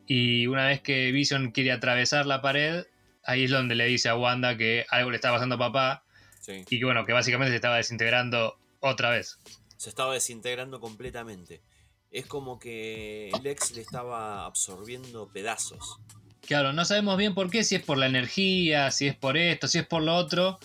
y 0.06 0.46
una 0.46 0.66
vez 0.66 0.80
que 0.80 1.12
Vision 1.12 1.50
quiere 1.50 1.72
atravesar 1.72 2.26
la 2.26 2.40
pared, 2.40 2.86
ahí 3.24 3.44
es 3.44 3.50
donde 3.50 3.74
le 3.74 3.84
dice 3.86 4.08
a 4.08 4.16
Wanda 4.16 4.56
que 4.56 4.86
algo 4.90 5.10
le 5.10 5.16
está 5.16 5.30
pasando 5.30 5.56
a 5.56 5.58
papá, 5.58 6.04
sí. 6.40 6.64
y 6.68 6.78
que 6.78 6.84
bueno, 6.84 7.04
que 7.04 7.12
básicamente 7.12 7.50
se 7.50 7.56
estaba 7.56 7.76
desintegrando 7.76 8.58
otra 8.80 9.10
vez. 9.10 9.38
Se 9.76 9.90
estaba 9.90 10.14
desintegrando 10.14 10.80
completamente. 10.80 11.62
Es 12.10 12.26
como 12.26 12.58
que 12.58 13.30
Lex 13.42 13.72
le 13.72 13.82
estaba 13.82 14.46
absorbiendo 14.46 15.28
pedazos. 15.28 15.98
Claro, 16.46 16.72
no 16.72 16.84
sabemos 16.86 17.18
bien 17.18 17.34
por 17.34 17.50
qué, 17.50 17.62
si 17.62 17.74
es 17.74 17.82
por 17.82 17.98
la 17.98 18.06
energía, 18.06 18.90
si 18.90 19.06
es 19.06 19.14
por 19.14 19.36
esto, 19.36 19.68
si 19.68 19.78
es 19.78 19.86
por 19.86 20.02
lo 20.02 20.14
otro, 20.16 20.58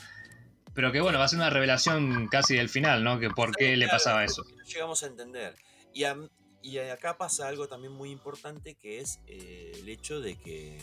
pero 0.74 0.94
que 0.94 1.02
bueno, 1.02 1.20
va 1.20 1.26
a 1.26 1.28
ser 1.28 1.40
una 1.40 1.50
revelación 1.50 2.30
casi 2.30 2.56
del 2.56 2.70
final, 2.70 3.04
¿no? 3.04 3.20
Que 3.20 3.30
por 3.30 3.54
qué 3.54 3.76
le 3.76 3.90
pasaba 3.90 4.24
es 4.24 4.32
eso. 4.32 4.46
llegamos 4.66 5.04
a 5.04 5.08
entender. 5.08 5.56
Y, 5.94 6.06
am- 6.06 6.30
y 6.64 6.78
acá 6.80 7.18
pasa 7.18 7.48
algo 7.48 7.68
también 7.68 7.94
muy 7.94 8.10
importante 8.10 8.76
que 8.76 9.00
es 9.00 9.20
eh, 9.28 9.72
el 9.76 9.90
hecho 9.90 10.22
de 10.22 10.36
que 10.36 10.78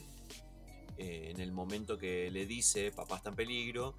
eh, 0.98 1.30
en 1.30 1.40
el 1.40 1.50
momento 1.52 1.98
que 1.98 2.30
le 2.30 2.46
dice 2.46 2.92
papá 2.92 3.16
está 3.16 3.30
en 3.30 3.36
peligro, 3.36 3.96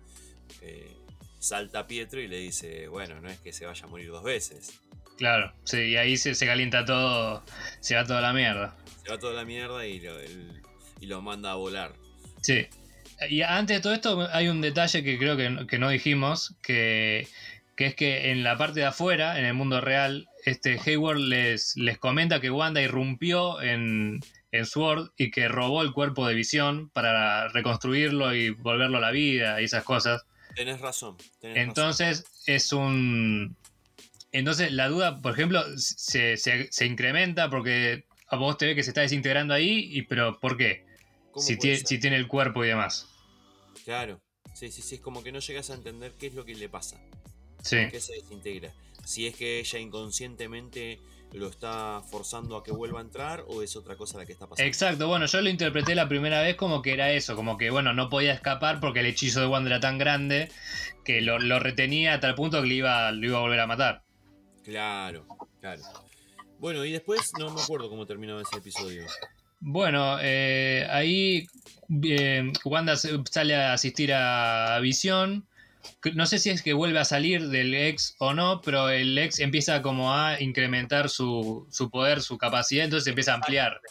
eh, 0.62 0.96
salta 1.40 1.88
Pietro 1.88 2.22
y 2.22 2.28
le 2.28 2.38
dice, 2.38 2.88
bueno, 2.88 3.20
no 3.20 3.30
es 3.30 3.40
que 3.40 3.52
se 3.52 3.66
vaya 3.66 3.84
a 3.86 3.88
morir 3.88 4.10
dos 4.12 4.24
veces. 4.24 4.80
Claro, 5.18 5.52
sí, 5.64 5.78
y 5.78 5.98
ahí 5.98 6.18
se, 6.18 6.34
se 6.36 6.46
calienta 6.46 6.86
todo, 6.86 7.44
se 7.80 7.96
va 7.96 8.06
toda 8.06 8.22
la 8.22 8.34
mierda. 8.34 8.76
Se 9.04 9.10
va 9.10 9.18
toda 9.20 9.34
la 9.34 9.46
mierda 9.46 9.86
y 9.86 10.00
lo, 10.00 10.20
el- 10.20 10.62
y 11.00 11.08
lo 11.08 11.22
manda 11.22 11.52
a 11.52 11.56
volar. 11.56 11.94
Sí. 12.42 12.68
Y 13.30 13.42
antes 13.44 13.78
de 13.78 13.82
todo 13.82 13.94
esto 13.94 14.28
hay 14.32 14.48
un 14.48 14.62
detalle 14.62 15.04
que 15.04 15.18
creo 15.18 15.36
que, 15.38 15.68
que 15.68 15.78
no 15.80 15.90
dijimos, 15.90 16.56
que, 16.62 17.28
que 17.82 17.88
es 17.88 17.96
que 17.96 18.30
en 18.30 18.44
la 18.44 18.58
parte 18.60 18.82
de 18.82 18.86
afuera, 18.86 19.40
en 19.40 19.46
el 19.46 19.56
mundo 19.56 19.82
real, 19.82 20.28
este 20.46 20.80
Hayward 20.86 21.18
les, 21.18 21.76
les 21.78 21.98
comenta 21.98 22.40
que 22.40 22.52
Wanda 22.52 22.80
irrumpió 22.80 23.60
en, 23.60 24.20
en 24.52 24.66
Sword 24.68 25.10
y 25.18 25.32
que 25.32 25.48
robó 25.48 25.82
el 25.82 25.92
cuerpo 25.92 26.28
de 26.28 26.36
Visión 26.36 26.92
para 26.92 27.48
reconstruirlo 27.48 28.36
y 28.36 28.52
volverlo 28.52 29.00
a 29.00 29.02
la 29.02 29.10
vida 29.10 29.60
y 29.62 29.66
esas 29.66 29.84
cosas. 29.84 30.22
Tenés 30.56 30.80
razón. 30.80 31.18
tenés 31.40 31.58
razón. 31.58 31.70
Entonces 31.70 32.26
es 32.46 32.72
un... 32.72 33.58
Entonces 34.32 34.72
la 34.72 34.88
duda, 34.88 35.20
por 35.20 35.34
ejemplo, 35.34 35.64
se, 35.78 36.38
se- 36.38 36.72
se 36.72 36.86
incrementa 36.86 37.50
porque 37.50 38.06
a 38.28 38.36
vos 38.36 38.60
te 38.60 38.68
ve 38.68 38.76
que 38.76 38.84
se 38.84 38.92
está 38.92 39.02
desintegrando 39.02 39.56
ahí, 39.56 39.90
y, 39.92 40.04
pero 40.04 40.40
¿por 40.40 40.56
qué? 40.56 40.86
Si 41.36 41.58
tiene 41.58 42.16
el 42.18 42.28
cuerpo 42.28 42.64
y 42.64 42.68
demás. 42.68 43.08
Claro. 43.86 44.22
Sí, 44.54 44.70
sí, 44.70 44.84
sí, 44.84 44.96
es 44.96 45.02
como 45.02 45.24
que 45.24 45.32
no 45.32 45.40
llegas 45.40 45.72
a 45.72 45.74
entender 45.74 46.12
qué 46.20 46.28
es 46.28 46.36
lo 46.36 46.46
que 46.46 46.54
le 46.54 46.70
pasa. 46.70 47.02
Sí. 47.62 47.78
que 47.90 48.00
se 48.00 48.14
desintegra. 48.14 48.72
Si 49.06 49.28
es 49.28 49.36
que 49.36 49.60
ella 49.60 49.80
inconscientemente 49.80 51.00
lo 51.34 51.48
está 51.48 52.02
forzando 52.10 52.58
a 52.58 52.64
que 52.64 52.72
vuelva 52.72 53.00
a 53.00 53.04
entrar 53.04 53.46
o 53.48 53.62
es 53.62 53.76
otra 53.76 53.96
cosa 53.96 54.18
la 54.18 54.26
que 54.26 54.34
está 54.34 54.48
pasando. 54.48 54.68
Exacto, 54.68 55.08
bueno, 55.08 55.26
yo 55.26 55.42
lo 55.42 55.50
interpreté 55.50 55.96
la 55.96 56.10
primera 56.10 56.42
vez 56.42 56.56
como 56.56 56.82
que 56.82 56.94
era 56.94 57.12
eso, 57.12 57.36
como 57.36 57.58
que 57.58 57.70
bueno, 57.70 57.94
no 57.94 58.10
podía 58.10 58.34
escapar 58.34 58.80
porque 58.80 59.00
el 59.00 59.06
hechizo 59.06 59.40
de 59.40 59.48
Wanda 59.48 59.70
era 59.70 59.80
tan 59.80 59.98
grande 59.98 60.52
que 61.06 61.22
lo, 61.22 61.40
lo 61.40 61.60
retenía 61.60 62.16
a 62.16 62.20
tal 62.20 62.36
punto 62.36 62.62
que 62.62 62.68
le 62.68 62.76
iba, 62.76 63.12
lo 63.12 63.26
iba 63.26 63.38
a 63.38 63.42
volver 63.42 63.60
a 63.60 63.68
matar. 63.68 64.04
Claro, 64.64 65.26
claro. 65.60 65.82
Bueno, 66.60 66.86
y 66.86 66.92
después 66.92 67.32
no 67.40 67.50
me 67.52 67.62
acuerdo 67.62 67.90
cómo 67.90 68.06
terminaba 68.06 68.42
ese 68.42 68.58
episodio. 68.58 69.06
Bueno, 69.62 70.18
eh, 70.22 70.88
ahí 70.90 71.48
eh, 72.04 72.52
Wanda 72.66 72.96
sale 72.96 73.56
a 73.56 73.74
asistir 73.74 74.14
a 74.14 74.78
Visión. 74.80 75.48
No 76.14 76.26
sé 76.26 76.40
si 76.40 76.50
es 76.50 76.62
que 76.62 76.74
vuelve 76.74 77.00
a 77.00 77.06
salir 77.06 77.50
del 77.50 77.74
ex 77.74 78.16
o 78.20 78.34
no, 78.34 78.62
pero 78.62 78.90
el 78.90 79.18
ex 79.18 79.40
empieza 79.40 79.82
como 79.82 80.14
a 80.14 80.40
incrementar 80.42 81.10
su, 81.10 81.68
su 81.72 81.90
poder, 81.90 82.22
su 82.22 82.38
capacidad, 82.38 82.86
entonces 82.86 83.08
empieza 83.08 83.32
a 83.32 83.36
ampliar. 83.36 83.82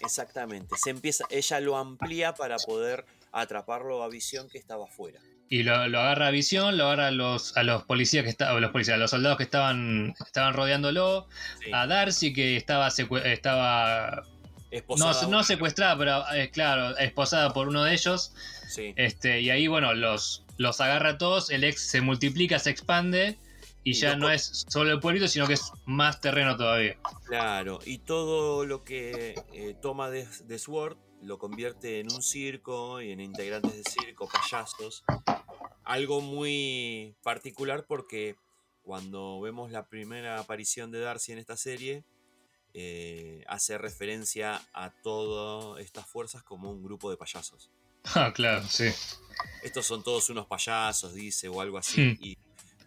Exactamente. 0.00 0.76
Se 0.76 0.90
empieza, 0.90 1.24
ella 1.30 1.60
lo 1.60 1.76
amplía 1.76 2.34
para 2.34 2.56
poder 2.58 3.04
atraparlo 3.32 4.02
a 4.02 4.08
visión 4.08 4.48
que 4.48 4.58
estaba 4.58 4.84
afuera. 4.84 5.20
Y 5.48 5.64
lo, 5.64 5.88
lo 5.88 5.98
agarra 5.98 6.28
a 6.28 6.30
Visión, 6.30 6.78
lo 6.78 6.84
agarra 6.86 7.08
a 7.08 7.10
los, 7.10 7.56
a 7.56 7.64
los 7.64 7.82
policías 7.82 8.22
que 8.22 8.30
estaban, 8.30 8.60
los 8.62 8.70
policías, 8.70 8.94
a 8.94 8.98
los 8.98 9.10
soldados 9.10 9.36
que 9.36 9.42
estaban, 9.42 10.14
estaban 10.24 10.54
rodeándolo, 10.54 11.26
Sí. 11.64 11.72
a 11.72 11.88
Darcy 11.88 12.32
que 12.32 12.56
estaba 12.56 12.86
estaba 12.86 14.22
no, 14.22 14.28
Esposada 14.70 15.26
no 15.26 15.42
secuestrada, 15.42 15.98
pero 15.98 16.32
eh, 16.34 16.50
claro, 16.50 16.96
esposada 16.98 17.52
por 17.52 17.66
uno 17.66 17.82
de 17.82 17.92
ellos. 17.94 18.32
Sí. 18.68 18.94
Este, 18.94 19.40
y 19.40 19.50
ahí, 19.50 19.66
bueno, 19.66 19.92
los, 19.94 20.44
los 20.60 20.82
agarra 20.82 21.12
a 21.12 21.18
todos, 21.18 21.48
el 21.48 21.64
ex 21.64 21.80
se 21.80 22.02
multiplica, 22.02 22.58
se 22.58 22.68
expande, 22.68 23.38
y 23.82 23.94
ya 23.94 24.14
no 24.14 24.28
es 24.28 24.66
solo 24.68 24.92
el 24.92 25.00
pueblito, 25.00 25.26
sino 25.26 25.46
que 25.46 25.54
es 25.54 25.72
más 25.86 26.20
terreno 26.20 26.54
todavía. 26.54 26.98
Claro, 27.24 27.78
y 27.86 27.96
todo 27.96 28.66
lo 28.66 28.84
que 28.84 29.42
eh, 29.54 29.74
toma 29.80 30.10
de, 30.10 30.28
de 30.44 30.58
Sword 30.58 30.98
lo 31.22 31.38
convierte 31.38 32.00
en 32.00 32.12
un 32.12 32.20
circo 32.22 33.00
y 33.00 33.10
en 33.10 33.20
integrantes 33.20 33.74
de 33.74 33.90
circo, 33.90 34.28
payasos. 34.28 35.02
Algo 35.82 36.20
muy 36.20 37.16
particular 37.22 37.86
porque 37.86 38.36
cuando 38.82 39.40
vemos 39.40 39.70
la 39.70 39.88
primera 39.88 40.40
aparición 40.40 40.90
de 40.90 41.00
Darcy 41.00 41.32
en 41.32 41.38
esta 41.38 41.56
serie, 41.56 42.04
eh, 42.74 43.44
hace 43.48 43.78
referencia 43.78 44.60
a 44.74 44.90
todas 44.90 45.80
estas 45.80 46.04
fuerzas 46.04 46.42
como 46.42 46.70
un 46.70 46.82
grupo 46.82 47.10
de 47.10 47.16
payasos. 47.16 47.70
Ah, 48.14 48.32
claro, 48.34 48.66
sí. 48.68 48.88
Estos 49.62 49.86
son 49.86 50.02
todos 50.02 50.30
unos 50.30 50.46
payasos, 50.46 51.14
dice, 51.14 51.48
o 51.48 51.60
algo 51.60 51.78
así, 51.78 52.00
Hmm. 52.00 52.18
y 52.20 52.38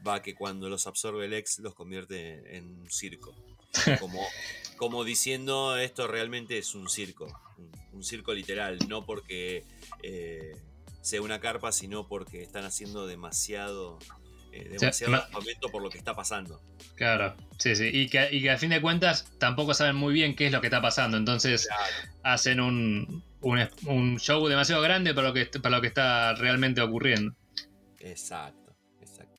va 0.06 0.22
que 0.22 0.36
cuando 0.36 0.68
los 0.70 0.86
absorbe 0.88 1.26
el 1.26 1.34
ex 1.34 1.60
los 1.60 1.74
convierte 1.76 2.58
en 2.58 2.66
un 2.82 2.90
circo. 2.92 3.34
Como, 4.00 4.22
como 4.78 5.04
diciendo 5.04 5.78
esto 5.78 6.08
realmente 6.08 6.58
es 6.60 6.76
un 6.76 6.90
circo, 6.90 7.26
un, 7.58 7.72
un 7.94 8.04
circo 8.04 8.34
literal, 8.34 8.78
no 8.88 9.04
porque 9.06 9.66
eh, 10.04 10.56
sea 11.02 11.22
una 11.24 11.40
carpa, 11.40 11.72
sino 11.72 12.08
porque 12.08 12.44
están 12.44 12.66
haciendo 12.66 13.08
demasiado, 13.08 13.98
eh, 14.54 14.70
demasiado 14.80 15.12
ma- 15.12 15.18
armamento 15.20 15.70
por 15.70 15.82
lo 15.82 15.90
que 15.90 15.98
está 15.98 16.14
pasando. 16.16 16.62
Claro, 16.96 17.36
sí, 17.58 17.76
sí. 17.76 17.90
Y 17.92 18.08
que, 18.10 18.30
y 18.32 18.42
que 18.42 18.52
a 18.52 18.58
fin 18.58 18.70
de 18.70 18.82
cuentas 18.82 19.32
tampoco 19.40 19.74
saben 19.74 19.96
muy 19.96 20.14
bien 20.14 20.36
qué 20.36 20.46
es 20.48 20.52
lo 20.52 20.62
que 20.62 20.68
está 20.68 20.82
pasando. 20.82 21.18
Entonces 21.18 21.68
Claro, 21.68 21.84
hacen 22.24 22.60
un, 22.60 23.24
un, 23.42 23.68
un 23.88 24.20
show 24.20 24.48
demasiado 24.48 24.82
grande 24.82 25.14
para 25.14 25.30
lo, 25.30 25.34
que, 25.34 25.46
para 25.48 25.76
lo 25.78 25.82
que 25.82 25.88
está 25.88 26.34
realmente 26.36 26.82
ocurriendo. 26.82 27.36
exacto, 28.00 28.76
exacto. 29.02 29.34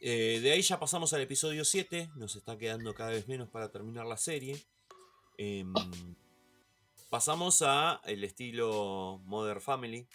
Eh, 0.00 0.40
de 0.42 0.52
ahí 0.52 0.62
ya 0.62 0.78
pasamos 0.80 1.12
al 1.12 1.20
episodio 1.22 1.64
7, 1.64 2.10
nos 2.16 2.34
está 2.36 2.58
quedando 2.58 2.92
cada 2.94 3.10
vez 3.10 3.26
menos 3.28 3.48
para 3.48 3.70
terminar 3.70 4.04
la 4.04 4.16
serie. 4.16 4.56
Em, 5.38 5.72
pasamos 7.08 7.62
a 7.62 8.00
el 8.04 8.24
estilo 8.24 9.20
Modern 9.24 9.60
Family. 9.60 10.06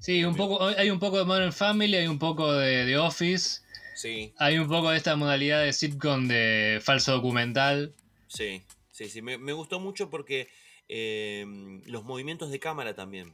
Sí, 0.00 0.24
un 0.24 0.36
poco, 0.36 0.64
hay 0.66 0.90
un 0.90 0.98
poco 0.98 1.18
de 1.18 1.24
Modern 1.24 1.52
Family, 1.52 1.96
hay 1.96 2.06
un 2.06 2.18
poco 2.18 2.52
de, 2.52 2.84
de 2.86 2.96
Office, 2.98 3.60
Sí, 3.96 4.32
hay 4.38 4.58
un 4.58 4.68
poco 4.68 4.90
de 4.90 4.96
esta 4.96 5.16
modalidad 5.16 5.60
de 5.62 5.72
sitcom 5.72 6.28
de 6.28 6.78
falso 6.82 7.12
documental. 7.12 7.92
sí, 8.28 8.62
sí, 8.92 9.08
sí. 9.08 9.22
Me, 9.22 9.38
me 9.38 9.52
gustó 9.52 9.80
mucho 9.80 10.08
porque 10.08 10.48
em, 10.88 11.82
los 11.86 12.04
movimientos 12.04 12.50
de 12.52 12.60
cámara 12.60 12.94
también. 12.94 13.32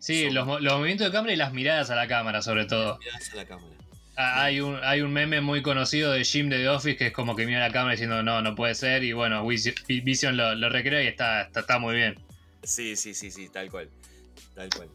Sí, 0.00 0.24
Son- 0.24 0.34
los, 0.34 0.60
los 0.62 0.74
movimientos 0.74 1.06
de 1.06 1.12
cámara 1.12 1.32
y 1.32 1.36
las 1.36 1.52
miradas 1.52 1.90
a 1.90 1.94
la 1.96 2.08
cámara, 2.08 2.42
sobre 2.42 2.66
todo. 2.66 2.98
Miradas 2.98 3.32
a 3.32 3.36
la 3.36 3.44
cámara. 3.46 3.74
Ah, 4.16 4.42
Hay 4.44 4.60
un, 4.60 4.80
hay 4.82 5.00
un 5.00 5.12
meme 5.12 5.40
muy 5.40 5.62
conocido 5.62 6.10
de 6.10 6.24
Jim 6.24 6.48
de 6.48 6.56
The 6.58 6.68
Office 6.70 6.96
que 6.96 7.06
es 7.06 7.12
como 7.12 7.36
que 7.36 7.46
mira 7.46 7.60
la 7.60 7.70
cámara 7.72 7.92
diciendo 7.92 8.20
no, 8.24 8.42
no 8.42 8.56
puede 8.56 8.74
ser. 8.74 9.04
Y 9.04 9.12
bueno, 9.12 9.46
Vision 9.46 9.76
Vision 9.86 10.36
lo, 10.36 10.56
lo 10.56 10.68
recrea 10.70 11.04
y 11.04 11.06
está, 11.06 11.42
está, 11.42 11.60
está 11.60 11.78
muy 11.78 11.94
bien. 11.94 12.16
Sí, 12.64 12.96
sí, 12.96 13.14
sí, 13.14 13.30
sí, 13.30 13.48
tal 13.48 13.70
cual. 13.70 13.88
Tal 14.56 14.68
cual. 14.70 14.88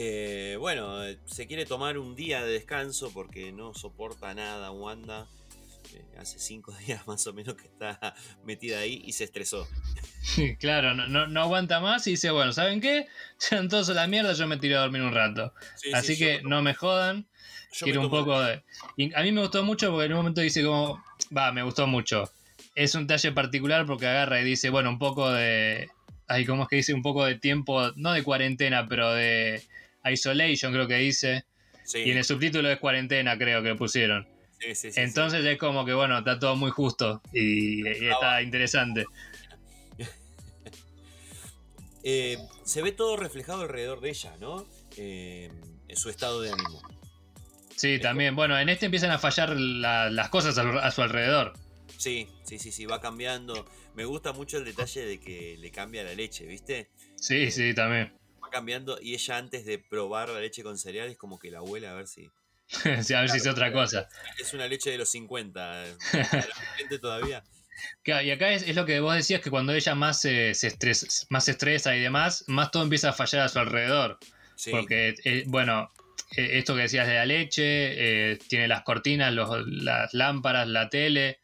Eh, 0.00 0.56
bueno, 0.60 1.00
se 1.24 1.48
quiere 1.48 1.66
tomar 1.66 1.98
un 1.98 2.14
día 2.14 2.44
de 2.44 2.52
descanso 2.52 3.10
porque 3.12 3.50
no 3.50 3.74
soporta 3.74 4.32
nada 4.32 4.70
Wanda. 4.70 5.26
Eh, 5.92 6.04
hace 6.20 6.38
cinco 6.38 6.72
días 6.86 7.04
más 7.08 7.26
o 7.26 7.32
menos 7.32 7.56
que 7.56 7.66
está 7.66 8.14
metida 8.44 8.78
ahí 8.78 9.02
y 9.04 9.12
se 9.12 9.24
estresó. 9.24 9.66
claro, 10.60 10.94
no, 10.94 11.08
no, 11.08 11.26
no 11.26 11.40
aguanta 11.42 11.80
más 11.80 12.06
y 12.06 12.10
dice, 12.10 12.30
bueno, 12.30 12.52
¿saben 12.52 12.80
qué? 12.80 13.08
Sean 13.38 13.68
todos 13.68 13.88
a 13.88 13.94
la 13.94 14.06
mierda, 14.06 14.34
yo 14.34 14.46
me 14.46 14.56
tiro 14.56 14.78
a 14.78 14.82
dormir 14.82 15.02
un 15.02 15.12
rato. 15.12 15.52
Sí, 15.74 15.90
Así 15.92 16.14
sí, 16.14 16.24
que 16.24 16.42
no 16.42 16.62
me 16.62 16.74
jodan. 16.74 17.26
yo 17.72 17.84
Quiero 17.86 18.02
un 18.02 18.10
poco 18.10 18.40
de... 18.40 18.62
y 18.96 19.12
a 19.14 19.22
mí 19.24 19.32
me 19.32 19.40
gustó 19.40 19.64
mucho 19.64 19.90
porque 19.90 20.06
en 20.06 20.12
un 20.12 20.18
momento 20.18 20.42
dice 20.42 20.62
como, 20.62 21.02
va, 21.36 21.50
me 21.50 21.64
gustó 21.64 21.88
mucho. 21.88 22.30
Es 22.76 22.94
un 22.94 23.08
talle 23.08 23.32
particular 23.32 23.84
porque 23.84 24.06
agarra 24.06 24.40
y 24.40 24.44
dice, 24.44 24.70
bueno, 24.70 24.90
un 24.90 25.00
poco 25.00 25.28
de... 25.28 25.90
Ay, 26.28 26.46
¿cómo 26.46 26.62
es 26.62 26.68
que 26.68 26.76
dice? 26.76 26.94
Un 26.94 27.02
poco 27.02 27.24
de 27.24 27.34
tiempo, 27.34 27.90
no 27.96 28.12
de 28.12 28.22
cuarentena, 28.22 28.86
pero 28.86 29.12
de 29.12 29.60
isolation 30.10 30.72
creo 30.72 30.86
que 30.88 30.96
dice. 30.96 31.44
Sí, 31.84 32.00
Y 32.00 32.10
en 32.10 32.18
el 32.18 32.24
subtítulo 32.24 32.70
es 32.70 32.78
cuarentena, 32.78 33.38
creo 33.38 33.62
que 33.62 33.74
pusieron. 33.74 34.26
sí, 34.60 34.74
sí, 34.74 34.92
sí, 34.92 35.00
Entonces 35.00 35.44
es 35.44 35.58
como 35.58 35.84
que, 35.86 35.94
bueno, 35.94 36.18
está 36.18 36.38
todo 36.38 36.54
muy 36.56 36.70
justo 36.70 37.22
y, 37.32 37.86
y 37.86 38.08
está 38.08 38.42
interesante. 38.42 39.04
Eh, 42.04 42.38
se 42.64 42.80
ve 42.80 42.92
todo 42.92 43.16
reflejado 43.16 43.62
alrededor 43.62 44.00
de 44.00 44.10
ella, 44.10 44.36
¿no? 44.40 44.64
Eh, 44.96 45.50
en 45.88 45.96
su 45.96 46.08
estado 46.08 46.40
de 46.40 46.52
ánimo. 46.52 46.80
Sí, 47.76 47.98
también. 47.98 48.34
Bueno, 48.34 48.58
en 48.58 48.68
este 48.68 48.86
empiezan 48.86 49.10
a 49.10 49.18
fallar 49.18 49.50
la- 49.58 50.08
las 50.10 50.28
cosas 50.30 50.56
a, 50.58 50.62
a 50.62 50.90
su 50.90 51.02
alrededor. 51.02 51.52
Sí, 51.96 52.28
sí, 52.44 52.58
sí, 52.58 52.70
sí, 52.72 52.86
va 52.86 53.00
cambiando. 53.00 53.66
Me 53.94 54.04
gusta 54.04 54.32
mucho 54.32 54.58
el 54.58 54.64
detalle 54.64 55.04
de 55.04 55.20
que 55.20 55.56
le 55.58 55.70
cambia 55.70 56.04
la 56.04 56.14
leche, 56.14 56.46
¿viste? 56.46 56.88
Sí, 57.16 57.50
sí, 57.50 57.74
también. 57.74 58.12
Cambiando 58.50 58.98
y 59.00 59.14
ella 59.14 59.36
antes 59.36 59.64
de 59.64 59.78
probar 59.78 60.28
la 60.30 60.40
leche 60.40 60.62
con 60.62 60.78
cereales 60.78 61.16
como 61.16 61.38
que 61.38 61.50
la 61.50 61.62
huele 61.62 61.86
a 61.88 61.94
ver 61.94 62.06
si... 62.06 62.30
Sí, 63.02 63.14
a 63.14 63.20
ver 63.20 63.30
si 63.30 63.38
es 63.38 63.46
otra 63.46 63.72
cosa. 63.72 64.08
Es 64.38 64.52
una 64.54 64.66
leche 64.66 64.90
de 64.90 64.98
los 64.98 65.08
50. 65.10 65.84
¿La 66.12 66.54
gente 66.76 66.98
todavía? 66.98 67.42
Claro, 68.02 68.24
y 68.26 68.30
acá 68.30 68.50
es, 68.52 68.62
es 68.62 68.74
lo 68.74 68.84
que 68.84 69.00
vos 69.00 69.14
decías, 69.14 69.40
que 69.40 69.50
cuando 69.50 69.72
ella 69.72 69.94
más 69.94 70.20
se, 70.20 70.54
se 70.54 70.66
estresa, 70.66 71.06
más 71.30 71.44
se 71.44 71.52
estresa 71.52 71.96
y 71.96 72.00
demás, 72.00 72.44
más 72.48 72.70
todo 72.70 72.82
empieza 72.82 73.10
a 73.10 73.12
fallar 73.12 73.42
a 73.42 73.48
su 73.48 73.58
alrededor. 73.58 74.18
Sí, 74.56 74.70
Porque, 74.72 75.14
eh, 75.24 75.44
bueno, 75.46 75.90
eh, 76.36 76.58
esto 76.58 76.74
que 76.74 76.82
decías 76.82 77.06
de 77.06 77.14
la 77.14 77.24
leche, 77.26 77.62
eh, 78.32 78.38
tiene 78.48 78.66
las 78.68 78.82
cortinas, 78.82 79.32
los- 79.32 79.66
las 79.68 80.12
lámparas, 80.12 80.66
la 80.68 80.88
tele. 80.88 81.38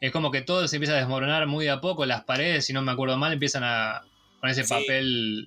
Es 0.00 0.10
como 0.12 0.30
que 0.30 0.42
todo 0.42 0.66
se 0.68 0.76
empieza 0.76 0.94
a 0.94 0.98
desmoronar 0.98 1.46
muy 1.46 1.64
de 1.66 1.70
a 1.70 1.80
poco. 1.80 2.06
Las 2.06 2.24
paredes, 2.24 2.64
si 2.66 2.72
no 2.72 2.82
me 2.82 2.92
acuerdo 2.92 3.16
mal, 3.16 3.32
empiezan 3.32 3.62
a 3.64 4.02
con 4.40 4.50
ese 4.50 4.64
Sí, 4.64 4.68
papel, 4.70 5.46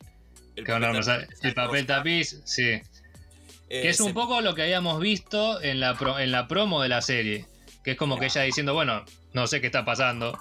el 0.56 0.64
no 0.66 1.02
tapiz, 1.02 1.54
papel 1.56 1.86
tapiz, 1.86 2.42
sí. 2.46 2.64
Eh, 2.64 2.82
Que 3.84 3.90
es 3.90 4.00
un 4.02 4.08
se- 4.10 4.14
poco 4.14 4.42
lo 4.42 4.54
que 4.54 4.64
habíamos 4.64 5.00
visto 5.00 5.62
en 5.62 5.80
la, 5.80 5.96
pro- 5.98 6.20
en 6.20 6.32
la 6.32 6.48
promo 6.48 6.82
de 6.82 6.90
la 6.90 7.02
serie. 7.02 7.46
Que 7.84 7.92
es 7.92 7.98
como 7.98 8.20
que 8.20 8.26
ella 8.26 8.42
diciendo, 8.44 8.74
bueno, 8.74 9.04
no 9.34 9.48
sé 9.48 9.60
qué 9.62 9.68
está 9.68 9.86
pasando. 9.86 10.38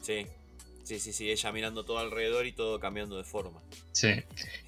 Sí, 0.00 0.26
sí, 0.84 0.98
sí, 1.00 1.12
sí, 1.12 1.30
ella 1.30 1.52
mirando 1.52 1.84
todo 1.84 1.98
alrededor 1.98 2.46
y 2.46 2.52
todo 2.52 2.78
cambiando 2.80 3.16
de 3.18 3.24
forma. 3.24 3.60
Sí. 3.92 4.22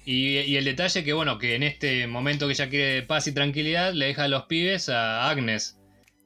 Y, 0.05 0.37
y 0.39 0.57
el 0.57 0.65
detalle 0.65 1.03
que, 1.03 1.13
bueno, 1.13 1.39
que 1.39 1.55
en 1.55 1.63
este 1.63 2.05
momento 2.05 2.45
que 2.47 2.53
ella 2.53 2.69
quiere 2.69 3.01
paz 3.03 3.25
y 3.27 3.31
tranquilidad, 3.31 3.93
le 3.93 4.07
deja 4.07 4.25
a 4.25 4.27
los 4.27 4.43
pibes 4.43 4.89
a 4.89 5.29
Agnes. 5.29 5.77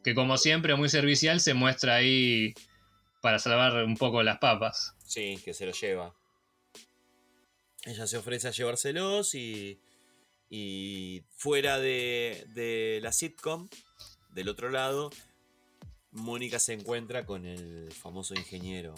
Que 0.04 0.14
como 0.16 0.38
siempre, 0.38 0.76
muy 0.76 0.90
servicial, 0.90 1.40
se 1.40 1.54
muestra 1.54 1.96
ahí 1.96 2.54
para 3.22 3.40
salvar 3.40 3.86
un 3.86 3.96
poco 3.96 4.22
las 4.22 4.40
papas. 4.40 4.96
Sí, 5.06 5.40
que 5.46 5.54
se 5.54 5.66
lo 5.66 5.72
lleva. 5.72 6.14
Ella 7.86 8.08
se 8.08 8.18
ofrece 8.18 8.48
a 8.48 8.52
llevárselos 8.52 9.36
y, 9.36 9.80
y 10.50 11.24
fuera 11.36 11.80
de, 11.80 12.46
de 12.50 13.00
la 13.02 13.12
sitcom, 13.12 13.70
del 14.30 14.50
otro 14.50 14.70
lado, 14.70 15.12
Mónica 16.12 16.60
se 16.60 16.74
encuentra 16.74 17.26
con 17.26 17.46
el 17.46 17.92
famoso 17.92 18.34
ingeniero 18.36 18.96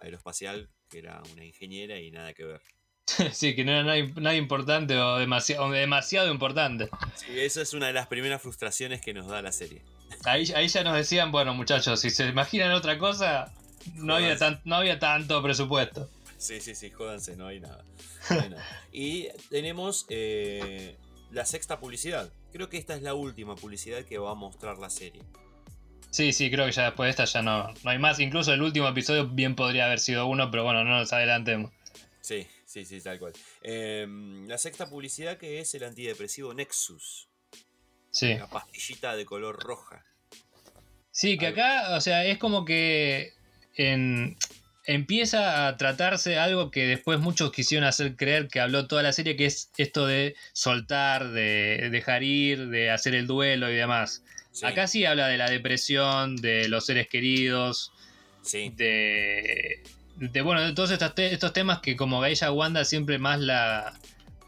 aeroespacial, 0.00 0.68
que 0.88 0.98
era 0.98 1.22
una 1.32 1.44
ingeniera 1.44 1.98
y 1.98 2.10
nada 2.10 2.32
que 2.32 2.44
ver. 2.44 2.62
sí, 3.32 3.54
que 3.54 3.64
no 3.64 3.72
era 3.72 3.82
nada, 3.82 3.98
nada 4.16 4.36
importante 4.36 4.96
o 4.96 5.18
demasiado, 5.18 5.66
o 5.66 5.70
demasiado 5.70 6.30
importante. 6.30 6.88
Sí, 7.16 7.38
esa 7.38 7.62
es 7.62 7.74
una 7.74 7.88
de 7.88 7.92
las 7.92 8.06
primeras 8.06 8.40
frustraciones 8.40 9.00
que 9.00 9.12
nos 9.12 9.26
da 9.26 9.42
la 9.42 9.52
serie. 9.52 9.82
Ahí, 10.24 10.50
ahí 10.54 10.68
ya 10.68 10.82
nos 10.84 10.94
decían, 10.94 11.32
bueno, 11.32 11.54
muchachos, 11.54 12.00
si 12.00 12.10
se 12.10 12.26
imaginan 12.26 12.72
otra 12.72 12.98
cosa, 12.98 13.52
no 13.94 14.16
había, 14.16 14.36
tan, 14.36 14.60
no 14.64 14.76
había 14.76 14.98
tanto 14.98 15.42
presupuesto. 15.42 16.08
Sí, 16.40 16.58
sí, 16.62 16.74
sí, 16.74 16.88
jódanse, 16.90 17.36
no 17.36 17.46
hay 17.46 17.60
nada. 17.60 17.84
No 18.30 18.40
hay 18.40 18.48
nada. 18.50 18.66
Y 18.92 19.28
tenemos 19.50 20.06
eh, 20.08 20.96
la 21.30 21.44
sexta 21.44 21.78
publicidad. 21.78 22.32
Creo 22.50 22.70
que 22.70 22.78
esta 22.78 22.96
es 22.96 23.02
la 23.02 23.12
última 23.14 23.54
publicidad 23.56 24.04
que 24.06 24.16
va 24.16 24.30
a 24.30 24.34
mostrar 24.34 24.78
la 24.78 24.88
serie. 24.88 25.22
Sí, 26.10 26.32
sí, 26.32 26.50
creo 26.50 26.64
que 26.64 26.72
ya 26.72 26.86
después 26.86 27.06
de 27.06 27.10
esta 27.10 27.24
ya 27.26 27.42
no, 27.42 27.72
no 27.84 27.90
hay 27.90 27.98
más. 27.98 28.18
Incluso 28.20 28.54
el 28.54 28.62
último 28.62 28.88
episodio 28.88 29.28
bien 29.28 29.54
podría 29.54 29.84
haber 29.84 30.00
sido 30.00 30.26
uno, 30.26 30.50
pero 30.50 30.64
bueno, 30.64 30.82
no 30.82 30.98
nos 30.98 31.12
adelantemos. 31.12 31.72
Sí, 32.22 32.46
sí, 32.64 32.84
sí, 32.86 33.00
tal 33.02 33.18
cual. 33.18 33.34
Em, 33.62 34.46
la 34.48 34.56
sexta 34.56 34.88
publicidad 34.88 35.36
que 35.36 35.60
es 35.60 35.74
el 35.74 35.84
antidepresivo 35.84 36.54
Nexus. 36.54 37.28
Sí. 38.10 38.32
Una 38.32 38.48
pastillita 38.48 39.14
de 39.14 39.26
color 39.26 39.62
roja. 39.62 40.04
Sí, 41.10 41.36
que 41.36 41.48
acá, 41.48 41.94
o 41.96 42.00
sea, 42.00 42.24
es 42.24 42.38
como 42.38 42.64
que 42.64 43.34
en- 43.74 44.36
empieza 44.94 45.66
a 45.68 45.76
tratarse 45.76 46.38
algo 46.38 46.70
que 46.70 46.86
después 46.86 47.18
muchos 47.20 47.52
quisieron 47.52 47.86
hacer 47.86 48.16
creer 48.16 48.48
que 48.48 48.60
habló 48.60 48.86
toda 48.86 49.02
la 49.02 49.12
serie, 49.12 49.36
que 49.36 49.46
es 49.46 49.70
esto 49.76 50.06
de 50.06 50.34
soltar, 50.52 51.30
de 51.30 51.88
dejar 51.90 52.22
ir, 52.22 52.68
de 52.68 52.90
hacer 52.90 53.14
el 53.14 53.26
duelo 53.26 53.70
y 53.70 53.74
demás. 53.76 54.22
Sí, 54.52 54.66
Acá 54.66 54.86
sí 54.86 55.04
habla 55.04 55.28
de 55.28 55.38
la 55.38 55.48
depresión, 55.48 56.36
de 56.36 56.68
los 56.68 56.86
seres 56.86 57.08
queridos, 57.08 57.92
sí, 58.42 58.72
de, 58.76 59.82
de 60.16 60.40
bueno, 60.42 60.62
de 60.62 60.72
todos 60.72 60.90
estos, 60.90 61.14
te- 61.14 61.32
estos 61.32 61.52
temas 61.52 61.78
que 61.80 61.94
como 61.96 62.24
ella 62.24 62.50
Wanda 62.50 62.84
siempre 62.84 63.18
más 63.18 63.38
la... 63.40 63.92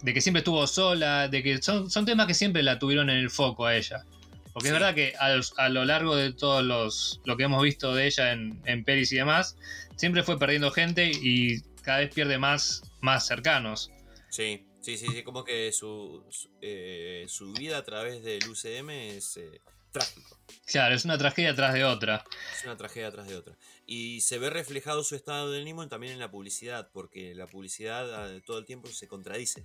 de 0.03 0.13
que 0.13 0.21
siempre 0.21 0.39
estuvo 0.41 0.67
sola, 0.67 1.29
de 1.29 1.43
que 1.43 1.63
son, 1.63 1.89
son 1.91 2.05
temas 2.05 2.27
que 2.27 2.35
siempre 2.35 2.63
la 2.65 2.79
tuvieron 2.81 3.11
en 3.11 3.19
el 3.19 3.31
foco 3.31 3.67
a 3.67 3.77
ella. 3.77 4.05
Porque 4.53 4.69
es 4.69 4.75
verdad 4.75 4.95
que 4.95 5.15
a 5.17 5.69
lo 5.71 5.85
largo 5.87 6.15
de 6.15 6.35
todos 6.35 6.63
los 6.63 7.23
lo 7.25 7.39
que 7.39 7.45
hemos 7.45 7.63
visto 7.63 7.95
de 7.95 8.07
ella 8.07 8.33
en, 8.33 8.61
en 8.67 8.85
pelis 8.85 9.11
y 9.13 9.17
demás, 9.17 9.57
siempre 9.97 10.23
fue 10.23 10.39
perdiendo 10.39 10.71
gente 10.71 11.11
y 11.11 11.61
cada 11.83 11.99
vez 11.99 12.13
pierde 12.15 12.39
más, 12.39 12.83
más 13.01 13.27
cercanos. 13.27 13.91
sí, 14.31 14.65
sí, 14.81 14.97
sí, 14.97 15.07
sí, 15.09 15.23
como 15.23 15.45
que 15.45 15.73
su, 15.73 16.25
su, 16.31 16.49
eh, 16.61 17.25
su 17.29 17.53
vida 17.55 17.79
a 17.79 17.85
través 17.85 18.23
del 18.23 18.49
UCM 18.49 19.17
es 19.17 19.37
eh, 19.37 19.61
trágico. 19.93 20.39
Claro, 20.67 20.95
es 20.95 21.05
una 21.05 21.19
tragedia 21.19 21.55
tras 21.55 21.75
de 21.75 21.85
otra. 21.85 22.25
Es 22.57 22.65
una 22.65 22.77
tragedia 22.77 23.11
tras 23.11 23.29
de 23.29 23.37
otra. 23.37 23.57
Y 23.87 24.21
se 24.23 24.39
ve 24.39 24.49
reflejado 24.51 25.05
su 25.05 25.17
estado 25.17 25.51
de 25.51 25.61
ánimo 25.61 25.87
también 25.89 26.13
en 26.15 26.19
la 26.19 26.31
publicidad, 26.31 26.91
porque 26.93 27.35
la 27.35 27.47
publicidad 27.47 28.35
eh, 28.35 28.41
todo 28.41 28.59
el 28.59 28.65
tiempo 28.65 28.89
se 28.89 29.09
contradice. 29.09 29.65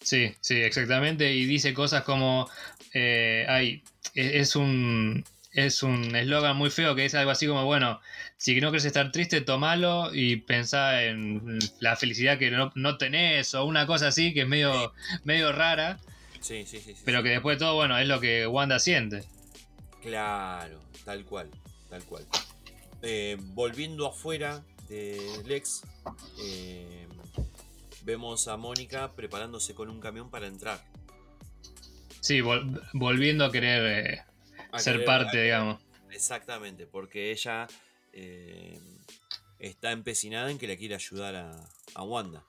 Sí, 0.00 0.32
sí, 0.40 0.54
exactamente. 0.62 1.32
Y 1.32 1.44
dice 1.44 1.74
cosas 1.74 2.02
como, 2.04 2.48
eh, 2.94 3.44
ay, 3.48 3.82
e- 4.14 4.38
es 4.40 4.56
un 4.56 5.24
es 5.50 5.82
un 5.82 6.14
eslogan 6.14 6.56
muy 6.56 6.70
feo 6.70 6.94
que 6.94 7.04
es 7.06 7.14
algo 7.14 7.30
así 7.30 7.46
como, 7.46 7.64
bueno, 7.64 8.00
si 8.36 8.60
no 8.60 8.68
quieres 8.68 8.84
estar 8.84 9.10
triste, 9.12 9.40
tomalo 9.40 10.14
y 10.14 10.36
pensá 10.36 11.02
en 11.04 11.58
la 11.80 11.96
felicidad 11.96 12.38
que 12.38 12.50
no, 12.50 12.70
no 12.74 12.98
tenés 12.98 13.54
o 13.54 13.64
una 13.64 13.86
cosa 13.86 14.08
así 14.08 14.34
que 14.34 14.42
es 14.42 14.48
medio, 14.48 14.92
medio 15.24 15.52
rara, 15.52 15.98
Sí, 16.40 16.64
sí, 16.66 16.78
sí. 16.80 16.94
sí, 16.94 17.02
pero 17.04 17.22
que 17.22 17.30
después 17.30 17.56
de 17.58 17.64
todo, 17.64 17.74
bueno, 17.74 17.98
es 17.98 18.06
lo 18.06 18.20
que 18.20 18.46
Wanda 18.46 18.78
siente. 18.78 19.24
Claro, 20.02 20.80
tal 21.04 21.24
cual, 21.24 21.50
tal 21.90 22.04
cual. 22.04 22.24
Eh, 23.02 23.36
volviendo 23.40 24.06
afuera 24.06 24.62
de 24.88 25.42
Lex, 25.46 25.82
eh, 26.40 27.06
vemos 28.04 28.46
a 28.48 28.56
Mónica 28.56 29.10
preparándose 29.16 29.74
con 29.74 29.90
un 29.90 30.00
camión 30.00 30.30
para 30.30 30.46
entrar. 30.46 30.80
Sí, 32.20 32.38
vol- 32.40 32.80
volviendo 32.92 33.44
a 33.44 33.52
querer 33.52 34.06
eh, 34.06 34.22
A 34.72 34.78
ser 34.78 34.94
querer- 34.94 35.06
parte, 35.06 35.38
a- 35.38 35.42
digamos. 35.42 35.80
Exactamente, 36.10 36.86
porque 36.86 37.30
ella 37.32 37.66
eh, 38.12 38.78
está 39.58 39.92
empecinada 39.92 40.50
en 40.50 40.58
que 40.58 40.66
le 40.66 40.76
quiere 40.78 40.94
ayudar 40.94 41.36
a, 41.36 41.50
a 41.94 42.02
Wanda. 42.02 42.42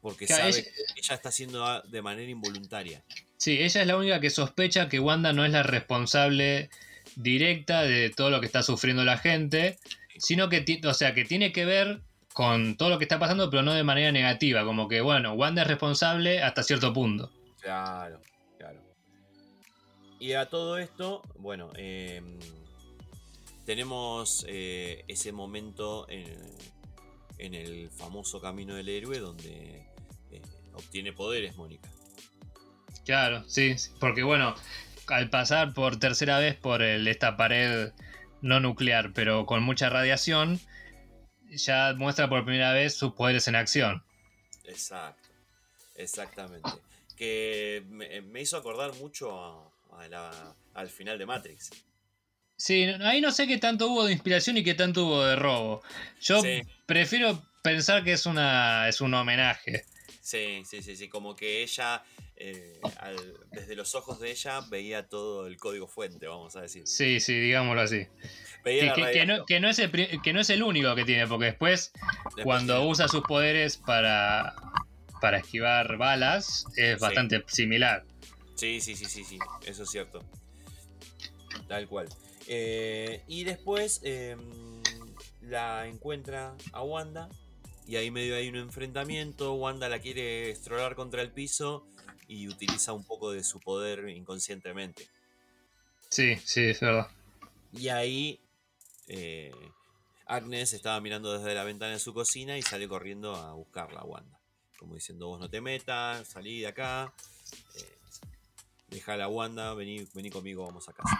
Porque 0.00 0.26
Claro, 0.26 0.44
sabe 0.50 0.58
ella- 0.60 0.70
que 0.94 1.00
ella 1.00 1.14
está 1.14 1.28
haciendo 1.28 1.82
de 1.82 2.02
manera 2.02 2.30
involuntaria. 2.30 3.02
Sí, 3.36 3.58
ella 3.62 3.80
es 3.82 3.86
la 3.86 3.96
única 3.96 4.20
que 4.20 4.30
sospecha 4.30 4.88
que 4.88 4.98
Wanda 5.00 5.32
no 5.32 5.44
es 5.44 5.52
la 5.52 5.62
responsable 5.62 6.68
directa 7.16 7.82
de 7.82 8.10
todo 8.10 8.30
lo 8.30 8.40
que 8.40 8.46
está 8.46 8.62
sufriendo 8.62 9.04
la 9.04 9.18
gente, 9.18 9.78
sino 10.18 10.48
que, 10.48 10.80
o 10.84 10.94
sea, 10.94 11.14
que 11.14 11.24
tiene 11.24 11.52
que 11.52 11.64
ver 11.64 12.00
con 12.32 12.76
todo 12.76 12.88
lo 12.90 12.98
que 12.98 13.04
está 13.04 13.18
pasando, 13.18 13.50
pero 13.50 13.62
no 13.62 13.72
de 13.74 13.82
manera 13.82 14.12
negativa, 14.12 14.64
como 14.64 14.88
que, 14.88 15.00
bueno, 15.00 15.32
Wanda 15.34 15.62
es 15.62 15.68
responsable 15.68 16.42
hasta 16.42 16.62
cierto 16.62 16.92
punto. 16.92 17.30
Claro. 17.60 18.20
Y 20.20 20.34
a 20.34 20.48
todo 20.50 20.78
esto, 20.78 21.22
bueno, 21.36 21.70
eh, 21.76 22.22
tenemos 23.64 24.44
eh, 24.48 25.04
ese 25.08 25.32
momento 25.32 26.06
en, 26.10 26.38
en 27.38 27.54
el 27.54 27.90
famoso 27.90 28.40
camino 28.40 28.74
del 28.74 28.88
héroe 28.90 29.18
donde 29.18 29.86
eh, 30.30 30.42
obtiene 30.74 31.12
poderes, 31.14 31.56
Mónica. 31.56 31.88
Claro, 33.06 33.42
sí, 33.48 33.78
sí, 33.78 33.90
porque 33.98 34.22
bueno, 34.22 34.54
al 35.06 35.30
pasar 35.30 35.72
por 35.72 35.98
tercera 35.98 36.38
vez 36.38 36.54
por 36.54 36.82
el- 36.82 37.08
esta 37.08 37.36
pared 37.38 37.92
no 38.42 38.60
nuclear, 38.60 39.12
pero 39.14 39.46
con 39.46 39.62
mucha 39.62 39.88
radiación, 39.88 40.60
ya 41.50 41.94
muestra 41.96 42.28
por 42.28 42.44
primera 42.44 42.72
vez 42.72 42.94
sus 42.94 43.14
poderes 43.14 43.48
en 43.48 43.56
acción. 43.56 44.04
Exacto, 44.64 45.28
exactamente. 45.96 46.70
Que 47.16 47.82
me, 47.88 48.20
me 48.20 48.42
hizo 48.42 48.56
acordar 48.58 48.94
mucho 48.96 49.42
a- 49.42 49.69
a 49.98 50.08
la- 50.08 50.54
al 50.74 50.88
final 50.88 51.18
de 51.18 51.26
Matrix. 51.26 51.70
Sí, 52.56 52.84
ahí 53.02 53.20
no 53.20 53.30
sé 53.32 53.46
qué 53.46 53.56
tanto 53.58 53.88
hubo 53.88 54.04
de 54.04 54.12
inspiración 54.12 54.56
y 54.58 54.64
qué 54.64 54.74
tanto 54.74 55.06
hubo 55.06 55.24
de 55.24 55.36
robo. 55.36 55.82
Yo 56.20 56.42
Sí. 56.42 56.62
prefiero 56.86 57.42
pensar 57.62 58.04
que 58.04 58.12
es 58.12 58.26
una 58.26 58.88
es 58.88 59.00
un 59.00 59.14
homenaje. 59.14 59.84
Sí, 60.20 60.62
sí, 60.68 60.82
sí, 60.82 60.94
sí, 60.96 61.08
como 61.08 61.34
que 61.34 61.62
ella, 61.62 62.02
eh, 62.36 62.78
al- 62.98 63.34
desde 63.50 63.74
los 63.74 63.94
ojos 63.94 64.20
de 64.20 64.30
ella, 64.30 64.60
veía 64.68 65.08
todo 65.08 65.46
el 65.46 65.56
código 65.56 65.88
fuente, 65.88 66.26
vamos 66.26 66.54
a 66.56 66.60
decir. 66.60 66.86
Sí, 66.86 67.18
sí, 67.20 67.34
digámoslo 67.40 67.80
así. 67.80 68.06
Que, 68.62 69.24
no, 69.26 69.44
que 69.46 69.58
no 69.60 69.68
es 69.70 69.78
el, 69.78 69.90
que 70.22 70.32
no 70.34 70.40
es 70.40 70.50
el 70.50 70.62
único 70.62 70.94
que 70.94 71.04
tiene, 71.06 71.26
porque 71.26 71.46
después, 71.46 71.92
Después 72.24 72.44
cuando 72.44 72.86
usa 72.86 73.08
sus 73.08 73.22
poderes 73.22 73.78
para, 73.78 74.54
para 75.22 75.38
esquivar 75.38 75.96
balas, 75.96 76.66
es 76.76 76.98
Sí. 76.98 77.00
bastante 77.00 77.42
similar. 77.48 78.04
Sí, 78.60 78.78
sí, 78.82 78.94
sí, 78.94 79.06
sí, 79.06 79.24
sí, 79.24 79.38
eso 79.64 79.84
es 79.84 79.90
cierto. 79.90 80.22
Tal 81.66 81.88
cual. 81.88 82.10
Eh, 82.46 83.24
y 83.26 83.44
después 83.44 84.02
eh, 84.04 84.36
la 85.40 85.86
encuentra 85.86 86.54
a 86.72 86.82
Wanda. 86.82 87.30
Y 87.86 87.96
ahí 87.96 88.10
medio 88.10 88.36
hay 88.36 88.50
un 88.50 88.56
enfrentamiento. 88.56 89.54
Wanda 89.54 89.88
la 89.88 89.98
quiere 89.98 90.50
estrolar 90.50 90.94
contra 90.94 91.22
el 91.22 91.32
piso. 91.32 91.86
Y 92.28 92.48
utiliza 92.48 92.92
un 92.92 93.02
poco 93.02 93.32
de 93.32 93.44
su 93.44 93.60
poder 93.60 94.06
inconscientemente. 94.10 95.08
Sí, 96.10 96.36
sí, 96.44 96.64
es 96.64 96.80
verdad. 96.80 97.08
Y 97.72 97.88
ahí 97.88 98.40
eh, 99.08 99.54
Agnes 100.26 100.74
estaba 100.74 101.00
mirando 101.00 101.32
desde 101.32 101.54
la 101.54 101.64
ventana 101.64 101.92
de 101.92 101.98
su 101.98 102.12
cocina 102.12 102.58
y 102.58 102.62
sale 102.62 102.86
corriendo 102.86 103.34
a 103.34 103.54
buscarla 103.54 104.00
a 104.00 104.04
Wanda. 104.04 104.38
Como 104.78 104.96
diciendo, 104.96 105.28
vos 105.28 105.40
no 105.40 105.48
te 105.48 105.62
metas, 105.62 106.28
salí 106.28 106.60
de 106.60 106.66
acá. 106.66 107.14
Eh, 107.74 107.99
deja 108.90 109.14
a 109.14 109.16
la 109.16 109.28
Wanda, 109.28 109.74
vení, 109.74 110.06
vení 110.14 110.30
conmigo, 110.30 110.66
vamos 110.66 110.88
a 110.88 110.92
casa. 110.92 111.16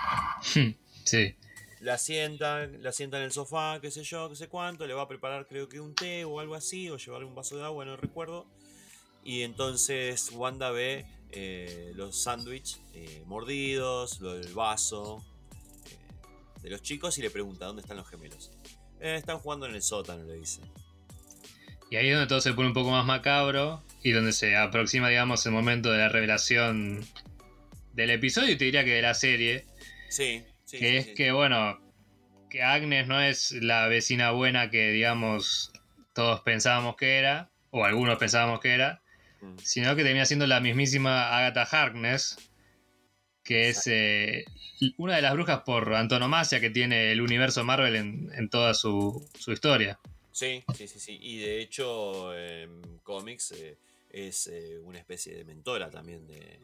Sí. 1.05 1.35
La 1.81 1.97
sienta, 1.97 2.67
la 2.67 2.93
sienta 2.93 3.17
en 3.17 3.25
el 3.25 3.33
sofá, 3.33 3.81
qué 3.81 3.91
sé 3.91 4.03
yo, 4.05 4.29
qué 4.29 4.37
sé 4.37 4.49
cuánto, 4.49 4.87
le 4.87 4.93
va 4.93 5.03
a 5.03 5.09
preparar 5.09 5.47
creo 5.47 5.69
que 5.69 5.81
un 5.81 5.95
té 5.95 6.25
o 6.25 6.39
algo 6.41 6.55
así, 6.55 6.91
o 6.91 6.99
llevarle 6.99 7.27
un 7.27 7.35
vaso 7.35 7.57
de 7.57 7.65
agua, 7.65 7.85
no 7.85 7.97
recuerdo. 7.97 8.47
Y 9.25 9.43
entonces 9.43 10.31
Wanda 10.33 10.71
ve 10.71 11.07
eh, 11.33 11.93
los 11.95 12.23
sándwiches 12.23 12.81
eh, 12.95 13.23
mordidos, 13.27 14.21
lo 14.21 14.35
del 14.35 14.53
vaso 14.53 15.25
eh, 15.87 15.97
de 16.63 16.71
los 16.71 16.83
chicos 16.83 17.17
y 17.19 17.23
le 17.23 17.31
pregunta 17.31 17.67
dónde 17.67 17.83
están 17.83 17.97
los 17.97 18.09
gemelos. 18.09 18.51
"Eh, 19.01 19.15
están 19.17 19.39
jugando 19.39 19.67
en 19.67 19.75
el 19.75 19.83
sótano, 19.83 20.25
le 20.25 20.35
dice. 20.35 20.61
Y 21.91 21.97
ahí 21.97 22.09
es 22.09 22.15
donde 22.15 22.29
todo 22.29 22.41
se 22.41 22.53
pone 22.53 22.69
un 22.69 22.75
poco 22.75 22.91
más 22.91 23.05
macabro 23.07 23.83
y 24.03 24.13
donde 24.13 24.33
se 24.33 24.55
aproxima, 24.57 25.09
digamos, 25.09 25.45
el 25.47 25.53
momento 25.53 25.91
de 25.91 25.99
la 25.99 26.09
revelación 26.09 27.05
del 27.93 28.11
episodio 28.11 28.53
y 28.53 28.57
te 28.57 28.65
diría 28.67 28.85
que 28.85 28.95
de 28.95 29.03
la 29.03 29.15
serie, 29.15 29.67
Sí, 30.09 30.45
sí. 30.65 30.79
que 30.79 30.89
sí, 30.91 30.97
es 30.97 31.05
sí. 31.07 31.15
que, 31.15 31.33
bueno, 31.33 31.81
que 32.49 32.63
Agnes 32.63 33.07
no 33.07 33.21
es 33.21 33.53
la 33.53 33.87
vecina 33.89 34.31
buena 34.33 34.71
que, 34.71 34.91
digamos, 34.91 35.73
todos 36.15 36.41
pensábamos 36.41 36.97
que 36.97 37.17
era, 37.19 37.51
o 37.71 37.85
algunos 37.85 38.19
pensábamos 38.19 38.61
que 38.61 38.71
era, 38.71 39.03
Mm, 39.41 39.57
sino 39.63 39.97
que 39.97 40.03
termina 40.03 40.27
siendo 40.27 40.47
la 40.47 40.61
mismísima 40.61 41.37
Agatha 41.37 41.63
Harkness, 41.63 42.37
que 43.43 43.71
es 43.71 43.87
eh, 43.87 44.45
una 44.99 45.17
de 45.17 45.23
las 45.23 45.33
brujas 45.33 45.63
por 45.63 45.95
antonomasia 45.95 46.61
que 46.61 46.71
tiene 46.71 47.13
el 47.13 47.21
universo 47.21 47.65
Marvel 47.65 47.97
en, 47.97 48.31
en 48.35 48.51
toda 48.51 48.75
su, 48.75 49.27
su 49.39 49.53
historia. 49.53 49.99
Sí, 50.31 50.63
sí, 50.75 50.87
sí, 50.87 51.01
sí. 51.01 51.19
Y 51.21 51.39
de 51.39 51.61
hecho, 51.61 52.37
en 52.37 52.99
cómics 53.03 53.53
eh, 53.53 53.79
es 54.11 54.47
eh, 54.47 54.79
una 54.83 54.99
especie 54.99 55.35
de 55.35 55.45
mentora 55.45 55.91
también 55.91 56.27
de, 56.27 56.59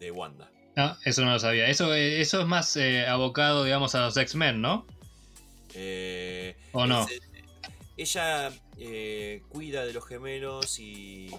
de 0.00 0.10
Wanda. 0.10 0.50
No, 0.76 0.96
eso 1.04 1.24
no 1.24 1.32
lo 1.32 1.38
sabía. 1.38 1.68
Eso, 1.68 1.94
eh, 1.94 2.20
eso 2.20 2.40
es 2.40 2.46
más 2.46 2.74
eh, 2.76 3.06
abocado, 3.06 3.64
digamos, 3.64 3.94
a 3.94 4.00
los 4.00 4.16
X-Men, 4.16 4.60
¿no? 4.60 4.86
Eh, 5.74 6.56
¿O 6.72 6.86
no? 6.86 7.06
es, 7.06 7.20
ella 7.96 8.50
eh, 8.78 9.42
cuida 9.48 9.84
de 9.84 9.92
los 9.92 10.06
gemelos 10.06 10.78
y, 10.80 11.30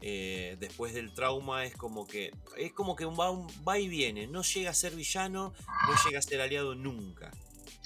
después 0.00 0.94
del 0.94 1.14
trauma 1.14 1.64
es 1.64 1.76
como 1.76 2.08
que 2.08 2.32
es 2.56 2.72
como 2.72 2.96
que 2.96 3.04
va, 3.04 3.78
y 3.78 3.86
viene, 3.86 4.26
no 4.26 4.42
llega 4.42 4.70
a 4.70 4.74
ser 4.74 4.96
villano, 4.96 5.54
no 5.86 5.94
llega 6.04 6.18
a 6.18 6.22
ser 6.22 6.40
aliado 6.40 6.74
nunca. 6.74 7.30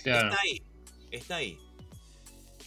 Claro, 0.03 0.31
Está 0.31 0.41
ahí, 0.41 0.63
está 1.11 1.37
ahí. 1.37 1.59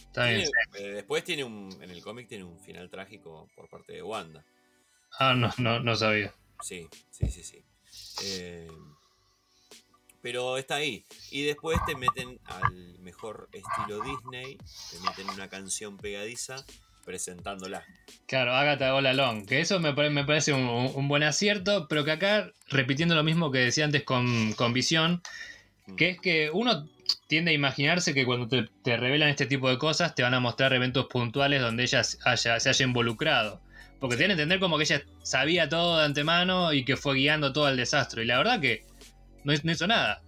está. 0.06 0.24
Tiene- 0.26 0.92
después 0.94 1.24
tiene 1.24 1.42
un, 1.42 1.76
en 1.82 1.90
el 1.90 2.00
cómic 2.02 2.28
tiene 2.28 2.44
un 2.44 2.60
final 2.60 2.88
trágico 2.88 3.48
por 3.56 3.68
parte 3.68 3.94
de 3.94 4.02
Wanda. 4.02 4.44
Ah, 5.18 5.34
no, 5.34 5.50
no, 5.58 5.80
no 5.80 5.96
sabía. 5.96 6.32
Sí, 6.62 6.88
sí, 7.10 7.26
sí, 7.30 7.42
sí. 7.42 7.62
Eh, 8.24 8.68
pero 10.22 10.58
está 10.58 10.76
ahí. 10.76 11.04
Y 11.30 11.44
después 11.44 11.78
te 11.86 11.94
meten 11.96 12.38
al 12.44 12.98
mejor 13.00 13.48
estilo 13.52 14.02
Disney, 14.02 14.58
te 14.90 15.00
meten 15.00 15.30
una 15.30 15.48
canción 15.48 15.96
pegadiza 15.96 16.64
presentándola. 17.04 17.84
Claro, 18.26 18.54
Agatha 18.54 18.94
All 18.94 19.06
Along, 19.06 19.46
que 19.46 19.60
eso 19.60 19.80
me, 19.80 19.92
me 20.10 20.24
parece 20.24 20.52
un, 20.52 20.62
un 20.62 21.08
buen 21.08 21.22
acierto, 21.22 21.88
pero 21.88 22.04
que 22.04 22.12
acá, 22.12 22.52
repitiendo 22.68 23.14
lo 23.14 23.24
mismo 23.24 23.50
que 23.50 23.58
decía 23.58 23.84
antes 23.84 24.04
con, 24.04 24.52
con 24.52 24.72
Visión, 24.72 25.22
Mm. 25.86 25.96
que 25.96 26.10
es 26.10 26.20
que 26.20 26.50
uno 26.52 26.88
tiende 27.26 27.50
a 27.50 27.54
imaginarse 27.54 28.14
que 28.14 28.24
cuando 28.24 28.48
te, 28.48 28.68
te 28.82 28.96
revelan 28.96 29.30
este 29.30 29.46
tipo 29.46 29.68
de 29.68 29.78
cosas 29.78 30.14
te 30.14 30.22
van 30.22 30.34
a 30.34 30.40
mostrar 30.40 30.72
eventos 30.72 31.06
puntuales 31.06 31.60
donde 31.60 31.84
ella 31.84 32.02
haya, 32.24 32.60
se 32.60 32.68
haya 32.68 32.84
involucrado. 32.84 33.60
Porque 34.00 34.16
te 34.16 34.24
a 34.24 34.26
entender 34.30 34.58
como 34.60 34.78
que 34.78 34.84
ella 34.84 35.02
sabía 35.22 35.68
todo 35.68 35.98
de 35.98 36.04
antemano 36.06 36.72
y 36.72 36.84
que 36.84 36.96
fue 36.96 37.16
guiando 37.16 37.52
todo 37.52 37.68
el 37.68 37.76
desastre. 37.76 38.22
Y 38.22 38.26
la 38.26 38.38
verdad 38.38 38.60
que 38.60 38.84
no, 39.44 39.52
hizo- 39.52 39.62
no 39.64 39.72
hizo 39.72 39.86
nada. 39.86 40.22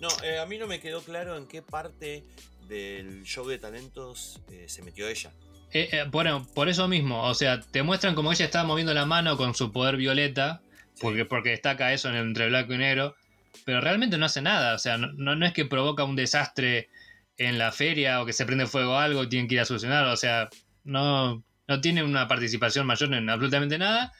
No, 0.00 0.08
eh, 0.22 0.38
a 0.38 0.46
mí 0.46 0.56
no 0.58 0.66
me 0.68 0.78
quedó 0.78 1.00
claro 1.02 1.36
en 1.36 1.46
qué 1.48 1.60
parte 1.60 2.24
del 2.68 3.24
show 3.24 3.46
de 3.48 3.58
talentos 3.58 4.40
eh, 4.52 4.66
se 4.68 4.82
metió 4.82 5.08
ella. 5.08 5.32
Eh, 5.72 6.04
bueno, 6.10 6.46
por 6.54 6.68
eso 6.68 6.86
mismo, 6.88 7.24
o 7.24 7.34
sea, 7.34 7.60
te 7.60 7.82
muestran 7.82 8.14
como 8.14 8.32
ella 8.32 8.44
estaba 8.44 8.64
moviendo 8.64 8.94
la 8.94 9.04
mano 9.04 9.36
con 9.36 9.54
su 9.54 9.72
poder 9.72 9.96
violeta, 9.96 10.62
Sí. 10.94 11.00
porque, 11.02 11.24
porque 11.24 11.50
destaca 11.50 11.92
eso 11.92 12.08
en 12.08 12.14
el- 12.14 12.26
entre 12.28 12.48
blanco 12.48 12.72
y 12.74 12.78
negro, 12.78 13.16
pero 13.64 13.80
realmente 13.80 14.16
no 14.18 14.26
hace 14.26 14.40
nada, 14.40 14.74
o 14.74 14.78
sea, 14.78 14.96
no, 14.96 15.34
no- 15.34 15.46
es 15.46 15.52
que 15.52 15.64
provoca 15.66 16.04
un 16.04 16.16
desastre 16.16 16.88
en 17.36 17.58
la 17.58 17.70
feria 17.72 18.22
o 18.22 18.26
que 18.26 18.32
se 18.32 18.46
prende 18.46 18.66
fuego 18.66 18.96
algo 18.98 19.24
y 19.24 19.28
tienen 19.28 19.48
que 19.48 19.56
ir 19.56 19.60
a 19.60 19.64
solucionar, 19.64 20.06
o 20.06 20.16
sea, 20.16 20.48
no, 20.84 21.42
no 21.68 21.80
tiene 21.80 22.02
una 22.02 22.26
participación 22.26 22.86
mayor 22.86 23.12
en 23.14 23.28
absolutamente 23.28 23.78
nada, 23.78 24.12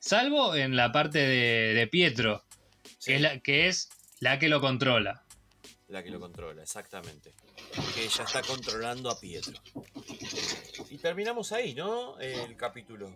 salvo 0.00 0.56
en 0.56 0.74
la 0.74 0.90
parte 0.90 1.18
de, 1.18 1.74
de 1.74 1.86
Pietro, 1.86 2.44
Sí, 2.98 3.10
que, 3.10 3.14
es 3.16 3.20
la, 3.20 3.38
que 3.40 3.68
es 3.68 3.88
la 4.20 4.38
que 4.38 4.48
lo 4.48 4.60
controla. 4.60 5.22
la 5.88 6.02
que 6.02 6.10
lo 6.10 6.18
controla, 6.18 6.62
exactamente. 6.62 7.34
Que 7.94 8.04
ella 8.04 8.24
está 8.24 8.40
controlando 8.42 9.10
a 9.10 9.20
Pietro. 9.20 9.54
Y 10.90 10.96
terminamos 10.98 11.52
ahí, 11.52 11.74
¿no? 11.74 12.18
El 12.18 12.56
capítulo. 12.56 13.10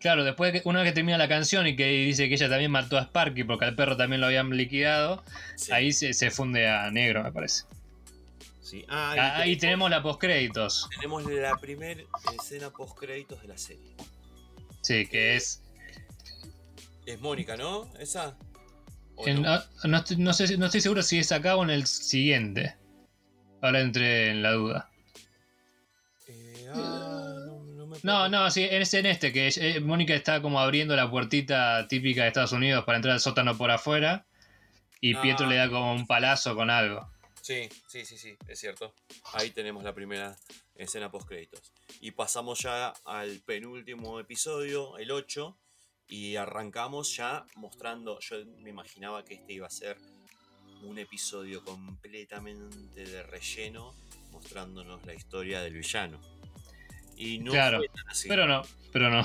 Claro, 0.00 0.24
después 0.24 0.52
de 0.52 0.60
que 0.62 0.68
una 0.68 0.82
vez 0.82 0.90
que 0.90 0.94
termina 0.94 1.16
la 1.18 1.28
canción 1.28 1.66
y 1.66 1.74
que 1.76 1.86
dice 1.86 2.28
que 2.28 2.34
ella 2.34 2.48
también 2.48 2.70
mató 2.70 2.98
a 2.98 3.02
Sparky 3.04 3.44
porque 3.44 3.64
al 3.64 3.74
perro 3.76 3.96
también 3.96 4.20
lo 4.20 4.26
habían 4.26 4.50
liquidado, 4.50 5.22
Sí, 5.56 5.72
ahí 5.72 5.92
se, 5.92 6.12
se 6.12 6.30
funde 6.30 6.68
a 6.68 6.90
negro, 6.90 7.22
me 7.22 7.32
parece. 7.32 7.64
Sí. 8.66 8.84
Ah, 8.88 9.36
Ahí 9.38 9.56
tenemos 9.56 9.88
la 9.90 10.02
postcréditos. 10.02 10.88
tenemos 10.96 11.24
la 11.30 11.56
primera 11.56 12.02
escena 12.40 12.70
post 12.70 12.98
créditos 12.98 13.40
de 13.42 13.48
la 13.48 13.58
serie. 13.58 13.94
Sí, 14.82 15.06
que 15.06 15.36
es. 15.36 15.62
Es 17.06 17.20
Mónica, 17.20 17.56
¿no? 17.56 17.88
¿Esa? 17.98 18.36
¿O 19.14 19.26
en- 19.26 19.42
no? 19.42 19.58
no, 19.84 19.96
estoy, 19.98 20.16
no 20.18 20.32
sé, 20.32 20.56
no 20.58 20.66
estoy 20.66 20.80
seguro 20.80 21.02
si 21.02 21.18
es 21.18 21.32
acá 21.32 21.56
o 21.56 21.62
en 21.62 21.70
el 21.70 21.86
siguiente. 21.86 22.76
Ahora 23.62 23.80
entré 23.80 24.30
en 24.30 24.42
la 24.42 24.52
duda. 24.52 24.90
Eh, 26.28 26.66
ah, 26.74 27.34
no, 27.46 27.86
no 27.86 27.86
me 27.86 27.96
No, 28.02 28.50
sí, 28.50 28.64
es 28.70 28.92
en 28.94 29.06
este, 29.06 29.32
que 29.32 29.48
eh, 29.56 29.80
Mónica 29.80 30.14
está 30.14 30.42
como 30.42 30.60
abriendo 30.60 30.94
la 30.96 31.10
puertita 31.10 31.86
típica 31.88 32.22
de 32.22 32.28
Estados 32.28 32.52
Unidos 32.52 32.84
para 32.84 32.96
entrar 32.96 33.14
al 33.14 33.20
sótano 33.20 33.56
por 33.56 33.70
afuera. 33.70 34.26
Y 35.00 35.14
Ah. 35.14 35.22
Pietro 35.22 35.46
le 35.46 35.56
da 35.56 35.68
como 35.70 35.92
un 35.94 36.06
palazo 36.06 36.54
con 36.56 36.70
algo. 36.70 37.08
Sí, 37.46 37.68
sí, 37.86 38.04
sí, 38.04 38.18
sí, 38.18 38.36
es 38.48 38.58
cierto. 38.58 38.92
Ahí 39.34 39.50
tenemos 39.50 39.84
la 39.84 39.94
primera 39.94 40.36
escena 40.74 41.12
post 41.12 41.28
créditos. 41.28 41.72
Y 42.00 42.10
pasamos 42.10 42.58
ya 42.58 42.92
al 43.04 43.38
penúltimo 43.38 44.18
episodio, 44.18 44.98
el 44.98 45.12
8, 45.12 45.56
y 46.08 46.34
arrancamos 46.34 47.14
ya 47.14 47.46
mostrando, 47.54 48.18
yo 48.18 48.44
me 48.58 48.70
imaginaba 48.70 49.24
que 49.24 49.34
este 49.34 49.52
iba 49.52 49.68
a 49.68 49.70
ser 49.70 49.96
un 50.82 50.98
episodio 50.98 51.62
completamente 51.62 53.04
de 53.04 53.22
relleno, 53.22 53.94
mostrándonos 54.32 55.06
la 55.06 55.14
historia 55.14 55.60
del 55.60 55.74
villano. 55.74 56.20
Y 57.16 57.38
no 57.38 57.52
Claro, 57.52 57.78
fue 57.78 57.88
tan 57.90 58.08
así. 58.08 58.26
Pero 58.26 58.48
no, 58.48 58.62
pero 58.92 59.08
no. 59.08 59.22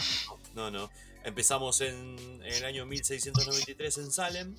No, 0.54 0.70
no. 0.70 0.92
Empezamos 1.24 1.82
en, 1.82 2.20
en 2.44 2.54
el 2.54 2.66
año 2.66 2.86
1693 2.86 3.98
en 3.98 4.12
Salem. 4.12 4.56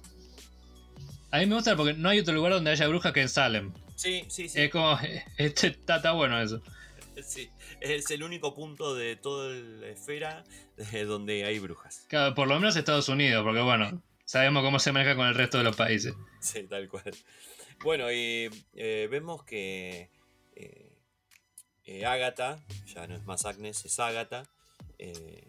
A 1.32 1.38
mí 1.38 1.46
me 1.46 1.54
gusta 1.56 1.76
porque 1.76 1.94
no 1.94 2.08
hay 2.08 2.20
otro 2.20 2.34
lugar 2.34 2.52
donde 2.52 2.70
haya 2.70 2.86
brujas 2.86 3.12
que 3.12 3.22
en 3.22 3.28
Salem. 3.28 3.72
Sí, 3.96 4.24
sí, 4.28 4.48
sí. 4.48 4.60
Es 4.60 4.70
como. 4.70 4.96
Este, 5.38 5.68
está, 5.68 5.96
está 5.96 6.12
bueno 6.12 6.40
eso. 6.40 6.62
Sí, 7.22 7.50
es 7.80 8.10
el 8.10 8.22
único 8.22 8.54
punto 8.54 8.94
de 8.94 9.16
toda 9.16 9.50
la 9.50 9.88
esfera 9.88 10.44
donde 11.06 11.44
hay 11.44 11.58
brujas. 11.58 12.06
Claro, 12.08 12.34
por 12.34 12.48
lo 12.48 12.54
menos 12.58 12.74
Estados 12.76 13.08
Unidos, 13.08 13.42
porque 13.44 13.60
bueno, 13.60 14.02
sabemos 14.24 14.62
cómo 14.62 14.78
se 14.78 14.92
maneja 14.92 15.14
con 15.16 15.26
el 15.26 15.34
resto 15.34 15.58
de 15.58 15.64
los 15.64 15.76
países. 15.76 16.14
Sí, 16.40 16.62
tal 16.64 16.88
cual. 16.88 17.04
Bueno, 17.82 18.10
y 18.10 18.48
eh, 18.74 19.08
vemos 19.10 19.44
que 19.44 20.08
eh, 20.56 20.92
eh, 21.84 22.06
Agatha, 22.06 22.58
ya 22.86 23.06
no 23.06 23.14
es 23.14 23.24
más 23.24 23.44
Agnes, 23.44 23.84
es 23.84 23.98
Agatha, 24.00 24.44
eh, 24.98 25.46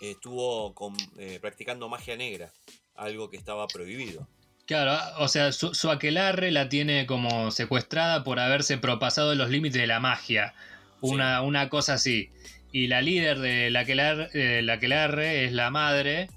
estuvo 0.00 0.74
con- 0.74 0.96
practicando 1.40 1.88
magia 1.88 2.16
negra, 2.16 2.52
algo 2.94 3.30
que 3.30 3.36
estaba 3.36 3.66
prohibido. 3.68 4.28
Claro, 4.66 4.96
o 5.18 5.28
sea, 5.28 5.52
su, 5.52 5.74
su 5.74 5.90
aquelarre 5.90 6.50
la 6.50 6.68
tiene 6.68 7.06
como 7.06 7.50
secuestrada 7.50 8.24
por 8.24 8.38
haberse 8.38 8.78
propasado 8.78 9.34
los 9.34 9.50
límites 9.50 9.80
de 9.80 9.86
la 9.86 10.00
magia. 10.00 10.54
Una, 11.00 11.42
una 11.42 11.68
cosa 11.68 11.94
así. 11.94 12.30
Y 12.70 12.86
la 12.86 13.02
líder 13.02 13.40
de 13.40 13.70
la 13.70 13.80
aquelarre, 13.80 14.30
eh, 14.32 14.62
la 14.62 14.74
aquelarre 14.74 15.44
es 15.44 15.52
la 15.52 15.70
madre. 15.70 16.30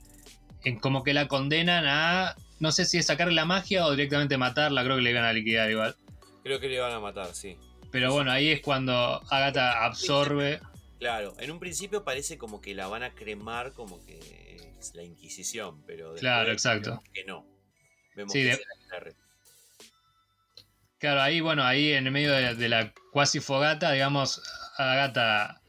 En 0.64 0.80
como 0.80 1.04
que 1.04 1.14
la 1.14 1.28
condenan 1.28 1.86
a. 1.86 2.36
No 2.60 2.72
sé 2.72 2.86
si 2.86 2.98
es 2.98 3.06
sacarle 3.06 3.36
la 3.36 3.46
magia 3.46 3.86
o 3.86 3.92
directamente 3.92 4.38
matarla. 4.38 4.84
Creo 4.84 4.96
que 4.96 5.04
le 5.04 5.12
iban 5.12 5.24
a 5.24 5.32
liquidar 5.32 5.70
igual. 5.70 5.96
Creo 6.44 6.60
que 6.60 6.68
le 6.68 6.80
van 6.80 6.94
a 6.94 7.00
matar, 7.00 7.34
sí. 7.34 7.58
Pero 7.92 8.12
bueno, 8.12 8.32
ahí 8.32 8.50
es 8.50 8.62
cuando 8.62 9.22
Agatha 9.30 9.86
absorbe. 9.86 10.60
Claro, 11.00 11.34
en 11.40 11.52
un 11.52 11.60
principio 11.60 12.04
parece 12.04 12.38
como 12.38 12.60
que 12.60 12.74
la 12.74 12.88
van 12.88 13.04
a 13.04 13.12
cremar 13.14 13.74
como 13.74 14.04
que 14.06 14.45
es 14.90 14.96
la 14.96 15.04
Inquisición, 15.04 15.84
pero 15.86 16.14
Claro, 16.16 16.52
exacto. 16.52 17.02
que 17.14 17.24
no. 17.26 17.46
Vemos 18.16 18.32
Sí, 18.34 18.40
que 18.40 18.46
de-. 18.52 19.16
Claro, 20.98 21.22
ahí, 21.22 21.42
bueno, 21.42 21.64
ahí 21.64 21.92
en 21.92 22.06
el 22.08 22.12
medio 22.12 22.32
de, 22.32 22.56
de 22.56 22.70
la 22.70 22.94
cuasi 23.12 23.40
fogata, 23.40 23.92
digamos, 23.92 24.42
Agatha 24.78 25.62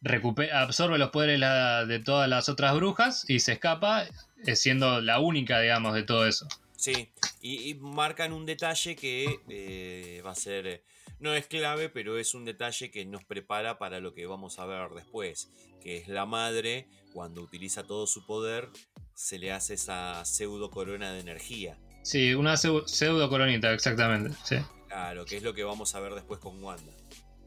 recupera, 0.00 0.62
absorbe 0.62 0.98
los 0.98 1.10
poderes 1.10 1.38
la- 1.40 1.84
de 1.84 1.98
todas 1.98 2.28
las 2.28 2.48
otras 2.48 2.74
brujas 2.76 3.28
y 3.28 3.40
se 3.40 3.52
escapa, 3.52 4.06
eh, 4.46 4.56
siendo 4.56 5.00
la 5.00 5.18
única, 5.18 5.60
digamos, 5.60 5.94
de 5.94 6.04
todo 6.04 6.26
eso. 6.26 6.46
Sí, 6.76 7.10
y, 7.42 7.70
y 7.70 7.74
marcan 7.74 8.32
un 8.32 8.46
detalle 8.46 8.94
que 8.94 9.40
eh, 9.48 10.22
va 10.24 10.30
a 10.30 10.34
ser, 10.36 10.84
no 11.18 11.34
es 11.34 11.48
clave, 11.48 11.88
pero 11.88 12.16
es 12.18 12.34
un 12.34 12.44
detalle 12.44 12.90
que 12.92 13.04
nos 13.04 13.24
prepara 13.24 13.78
para 13.78 13.98
lo 13.98 14.14
que 14.14 14.26
vamos 14.26 14.60
a 14.60 14.64
ver 14.66 14.90
después, 14.90 15.50
que 15.82 15.96
es 15.98 16.08
la 16.08 16.24
madre, 16.24 16.86
cuando 17.18 17.42
utiliza 17.42 17.82
todo 17.82 18.06
su 18.06 18.24
poder, 18.24 18.68
se 19.12 19.40
le 19.40 19.50
hace 19.50 19.74
esa 19.74 20.24
pseudo 20.24 20.70
corona 20.70 21.10
de 21.10 21.18
energía. 21.18 21.76
Sí, 22.04 22.32
una 22.32 22.54
pseu- 22.54 22.86
pseudo 22.86 23.28
coronita, 23.28 23.72
exactamente. 23.72 24.36
Sí. 24.44 24.54
Claro, 24.86 25.24
que 25.24 25.36
es 25.36 25.42
lo 25.42 25.52
que 25.52 25.64
vamos 25.64 25.96
a 25.96 26.00
ver 26.00 26.14
después 26.14 26.38
con 26.38 26.62
Wanda. 26.62 26.92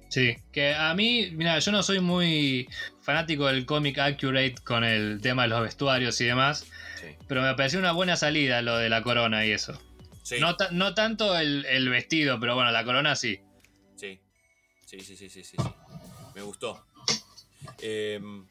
Sí, 0.09 0.35
que 0.51 0.73
a 0.73 0.93
mí, 0.93 1.29
mira, 1.31 1.57
yo 1.59 1.71
no 1.71 1.83
soy 1.83 2.01
muy 2.01 2.67
fanático 3.01 3.47
del 3.47 3.65
cómic 3.65 3.97
accurate 3.99 4.55
con 4.65 4.83
el 4.83 5.21
tema 5.21 5.43
de 5.43 5.47
los 5.47 5.61
vestuarios 5.61 6.19
y 6.19 6.25
demás, 6.25 6.65
Sí, 6.99 7.15
pero 7.29 7.41
me 7.41 7.55
pareció 7.55 7.79
una 7.79 7.93
buena 7.93 8.17
salida 8.17 8.61
lo 8.61 8.75
de 8.75 8.89
la 8.89 9.01
corona 9.03 9.45
y 9.45 9.51
eso. 9.51 9.79
sí, 10.21 10.35
No, 10.41 10.57
ta- 10.57 10.71
no 10.71 10.93
tanto 10.95 11.37
el, 11.39 11.63
el 11.65 11.87
vestido, 11.87 12.41
pero 12.41 12.55
bueno, 12.55 12.71
la 12.71 12.83
corona 12.83 13.15
sí. 13.15 13.39
sí, 13.95 14.19
sí, 14.85 14.99
sí, 14.99 15.15
sí, 15.15 15.29
sí, 15.29 15.29
sí, 15.29 15.43
sí. 15.45 15.57
Me 16.35 16.41
gustó. 16.41 16.85
Em, 17.81 18.45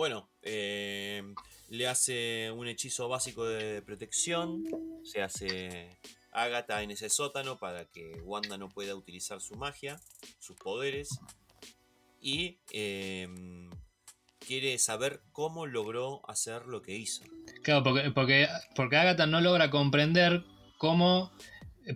bueno, 0.00 0.30
em, 0.40 1.34
le 1.68 1.86
hace 1.86 2.50
un 2.52 2.66
hechizo 2.66 3.06
básico 3.06 3.44
de 3.44 3.82
protección. 3.82 4.64
Se 5.04 5.20
hace 5.20 5.98
Agatha 6.32 6.82
en 6.82 6.90
ese 6.90 7.10
sótano 7.10 7.58
para 7.58 7.84
que 7.84 8.18
Wanda 8.24 8.56
no 8.56 8.70
pueda 8.70 8.94
utilizar 8.94 9.42
su 9.42 9.56
magia, 9.56 10.00
sus 10.38 10.56
poderes. 10.56 11.20
Y 12.18 12.56
em, 12.72 13.68
quiere 14.38 14.78
saber 14.78 15.20
cómo 15.32 15.66
logró 15.66 16.22
hacer 16.26 16.64
lo 16.64 16.80
que 16.80 16.96
hizo. 16.96 17.22
Claro, 17.62 17.82
porque, 17.82 18.10
porque, 18.10 18.48
porque 18.74 18.96
Agatha 18.96 19.26
no 19.26 19.42
logra 19.42 19.68
comprender 19.68 20.44
cómo 20.78 21.30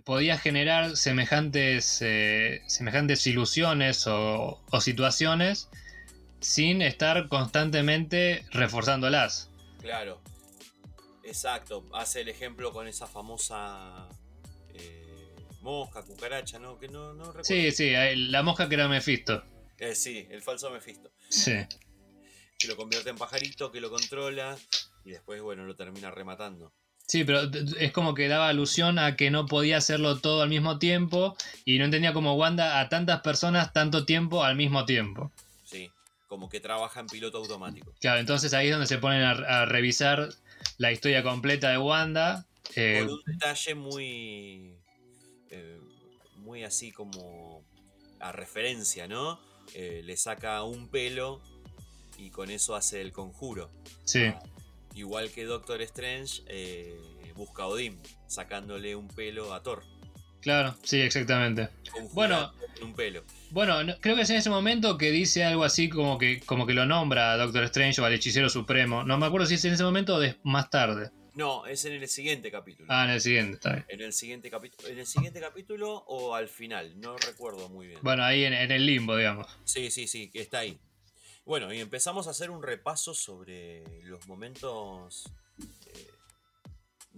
podía 0.03 0.37
generar 0.37 0.95
semejantes, 0.95 2.03
eh, 2.03 2.61
semejantes 2.67 3.25
ilusiones 3.25 4.05
o 4.05 4.61
situaciones 4.79 5.71
sin 6.45 6.83
estar 6.83 7.27
constantemente 7.27 8.45
reforzándolas. 8.51 9.49
Claro. 9.81 10.21
Exacto. 11.23 11.83
Hace 11.93 12.21
el 12.21 12.29
ejemplo 12.29 12.71
con 12.71 12.87
esa 12.87 13.07
famosa 13.07 14.07
eh, 14.75 15.35
mosca, 15.61 16.03
cucaracha, 16.03 16.59
¿no? 16.59 16.77
Que 16.77 16.87
no, 16.87 17.13
no 17.13 17.25
recuerdo. 17.25 17.45
Sí, 17.45 17.71
sí, 17.71 17.91
la 18.15 18.43
mosca 18.43 18.69
que 18.69 18.75
era 18.75 18.87
Mephisto. 18.87 19.43
Eh, 19.79 19.95
sí, 19.95 20.27
el 20.29 20.43
falso 20.43 20.69
Mephisto. 20.69 21.11
Sí. 21.29 21.55
Que 22.59 22.67
lo 22.67 22.77
convierte 22.77 23.09
en 23.09 23.17
pajarito, 23.17 23.71
que 23.71 23.81
lo 23.81 23.89
controla 23.89 24.55
y 25.03 25.11
después, 25.11 25.41
bueno, 25.41 25.65
lo 25.65 25.75
termina 25.75 26.11
rematando. 26.11 26.71
Sí, 27.07 27.23
pero 27.23 27.41
es 27.79 27.91
como 27.91 28.13
que 28.13 28.27
daba 28.27 28.49
alusión 28.49 28.99
a 28.99 29.15
que 29.15 29.31
no 29.31 29.47
podía 29.47 29.77
hacerlo 29.77 30.19
todo 30.19 30.43
al 30.43 30.49
mismo 30.49 30.77
tiempo 30.77 31.35
y 31.63 31.79
no 31.79 31.85
entendía 31.85 32.13
como 32.13 32.35
Wanda 32.35 32.79
a 32.79 32.89
tantas 32.89 33.21
personas 33.21 33.73
tanto 33.73 34.05
tiempo 34.05 34.43
al 34.43 34.55
mismo 34.55 34.85
tiempo. 34.85 35.31
Como 36.35 36.49
que 36.49 36.59
trabaja 36.59 36.99
en 36.99 37.07
piloto 37.07 37.37
automático. 37.37 37.93
Claro, 38.01 38.19
entonces 38.19 38.53
ahí 38.53 38.65
es 38.67 38.71
donde 38.73 38.87
se 38.87 38.97
ponen 38.97 39.21
a, 39.21 39.31
a 39.31 39.65
revisar 39.65 40.27
la 40.77 40.91
historia 40.91 41.23
completa 41.23 41.69
de 41.69 41.77
Wanda. 41.77 42.45
eh, 42.75 42.99
Con 42.99 43.13
un 43.13 43.21
detalle 43.25 43.73
muy. 43.73 44.75
eh, 45.49 45.79
muy 46.35 46.65
así 46.65 46.91
como. 46.91 47.63
a 48.19 48.33
referencia, 48.33 49.07
¿no? 49.07 49.39
Eh, 49.75 50.01
le 50.03 50.17
saca 50.17 50.61
un 50.63 50.89
pelo 50.89 51.39
y 52.17 52.31
con 52.31 52.49
eso 52.51 52.75
hace 52.75 52.99
el 52.99 53.13
conjuro. 53.13 53.71
sí, 54.03 54.33
Igual 54.93 55.31
que 55.31 55.45
Doctor 55.45 55.81
Strange 55.83 56.43
eh, 56.47 56.99
busca 57.35 57.63
a 57.63 57.67
Odín, 57.67 57.97
sacándole 58.27 58.97
un 58.97 59.07
pelo 59.07 59.53
a 59.53 59.63
Thor. 59.63 59.83
Claro, 60.45 60.75
sí, 60.83 61.01
exactamente. 61.01 61.67
Bueno. 62.13 62.53
Conjurando 62.53 62.53
con 62.79 62.83
un 62.87 62.93
pelo. 62.95 63.23
Bueno, 63.51 63.83
no- 63.83 63.97
creo 63.99 64.15
que 64.15 64.21
es 64.21 64.29
en 64.29 64.37
ese 64.37 64.49
momento 64.49 64.97
que 64.97 65.11
dice 65.11 65.43
algo 65.43 65.63
así 65.65 65.89
como 65.89 66.17
que, 66.17 66.39
como 66.41 66.65
que 66.65 66.73
lo 66.73 66.85
nombra 66.85 67.33
a 67.33 67.37
Doctor 67.37 67.63
Strange 67.65 67.99
o 68.01 68.05
al 68.05 68.13
hechicero 68.13 68.47
supremo. 68.49 69.03
No 69.03 69.17
me 69.17 69.25
acuerdo 69.25 69.45
si 69.47 69.55
es 69.55 69.65
en 69.65 69.73
ese 69.73 69.83
momento 69.83 70.15
o 70.15 70.19
des- 70.19 70.37
más 70.43 70.69
tarde. 70.69 71.09
No, 71.33 71.65
es 71.65 71.83
en 71.83 71.93
el 71.93 72.07
siguiente 72.07 72.49
capítulo. 72.49 72.87
Ah, 72.89 73.03
en 73.05 73.09
el 73.11 73.19
siguiente, 73.21 73.55
está 73.55 73.73
bien. 73.73 73.85
En 73.89 74.01
el 74.01 74.13
siguiente 74.13 74.49
capítulo. 74.49 74.87
En 74.87 74.99
el 74.99 75.05
siguiente 75.05 75.41
capítulo 75.41 76.03
o 76.07 76.33
al 76.33 76.47
final, 76.47 76.97
no 77.01 77.17
recuerdo 77.17 77.67
muy 77.67 77.87
bien. 77.87 77.99
Bueno, 78.03 78.23
ahí 78.23 78.45
en, 78.45 78.53
en 78.53 78.71
el 78.71 78.85
limbo, 78.85 79.17
digamos. 79.17 79.47
Sí, 79.65 79.91
sí, 79.91 80.07
sí, 80.07 80.29
que 80.29 80.39
está 80.39 80.59
ahí. 80.59 80.77
Bueno, 81.45 81.73
y 81.73 81.79
empezamos 81.79 82.27
a 82.27 82.31
hacer 82.31 82.49
un 82.51 82.63
repaso 82.63 83.13
sobre 83.13 83.83
los 84.03 84.25
momentos. 84.27 85.29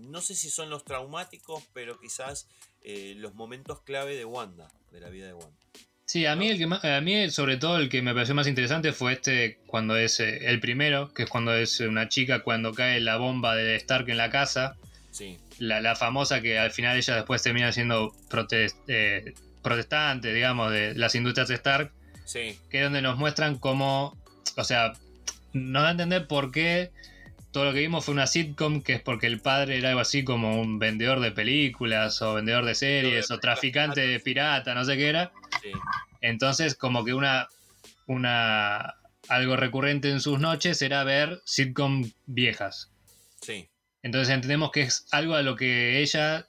No 0.07 0.21
sé 0.21 0.35
si 0.35 0.49
son 0.49 0.69
los 0.69 0.83
traumáticos, 0.85 1.63
pero 1.73 1.99
quizás 1.99 2.47
eh, 2.81 3.13
los 3.17 3.33
momentos 3.35 3.81
clave 3.81 4.15
de 4.15 4.25
Wanda, 4.25 4.67
de 4.91 4.99
la 5.01 5.09
vida 5.09 5.27
de 5.27 5.33
Wanda. 5.33 5.57
Sí, 6.05 6.25
a 6.25 6.35
mí, 6.37 6.47
el 6.47 6.57
que 6.57 6.67
más- 6.67 6.85
a 6.85 7.01
mí 7.01 7.29
sobre 7.31 7.57
todo 7.57 7.77
el 7.77 7.89
que 7.89 8.01
me 8.01 8.13
pareció 8.13 8.33
más 8.33 8.47
interesante 8.47 8.93
fue 8.93 9.13
este 9.13 9.59
cuando 9.67 9.97
es 9.97 10.19
eh, 10.21 10.47
el 10.49 10.59
primero, 10.61 11.13
que 11.13 11.23
es 11.23 11.29
cuando 11.29 11.53
es 11.53 11.79
una 11.81 12.07
chica 12.07 12.43
cuando 12.43 12.73
cae 12.73 13.01
la 13.01 13.17
bomba 13.17 13.55
de 13.55 13.75
Stark 13.75 14.09
en 14.09 14.17
la 14.17 14.29
casa, 14.29 14.75
Sí, 15.11 15.37
la, 15.59 15.81
la 15.81 15.95
famosa 15.95 16.41
que 16.41 16.59
al 16.59 16.71
final 16.71 16.95
ella 16.95 17.15
después 17.15 17.41
termina 17.41 17.71
siendo 17.71 18.13
protest- 18.29 18.77
eh, 18.87 19.33
protestante, 19.63 20.31
digamos, 20.33 20.71
de 20.71 20.93
las 20.95 21.15
industrias 21.15 21.49
Stark, 21.49 21.91
sí, 22.23 22.57
que 22.69 22.77
es 22.77 22.83
donde 22.83 23.01
nos 23.01 23.17
muestran 23.17 23.57
cómo, 23.57 24.15
o 24.55 24.63
sea, 24.63 24.93
nos 25.53 25.81
da 25.81 25.87
a 25.89 25.91
entender 25.91 26.27
por 26.27 26.51
qué 26.51 26.91
todo 27.57 27.65
lo 27.65 27.73
que 27.73 27.79
vimos 27.79 28.05
fue 28.05 28.13
una 28.13 28.27
sitcom, 28.27 28.83
que 28.83 28.93
es 28.93 29.01
porque 29.01 29.25
el 29.25 29.41
padre 29.41 29.79
era 29.79 29.89
algo 29.89 30.01
así 30.01 30.23
como 30.23 30.61
un 30.61 30.77
vendedor 30.77 31.19
de 31.21 31.31
películas 31.31 32.21
o 32.21 32.35
vendedor 32.35 32.65
de 32.65 32.75
series 32.75 33.31
o 33.31 33.39
traficante 33.39 34.01
de 34.01 34.19
pirata, 34.19 34.75
no 34.75 34.85
sé 34.85 34.95
qué 34.95 35.09
era. 35.09 35.31
sí, 35.63 35.71
Entonces, 36.21 36.75
como 36.75 37.03
que 37.03 37.15
una, 37.15 37.47
una 38.05 38.93
algo 39.27 39.55
recurrente 39.55 40.11
en 40.11 40.21
sus 40.21 40.39
noches 40.39 40.83
era 40.83 41.03
ver 41.03 41.41
sitcom 41.45 42.07
viejas. 42.27 42.91
sí, 43.41 43.67
Entonces 44.03 44.35
entendemos 44.35 44.69
que 44.69 44.81
es 44.81 45.07
algo 45.09 45.33
a 45.33 45.41
lo 45.41 45.55
que 45.55 45.99
ella, 45.99 46.47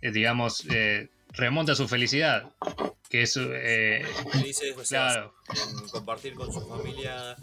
eh, 0.00 0.10
digamos, 0.10 0.64
eh, 0.70 1.10
remonta 1.34 1.74
su 1.74 1.86
felicidad. 1.86 2.48
Que 3.10 3.20
es, 3.20 3.36
eh, 3.38 4.06
Dice, 4.42 4.72
o 4.72 4.82
sea, 4.86 5.08
claro, 5.08 5.34
compartir 5.92 6.32
con 6.32 6.50
su 6.50 6.66
familia 6.66 7.36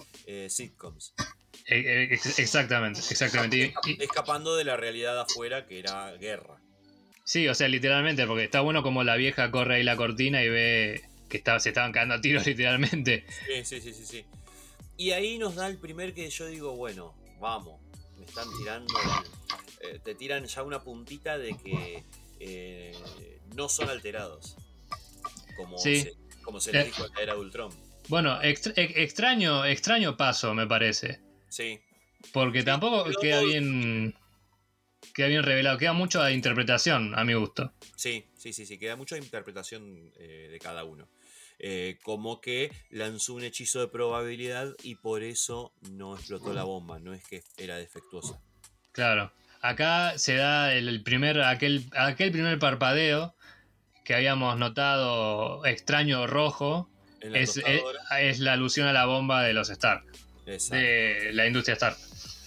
sitcoms. 0.50 1.14
Eh, 1.68 2.10
ex- 2.12 2.40
exactamente, 2.40 3.00
exactamente. 3.00 3.74
Escapando 4.00 4.56
de 4.56 4.64
la 4.66 4.76
realidad 4.78 5.20
afuera 5.20 5.66
que 5.66 5.80
era 5.80 6.12
guerra. 6.14 6.60
sí, 7.26 7.48
o 7.48 7.56
sea, 7.56 7.68
literalmente, 7.70 8.26
porque 8.28 8.44
está 8.44 8.62
bueno 8.62 8.84
como 8.84 9.04
la 9.04 9.16
vieja 9.16 9.50
corre 9.52 9.76
ahí 9.76 9.84
la 9.84 9.96
cortina 9.96 10.44
y 10.44 10.50
ve 10.50 11.02
que 11.30 11.38
está- 11.38 11.60
se 11.60 11.70
estaban 11.70 11.92
cagando 11.94 12.16
a 12.16 12.22
tiros 12.22 12.46
literalmente. 12.48 13.26
Sí, 13.48 13.64
sí, 13.66 13.82
sí, 13.82 13.94
sí, 13.94 14.06
sí. 14.06 14.26
Y 14.98 15.12
ahí 15.12 15.38
nos 15.38 15.56
da 15.56 15.68
el 15.68 15.78
primer 15.78 16.14
que 16.14 16.30
yo 16.30 16.46
digo, 16.48 16.76
bueno, 16.76 17.16
vamos, 17.40 17.82
me 18.20 18.26
están 18.26 18.48
tirando, 18.60 18.94
eh, 19.82 20.00
te 20.04 20.14
tiran 20.16 20.46
ya 20.46 20.64
una 20.64 20.82
puntita 20.84 21.38
de 21.38 21.56
que 21.58 22.04
eh, 22.40 22.94
no 23.56 23.70
son 23.70 23.90
alterados. 23.90 24.56
Como, 25.56 25.78
Sí. 25.78 26.02
se, 26.02 26.14
como 26.44 26.60
se 26.60 26.72
les 26.74 26.84
Eh. 26.84 26.86
dijo 26.88 27.06
en 27.06 27.14
la 27.14 27.22
era 27.22 27.34
de 27.36 27.40
Ultron. 27.40 27.72
Bueno, 28.10 28.40
extra- 28.42 28.74
ex- 28.76 28.98
extraño, 28.98 29.66
extraño 29.66 30.18
paso, 30.18 30.54
me 30.54 30.68
parece. 30.68 31.22
Sí, 31.54 31.80
Porque 32.32 32.64
tampoco 32.64 33.04
pero 33.04 33.20
queda 33.20 33.40
todo- 33.42 33.48
bien. 33.50 34.16
Queda 35.14 35.28
bien 35.28 35.44
revelado, 35.44 35.78
queda 35.78 35.94
mucho 35.94 36.22
a 36.22 36.32
interpretación, 36.32 37.14
a 37.20 37.24
mi 37.24 37.34
gusto. 37.36 37.72
sí, 37.96 38.26
sí, 38.36 38.54
sí, 38.54 38.66
sí, 38.66 38.80
queda 38.80 38.96
mucha 38.96 39.18
interpretación 39.18 40.12
eh, 40.18 40.48
de 40.52 40.60
cada 40.60 40.84
uno. 40.86 41.08
Eh, 41.60 42.00
como 42.02 42.42
que 42.42 42.72
lanzó 42.90 43.36
un 43.36 43.44
hechizo 43.44 43.80
de 43.82 43.88
probabilidad 43.90 44.74
y 44.82 44.96
por 44.96 45.22
eso 45.22 45.74
no 45.92 46.16
explotó 46.16 46.54
la 46.54 46.64
bomba, 46.64 46.98
no 47.00 47.14
es 47.14 47.24
que 47.28 47.44
era 47.58 47.78
defectuosa. 47.78 48.42
Claro. 48.94 49.32
Acá 49.62 50.18
se 50.18 50.36
da 50.36 50.74
el, 50.74 51.04
primer, 51.04 51.42
aquel, 51.42 51.84
aquel 51.96 52.32
primer 52.32 52.58
parpadeo 52.58 53.36
que 54.04 54.16
habíamos 54.16 54.58
notado 54.58 55.64
extraño 55.66 56.26
rojo. 56.26 56.90
La 57.22 57.38
Es, 57.38 57.58
es 58.20 58.40
la 58.40 58.54
alusión 58.54 58.88
a 58.88 58.94
la 58.94 59.06
bomba 59.06 59.44
de 59.44 59.54
los 59.54 59.70
Stark, 59.70 60.04
exacto. 60.46 60.76
de 60.76 61.32
la 61.34 61.48
industria 61.48 61.74
Stark. 61.74 61.98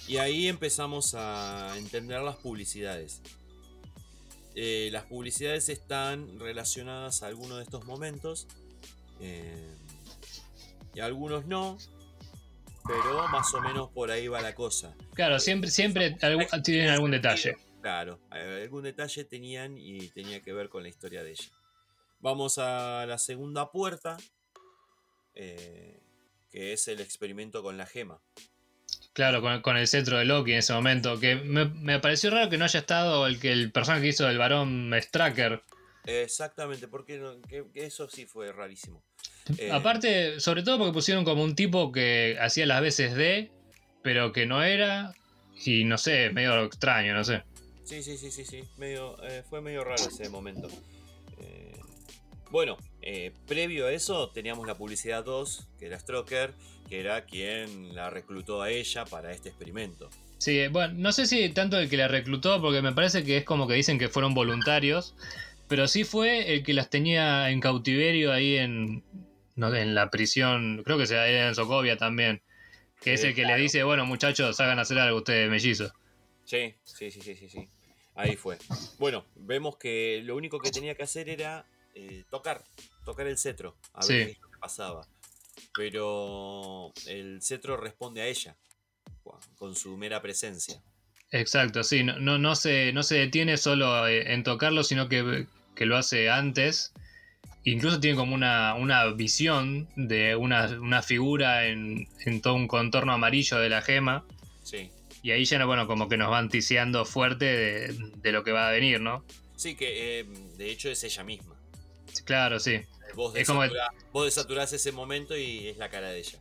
Y 0.08 0.18
ahí 0.18 0.46
empezamos 0.48 1.14
a 1.14 1.74
entender 1.76 2.20
las 2.20 2.36
publicidades. 2.36 3.22
Eh, 4.54 4.88
las 4.92 5.04
publicidades 5.04 5.68
están 5.68 6.38
relacionadas 6.38 7.22
a 7.22 7.26
algunos 7.26 7.58
de 7.58 7.64
estos 7.64 7.84
momentos. 7.84 8.46
eh, 9.20 9.74
y 10.94 11.00
algunos 11.00 11.46
no. 11.46 11.76
Pero 12.86 13.28
más 13.28 13.52
o 13.52 13.60
menos 13.60 13.90
por 13.90 14.10
ahí 14.10 14.28
va 14.28 14.40
la 14.40 14.54
cosa. 14.54 14.94
Claro, 15.14 15.40
siempre, 15.40 15.70
siempre 15.70 16.16
tienen 16.62 16.88
algún 16.88 17.10
detalle. 17.10 17.56
Claro, 17.82 18.20
algún 18.30 18.84
detalle 18.84 19.24
tenían 19.24 19.76
y 19.76 20.08
tenía 20.08 20.40
que 20.40 20.52
ver 20.52 20.68
con 20.68 20.82
la 20.84 20.88
historia 20.88 21.22
de 21.22 21.32
ella. 21.32 21.50
Vamos 22.20 22.58
a 22.58 23.04
la 23.06 23.18
segunda 23.18 23.70
puerta. 23.70 24.16
eh, 25.34 25.95
que 26.56 26.72
es 26.72 26.88
el 26.88 27.02
experimento 27.02 27.62
con 27.62 27.76
la 27.76 27.84
gema. 27.84 28.18
Claro, 29.12 29.42
con, 29.42 29.60
con 29.60 29.76
el 29.76 29.86
centro 29.86 30.16
de 30.16 30.24
Loki 30.24 30.52
en 30.52 30.58
ese 30.58 30.72
momento. 30.72 31.20
Que 31.20 31.36
me, 31.36 31.66
me 31.66 32.00
pareció 32.00 32.30
raro 32.30 32.48
que 32.48 32.56
no 32.56 32.64
haya 32.64 32.80
estado 32.80 33.26
el 33.26 33.38
que 33.38 33.52
el 33.52 33.70
personaje 33.72 34.04
que 34.04 34.08
hizo 34.08 34.26
el 34.26 34.38
varón 34.38 34.90
Stracker. 34.98 35.62
Exactamente, 36.06 36.88
porque 36.88 37.18
no- 37.18 37.42
que- 37.42 37.66
que 37.74 37.84
eso 37.84 38.08
sí 38.08 38.24
fue 38.24 38.52
rarísimo. 38.52 39.02
Eh, 39.58 39.70
Aparte, 39.70 40.40
sobre 40.40 40.62
todo 40.62 40.78
porque 40.78 40.94
pusieron 40.94 41.26
como 41.26 41.44
un 41.44 41.54
tipo 41.54 41.92
que 41.92 42.38
hacía 42.40 42.64
las 42.64 42.80
veces 42.80 43.14
de, 43.14 43.50
pero 44.02 44.32
que 44.32 44.46
no 44.46 44.62
era. 44.62 45.12
Y 45.62 45.84
no 45.84 45.98
sé, 45.98 46.30
medio 46.30 46.64
extraño, 46.64 47.12
no 47.12 47.22
sé. 47.22 47.42
Sí, 47.84 48.02
sí, 48.02 48.16
sí, 48.16 48.30
sí, 48.30 48.46
sí. 48.46 48.64
Medio, 48.78 49.22
eh, 49.24 49.42
fue 49.46 49.60
medio 49.60 49.84
raro 49.84 50.02
ese 50.08 50.30
momento. 50.30 50.68
Eh, 51.38 51.78
bueno, 52.50 52.78
eh, 53.08 53.30
previo 53.46 53.86
a 53.86 53.92
eso 53.92 54.30
teníamos 54.30 54.66
la 54.66 54.74
publicidad 54.74 55.24
2, 55.24 55.68
que 55.78 55.86
era 55.86 55.96
Stroker, 55.96 56.52
que 56.88 56.98
era 56.98 57.24
quien 57.24 57.94
la 57.94 58.10
reclutó 58.10 58.62
a 58.62 58.70
ella 58.70 59.04
para 59.04 59.30
este 59.30 59.48
experimento. 59.48 60.10
Sí, 60.38 60.58
eh, 60.58 60.68
bueno, 60.70 60.94
no 60.96 61.12
sé 61.12 61.26
si 61.26 61.48
tanto 61.50 61.78
el 61.78 61.88
que 61.88 61.96
la 61.96 62.08
reclutó, 62.08 62.60
porque 62.60 62.82
me 62.82 62.92
parece 62.92 63.22
que 63.22 63.36
es 63.36 63.44
como 63.44 63.68
que 63.68 63.74
dicen 63.74 64.00
que 64.00 64.08
fueron 64.08 64.34
voluntarios, 64.34 65.14
pero 65.68 65.86
sí 65.86 66.02
fue 66.02 66.52
el 66.52 66.64
que 66.64 66.74
las 66.74 66.90
tenía 66.90 67.48
en 67.50 67.60
cautiverio 67.60 68.32
ahí 68.32 68.56
en, 68.56 69.04
no, 69.54 69.72
en 69.72 69.94
la 69.94 70.10
prisión, 70.10 70.82
creo 70.84 70.98
que 70.98 71.06
sea 71.06 71.28
era 71.28 71.46
en 71.46 71.54
Sokovia 71.54 71.96
también, 71.96 72.42
que 73.00 73.14
es 73.14 73.22
el 73.22 73.36
que 73.36 73.44
le 73.44 73.54
dice, 73.54 73.84
bueno 73.84 74.04
muchachos, 74.04 74.58
hagan 74.58 74.80
hacer 74.80 74.98
algo 74.98 75.18
ustedes 75.18 75.48
mellizos. 75.48 75.92
Sí, 76.44 76.74
sí, 76.82 77.12
sí, 77.12 77.20
sí, 77.20 77.36
sí, 77.36 77.48
sí. 77.48 77.68
Ahí 78.16 78.34
fue. 78.34 78.58
Bueno, 78.98 79.26
vemos 79.36 79.76
que 79.76 80.22
lo 80.24 80.34
único 80.34 80.58
que 80.58 80.72
tenía 80.72 80.96
que 80.96 81.04
hacer 81.04 81.28
era 81.28 81.66
eh, 81.94 82.24
tocar, 82.30 82.62
tocar 83.06 83.26
el 83.26 83.38
cetro, 83.38 83.78
a 83.94 84.06
ver 84.06 84.26
qué 84.26 84.32
es 84.32 84.40
lo 84.40 84.50
que 84.50 84.58
pasaba. 84.58 85.08
Pero 85.74 86.92
el 87.06 87.40
cetro 87.40 87.78
responde 87.78 88.20
a 88.20 88.26
ella, 88.26 88.54
con 89.56 89.74
su 89.74 89.96
mera 89.96 90.20
presencia. 90.20 90.82
Exacto, 91.30 91.82
sí, 91.82 92.04
no, 92.04 92.18
no, 92.18 92.36
no, 92.36 92.54
se, 92.54 92.92
no 92.92 93.02
se 93.02 93.16
detiene 93.16 93.56
solo 93.56 94.06
eh, 94.06 94.34
en 94.34 94.42
tocarlo, 94.42 94.84
sino 94.84 95.08
que, 95.08 95.46
que 95.74 95.86
lo 95.86 95.96
hace 95.96 96.28
antes 96.28 96.92
incluso 97.66 97.98
tiene 97.98 98.16
como 98.16 98.34
una, 98.34 98.74
una 98.74 99.06
visión 99.12 99.88
de 99.96 100.36
una, 100.36 100.66
una 100.80 101.02
figura 101.02 101.66
en, 101.66 102.08
en 102.24 102.40
todo 102.40 102.54
un 102.54 102.68
contorno 102.68 103.12
amarillo 103.12 103.58
de 103.58 103.68
la 103.68 103.82
gema. 103.82 104.24
Sí. 104.62 104.90
Y 105.22 105.32
ahí 105.32 105.44
ya, 105.44 105.62
bueno, 105.64 105.88
como 105.88 106.08
que 106.08 106.16
nos 106.16 106.30
van 106.30 106.48
ticiando 106.48 107.04
fuerte 107.04 107.44
de, 107.44 108.12
de 108.16 108.32
lo 108.32 108.44
que 108.44 108.52
va 108.52 108.68
a 108.68 108.70
venir, 108.70 109.00
¿no? 109.00 109.24
Sí, 109.56 109.74
que 109.74 110.20
eh, 110.20 110.24
de 110.56 110.70
hecho 110.70 110.88
es 110.90 111.02
ella 111.02 111.24
misma. 111.24 111.56
Claro, 112.24 112.60
sí. 112.60 112.82
Vos, 113.16 113.34
Es 113.34 113.46
como- 113.48 113.62
desaturás, 113.62 113.88
vos 114.12 114.24
desaturás 114.26 114.72
ese 114.72 114.92
momento 114.92 115.36
y 115.36 115.68
es 115.68 115.76
la 115.78 115.88
cara 115.88 116.10
de 116.10 116.18
ella. 116.20 116.38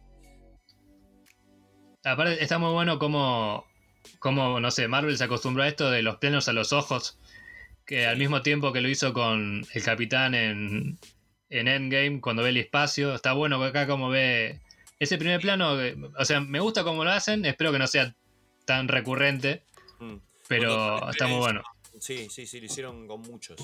Aparte, 2.03 2.43
está 2.43 2.60
muy 2.60 2.72
bueno 2.72 2.99
como, 2.99 3.65
como, 4.19 4.60
no 4.60 4.69
sé, 4.72 4.88
Marvel 4.88 5.18
se 5.18 5.23
acostumbró 5.23 5.64
a 5.64 5.68
esto 5.68 5.89
de 5.89 6.03
los 6.03 6.18
planos 6.18 6.47
a 6.47 6.53
los 6.53 6.72
ojos, 6.73 7.18
que 7.85 8.06
al 8.06 8.18
mismo 8.18 8.41
tiempo 8.41 8.72
que 8.73 8.81
lo 8.81 8.89
hizo 8.89 9.14
con 9.14 9.65
el 9.73 9.84
capitán 9.84 10.35
en, 10.35 10.99
en 11.49 11.68
Endgame, 11.68 12.22
cuando 12.22 12.43
ve 12.43 12.49
el 12.49 12.57
espacio, 12.57 13.15
está 13.15 13.34
bueno 13.34 13.64
acá 13.64 13.88
como 13.88 14.10
ve 14.10 14.61
ese 14.99 15.18
primer 15.18 15.41
plano, 15.41 15.81
eh, 15.81 15.95
o 16.18 16.26
sea, 16.26 16.41
me 16.41 16.60
gusta 16.60 16.84
cómo 16.84 17.03
lo 17.03 17.11
hacen, 17.11 17.45
espero 17.45 17.72
que 17.72 17.80
no 17.80 17.88
sea 17.88 18.15
tan 18.65 18.88
recurrente, 18.88 19.64
Mm. 19.99 20.18
pero 20.47 21.10
está 21.10 21.27
muy 21.27 21.39
bueno. 21.39 21.64
Sí, 21.99 22.27
sí, 22.30 22.45
sí, 22.45 22.60
lo 22.60 22.65
hicieron 22.65 23.07
con 23.07 23.22
muchos. 23.22 23.56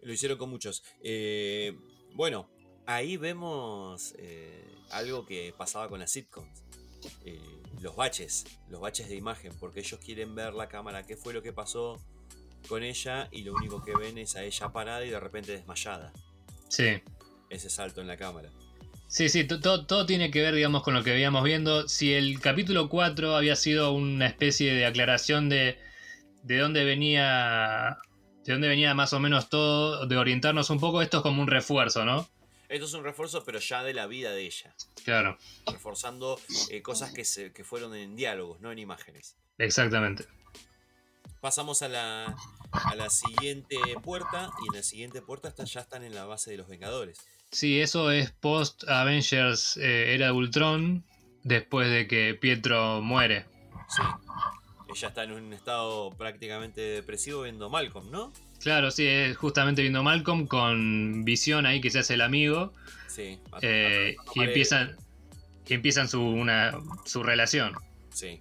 Lo 0.00 0.12
hicieron 0.12 0.38
con 0.38 0.50
muchos. 0.50 0.82
Eh, 1.02 1.76
bueno, 2.14 2.48
ahí 2.86 3.16
vemos 3.16 4.14
eh, 4.18 4.74
algo 4.90 5.26
que 5.26 5.54
pasaba 5.56 5.88
con 5.88 6.00
las 6.00 6.10
sitcoms. 6.12 6.62
Eh, 7.24 7.40
los 7.80 7.94
baches, 7.96 8.44
los 8.68 8.80
baches 8.80 9.08
de 9.08 9.16
imagen, 9.16 9.52
porque 9.60 9.80
ellos 9.80 10.00
quieren 10.00 10.34
ver 10.34 10.54
la 10.54 10.68
cámara, 10.68 11.04
qué 11.06 11.16
fue 11.16 11.32
lo 11.34 11.42
que 11.42 11.52
pasó 11.52 12.00
con 12.68 12.82
ella 12.82 13.28
y 13.30 13.42
lo 13.42 13.52
único 13.54 13.82
que 13.84 13.92
ven 13.96 14.18
es 14.18 14.34
a 14.34 14.42
ella 14.44 14.72
parada 14.72 15.04
y 15.04 15.10
de 15.10 15.20
repente 15.20 15.52
desmayada. 15.52 16.12
Sí. 16.68 17.02
Ese 17.50 17.70
salto 17.70 18.00
en 18.00 18.06
la 18.08 18.16
cámara. 18.16 18.50
Sí, 19.08 19.28
sí, 19.28 19.44
to- 19.44 19.60
todo, 19.60 19.86
todo 19.86 20.04
tiene 20.04 20.32
que 20.32 20.40
ver, 20.42 20.54
digamos, 20.54 20.82
con 20.82 20.94
lo 20.94 21.04
que 21.04 21.10
veíamos 21.12 21.44
viendo. 21.44 21.86
Si 21.88 22.12
el 22.12 22.40
capítulo 22.40 22.88
4 22.88 23.36
había 23.36 23.54
sido 23.54 23.92
una 23.92 24.26
especie 24.26 24.74
de 24.74 24.84
aclaración 24.84 25.48
de, 25.48 25.78
de 26.42 26.58
dónde 26.58 26.84
venía. 26.84 27.98
De 28.46 28.52
dónde 28.52 28.68
venía 28.68 28.94
más 28.94 29.12
o 29.12 29.20
menos 29.20 29.48
todo, 29.50 30.06
de 30.06 30.16
orientarnos 30.16 30.70
un 30.70 30.78
poco, 30.80 31.02
esto 31.02 31.18
es 31.18 31.22
como 31.22 31.42
un 31.42 31.48
refuerzo, 31.48 32.04
¿no? 32.04 32.28
Esto 32.68 32.86
es 32.86 32.94
un 32.94 33.04
refuerzo, 33.04 33.44
pero 33.44 33.58
ya 33.58 33.82
de 33.82 33.92
la 33.94 34.06
vida 34.06 34.30
de 34.32 34.46
ella. 34.46 34.74
Claro, 35.04 35.36
Reforzando 35.70 36.40
eh, 36.70 36.82
cosas 36.82 37.12
que, 37.12 37.24
se, 37.24 37.52
que 37.52 37.62
fueron 37.64 37.94
en 37.94 38.16
diálogos, 38.16 38.60
no 38.60 38.72
en 38.72 38.78
imágenes. 38.78 39.36
exactamente. 39.58 40.24
Pasamos 41.40 41.82
a 41.82 41.88
la, 41.88 42.34
a 42.72 42.94
la 42.96 43.08
siguiente 43.10 43.76
puerta 44.02 44.50
y 44.64 44.68
en 44.74 44.76
la 44.80 44.82
siguiente 44.82 45.22
puerta 45.22 45.48
está- 45.48 45.64
ya 45.64 45.80
están 45.80 46.02
en 46.02 46.14
la 46.14 46.24
base 46.24 46.50
de 46.50 46.56
los 46.56 46.66
Vengadores. 46.66 47.18
Sí, 47.52 47.80
eso 47.80 48.10
es 48.10 48.32
post 48.32 48.82
Avengers 48.88 49.76
eh, 49.76 50.14
Era 50.14 50.26
de 50.26 50.32
Ultron, 50.32 51.04
después 51.44 51.88
de 51.88 52.08
que 52.08 52.34
Pietro 52.34 53.00
muere. 53.02 53.46
Sí. 53.88 54.02
Ella 54.96 55.08
está 55.08 55.24
en 55.24 55.32
un 55.32 55.52
estado 55.52 56.10
prácticamente 56.16 56.80
depresivo 56.80 57.42
viendo 57.42 57.68
Malcolm, 57.68 58.10
¿no? 58.10 58.32
Claro, 58.60 58.90
sí, 58.90 59.06
es 59.06 59.36
justamente 59.36 59.82
viendo 59.82 60.02
Malcolm 60.02 60.46
con 60.46 61.22
Visión 61.22 61.66
ahí 61.66 61.82
que 61.82 61.90
se 61.90 61.98
hace 61.98 62.14
el 62.14 62.22
amigo. 62.22 62.72
Sí. 63.06 63.38
a- 63.52 63.58
eh, 63.60 64.16
a- 64.18 64.22
a- 64.22 64.32
y 64.34 64.40
empiezan, 64.44 64.96
y 65.66 65.74
empiezan 65.74 66.08
su, 66.08 66.22
una, 66.22 66.72
su 67.04 67.22
relación. 67.22 67.74
Sí. 68.10 68.40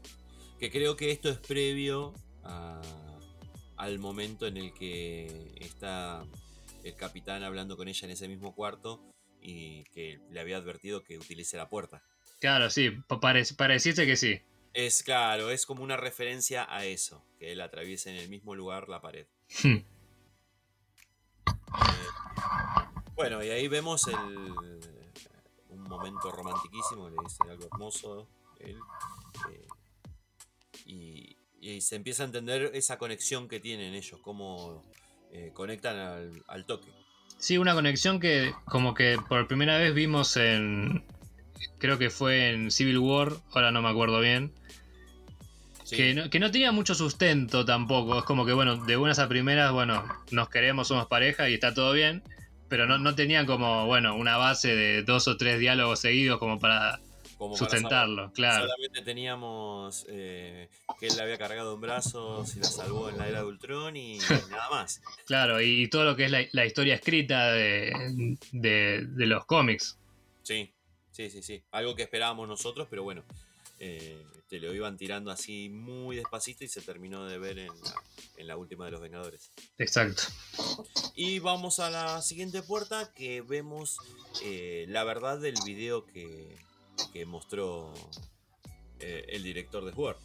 Que 0.58 0.72
creo 0.72 0.96
que 0.96 1.12
esto 1.12 1.30
es 1.30 1.38
previo 1.40 2.14
al 3.76 4.00
momento 4.00 4.48
en 4.48 4.56
el 4.56 4.74
que 4.74 5.52
está 5.60 6.24
el 6.86 6.96
capitán 6.96 7.44
hablando 7.44 7.76
con 7.76 7.90
ella 7.90 8.06
en 8.06 8.12
ese 8.12 8.30
mismo 8.30 8.56
cuarto 8.56 9.02
y 9.42 9.84
que 9.94 10.20
le 10.32 10.40
había 10.40 10.56
advertido 10.56 11.04
que 11.04 11.18
utilice 11.18 11.58
la 11.58 11.68
puerta. 11.68 12.02
Claro, 12.40 12.70
sí, 12.70 12.92
pa- 13.08 13.20
parec- 13.20 13.56
pareciese 13.58 14.06
que 14.06 14.16
sí. 14.16 14.40
Es 14.76 15.04
claro, 15.04 15.52
es 15.52 15.66
como 15.66 15.84
una 15.84 15.96
referencia 15.96 16.68
a 16.70 16.84
eso, 16.84 17.24
que 17.40 17.54
él 17.54 17.62
atraviese 17.62 18.10
en 18.10 18.18
el 18.18 18.28
mismo 18.28 18.56
lugar 18.56 18.90
la 18.90 19.00
pared. 19.00 19.26
Hmm. 19.64 19.78
Bueno, 23.16 23.42
y 23.42 23.52
ahí 23.52 23.70
vemos 23.70 24.06
el, 24.10 24.16
un 25.70 25.84
momento 25.84 26.30
romantiquísimo, 26.30 27.10
le 27.10 27.16
dice 27.24 27.38
algo 27.50 27.70
hermoso 27.72 28.28
él. 28.60 28.78
eh, 29.50 29.68
y, 30.86 31.38
y 31.62 31.80
se 31.80 31.96
empieza 31.96 32.24
a 32.24 32.26
entender 32.26 32.72
esa 32.74 32.98
conexión 32.98 33.48
que 33.48 33.62
tienen 33.62 33.94
ellos, 33.94 34.20
cómo 34.22 34.84
eh, 35.32 35.52
conectan 35.54 35.98
al, 35.98 36.44
al 36.48 36.66
toque. 36.66 36.92
Sí, 37.38 37.58
una 37.58 37.76
conexión 37.76 38.20
que 38.20 38.54
como 38.66 38.94
que 38.94 39.18
por 39.30 39.48
primera 39.48 39.78
vez 39.78 39.94
vimos 39.94 40.36
en... 40.36 41.06
Creo 41.80 41.98
que 41.98 42.10
fue 42.10 42.50
en 42.50 42.72
Civil 42.72 42.98
War, 43.00 43.32
ahora 43.54 43.72
no 43.72 43.82
me 43.82 43.90
acuerdo 43.90 44.20
bien. 44.20 44.54
Sí, 45.86 45.98
Que, 45.98 46.14
no, 46.16 46.30
que 46.32 46.40
no 46.40 46.50
tenía 46.50 46.72
mucho 46.72 46.96
sustento 46.96 47.64
tampoco. 47.64 48.18
Es 48.18 48.26
como 48.26 48.44
que, 48.44 48.54
bueno, 48.54 48.76
de 48.86 48.96
buenas 48.96 49.20
a 49.20 49.30
primeras, 49.30 49.72
bueno, 49.72 50.04
nos 50.32 50.50
queremos, 50.50 50.88
somos 50.88 51.06
pareja 51.06 51.48
y 51.48 51.54
está 51.54 51.76
todo 51.76 51.94
bien. 51.94 52.24
Pero 52.68 52.88
no, 52.88 52.98
no 52.98 53.14
tenía 53.14 53.46
como, 53.46 53.86
bueno, 53.86 54.16
una 54.16 54.38
base 54.38 54.76
de 54.76 55.04
dos 55.04 55.28
o 55.28 55.38
tres 55.38 55.60
diálogos 55.60 56.00
seguidos 56.00 56.40
como 56.40 56.60
para 56.60 57.00
como 57.38 57.56
sustentarlo, 57.56 58.32
claro. 58.34 58.66
Solamente 58.66 59.04
teníamos 59.04 60.08
eh, 60.10 60.70
que 61.00 61.06
él 61.08 61.18
la 61.18 61.24
había 61.24 61.38
cargado 61.38 61.76
en 61.76 61.82
brazos 61.82 62.56
y 62.56 62.60
la 62.60 62.66
salvó 62.66 63.10
en 63.10 63.20
la 63.20 63.28
era 63.28 63.40
de 63.42 63.46
Ultron 63.46 63.96
y 63.96 64.18
nada 64.50 64.70
más. 64.72 65.02
Claro, 65.28 65.62
y, 65.62 65.84
y 65.84 65.88
todo 65.88 66.04
lo 66.06 66.16
que 66.16 66.26
es 66.26 66.32
la, 66.32 66.40
la 66.52 66.66
historia 66.66 66.96
escrita 66.96 67.52
de, 67.52 68.38
de, 68.52 69.06
de 69.06 69.26
los 69.28 69.46
cómics. 69.46 70.00
Sí, 70.42 70.74
sí, 71.12 71.30
sí, 71.30 71.44
sí. 71.44 71.62
Algo 71.72 71.96
que 71.96 72.02
esperábamos 72.04 72.48
nosotros, 72.48 72.88
pero 72.90 73.04
bueno, 73.04 73.24
eh, 73.80 74.24
te 74.56 74.62
lo 74.62 74.74
iban 74.74 74.96
tirando 74.96 75.32
así 75.32 75.68
muy 75.68 76.16
despacito 76.16 76.64
y 76.64 76.70
se 76.70 76.80
terminó 76.80 77.26
de 77.26 77.38
ver 77.38 77.60
en 77.60 77.68
la, 77.68 77.94
en 78.38 78.48
la 78.48 78.56
última 78.56 78.86
de 78.86 78.92
los 78.92 79.02
Vengadores. 79.02 79.52
Exacto. 79.78 80.24
Y 81.14 81.40
vamos 81.40 81.80
a 81.80 81.90
la 81.90 82.22
siguiente 82.22 82.62
puerta 82.62 83.12
que 83.14 83.42
vemos 83.42 83.98
eh, 84.46 84.86
la 84.88 85.04
verdad 85.04 85.42
del 85.42 85.56
video 85.66 86.06
que, 86.06 86.56
que 87.12 87.26
mostró 87.26 87.94
eh, 89.02 89.26
el 89.28 89.44
director 89.44 89.84
de 89.84 89.92
Word. 89.92 90.18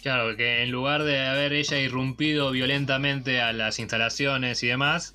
Claro, 0.00 0.34
que 0.36 0.62
en 0.62 0.70
lugar 0.70 1.04
de 1.04 1.26
haber 1.26 1.52
ella 1.52 1.78
irrumpido 1.78 2.52
violentamente 2.52 3.42
a 3.42 3.52
las 3.52 3.78
instalaciones 3.78 4.62
y 4.62 4.68
demás, 4.68 5.14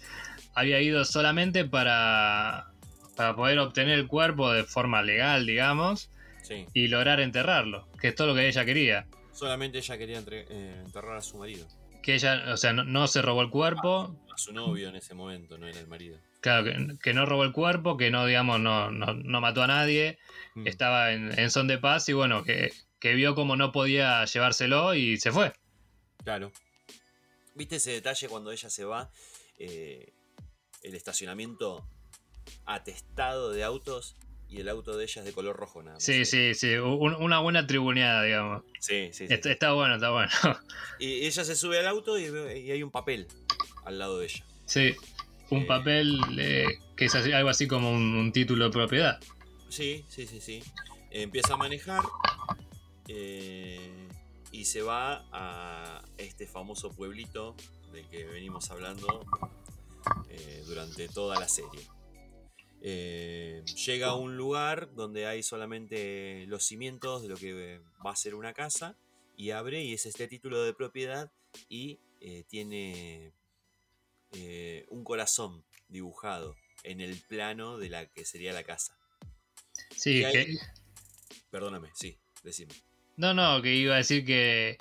había 0.53 0.79
ido 0.81 1.03
solamente 1.03 1.65
para, 1.65 2.71
para 3.15 3.35
poder 3.35 3.57
obtener 3.57 3.97
el 3.97 4.05
cuerpo 4.05 4.51
de 4.51 4.65
forma 4.65 5.01
legal, 5.01 5.47
digamos, 5.47 6.11
Sí, 6.51 6.65
y 6.73 6.87
lograr 6.87 7.19
enterrarlo, 7.21 7.87
que 7.99 8.09
es 8.09 8.15
todo 8.15 8.27
lo 8.27 8.35
que 8.35 8.47
ella 8.47 8.65
quería. 8.65 9.07
solamente 9.31 9.77
ella 9.77 9.97
quería 9.97 10.17
entre- 10.17 10.45
eh, 10.49 10.81
enterrar 10.85 11.15
a 11.17 11.21
su 11.21 11.37
marido, 11.37 11.65
Que 12.03 12.15
ella, 12.15 12.51
o 12.53 12.57
sea, 12.57 12.73
no, 12.73 12.83
no 12.83 13.07
se 13.07 13.21
robó 13.21 13.41
el 13.41 13.49
cuerpo, 13.49 14.15
a 14.33 14.37
su 14.37 14.51
novio 14.51 14.89
en 14.89 14.95
ese 14.97 15.13
momento, 15.13 15.57
no 15.57 15.67
era 15.67 15.79
el 15.79 15.87
marido. 15.87 16.17
claro, 16.41 16.65
que, 16.65 16.97
que 17.01 17.13
no 17.13 17.25
robó 17.25 17.43
el 17.43 17.51
cuerpo, 17.53 17.95
que 17.97 18.09
no, 18.11 18.25
digamos, 18.25 18.59
no, 18.59 18.91
no, 18.91 19.13
no 19.13 19.39
mató 19.41 19.61
a 19.63 19.67
nadie, 19.67 20.17
Mm. 20.55 20.67
estaba 20.67 21.13
en, 21.13 21.39
en 21.39 21.49
son 21.51 21.67
de 21.67 21.77
paz 21.77 22.09
y 22.09 22.13
bueno, 22.13 22.43
que, 22.43 22.73
que 22.99 23.13
vio 23.13 23.35
como 23.35 23.55
no 23.55 23.71
podía 23.71 24.25
llevárselo 24.25 24.93
y 24.95 25.17
se 25.17 25.31
fue. 25.31 25.53
Claro. 26.25 26.51
¿Viste 27.55 27.77
ese 27.77 27.91
detalle 27.91 28.27
cuando 28.27 28.51
ella 28.51 28.69
se 28.69 28.83
va? 28.83 29.09
Eh, 29.59 30.11
el 30.83 30.95
estacionamiento 30.95 31.85
atestado 32.65 33.51
de 33.51 33.63
autos 33.63 34.15
y 34.51 34.59
el 34.59 34.69
auto 34.69 34.95
de 34.97 35.05
ella 35.05 35.21
es 35.21 35.25
de 35.25 35.33
color 35.33 35.55
rojo 35.55 35.81
nada 35.81 35.95
más. 35.95 36.03
Sí, 36.03 36.25
sí, 36.25 36.53
sí, 36.53 36.75
un- 36.75 37.15
una 37.15 37.39
buena 37.39 37.65
tribuneada, 37.65 38.21
digamos. 38.23 38.63
Sí, 38.79 39.09
sí, 39.13 39.27
sí. 39.27 39.33
Está, 39.33 39.49
está 39.51 39.71
bueno, 39.73 39.95
está 39.95 40.09
bueno. 40.11 40.29
Y 40.99 41.25
ella 41.25 41.43
se 41.43 41.55
sube 41.55 41.79
al 41.79 41.87
auto 41.87 42.19
y, 42.19 42.25
y 42.59 42.71
hay 42.71 42.83
un 42.83 42.91
papel 42.91 43.27
al 43.85 43.97
lado 43.97 44.19
de 44.19 44.25
ella. 44.25 44.45
Sí, 44.65 44.93
un 45.49 45.61
Eh. 45.63 45.65
papel 45.65 46.19
eh, 46.37 46.65
que 46.95 47.05
es 47.05 47.15
algo 47.15 47.49
así 47.49 47.67
como 47.67 47.91
un, 47.91 48.15
un 48.15 48.31
título 48.31 48.65
de 48.65 48.71
propiedad. 48.71 49.19
Sí, 49.69 50.05
sí, 50.09 50.27
sí, 50.27 50.39
sí. 50.41 50.61
Empieza 51.11 51.53
a 51.55 51.57
manejar 51.57 52.03
eh, 53.07 54.07
y 54.51 54.65
se 54.65 54.81
va 54.81 55.25
a 55.31 56.01
este 56.17 56.45
famoso 56.45 56.91
pueblito 56.91 57.55
del 57.91 58.05
que 58.07 58.25
venimos 58.25 58.69
hablando 58.71 59.25
durante 60.65 61.07
toda 61.09 61.39
la 61.39 61.47
serie. 61.47 61.81
Eh, 62.83 63.63
llega 63.85 64.07
a 64.07 64.15
un 64.15 64.37
lugar 64.37 64.93
donde 64.95 65.27
hay 65.27 65.43
solamente 65.43 66.45
los 66.47 66.65
cimientos 66.65 67.21
de 67.21 67.29
lo 67.29 67.37
que 67.37 67.79
va 68.03 68.11
a 68.11 68.15
ser 68.15 68.33
una 68.33 68.53
casa 68.53 68.97
y 69.37 69.51
abre 69.51 69.83
y 69.83 69.93
es 69.93 70.07
este 70.07 70.27
título 70.27 70.63
de 70.63 70.73
propiedad 70.73 71.31
y 71.69 71.99
eh, 72.21 72.43
tiene 72.47 73.33
eh, 74.33 74.85
un 74.89 75.03
corazón 75.03 75.63
dibujado 75.89 76.55
en 76.83 77.01
el 77.01 77.17
plano 77.27 77.77
de 77.77 77.89
la 77.89 78.07
que 78.07 78.25
sería 78.25 78.51
la 78.51 78.63
casa. 78.63 78.97
Sí, 79.95 80.21
que, 80.31 80.57
Perdóname, 81.51 81.89
sí, 81.93 82.17
decime. 82.43 82.73
no, 83.17 83.33
no, 83.33 83.61
que 83.61 83.75
iba 83.75 83.93
a 83.93 83.97
decir 83.97 84.25
que 84.25 84.77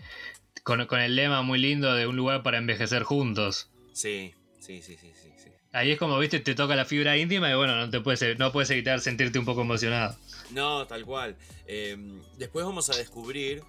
con, 0.62 0.86
con 0.86 1.00
el 1.00 1.16
lema 1.16 1.42
muy 1.42 1.58
lindo 1.58 1.94
de 1.94 2.06
un 2.06 2.16
lugar 2.16 2.42
para 2.42 2.58
envejecer 2.58 3.02
juntos. 3.02 3.70
Sí, 3.92 4.34
sí, 4.58 4.80
sí, 4.80 4.96
sí, 4.96 5.12
sí. 5.14 5.29
Ahí 5.72 5.92
es 5.92 5.98
como, 5.98 6.18
viste, 6.18 6.40
te 6.40 6.54
toca 6.54 6.74
la 6.74 6.84
fibra 6.84 7.16
íntima 7.16 7.50
y 7.50 7.54
bueno, 7.54 7.76
no 7.76 7.88
te 7.90 8.00
puedes, 8.00 8.38
no 8.38 8.50
puedes 8.50 8.70
evitar 8.70 9.00
sentirte 9.00 9.38
un 9.38 9.44
poco 9.44 9.60
emocionado. 9.60 10.16
No, 10.50 10.86
tal 10.86 11.04
cual. 11.04 11.36
Eh, 11.66 11.96
después 12.38 12.64
vamos 12.64 12.90
a 12.90 12.96
descubrir, 12.96 13.62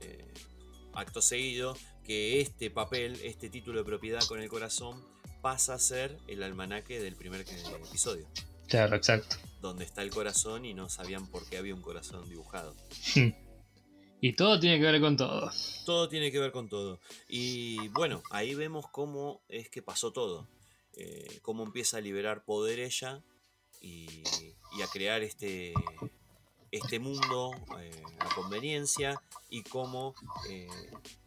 eh, 0.00 0.24
acto 0.94 1.20
seguido, 1.20 1.76
que 2.04 2.40
este 2.40 2.70
papel, 2.70 3.18
este 3.24 3.48
título 3.48 3.80
de 3.80 3.84
propiedad 3.84 4.22
con 4.28 4.40
el 4.40 4.48
corazón, 4.48 5.02
pasa 5.40 5.74
a 5.74 5.78
ser 5.80 6.16
el 6.28 6.44
almanaque 6.44 7.00
del 7.00 7.16
primer 7.16 7.40
episodio. 7.40 8.26
Claro, 8.68 8.94
exacto. 8.94 9.36
Donde 9.60 9.84
está 9.84 10.02
el 10.02 10.10
corazón 10.10 10.64
y 10.64 10.74
no 10.74 10.88
sabían 10.88 11.26
por 11.26 11.48
qué 11.48 11.58
había 11.58 11.74
un 11.74 11.82
corazón 11.82 12.28
dibujado. 12.28 12.74
y 14.20 14.32
todo 14.34 14.60
tiene 14.60 14.78
que 14.78 14.90
ver 14.90 15.00
con 15.00 15.16
todo. 15.16 15.50
Todo 15.84 16.08
tiene 16.08 16.30
que 16.30 16.38
ver 16.38 16.52
con 16.52 16.68
todo. 16.68 17.00
Y 17.28 17.88
bueno, 17.88 18.22
ahí 18.30 18.54
vemos 18.54 18.86
cómo 18.88 19.42
es 19.48 19.68
que 19.68 19.82
pasó 19.82 20.12
todo. 20.12 20.48
Eh, 20.94 21.38
cómo 21.42 21.64
empieza 21.64 21.98
a 21.98 22.00
liberar 22.00 22.44
poder 22.44 22.78
ella 22.78 23.22
y, 23.80 24.22
a 24.82 24.86
crear 24.92 25.22
este, 25.22 25.72
este 26.70 26.98
mundo 26.98 27.52
eh, 27.80 27.90
a 28.18 28.34
conveniencia 28.34 29.20
y 29.48 29.62
cómo 29.62 30.14
eh, 30.50 30.66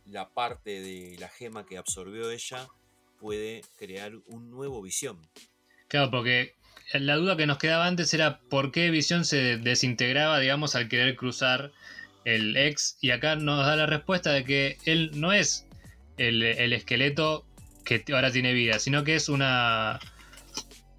la 0.06 0.30
parte 0.30 0.82
de 0.82 1.16
la 1.20 1.30
gema 1.30 1.66
que 1.66 1.78
absorbió 1.78 2.32
ella 2.32 2.68
puede 3.20 3.62
crear 3.78 4.14
un 4.28 4.52
nuevo 4.52 4.82
visión. 4.82 5.20
Claro, 5.88 6.12
porque 6.12 6.56
la 6.94 7.16
duda 7.16 7.38
que 7.38 7.48
nos 7.48 7.58
quedaba 7.58 7.88
antes 7.88 8.14
era 8.14 8.40
por 8.42 8.72
qué 8.72 8.90
visión 8.90 9.26
se 9.26 9.58
desintegraba, 9.58 10.40
digamos, 10.40 10.76
al 10.76 10.90
querer 10.90 11.16
cruzar 11.16 11.72
el 12.24 12.58
ex. 12.58 12.98
Y 13.02 13.12
acá 13.12 13.36
nos 13.36 13.66
da 13.66 13.76
la 13.76 13.86
respuesta 13.86 14.32
de 14.32 14.44
que 14.44 14.78
él 14.86 15.12
no 15.16 15.32
es 15.32 15.66
el, 16.18 16.44
el 16.44 16.74
esqueleto 16.74 17.46
que 17.86 18.04
ahora 18.14 18.32
tiene 18.32 18.54
vida, 18.54 18.80
sino 18.80 19.06
que 19.06 19.16
es 19.16 19.30
una, 19.30 20.00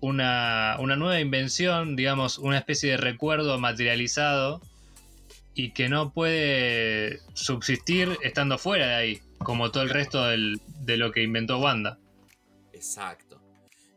una, 0.00 0.76
una 0.80 0.96
nueva 0.96 1.20
invención, 1.20 1.96
digamos, 1.96 2.38
una 2.38 2.58
especie 2.58 2.92
de 2.92 2.96
recuerdo 2.96 3.58
materializado 3.58 4.62
y 5.54 5.72
que 5.72 5.88
no 5.88 6.12
puede 6.12 7.20
subsistir 7.34 8.16
estando 8.22 8.56
fuera 8.58 8.86
de 8.86 8.94
ahí, 8.94 9.22
como 9.38 9.70
todo 9.70 9.82
el 9.82 9.90
resto 9.90 10.24
de 10.24 10.96
lo 10.96 11.12
que 11.12 11.22
inventó 11.22 11.58
Wanda. 11.58 11.98
Exacto, 12.72 13.40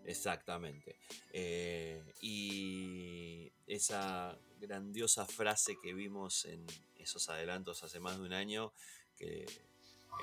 exactamente. 0.06 0.96
Eh, 1.34 2.02
y 2.22 3.52
esa 3.68 4.38
grandiosa 4.60 5.26
frase 5.26 5.76
que 5.82 5.94
vimos 5.94 6.46
en 6.46 6.66
esos 6.98 7.30
adelantos 7.30 7.84
hace 7.84 8.00
más 8.00 8.18
de 8.18 8.24
un 8.24 8.34
año, 8.34 8.74
que 9.18 9.46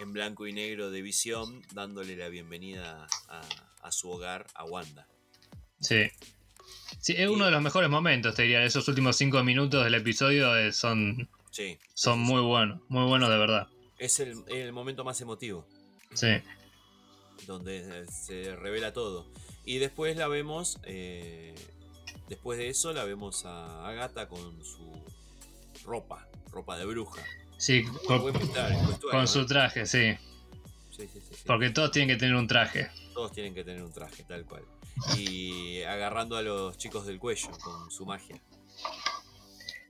en 0.00 0.12
blanco 0.12 0.46
y 0.46 0.52
negro 0.52 0.90
de 0.90 1.02
visión, 1.02 1.62
dándole 1.72 2.16
la 2.16 2.28
bienvenida 2.28 3.06
a, 3.28 3.92
su 3.92 4.10
hogar, 4.10 4.46
a 4.54 4.64
Wanda. 4.64 5.06
Sí. 5.80 6.10
Sí, 7.00 7.14
es 7.16 7.28
uno 7.28 7.44
de 7.44 7.52
los 7.52 7.62
mejores 7.62 7.88
momentos, 7.88 8.34
te 8.34 8.42
diría. 8.42 8.64
Esos 8.64 8.88
últimos 8.88 9.16
cinco 9.16 9.42
minutos 9.44 9.84
del 9.84 9.94
episodio 9.94 10.56
eh, 10.56 10.72
son, 10.72 11.28
sí, 11.50 11.78
son 11.94 12.18
muy 12.18 12.42
buenos, 12.42 12.80
muy 12.88 13.04
buenos 13.04 13.30
de 13.30 13.38
verdad. 13.38 13.68
Es 13.98 14.20
el, 14.20 14.42
el, 14.48 14.72
momento 14.72 15.04
más 15.04 15.20
emotivo. 15.20 15.66
Sí. 16.14 16.28
Donde 17.46 17.78
eh, 17.78 18.06
se 18.06 18.56
revela 18.56 18.92
todo. 18.92 19.30
Y 19.64 19.78
después 19.78 20.16
la 20.16 20.28
vemos, 20.28 20.78
eh, 20.84 21.54
después 22.28 22.58
de 22.58 22.68
eso 22.68 22.92
la 22.92 23.04
vemos 23.04 23.44
a 23.44 23.86
Agatha 23.86 24.28
con 24.28 24.64
su 24.64 24.92
ropa, 25.84 26.28
ropa 26.50 26.76
de 26.76 26.84
bruja. 26.84 27.22
Sí, 27.58 27.84
con, 29.10 29.26
su 29.26 29.46
traje, 29.46 29.86
sí. 29.86 30.16
Porque 31.46 31.70
todos 31.70 31.90
tienen 31.90 32.14
que 32.14 32.18
tener 32.18 32.34
un 32.34 32.46
traje. 32.46 32.90
Todos 33.14 33.32
tienen 33.32 33.54
que 33.54 33.64
tener 33.64 33.82
un 33.82 33.92
traje, 33.92 34.24
tal 34.24 34.44
cual. 34.44 34.64
Y 35.16 35.82
agarrando 35.82 36.36
a 36.36 36.42
los 36.42 36.76
chicos 36.76 37.06
del 37.06 37.18
cuello 37.18 37.50
con 37.62 37.90
su 37.90 38.04
magia. 38.04 38.40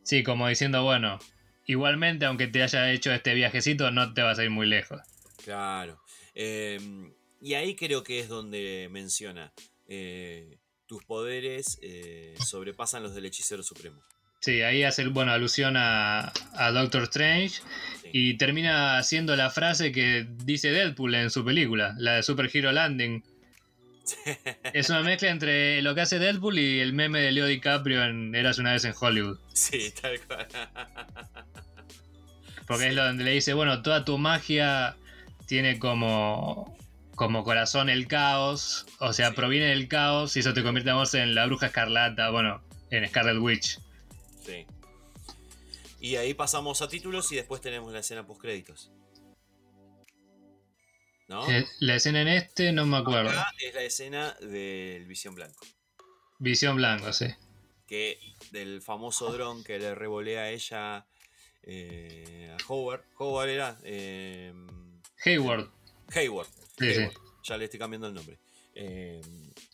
Sí, 0.03 0.23
como 0.23 0.47
diciendo, 0.49 0.85
bueno, 0.85 1.19
igualmente 1.67 2.27
aunque 2.27 2.47
te 2.47 2.63
haya 2.63 2.93
hecho 2.93 3.13
este 3.13 3.35
viajecito, 3.35 3.91
no 3.91 4.15
te 4.15 4.23
vas 4.23 4.39
a 4.39 4.45
ir 4.45 4.51
muy 4.51 4.67
lejos. 4.67 5.01
Claro. 5.45 6.01
Em, 6.35 7.13
y 7.41 7.55
ahí 7.55 7.75
creo 7.75 8.05
que 8.05 8.21
es 8.21 8.29
donde 8.29 8.89
menciona, 8.91 9.53
eh, 9.89 10.59
tus 10.87 11.05
poderes 11.05 11.79
eh, 11.83 12.35
sobrepasan 12.45 13.03
los 13.03 13.15
del 13.15 13.27
hechicero 13.27 13.63
supremo. 13.63 14.01
Sí, 14.47 14.63
ahí 14.63 14.85
hace 14.85 15.09
bueno, 15.09 15.33
alusión 15.33 15.75
a, 15.77 16.33
Doctor 16.73 17.03
Strange 17.03 17.63
y 18.13 18.35
termina 18.35 18.97
haciendo 18.97 19.35
la 19.35 19.51
frase 19.51 19.91
que 19.91 20.25
dice 20.45 20.71
Deadpool 20.71 21.17
en 21.17 21.31
su 21.31 21.45
película, 21.45 21.97
la 21.99 22.13
de 22.13 22.23
Super 22.23 22.49
Hero 22.55 22.71
Landing. 22.71 23.25
es 24.73 24.89
una 24.89 25.03
mezcla 25.03 25.31
entre 25.31 25.83
lo 25.83 25.97
que 25.97 26.03
hace 26.03 26.21
Deadpool 26.21 26.61
y 26.61 26.79
el 26.79 26.93
meme 26.93 27.23
de 27.23 27.33
Leo 27.33 27.47
DiCaprio 27.47 28.05
en 28.05 28.37
Eras 28.37 28.59
una 28.59 28.71
vez 28.71 28.85
en 28.85 28.95
Hollywood. 28.97 29.37
Sí, 29.53 29.93
tal 30.01 30.21
cual. 30.21 30.47
Porque 32.69 32.87
es 32.87 32.95
lo 32.95 33.05
donde 33.05 33.25
le 33.25 33.33
dice, 33.33 33.53
bueno, 33.53 33.83
toda 33.83 34.05
tu 34.05 34.17
magia 34.17 34.95
tiene 35.49 35.81
como, 35.81 36.79
como 37.17 37.43
corazón 37.43 37.91
el 37.91 38.07
caos, 38.07 38.87
o 39.01 39.13
sea, 39.13 39.33
proviene 39.33 39.71
del 39.71 39.89
caos 39.89 40.37
y 40.37 40.39
eso 40.39 40.55
te 40.55 40.63
convierte 40.63 40.93
en 41.19 41.35
la 41.35 41.47
bruja 41.47 41.67
escarlata, 41.67 42.31
bueno, 42.31 42.63
en 42.93 43.09
Scarlet 43.09 43.39
Witch. 43.39 43.81
Y 46.01 46.17
ahí 46.17 46.35
pasamos 46.35 46.83
a 46.83 46.89
títulos 46.89 47.31
y 47.33 47.37
después 47.37 47.61
tenemos 47.61 47.93
la 47.93 48.01
escena 48.01 48.27
post 48.27 48.41
créditos. 48.41 48.93
¿No? 51.29 51.51
Eh, 51.51 51.67
la 51.81 51.97
escena 51.97 52.23
en 52.23 52.29
este 52.29 52.73
no 52.73 52.87
me 52.87 52.99
acuerdo. 52.99 53.31
es 53.59 53.75
la 53.75 53.83
escena 53.83 54.33
del 54.41 55.07
Visión 55.07 55.35
Blanco. 55.35 55.67
Visión 56.39 56.77
Blanco, 56.77 57.13
sí. 57.13 57.27
Que 57.87 58.19
del 58.53 58.83
famoso 58.83 59.33
dron 59.33 59.65
que 59.65 59.79
le 59.79 59.95
revolea 59.95 60.43
a 60.43 60.51
ella 60.51 61.07
eh, 61.63 62.55
a 62.55 62.73
Howard. 62.73 63.03
Howard 63.19 63.49
era. 63.49 63.79
Eh, 63.83 64.53
Hayward. 65.25 65.71
Hayward. 66.15 66.49
Ya 67.43 67.57
le 67.57 67.65
estoy 67.65 67.79
cambiando 67.79 68.07
el 68.07 68.15
nombre. 68.15 68.39
Eh, 68.75 69.21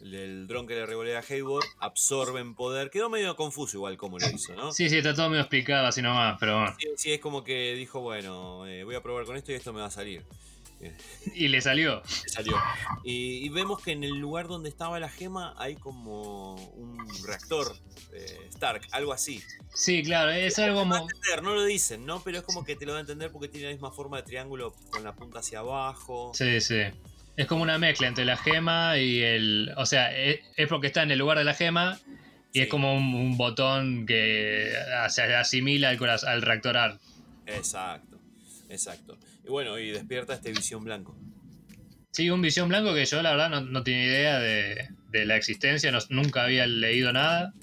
el 0.02 0.46
dron 0.46 0.66
que 0.66 0.74
le 0.74 0.86
revolea 0.86 1.20
a 1.20 1.24
Hayward 1.28 1.64
absorben 1.78 2.54
poder. 2.54 2.90
Quedó 2.90 3.08
medio 3.08 3.36
confuso 3.36 3.76
igual 3.76 3.96
como 3.96 4.18
lo 4.18 4.28
hizo, 4.28 4.54
¿no? 4.54 4.72
Sí, 4.72 4.88
sí, 4.88 4.98
está 4.98 5.14
todo 5.14 5.28
medio 5.28 5.42
explicado 5.42 5.86
así 5.86 6.02
nomás, 6.02 6.36
pero 6.40 6.58
bueno. 6.58 6.76
Sí, 6.96 7.12
es 7.12 7.20
como 7.20 7.44
que 7.44 7.74
dijo, 7.74 8.00
bueno, 8.00 8.66
eh, 8.66 8.84
voy 8.84 8.94
a 8.94 9.02
probar 9.02 9.24
con 9.24 9.36
esto 9.36 9.52
y 9.52 9.54
esto 9.54 9.72
me 9.72 9.80
va 9.80 9.86
a 9.86 9.90
salir. 9.90 10.24
Y 11.34 11.48
le 11.48 11.60
salió. 11.60 12.02
Le 12.24 12.28
salió. 12.28 12.56
Y, 13.04 13.48
vemos 13.50 13.82
que 13.82 13.92
en 13.92 14.04
el 14.04 14.18
lugar 14.18 14.48
donde 14.48 14.68
estaba 14.68 14.98
la 14.98 15.08
gema 15.08 15.54
hay 15.56 15.76
como 15.76 16.54
un 16.54 16.98
reactor 17.24 17.72
eh, 18.12 18.48
Stark, 18.50 18.82
algo 18.90 19.12
así. 19.12 19.42
Sí, 19.74 20.02
claro, 20.02 20.30
es 20.32 20.58
algo 20.58 20.80
como. 20.80 21.06
no 21.42 21.54
lo 21.54 21.64
dicen, 21.64 22.04
¿no? 22.04 22.22
Pero 22.22 22.38
es 22.38 22.44
como 22.44 22.64
que 22.64 22.76
te 22.76 22.84
lo 22.84 22.92
va 22.92 22.98
a 22.98 23.00
entender 23.02 23.30
porque 23.30 23.48
tiene 23.48 23.68
la 23.68 23.72
misma 23.72 23.92
forma 23.92 24.18
de 24.18 24.24
triángulo 24.24 24.74
con 24.90 25.04
la 25.04 25.14
punta 25.14 25.38
hacia 25.38 25.60
abajo. 25.60 26.32
Sí, 26.34 26.60
sí. 26.60 26.82
Es 27.36 27.46
como 27.46 27.62
una 27.62 27.78
mezcla 27.78 28.08
entre 28.08 28.24
la 28.24 28.36
gema 28.36 28.98
y 28.98 29.20
el. 29.22 29.72
O 29.76 29.86
sea, 29.86 30.14
es, 30.16 30.40
porque 30.68 30.88
está 30.88 31.02
en 31.02 31.10
el 31.10 31.18
lugar 31.18 31.38
de 31.38 31.44
la 31.44 31.54
gema 31.54 31.98
y 32.52 32.60
es 32.60 32.68
como 32.68 32.94
un, 32.94 33.36
botón 33.38 34.04
que 34.06 34.72
se 35.08 35.22
asimila 35.22 35.88
al, 35.88 35.98
al 36.26 36.42
reactor. 36.42 36.98
Exacto, 37.46 38.20
exacto. 38.68 39.18
Y 39.44 39.48
bueno, 39.48 39.78
y 39.78 39.90
despierta 39.90 40.34
este 40.34 40.52
visión 40.52 40.84
blanco. 40.84 41.16
Sí, 42.10 42.28
un 42.28 42.42
visión 42.42 42.68
blanco 42.68 42.92
que 42.94 43.06
yo 43.06 43.22
la 43.22 43.30
verdad 43.30 43.48
no, 43.48 43.62
no 43.62 43.82
tenía 43.82 44.04
idea 44.04 44.38
de, 44.38 45.24
la 45.24 45.36
existencia, 45.36 45.90
nunca 46.10 46.44
había 46.44 46.66
leído 46.66 47.12
nada. 47.12 47.54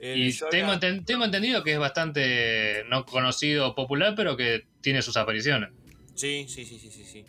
y 0.00 0.32
tengo, 0.50 0.78
tengo 0.78 1.24
entendido 1.24 1.64
que 1.64 1.72
es 1.72 1.78
bastante 1.78 2.84
no 2.88 3.04
conocido 3.04 3.74
popular, 3.74 4.14
pero 4.16 4.36
que 4.36 4.64
tiene 4.80 5.02
sus 5.02 5.16
apariciones. 5.16 5.70
Sí, 6.14 6.46
sí, 6.48 6.64
sí, 6.64 6.78
sí, 6.78 6.88
sí. 6.88 7.04
sí. 7.04 7.24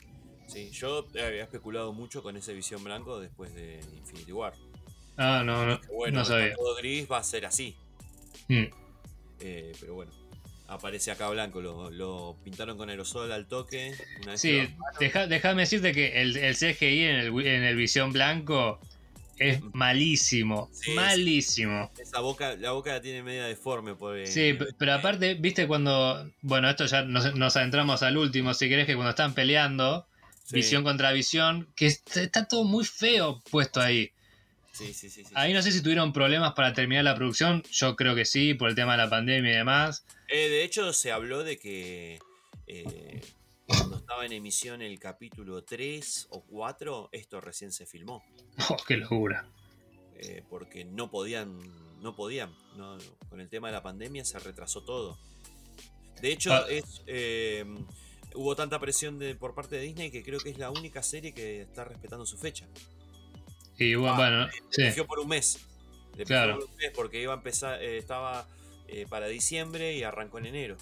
Sí, 0.47 0.69
yo 0.71 1.07
había 1.13 1.43
especulado 1.43 1.93
mucho 1.93 2.21
con 2.23 2.37
ese 2.37 2.53
visión 2.53 2.83
blanco 2.83 3.19
después 3.19 3.53
de 3.53 3.79
Infinity 3.97 4.31
War. 4.31 4.53
Ah, 5.17 5.43
no, 5.45 5.65
no. 5.65 5.79
Bueno, 5.93 6.19
no 6.19 6.25
sabía. 6.25 6.53
todo 6.55 6.75
gris 6.75 7.09
va 7.11 7.17
a 7.19 7.23
ser 7.23 7.45
así. 7.45 7.75
Hmm. 8.47 8.65
Eh, 9.39 9.71
pero 9.79 9.95
bueno, 9.95 10.11
aparece 10.67 11.11
acá 11.11 11.29
blanco, 11.29 11.61
lo, 11.61 12.35
pintaron 12.43 12.77
con 12.77 12.89
aerosol 12.89 13.31
al 13.31 13.47
toque. 13.47 13.93
sí, 14.35 14.67
déjame 14.99 15.61
decirte 15.63 15.93
que 15.93 16.21
el, 16.21 16.37
el 16.37 16.55
CGI 16.55 17.03
en 17.03 17.15
el, 17.15 17.47
en 17.47 17.63
el 17.63 17.75
visión 17.75 18.11
blanco 18.11 18.79
es 19.37 19.61
malísimo, 19.73 20.69
malísimo. 20.95 21.91
Esa 21.99 22.21
boca, 22.21 22.55
la 22.55 22.71
boca 22.71 22.93
la 22.93 23.01
tiene 23.01 23.21
media 23.21 23.45
deforme 23.45 23.95
por 23.95 24.25
Sí, 24.27 24.57
pero 24.77 24.93
aparte, 24.93 25.33
viste 25.33 25.67
cuando, 25.67 26.29
bueno, 26.41 26.69
esto 26.69 26.85
ya 26.85 27.03
nos, 27.03 27.35
nos, 27.35 27.57
adentramos 27.57 28.01
al 28.03 28.17
último, 28.17 28.53
si 28.53 28.69
querés 28.69 28.85
que 28.85 28.95
cuando 28.95 29.09
están 29.09 29.33
peleando, 29.33 30.07
visión 30.51 30.83
contra 30.83 31.11
visión, 31.11 31.71
que 31.75 31.87
está 31.87 32.47
todo 32.47 32.63
muy 32.63 32.85
feo 32.85 33.41
puesto 33.51 33.81
ahí. 33.81 34.11
Sí, 34.71 34.93
sí, 34.93 35.09
sí, 35.09 35.23
Ahí 35.35 35.53
no 35.53 35.61
sé 35.61 35.71
si 35.71 35.81
tuvieron 35.81 36.11
problemas 36.11 36.53
para 36.53 36.73
terminar 36.73 37.05
la 37.05 37.15
producción, 37.15 37.63
yo 37.71 37.95
creo 37.95 38.13
que 38.13 38.25
sí, 38.25 38.53
por 38.55 38.67
el 38.69 38.75
tema 38.75 38.91
de 38.93 38.97
la 39.03 39.09
pandemia 39.09 39.51
y 39.53 39.55
demás. 39.55 40.05
Eh, 40.27 40.49
de 40.49 40.63
hecho, 40.65 40.91
se 40.91 41.13
habló 41.13 41.43
de 41.45 41.57
que 41.57 42.19
eh, 42.67 43.21
cuando 43.67 43.95
estaba 43.97 44.25
en 44.25 44.33
emisión 44.33 44.81
el 44.81 44.99
capítulo 44.99 45.63
3 45.63 46.27
o 46.31 46.43
4, 46.43 47.09
esto 47.13 47.39
recién 47.39 47.71
se 47.71 47.85
filmó. 47.85 48.23
Oh, 48.69 48.77
qué 48.87 48.97
locura. 48.97 49.47
eh, 50.17 50.43
porque 50.49 50.83
no 50.85 51.09
podían, 51.09 51.57
no 52.01 52.15
podían. 52.15 52.53
no- 52.75 52.97
con 53.29 53.39
el 53.39 53.47
tema 53.49 53.67
de 53.69 53.73
la 53.73 53.83
pandemia 53.83 54.25
se 54.25 54.39
retrasó 54.39 54.83
todo. 54.83 55.17
De 56.21 56.31
hecho, 56.33 56.53
Ah. 56.53 56.65
es, 56.69 57.01
hubo 58.35 58.55
tanta 58.55 58.79
presión 58.79 59.17
de, 59.19 59.35
por 59.35 59.53
parte 59.55 59.75
de 59.77 59.81
Disney 59.83 60.11
que 60.11 60.23
creo 60.23 60.39
que 60.39 60.49
es 60.49 60.57
la 60.57 60.69
única 60.71 61.01
serie 61.03 61.33
que 61.33 61.61
está 61.61 61.83
respetando 61.85 62.25
su 62.25 62.37
fecha. 62.37 62.65
Y 63.77 63.95
bueno, 63.95 64.13
Ah, 64.13 64.17
bueno, 64.17 64.49
sí. 64.69 64.83
Le 64.83 65.03
por 65.03 65.19
un 65.19 65.27
mes. 65.27 65.59
Le 66.17 66.23
Claro. 66.23 66.55
por 66.59 66.69
un 66.69 66.75
mes 66.77 66.91
porque 66.95 67.21
iba 67.21 67.33
a 67.33 67.37
empezar, 67.37 67.81
eh, 67.83 67.97
estaba 67.97 68.47
eh, 68.87 69.05
para 69.09 69.27
diciembre 69.27 69.93
y 69.95 70.03
arrancó 70.03 70.37
en 70.39 70.45
enero. 70.47 70.77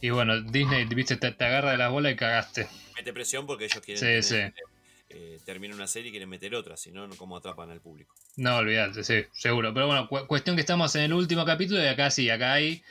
Y 0.00 0.10
bueno, 0.10 0.40
Disney, 0.40 0.84
viste, 0.86 1.16
te, 1.16 1.32
te 1.32 1.44
agarra 1.44 1.72
de 1.72 1.78
las 1.78 1.90
bolas 1.90 2.12
y 2.12 2.16
cagaste. 2.16 2.68
Mete 2.94 3.12
presión 3.12 3.46
porque 3.46 3.64
ellos 3.64 3.80
quieren 3.84 4.22
Sí, 4.22 4.28
tener, 4.28 4.54
sí. 4.54 4.62
eh, 5.10 5.38
terminar 5.44 5.74
una 5.76 5.86
serie 5.86 6.08
y 6.08 6.10
quieren 6.12 6.28
meter 6.28 6.54
otra, 6.54 6.76
si 6.76 6.90
no, 6.90 7.08
¿cómo 7.16 7.36
atrapan 7.36 7.70
al 7.70 7.80
público? 7.80 8.14
No, 8.36 8.56
olvídate, 8.56 9.02
sí, 9.04 9.24
seguro. 9.32 9.72
Pero 9.72 9.86
bueno, 9.86 10.08
cu- 10.08 10.26
cuestión 10.26 10.56
que 10.56 10.60
estamos 10.60 10.94
en 10.96 11.02
el 11.02 11.12
último 11.14 11.44
capítulo 11.44 11.82
y 11.82 11.86
acá 11.86 12.10
sí, 12.10 12.28
acá 12.30 12.54
hay 12.54 12.82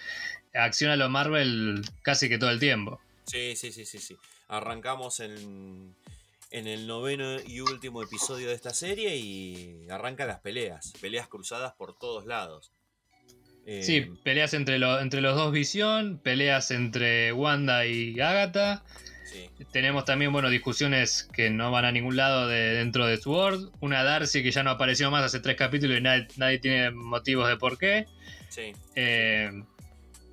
acción 0.56 0.92
a 0.92 0.96
lo 0.96 1.10
Marvel 1.10 1.82
casi 2.02 2.30
que 2.30 2.38
todo 2.38 2.50
el 2.50 2.60
tiempo. 2.60 3.00
Sí, 3.26 3.56
sí, 3.56 3.72
sí, 3.72 3.86
sí, 3.86 4.00
sí. 4.00 4.16
Arrancamos 4.48 5.20
en, 5.20 5.96
en 6.52 6.68
el 6.68 6.88
noveno 6.88 7.38
y 7.46 7.60
último 7.60 8.02
episodio 8.04 8.50
de 8.50 8.54
esta 8.56 8.74
serie 8.74 9.16
y 9.18 9.88
arrancan 9.90 10.28
las 10.28 10.40
peleas. 10.40 10.94
Peleas 11.02 11.28
cruzadas 11.28 11.74
por 11.74 11.98
todos 11.98 12.26
lados. 12.26 12.72
Eh, 13.68 13.82
Sí, 13.84 14.02
peleas 14.24 14.54
entre, 14.54 14.78
lo- 14.80 15.00
entre 15.00 15.22
los 15.22 15.36
dos 15.36 15.52
Visión, 15.52 16.20
peleas 16.20 16.72
entre 16.72 17.34
Wanda 17.34 17.86
y 17.86 18.20
Agatha. 18.20 18.84
sí, 19.24 19.50
Tenemos 19.72 20.06
también, 20.06 20.32
bueno, 20.32 20.50
discusiones 20.50 21.28
que 21.34 21.50
no 21.50 21.72
van 21.72 21.86
a 21.86 21.92
ningún 21.92 22.16
lado 22.16 22.48
de, 22.48 22.58
dentro 22.76 23.06
de 23.08 23.18
Sword. 23.18 23.72
Una 23.80 24.04
Darcy 24.04 24.44
que 24.44 24.52
ya 24.52 24.64
no 24.64 24.70
apareció 24.72 25.10
más 25.12 25.24
hace 25.24 25.40
tres 25.40 25.56
capítulos 25.56 25.98
y 25.98 26.02
nadie, 26.02 26.28
nadie 26.38 26.60
tiene 26.60 26.92
motivos 26.92 27.48
de 27.48 27.58
por 27.58 27.78
qué. 27.78 28.06
sí, 28.50 28.74
Eh, 28.96 29.50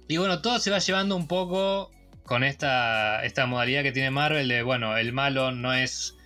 y 0.09 0.16
bueno, 0.16 0.43
todo 0.43 0.59
se 0.59 0.70
va 0.70 0.79
llevando 0.79 1.16
un 1.16 1.27
poco 1.27 1.91
con 2.24 2.45
esta, 2.45 3.24
esta 3.24 3.47
modalidad 3.47 3.83
que 3.83 3.93
tiene 3.93 4.11
Marvel 4.11 4.49
de, 4.49 4.62
bueno, 4.62 4.97
el 4.97 5.12
malo 5.12 5.53
no 5.53 5.73
es 5.73 6.16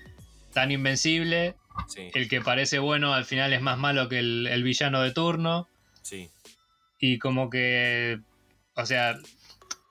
tan 0.53 0.70
invencible, 0.70 1.55
sí, 1.89 2.11
el 2.15 2.28
que 2.28 2.40
parece 2.40 2.78
bueno 2.78 3.15
al 3.15 3.24
final 3.24 3.53
es 3.53 3.61
más 3.61 3.78
malo 3.78 4.09
que 4.09 4.19
el, 4.19 4.47
el 4.47 4.62
villano 4.62 5.03
de 5.03 5.12
turno, 5.12 5.69
sí, 6.03 6.31
y 6.98 7.19
como 7.19 7.51
que, 7.51 8.20
o 8.74 8.86
sea, 8.86 9.19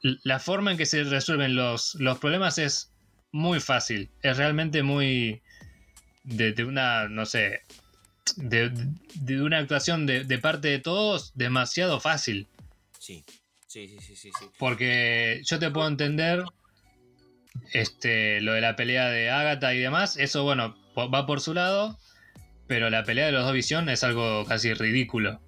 la 0.02 0.40
forma 0.40 0.72
en 0.72 0.78
que 0.78 0.86
se 0.86 1.03
resuelven 1.03 1.56
los, 1.56 1.95
los 1.95 2.18
problemas 2.20 2.57
es 2.57 2.91
muy 3.32 3.60
fácil, 3.60 4.10
es 4.22 4.38
realmente 4.38 4.84
muy 4.84 5.41
de, 6.24 6.53
de 6.53 6.64
una, 6.64 7.07
no 7.07 7.26
sé, 7.26 7.62
de, 8.38 8.72
de 9.16 9.41
una 9.41 9.60
actuación 9.60 10.06
de, 10.06 10.24
de 10.24 10.38
parte 10.40 10.68
de 10.70 10.80
todos 10.80 11.32
demasiado 11.36 11.99
fácil. 11.99 12.48
sí, 12.99 13.24
sí, 13.76 13.88
sí, 13.88 13.99
sí, 13.99 14.15
sí, 14.15 14.31
sí. 14.39 14.45
Porque 14.57 15.41
yo 15.45 15.60
te 15.60 15.69
puedo 15.72 15.88
entender 15.88 16.43
este, 17.73 18.41
lo 18.41 18.53
de 18.53 18.61
la 18.61 18.76
pelea 18.76 19.10
de 19.10 19.30
Agatha 19.30 19.73
y 19.73 19.80
demás. 19.80 20.18
Eso, 20.18 20.43
bueno, 20.43 20.76
va 20.97 21.26
por 21.26 21.41
su 21.41 21.53
lado. 21.53 21.97
Pero 22.68 22.89
la 22.89 23.03
pelea 23.03 23.27
de 23.27 23.31
los 23.31 23.43
dos 23.43 23.53
Visión 23.53 23.89
es 23.89 24.03
algo 24.03 24.45
casi 24.45 24.73
ridículo. 24.73 25.39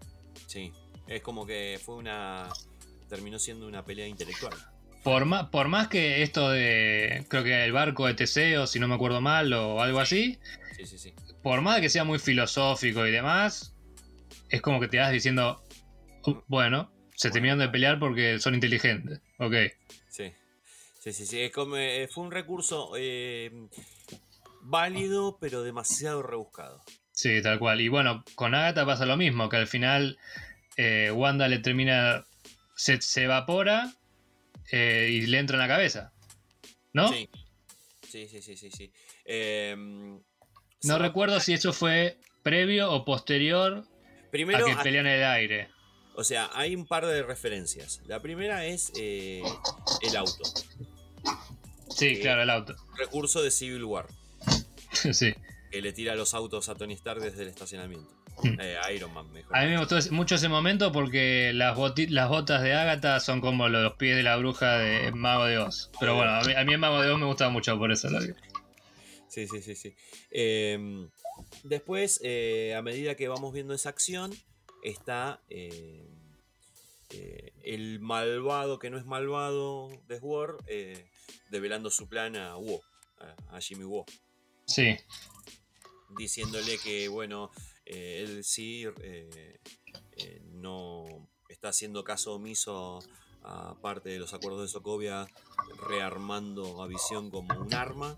sí. 0.47 0.71
Es 1.07 1.21
como 1.21 1.45
que 1.45 1.79
fue 1.85 1.95
una... 1.95 2.49
terminó 3.07 3.39
siendo 3.39 3.65
una 3.65 3.85
pelea 3.85 4.05
intelectual. 4.07 4.53
Por 5.05 5.23
más, 5.23 5.45
por 5.47 5.69
más 5.69 5.87
que 5.87 6.21
esto 6.21 6.49
de. 6.49 7.23
Creo 7.29 7.45
que 7.45 7.63
el 7.63 7.71
barco 7.71 8.07
de 8.07 8.13
Teseo, 8.13 8.67
si 8.67 8.77
no 8.77 8.89
me 8.89 8.95
acuerdo 8.95 9.21
mal, 9.21 9.53
o 9.53 9.81
algo 9.81 10.01
así. 10.01 10.37
Sí, 10.75 10.85
sí, 10.85 10.97
sí. 10.97 11.13
Por 11.41 11.61
más 11.61 11.79
que 11.79 11.87
sea 11.87 12.03
muy 12.03 12.19
filosófico 12.19 13.07
y 13.07 13.11
demás. 13.11 13.73
Es 14.49 14.61
como 14.61 14.81
que 14.81 14.89
te 14.89 14.97
vas 14.97 15.13
diciendo. 15.13 15.63
"Uh, 16.25 16.41
Bueno, 16.47 16.91
se 17.17 17.31
terminaron 17.31 17.59
de 17.59 17.69
pelear 17.69 17.97
porque 17.97 18.39
son 18.39 18.53
inteligentes. 18.53 19.19
Ok. 19.39 19.55
Sí, 20.07 20.31
sí, 20.99 21.13
sí, 21.13 21.25
sí. 21.25 21.49
Como, 21.49 21.75
eh, 21.75 22.07
fue 22.11 22.23
un 22.23 22.31
recurso 22.31 22.91
eh, 22.95 23.51
válido, 24.61 25.39
pero 25.41 25.63
demasiado 25.63 26.21
rebuscado. 26.21 26.83
Sí, 27.11 27.41
tal 27.41 27.57
cual. 27.57 27.81
Y 27.81 27.87
bueno, 27.87 28.23
con 28.35 28.53
Agatha 28.53 28.85
pasa 28.85 29.07
lo 29.07 29.17
mismo, 29.17 29.49
que 29.49 29.57
al 29.57 29.65
final 29.65 30.19
eh, 30.77 31.11
Wanda 31.11 31.47
le 31.47 31.57
termina. 31.57 32.23
Se, 32.75 33.01
se 33.01 33.23
evapora 33.23 33.91
eh, 34.71 35.09
y 35.11 35.25
le 35.25 35.39
entra 35.39 35.55
en 35.55 35.61
la 35.61 35.67
cabeza. 35.67 36.13
¿No? 36.93 37.11
Sí, 37.11 37.27
sí, 38.07 38.27
sí, 38.27 38.43
sí, 38.43 38.55
sí. 38.55 38.69
sí. 38.69 38.91
Se 39.25 39.75
No 40.83 40.99
recuerdo 40.99 41.39
si 41.39 41.53
eso 41.53 41.73
fue 41.73 42.19
previo 42.43 42.91
o 42.91 43.03
posterior 43.03 43.87
Primero, 44.31 44.67
a 44.67 44.69
que 44.69 44.83
pelean 44.83 45.07
en 45.07 45.13
el 45.13 45.23
aire. 45.23 45.76
O 46.17 46.23
sea, 46.23 46.49
hay 46.53 46.75
un 46.75 46.85
par 46.87 47.05
de 47.05 47.21
referencias. 47.21 48.01
La 48.07 48.19
primera 48.19 48.65
es 48.65 48.91
eh, 48.97 49.43
el 50.01 50.15
auto, 50.17 50.43
Sí, 51.89 52.15
Sí. 52.15 52.21
claro, 52.21 52.41
el 52.41 52.49
auto. 52.49 52.75
recurso 52.97 53.41
de 53.43 53.51
Civil 53.51 53.83
War, 53.83 54.07
sí. 55.13 55.33
que 55.71 55.81
le 55.81 55.93
tira 55.93 56.15
los 56.15 56.33
autos 56.33 56.69
a 56.69 56.75
Tony 56.75 56.93
Stark 56.95 57.21
desde 57.21 57.43
el 57.43 57.49
estacionamiento. 57.49 58.11
Mm. 58.43 58.59
Eh, 58.59 58.77
Iron 58.95 59.13
Man, 59.13 59.31
mejor. 59.31 59.55
A 59.55 59.61
mí 59.63 59.69
me 59.69 59.77
gustó 59.77 59.97
mucho 60.11 60.35
ese 60.35 60.49
momento 60.49 60.91
porque 60.91 61.51
las, 61.53 61.75
botas 61.75 62.61
de 62.63 62.73
Agatha 62.73 63.19
son 63.19 63.39
como 63.39 63.67
los 63.69 63.93
pies 63.93 64.15
de 64.15 64.23
la 64.23 64.37
bruja 64.37 64.77
de 64.77 65.11
Mago 65.11 65.45
de 65.45 65.59
Oz. 65.59 65.91
Pero 65.99 66.15
bueno, 66.15 66.31
a 66.31 66.41
mí, 66.43 66.53
a 66.53 66.63
mí 66.63 66.73
el 66.73 66.79
Mago 66.79 67.01
de 67.01 67.11
Oz 67.11 67.19
me 67.19 67.25
gusta 67.25 67.49
mucho 67.49 67.77
por 67.77 67.91
eso. 67.91 68.09
lo. 68.09 68.19
Sí, 68.21 69.47
sí, 69.47 69.61
sí, 69.61 69.75
sí. 69.75 69.95
Eh, 70.31 71.07
después, 71.63 72.19
eh, 72.23 72.73
a 72.75 72.81
medida 72.81 73.15
que 73.15 73.27
vamos 73.27 73.53
viendo 73.53 73.73
esa 73.73 73.89
acción, 73.89 74.31
está 74.83 75.41
eh, 75.49 76.06
eh, 77.09 77.53
el 77.63 77.99
malvado 77.99 78.79
que 78.79 78.89
no 78.89 78.97
es 78.97 79.05
malvado 79.05 79.89
de 80.07 80.19
Sword 80.19 80.63
eh, 80.67 81.09
develando 81.49 81.89
su 81.89 82.07
plan 82.07 82.35
a 82.35 82.57
Wo, 82.57 82.81
a, 83.49 83.59
Jimmy 83.61 83.85
Wo, 83.85 84.05
Sí, 84.65 84.97
diciéndole 86.17 86.77
que, 86.77 87.07
bueno, 87.07 87.51
eh, 87.85 88.23
él 88.23 88.43
sí 88.43 88.85
eh, 89.01 89.59
eh, 90.17 90.41
no 90.51 91.05
está 91.47 91.69
haciendo 91.69 92.03
caso 92.03 92.35
omiso 92.35 92.99
a 93.43 93.75
parte 93.81 94.09
de 94.09 94.19
los 94.19 94.33
acuerdos 94.33 94.61
de 94.61 94.67
Sokovia, 94.67 95.27
rearmando 95.87 96.83
a 96.83 96.87
Visión 96.87 97.29
como 97.29 97.57
un 97.57 97.73
arma, 97.73 98.17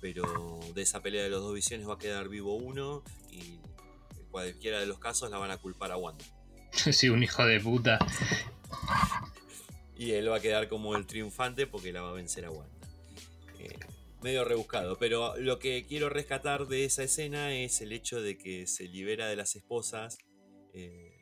pero 0.00 0.58
de 0.74 0.82
esa 0.82 1.00
pelea 1.02 1.22
de 1.22 1.30
los 1.30 1.42
dos 1.42 1.54
visiones 1.54 1.88
va 1.88 1.94
a 1.94 1.98
quedar 1.98 2.28
vivo 2.28 2.56
uno 2.56 3.04
y 3.30 3.60
en 4.18 4.26
cualquiera 4.32 4.80
de 4.80 4.86
los 4.86 4.98
casos 4.98 5.30
la 5.30 5.38
van 5.38 5.52
a 5.52 5.58
culpar 5.58 5.92
a 5.92 5.96
Wanda. 5.96 6.24
sí, 6.92 7.08
un 7.08 7.22
hijo 7.22 7.44
de 7.44 7.60
puta. 7.60 7.98
Y 9.96 10.12
él 10.12 10.30
va 10.30 10.36
a 10.36 10.40
quedar 10.40 10.68
como 10.68 10.96
el 10.96 11.06
triunfante 11.06 11.66
porque 11.66 11.92
la 11.92 12.02
va 12.02 12.10
a 12.10 12.14
vencer 12.14 12.44
a 12.44 12.50
Wanda. 12.50 12.88
Eh, 13.58 13.78
medio 14.22 14.44
rebuscado, 14.44 14.98
pero 14.98 15.36
lo 15.38 15.58
que 15.58 15.86
quiero 15.86 16.08
rescatar 16.08 16.66
de 16.66 16.84
esa 16.84 17.02
escena 17.02 17.54
es 17.54 17.80
el 17.80 17.92
hecho 17.92 18.20
de 18.20 18.36
que 18.36 18.66
se 18.66 18.84
libera 18.84 19.28
de 19.28 19.36
las 19.36 19.56
esposas 19.56 20.18
eh, 20.74 21.12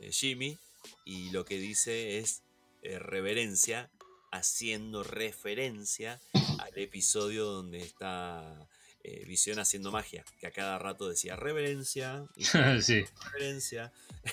eh, 0.00 0.10
Jimmy 0.10 0.58
y 1.04 1.30
lo 1.30 1.44
que 1.44 1.58
dice 1.58 2.18
es 2.18 2.42
reverencia, 2.82 3.90
haciendo 4.30 5.02
referencia 5.02 6.20
al 6.60 6.78
episodio 6.78 7.44
donde 7.46 7.78
está 7.78 8.68
eh, 9.08 9.24
Visión 9.26 9.58
haciendo 9.58 9.90
magia, 9.92 10.24
que 10.40 10.46
a 10.46 10.50
cada 10.50 10.78
rato 10.78 11.08
decía 11.08 11.36
reverencia, 11.36 12.24
y 12.36 12.44
sí. 12.82 13.04
reverencia. 13.32 13.92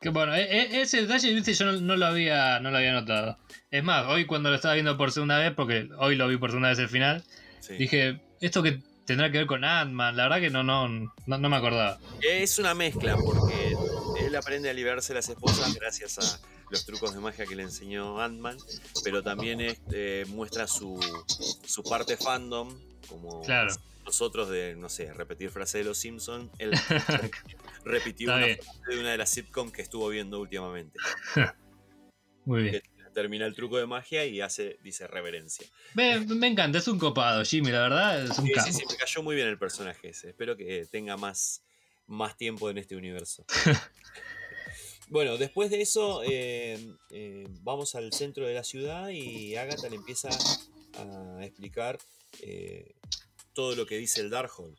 Que 0.00 0.10
bueno, 0.10 0.32
e- 0.32 0.42
e- 0.42 0.80
ese 0.82 1.00
detalle, 1.02 1.34
viste, 1.34 1.52
yo 1.54 1.64
no, 1.64 1.72
no 1.72 1.96
lo 1.96 2.06
había, 2.06 2.60
no 2.60 2.70
lo 2.70 2.76
había 2.78 2.92
notado. 2.92 3.36
Es 3.68 3.82
más, 3.82 4.06
hoy 4.06 4.26
cuando 4.26 4.48
lo 4.48 4.54
estaba 4.54 4.74
viendo 4.74 4.96
por 4.96 5.10
segunda 5.10 5.38
vez, 5.38 5.52
porque 5.56 5.88
hoy 5.98 6.14
lo 6.14 6.28
vi 6.28 6.36
por 6.36 6.50
segunda 6.50 6.68
vez 6.68 6.78
el 6.78 6.88
final, 6.88 7.24
Sí. 7.58 7.74
dije, 7.74 8.20
esto 8.40 8.62
que 8.62 8.80
tendrá 9.04 9.32
que 9.32 9.38
ver 9.38 9.46
con 9.48 9.64
Ant-Man, 9.64 10.16
la 10.16 10.22
verdad 10.28 10.38
que 10.40 10.50
no, 10.50 10.62
no, 10.62 10.86
no, 10.88 11.10
no 11.26 11.48
me 11.48 11.56
acordaba. 11.56 11.98
Es 12.22 12.60
una 12.60 12.74
mezcla 12.74 13.16
porque 13.16 13.74
él 14.24 14.36
aprende 14.36 14.70
a 14.70 14.72
liberarse 14.72 15.08
de 15.08 15.14
las 15.18 15.28
esposas 15.28 15.74
gracias 15.74 16.16
a 16.20 16.40
los 16.70 16.86
trucos 16.86 17.12
de 17.12 17.18
magia 17.20 17.44
que 17.46 17.56
le 17.56 17.64
enseñó 17.64 18.20
Ant-Man, 18.20 18.56
pero 19.02 19.24
también 19.24 19.60
este, 19.60 20.26
muestra 20.26 20.68
su, 20.68 21.00
su 21.66 21.82
parte 21.82 22.16
fandom, 22.16 22.72
como 23.08 23.42
Claro. 23.42 23.74
nosotros 24.04 24.48
de, 24.48 24.76
no 24.76 24.88
sé, 24.88 25.12
repetir 25.12 25.50
frase 25.50 25.78
de 25.78 25.84
los 25.84 25.98
Simpsons. 25.98 26.50
Él 26.58 26.70
repitió 27.84 28.32
una 28.34 28.44
frase 28.46 28.60
de 28.88 29.00
una 29.00 29.10
de 29.12 29.18
las 29.18 29.30
sitcoms 29.30 29.72
que 29.72 29.82
estuvo 29.82 30.08
viendo 30.08 30.40
últimamente. 30.40 30.98
Muy 32.44 32.62
bien. 32.64 32.82
Termina 33.14 33.46
el 33.46 33.54
truco 33.54 33.78
de 33.78 33.86
magia 33.86 34.24
y 34.26 34.40
hace, 34.40 34.78
dice 34.82 35.06
reverencia. 35.08 35.66
Me, 35.94 36.20
me 36.20 36.46
encanta, 36.46 36.78
es 36.78 36.86
un 36.86 36.98
copado, 37.00 37.44
Jimmy, 37.44 37.70
la 37.72 37.80
verdad, 37.80 38.22
es 38.22 38.38
un 38.38 38.46
Sí, 38.46 38.52
sí, 38.66 38.72
sí, 38.72 38.84
me 38.88 38.96
cayó 38.96 39.22
muy 39.24 39.34
bien 39.34 39.48
el 39.48 39.58
personaje 39.58 40.10
ese. 40.10 40.28
Espero 40.28 40.56
que 40.56 40.86
tenga 40.90 41.16
más, 41.16 41.62
más 42.06 42.36
tiempo 42.36 42.70
en 42.70 42.78
este 42.78 42.96
universo. 42.96 43.44
Bueno, 45.10 45.38
después 45.38 45.70
de 45.70 45.80
eso 45.80 46.22
eh, 46.22 46.78
eh, 47.10 47.46
vamos 47.62 47.94
al 47.94 48.12
centro 48.12 48.46
de 48.46 48.52
la 48.52 48.62
ciudad 48.62 49.08
y 49.08 49.56
Agatha 49.56 49.88
le 49.88 49.96
empieza 49.96 50.28
a 50.98 51.44
explicar 51.46 51.98
eh, 52.42 52.94
todo 53.52 53.74
lo 53.76 53.86
que 53.86 53.96
dice 53.98 54.20
el 54.20 54.30
Darkhold. 54.30 54.76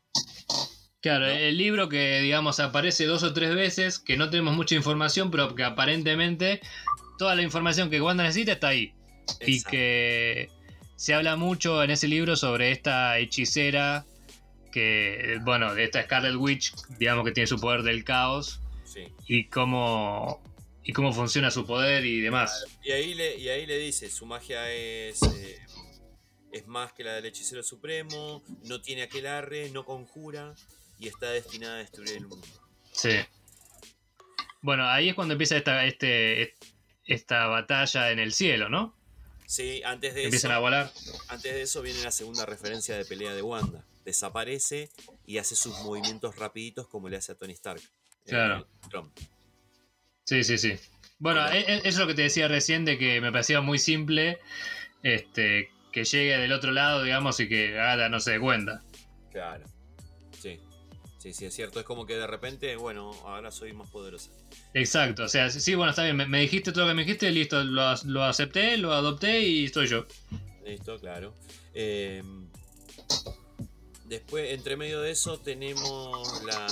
Claro, 1.01 1.27
¿no? 1.27 1.31
el 1.31 1.57
libro 1.57 1.87
que, 1.87 2.19
digamos, 2.19 2.59
aparece 2.59 3.05
dos 3.05 3.23
o 3.23 3.33
tres 3.33 3.55
veces, 3.55 3.99
que 3.99 4.17
no 4.17 4.29
tenemos 4.29 4.55
mucha 4.55 4.75
información, 4.75 5.31
pero 5.31 5.55
que 5.55 5.63
aparentemente 5.63 6.61
toda 7.17 7.35
la 7.35 7.41
información 7.41 7.89
que 7.89 8.01
Wanda 8.01 8.23
necesita 8.23 8.53
está 8.53 8.69
ahí. 8.69 8.93
Y 9.45 9.63
que 9.63 10.49
se 10.95 11.13
habla 11.13 11.35
mucho 11.35 11.81
en 11.83 11.91
ese 11.91 12.07
libro 12.07 12.35
sobre 12.35 12.71
esta 12.71 13.17
hechicera 13.19 14.05
que, 14.71 15.37
bueno, 15.43 15.73
de 15.73 15.85
esta 15.85 16.03
Scarlet 16.03 16.35
Witch, 16.35 16.73
digamos 16.97 17.25
que 17.25 17.31
tiene 17.31 17.47
su 17.47 17.59
poder 17.59 17.83
del 17.83 18.03
caos 18.03 18.59
Sí. 18.83 19.03
y 19.27 19.45
cómo, 19.45 20.41
y 20.83 20.93
cómo 20.93 21.13
funciona 21.13 21.51
su 21.51 21.65
poder 21.65 22.05
y 22.05 22.21
demás. 22.21 22.65
Y 22.83 22.91
ahí 22.91 23.13
le, 23.13 23.37
y 23.37 23.49
ahí 23.49 23.65
le 23.65 23.77
dice, 23.77 24.09
su 24.09 24.25
magia 24.25 24.71
es, 24.71 25.21
eh, 25.23 25.59
es 26.51 26.67
más 26.67 26.93
que 26.93 27.03
la 27.03 27.13
del 27.13 27.25
hechicero 27.25 27.63
supremo, 27.63 28.43
no 28.65 28.81
tiene 28.81 29.03
aquel 29.03 29.27
arre, 29.27 29.69
no 29.69 29.85
conjura 29.85 30.55
y 30.99 31.07
está 31.07 31.29
destinada 31.31 31.75
a 31.75 31.79
destruir 31.79 32.17
el 32.17 32.27
mundo. 32.27 32.47
Sí. 32.91 33.11
Bueno, 34.61 34.87
ahí 34.87 35.09
es 35.09 35.15
cuando 35.15 35.33
empieza 35.33 35.55
esta, 35.57 35.85
este, 35.85 36.53
esta 37.05 37.47
batalla 37.47 38.11
en 38.11 38.19
el 38.19 38.33
cielo, 38.33 38.69
¿no? 38.69 38.95
Sí, 39.45 39.81
antes 39.83 40.13
de, 40.13 40.21
eso, 40.21 40.27
Empiezan 40.27 40.51
a 40.51 40.59
volar. 40.59 40.91
antes 41.29 41.53
de 41.53 41.61
eso 41.61 41.81
viene 41.81 42.01
la 42.03 42.11
segunda 42.11 42.45
referencia 42.45 42.97
de 42.97 43.05
pelea 43.05 43.33
de 43.33 43.41
Wanda. 43.41 43.83
Desaparece 44.05 44.89
y 45.25 45.37
hace 45.37 45.55
sus 45.55 45.79
movimientos 45.79 46.35
rapiditos 46.35 46.87
como 46.87 47.09
le 47.09 47.17
hace 47.17 47.31
a 47.31 47.35
Tony 47.35 47.53
Stark. 47.53 47.81
Claro. 48.25 48.67
Trump. 48.89 49.17
Sí, 50.25 50.43
sí, 50.43 50.57
sí. 50.57 50.73
Bueno, 51.17 51.47
e- 51.51 51.59
e- 51.59 51.77
eso 51.77 51.87
es 51.87 51.97
lo 51.97 52.07
que 52.07 52.13
te 52.13 52.21
decía 52.23 52.47
recién 52.47 52.85
de 52.85 52.97
que 52.97 53.21
me 53.21 53.31
parecía 53.31 53.61
muy 53.61 53.79
simple 53.79 54.39
este, 55.03 55.71
que 55.91 56.03
llegue 56.05 56.37
del 56.37 56.51
otro 56.51 56.71
lado, 56.71 57.03
digamos, 57.03 57.39
y 57.39 57.47
que 57.49 57.79
Agatha 57.79 58.09
no 58.09 58.19
se 58.19 58.31
dé 58.31 58.39
cuenta. 58.39 58.81
Claro. 59.31 59.65
Sí. 60.39 60.59
Sí, 61.17 61.33
sí, 61.33 61.45
es 61.45 61.53
cierto. 61.53 61.79
Es 61.79 61.85
como 61.85 62.05
que 62.05 62.15
de 62.15 62.27
repente, 62.27 62.75
bueno, 62.77 63.11
ahora 63.25 63.51
soy 63.51 63.73
más 63.73 63.89
poderosa. 63.89 64.31
Exacto, 64.73 65.23
o 65.23 65.27
sea, 65.27 65.49
sí, 65.49 65.75
bueno, 65.75 65.89
está 65.89 66.03
bien, 66.03 66.15
me, 66.15 66.25
me 66.25 66.39
dijiste 66.41 66.71
todo 66.71 66.85
lo 66.85 66.91
que 66.91 66.95
me 66.95 67.03
dijiste, 67.03 67.29
listo, 67.31 67.61
lo, 67.63 67.81
ac- 67.81 68.05
lo 68.05 68.23
acepté, 68.23 68.77
lo 68.77 68.93
adopté 68.93 69.41
y 69.41 69.67
soy 69.67 69.87
yo. 69.87 70.05
Listo, 70.63 70.97
claro. 70.97 71.33
Eh, 71.73 72.23
después, 74.05 74.51
entre 74.51 74.77
medio 74.77 75.01
de 75.01 75.11
eso, 75.11 75.39
tenemos 75.39 76.43
la, 76.45 76.67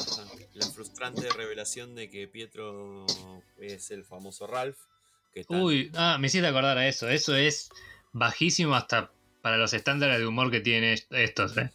la 0.54 0.66
frustrante 0.68 1.30
revelación 1.30 1.96
de 1.96 2.10
que 2.10 2.28
Pietro 2.28 3.06
es 3.60 3.92
el 3.92 4.06
famoso 4.06 4.48
Ralph. 4.48 4.78
Que 5.34 5.46
Uy, 5.50 5.92
ah, 5.96 6.18
me 6.20 6.28
hiciste 6.28 6.48
acordar 6.48 6.78
a 6.78 6.88
eso, 6.88 7.10
eso 7.10 7.36
es 7.36 7.70
bajísimo 8.14 8.76
hasta 8.76 9.12
para 9.42 9.58
los 9.58 9.74
estándares 9.74 10.20
de 10.20 10.26
humor 10.28 10.52
que 10.52 10.60
tienen 10.60 10.94
est- 10.94 11.12
estos, 11.14 11.58
¿eh? 11.58 11.72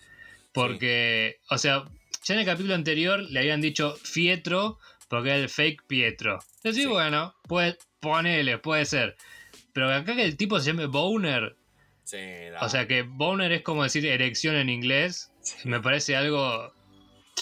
Porque, 0.52 1.38
o 1.50 1.59
sea, 1.59 1.84
ya 2.24 2.34
en 2.34 2.40
el 2.40 2.46
capítulo 2.46 2.74
anterior 2.74 3.20
le 3.20 3.40
habían 3.40 3.60
dicho 3.60 3.96
Fietro 4.02 4.78
porque 5.09 5.30
era 5.30 5.38
el 5.38 5.48
fake 5.48 5.84
Pietro. 5.86 6.40
Sí, 6.62 6.72
Sí. 6.74 6.86
bueno, 6.86 7.34
pues 7.48 7.76
ponele, 8.00 8.59
puede 8.59 8.84
ser. 8.84 9.16
Pero 9.72 9.90
acá 9.92 10.14
que 10.14 10.24
el 10.24 10.36
tipo 10.36 10.60
se 10.60 10.66
llame 10.72 10.86
Boner, 10.86 11.56
Sí, 12.04 12.18
o 12.60 12.68
sea 12.68 12.86
que 12.86 13.02
Boner 13.02 13.52
es 13.52 13.62
como 13.62 13.84
decir 13.84 14.04
erección 14.04 14.56
en 14.56 14.68
inglés, 14.68 15.30
me 15.64 15.80
parece 15.80 16.14
algo, 16.16 16.74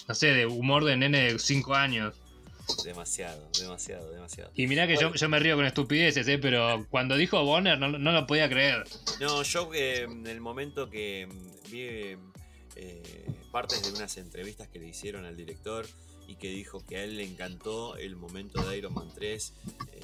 no 0.06 0.14
sé, 0.14 0.28
de 0.34 0.46
humor 0.46 0.84
de 0.84 0.96
nene 0.96 1.32
de 1.32 1.38
5 1.40 1.74
años. 1.74 2.14
Demasiado, 2.84 3.50
demasiado, 3.58 4.10
demasiado. 4.10 4.50
Y 4.54 4.66
mirá 4.66 4.86
que 4.86 4.94
yo, 4.94 5.08
Bueno. 5.08 5.16
yo 5.16 5.28
me 5.28 5.38
río 5.38 5.56
con 5.56 5.66
estupideces, 5.66 6.26
¿eh? 6.28 6.38
pero 6.38 6.86
cuando 6.90 7.16
dijo 7.16 7.44
Boner 7.44 7.78
no, 7.78 7.88
no 7.88 8.12
lo 8.12 8.26
podía 8.26 8.48
creer. 8.48 8.84
No, 9.20 9.42
yo 9.42 9.70
eh, 9.74 10.02
en 10.02 10.26
el 10.26 10.40
momento 10.40 10.88
que 10.90 11.26
mm, 11.30 11.70
vi 11.70 11.80
eh, 12.76 13.26
partes 13.52 13.82
de 13.82 13.96
unas 13.96 14.16
entrevistas 14.16 14.68
que 14.68 14.78
le 14.78 14.88
hicieron 14.88 15.24
al 15.24 15.36
director 15.36 15.86
y 16.26 16.36
que 16.36 16.48
dijo 16.48 16.84
que 16.86 16.96
a 16.96 17.04
él 17.04 17.16
le 17.16 17.24
encantó 17.24 17.96
el 17.96 18.16
momento 18.16 18.62
de 18.62 18.78
Iron 18.78 18.94
Man 18.94 19.10
3 19.14 19.54
eh, 19.92 20.00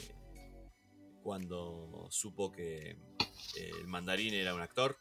cuando 1.23 2.07
supo 2.11 2.53
que 2.53 2.97
el 3.57 3.87
mandarín 3.87 4.35
era 4.35 4.55
un 4.55 4.61
actor, 4.61 4.97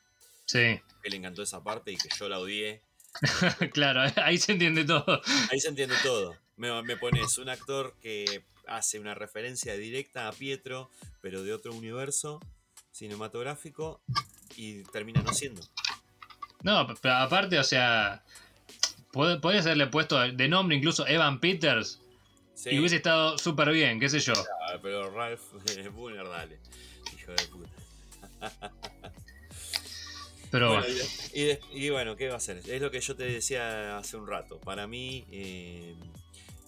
Sí, 0.45 0.79
que 1.01 1.09
le 1.09 1.17
encantó 1.17 1.41
esa 1.41 1.63
parte 1.63 1.91
y 1.91 1.97
que 1.97 2.09
yo 2.17 2.29
la 2.29 2.39
odié. 2.39 2.83
claro, 3.73 4.01
ahí 4.23 4.37
se 4.37 4.51
entiende 4.51 4.85
todo. 4.85 5.21
Ahí 5.51 5.59
se 5.59 5.69
entiende 5.69 5.95
todo. 6.03 6.35
Me, 6.57 6.81
me 6.83 6.97
pones 6.97 7.37
un 7.37 7.49
actor 7.49 7.95
que 8.01 8.43
hace 8.67 8.99
una 8.99 9.13
referencia 9.13 9.75
directa 9.75 10.27
a 10.27 10.31
Pietro, 10.31 10.89
pero 11.21 11.43
de 11.43 11.53
otro 11.53 11.73
universo 11.73 12.39
cinematográfico 12.91 14.01
y 14.55 14.83
termina 14.83 15.21
no 15.21 15.33
siendo. 15.33 15.61
No, 16.63 16.87
pero 17.01 17.13
aparte, 17.15 17.59
o 17.59 17.63
sea, 17.63 18.23
pod- 19.11 19.39
podría 19.41 19.61
haberle 19.61 19.87
puesto 19.87 20.17
de 20.19 20.47
nombre 20.47 20.77
incluso 20.77 21.05
Evan 21.07 21.39
Peters 21.39 21.99
Sí. 22.55 22.69
y 22.71 22.79
hubiese 22.79 22.95
estado 22.95 23.37
súper 23.37 23.69
bien, 23.71 23.99
qué 23.99 24.07
sé 24.07 24.19
yo. 24.21 24.31
Ah, 24.69 24.79
pero 24.81 25.11
Ralph 25.11 25.41
Bunner, 25.93 26.25
dale. 26.27 26.57
Hijo 27.19 27.33
de 27.33 27.43
puta. 27.47 28.61
Pero 30.51 30.69
Bueno, 30.69 30.85
y, 31.33 31.41
y 31.51 31.59
y 31.85 31.89
bueno, 31.89 32.15
¿qué 32.15 32.27
va 32.29 32.35
a 32.35 32.37
hacer? 32.37 32.61
Es 32.65 32.81
lo 32.81 32.89
que 32.89 33.01
yo 33.01 33.15
te 33.15 33.25
decía 33.25 33.97
hace 33.97 34.15
un 34.15 34.25
rato. 34.25 34.57
Para 34.59 34.87
mí, 34.87 35.25
eh, 35.31 35.95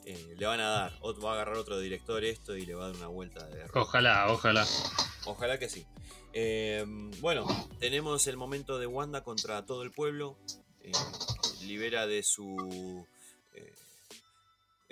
eh, 0.09 0.35
le 0.37 0.45
van 0.45 0.59
a 0.59 0.69
dar, 0.69 0.99
ot- 1.01 1.23
va 1.23 1.31
a 1.31 1.33
agarrar 1.33 1.57
otro 1.57 1.79
director 1.79 2.23
esto 2.23 2.55
y 2.55 2.65
le 2.65 2.73
va 2.75 2.85
a 2.85 2.87
dar 2.89 2.95
una 2.97 3.07
vuelta 3.07 3.45
de 3.47 3.65
ojalá, 3.73 4.31
ojalá. 4.31 4.65
Ojalá 5.25 5.59
que 5.59 5.67
sí. 5.69 5.85
Eh, 6.33 6.85
bueno, 7.19 7.45
tenemos 7.79 8.27
el 8.27 8.37
momento 8.37 8.79
de 8.79 8.87
Wanda 8.87 9.23
contra 9.23 9.65
todo 9.65 9.83
el 9.83 9.91
pueblo. 9.91 10.37
eh, 10.81 10.91
libera 11.63 12.07
de 12.07 12.23
su 12.23 13.05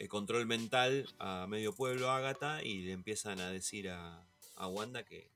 control 0.10 0.46
mental 0.46 1.08
a 1.20 1.48
medio 1.48 1.74
pueblo 1.74 2.12
Agatha 2.12 2.62
y 2.64 2.82
le 2.82 2.92
empiezan 2.92 3.40
a 3.40 3.50
decir 3.50 3.90
a, 3.90 4.24
a 4.58 4.68
Wanda 4.68 5.04
que, 5.04 5.30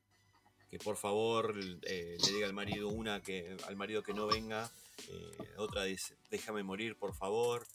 que 0.70 0.78
por 0.80 0.98
favor 0.98 1.56
le 1.56 2.18
diga 2.18 2.46
al 2.46 2.54
marido 2.54 2.90
una 2.90 3.22
que 3.22 3.56
al 3.68 3.76
marido 3.78 4.04
que 4.04 4.14
no 4.14 4.28
venga, 4.28 4.70
otra 5.58 5.86
dice 5.86 6.18
déjame 6.30 6.64
morir 6.64 6.98
por 6.98 7.16
favor, 7.16 7.66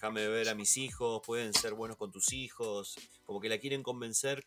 déjame 0.00 0.28
ver 0.28 0.48
a 0.48 0.54
mis 0.54 0.78
hijos, 0.78 1.20
pueden 1.26 1.52
ser 1.52 1.74
buenos 1.74 1.98
con 1.98 2.10
tus 2.10 2.32
hijos, 2.32 2.96
como 3.26 3.38
que 3.38 3.50
la 3.50 3.58
quieren 3.58 3.82
convencer 3.82 4.42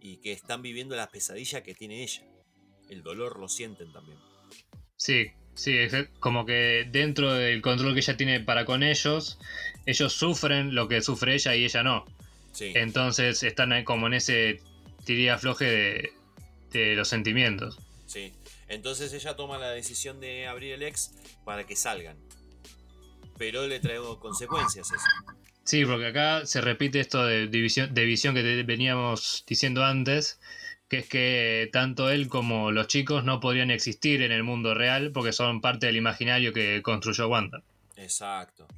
y 0.00 0.16
que 0.16 0.32
están 0.32 0.62
viviendo 0.62 0.96
la 0.96 1.10
pesadilla 1.10 1.62
que 1.62 1.74
tiene 1.74 2.02
ella. 2.02 2.22
El 2.88 3.02
dolor 3.02 3.38
lo 3.38 3.50
sienten 3.50 3.92
también. 3.92 4.18
Sí, 4.96 5.26
sí, 5.52 5.76
es 5.76 5.92
como 6.20 6.46
que 6.46 6.88
dentro 6.90 7.34
del 7.34 7.60
control 7.60 7.92
que 7.92 8.00
ella 8.00 8.16
tiene 8.16 8.40
para 8.40 8.64
con 8.64 8.82
ellos, 8.82 9.38
ellos 9.84 10.14
sufren 10.14 10.74
lo 10.74 10.88
que 10.88 11.02
sufre 11.02 11.34
ella 11.34 11.54
y 11.54 11.66
ella 11.66 11.82
no. 11.82 12.06
Sí, 12.52 12.72
Entonces 12.74 13.42
están 13.42 13.84
como 13.84 14.06
en 14.06 14.14
ese 14.14 14.62
tiría 15.04 15.36
floje 15.36 15.66
de, 15.66 16.12
de 16.72 16.94
los 16.94 17.08
sentimientos. 17.08 17.78
sí. 18.06 18.32
Entonces 18.68 19.12
ella 19.12 19.36
toma 19.36 19.58
la 19.58 19.70
decisión 19.70 20.18
de 20.18 20.46
abrir 20.48 20.72
el 20.72 20.82
ex 20.82 21.12
para 21.44 21.64
que 21.66 21.76
salgan. 21.76 22.16
Pero 23.38 23.66
le 23.66 23.80
traigo 23.80 24.18
consecuencias 24.18 24.90
eso. 24.90 25.06
Sí, 25.64 25.84
porque 25.84 26.06
acá 26.06 26.46
se 26.46 26.60
repite 26.60 27.00
esto 27.00 27.24
de 27.24 27.48
división, 27.48 27.92
de 27.92 28.04
visión 28.04 28.34
que 28.34 28.42
te 28.42 28.62
veníamos 28.62 29.44
diciendo 29.46 29.84
antes, 29.84 30.38
que 30.88 30.98
es 30.98 31.08
que 31.08 31.68
tanto 31.72 32.10
él 32.10 32.28
como 32.28 32.70
los 32.70 32.86
chicos 32.86 33.24
no 33.24 33.40
podrían 33.40 33.70
existir 33.70 34.22
en 34.22 34.30
el 34.30 34.44
mundo 34.44 34.74
real 34.74 35.10
porque 35.12 35.32
son 35.32 35.60
parte 35.60 35.86
del 35.86 35.96
imaginario 35.96 36.52
que 36.52 36.82
construyó 36.82 37.28
Wanda. 37.28 37.62
Exacto. 37.96 38.68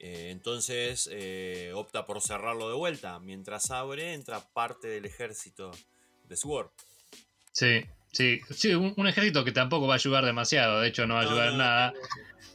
Eh, 0.00 0.30
entonces 0.30 1.08
eh, 1.12 1.70
opta 1.74 2.04
por 2.04 2.20
cerrarlo 2.20 2.68
de 2.68 2.74
vuelta. 2.74 3.20
Mientras 3.20 3.70
abre, 3.70 4.14
entra 4.14 4.40
parte 4.52 4.88
del 4.88 5.04
ejército 5.04 5.70
de 6.28 6.36
Sword. 6.36 6.70
Sí, 7.52 7.84
sí, 8.12 8.40
sí, 8.50 8.74
un, 8.74 8.94
un 8.96 9.06
ejército 9.06 9.44
que 9.44 9.52
tampoco 9.52 9.86
va 9.86 9.94
a 9.94 9.96
ayudar 9.96 10.24
demasiado, 10.24 10.80
de 10.80 10.88
hecho 10.88 11.06
no 11.06 11.14
va 11.14 11.20
a 11.20 11.24
ayudar 11.24 11.52
no, 11.52 11.58
nada. 11.58 11.92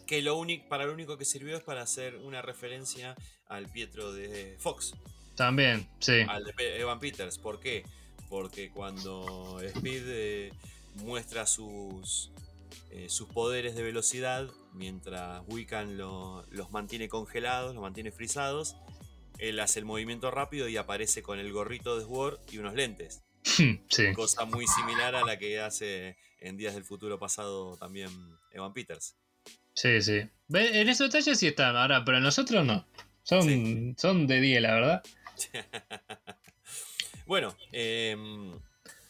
Que 0.05 0.21
lo 0.21 0.35
único, 0.37 0.67
para 0.69 0.85
lo 0.85 0.93
único 0.93 1.17
que 1.17 1.25
sirvió 1.25 1.57
es 1.57 1.63
para 1.63 1.81
hacer 1.81 2.15
una 2.17 2.41
referencia 2.41 3.15
al 3.47 3.67
Pietro 3.67 4.13
de 4.13 4.55
Fox. 4.59 4.93
También, 5.35 5.87
sí. 5.99 6.21
al 6.27 6.45
de 6.45 6.79
Evan 6.79 6.99
Peters. 6.99 7.37
¿Por 7.37 7.59
qué? 7.59 7.83
Porque 8.29 8.71
cuando 8.71 9.59
Speed 9.61 10.03
eh, 10.07 10.53
muestra 10.95 11.45
sus, 11.45 12.31
eh, 12.89 13.07
sus 13.09 13.27
poderes 13.29 13.75
de 13.75 13.83
velocidad, 13.83 14.49
mientras 14.73 15.41
Wiccan 15.47 15.97
lo- 15.97 16.45
los 16.51 16.71
mantiene 16.71 17.09
congelados, 17.09 17.73
los 17.75 17.81
mantiene 17.81 18.11
frisados, 18.11 18.75
él 19.37 19.59
hace 19.59 19.79
el 19.79 19.85
movimiento 19.85 20.31
rápido 20.31 20.67
y 20.67 20.77
aparece 20.77 21.21
con 21.21 21.37
el 21.39 21.51
gorrito 21.51 21.97
de 21.97 22.03
Sword 22.05 22.39
y 22.51 22.57
unos 22.57 22.73
lentes. 22.73 23.21
Sí. 23.43 24.13
Cosa 24.13 24.45
muy 24.45 24.65
similar 24.67 25.15
a 25.15 25.25
la 25.25 25.37
que 25.37 25.59
hace 25.59 26.17
en 26.39 26.57
Días 26.57 26.75
del 26.75 26.83
Futuro 26.83 27.17
Pasado 27.19 27.77
también 27.77 28.09
Evan 28.51 28.73
Peters. 28.73 29.15
Sí, 29.73 30.01
sí. 30.01 30.21
En 30.49 30.89
esos 30.89 31.11
detalles 31.11 31.37
sí 31.37 31.47
están, 31.47 31.75
ahora, 31.75 32.03
pero 32.03 32.17
en 32.17 32.23
nosotros 32.23 32.65
no. 32.65 32.85
Son, 33.23 33.43
Sí. 33.43 33.93
son 33.97 34.25
de 34.27 34.41
10, 34.41 34.61
la 34.61 34.73
verdad. 34.73 35.03
Bueno, 37.27 37.53
em, 37.73 38.57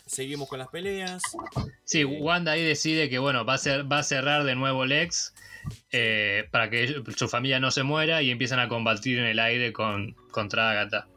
seguimos 0.08 0.50
con 0.50 0.58
las 0.58 0.70
peleas. 0.70 1.22
Sí, 1.84 2.04
Wanda 2.04 2.54
ahí 2.54 2.64
decide 2.64 3.10
que 3.12 3.20
bueno, 3.20 3.46
va 3.46 3.54
a, 3.54 3.58
ser, 3.60 3.90
va 3.90 4.00
a 4.00 4.04
cerrar 4.04 4.44
de 4.44 4.56
nuevo 4.56 4.86
Lex 4.86 5.36
eh, 5.92 6.48
para 6.50 6.72
que 6.72 7.04
su 7.16 7.28
familia 7.30 7.60
no 7.60 7.70
se 7.70 7.84
muera 7.84 8.24
y 8.24 8.32
empiezan 8.32 8.60
a 8.60 8.68
combatir 8.70 9.20
en 9.20 9.26
el 9.26 9.38
aire 9.38 9.72
con, 9.72 10.14
contra 10.32 10.72
Agatha. 10.72 11.08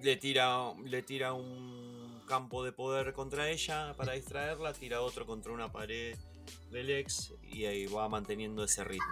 Le 0.00 0.14
tira, 0.16 0.72
le 0.84 1.02
tira 1.02 1.32
un 1.32 1.87
campo 2.28 2.62
de 2.64 2.72
poder 2.72 3.12
contra 3.12 3.50
ella 3.50 3.94
para 3.96 4.12
distraerla, 4.12 4.72
tira 4.72 5.00
otro 5.00 5.26
contra 5.26 5.52
una 5.52 5.72
pared 5.72 6.16
del 6.70 6.90
ex 6.90 7.34
y 7.42 7.64
ahí 7.64 7.86
va 7.86 8.08
manteniendo 8.08 8.62
ese 8.64 8.84
ritmo. 8.84 9.06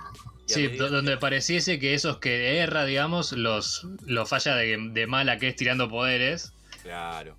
Y 0.48 0.52
Sí, 0.52 0.68
donde 0.68 1.16
pareciese 1.16 1.78
que 1.80 1.94
esos 1.94 2.18
que 2.18 2.58
erra, 2.58 2.84
digamos, 2.84 3.32
los, 3.32 3.84
los 4.06 4.28
falla 4.28 4.54
de, 4.54 4.78
de 4.92 5.06
mala 5.06 5.38
que 5.38 5.48
es 5.48 5.56
tirando 5.56 5.88
poderes. 5.88 6.52
Claro, 6.82 7.36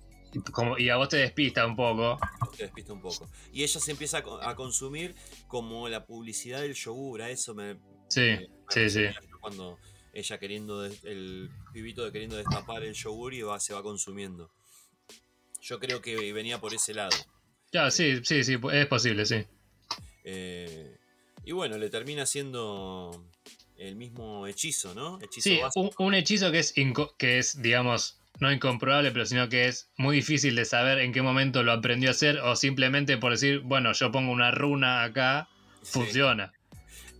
Como, 0.52 0.76
y 0.78 0.90
a 0.90 0.96
vos 0.96 1.08
te 1.08 1.16
despista 1.16 1.64
un 1.66 1.74
poco. 1.74 2.18
te 2.56 2.64
despista 2.64 2.92
un 2.92 3.00
poco. 3.00 3.28
Y 3.52 3.62
ella 3.62 3.80
se 3.80 3.90
empieza 3.92 4.18
a, 4.18 4.22
co- 4.22 4.40
a 4.42 4.54
consumir 4.54 5.14
como 5.46 5.88
la 5.88 6.04
publicidad 6.04 6.60
del 6.60 6.74
yogur, 6.74 7.22
a 7.22 7.30
eso 7.30 7.54
me... 7.54 7.76
Sí, 8.08 8.20
me- 8.20 8.48
sí, 8.68 8.80
me 8.80 8.90
sí. 8.90 9.00
Cuando 9.40 9.78
ella 10.12 10.38
queriendo, 10.38 10.84
el 10.84 11.50
pibito 11.72 12.04
de 12.04 12.12
queriendo 12.12 12.36
destapar 12.36 12.82
el 12.82 12.92
yogur 12.94 13.32
y 13.34 13.42
va, 13.42 13.58
se 13.58 13.72
va 13.72 13.82
consumiendo. 13.82 14.50
Yo 15.68 15.78
creo 15.78 16.00
que 16.00 16.32
venía 16.32 16.58
por 16.60 16.72
ese 16.72 16.94
lado. 16.94 17.16
Ya, 17.72 17.90
sí, 17.90 18.20
sí, 18.24 18.42
sí, 18.44 18.56
es 18.72 18.86
posible, 18.86 19.26
sí. 19.26 19.44
Eh, 20.24 20.96
y 21.44 21.52
bueno, 21.52 21.76
le 21.76 21.90
termina 21.90 22.24
siendo 22.24 23.26
el 23.76 23.96
mismo 23.96 24.46
hechizo, 24.46 24.94
¿no? 24.94 25.18
Hechizo 25.20 25.48
Sí, 25.50 25.60
un, 25.74 25.90
un 25.98 26.14
hechizo 26.14 26.50
que 26.50 26.60
es, 26.60 26.74
que 27.18 27.38
es, 27.38 27.60
digamos, 27.60 28.18
no 28.40 28.50
incomprobable, 28.50 29.10
pero 29.10 29.26
sino 29.26 29.48
que 29.48 29.66
es 29.66 29.90
muy 29.98 30.16
difícil 30.16 30.54
de 30.56 30.64
saber 30.64 30.98
en 31.00 31.12
qué 31.12 31.20
momento 31.22 31.62
lo 31.62 31.72
aprendió 31.72 32.08
a 32.08 32.12
hacer 32.12 32.38
o 32.38 32.56
simplemente 32.56 33.18
por 33.18 33.32
decir, 33.32 33.60
bueno, 33.60 33.92
yo 33.92 34.10
pongo 34.10 34.32
una 34.32 34.50
runa 34.50 35.02
acá, 35.04 35.48
Sí. 35.82 35.92
funciona. 35.92 36.52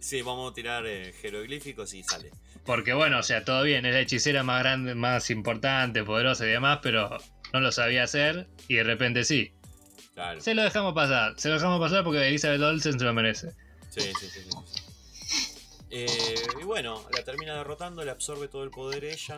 Sí, 0.01 0.23
vamos 0.23 0.53
a 0.53 0.55
tirar 0.55 0.87
eh, 0.87 1.13
jeroglíficos 1.21 1.93
y 1.95 2.03
sale. 2.03 2.31
Porque 2.65 2.93
bueno, 2.93 3.19
o 3.19 3.23
sea, 3.23 3.45
todo 3.45 3.63
bien, 3.63 3.85
es 3.87 3.95
la 3.95 4.01
hechicera 4.01 4.43
más 4.43 4.61
grande, 4.63 4.95
más 4.95 5.31
importante, 5.31 6.05
poderosa 6.05 6.45
y 6.47 6.51
demás, 6.51 6.81
pero 6.83 7.19
no 7.53 7.61
lo 7.61 7.73
sabía 7.73 8.05
hacer 8.05 8.47
y 8.69 8.77
de 8.77 8.85
repente 8.85 9.25
sí. 9.25 9.53
Claro. 10.15 10.41
Se 10.41 10.55
lo 10.55 10.63
dejamos 10.63 10.95
pasar, 10.95 11.35
se 11.39 11.49
lo 11.49 11.55
dejamos 11.55 11.81
pasar 11.81 12.05
porque 12.05 12.27
Elizabeth 12.27 12.61
Olsen 12.61 12.99
se 12.99 13.05
lo 13.05 13.15
merece. 13.15 13.53
Sí, 13.91 14.01
sí, 14.01 14.13
sí. 14.21 14.29
sí, 14.29 14.51
sí. 14.51 14.83
Eh, 15.91 16.07
y 16.61 16.65
bueno, 16.65 17.03
la 17.15 17.23
termina 17.23 17.57
derrotando, 17.57 18.05
le 18.05 18.11
absorbe 18.11 18.49
todo 18.49 18.65
el 18.65 18.71
poder 18.71 19.05
ella 19.05 19.37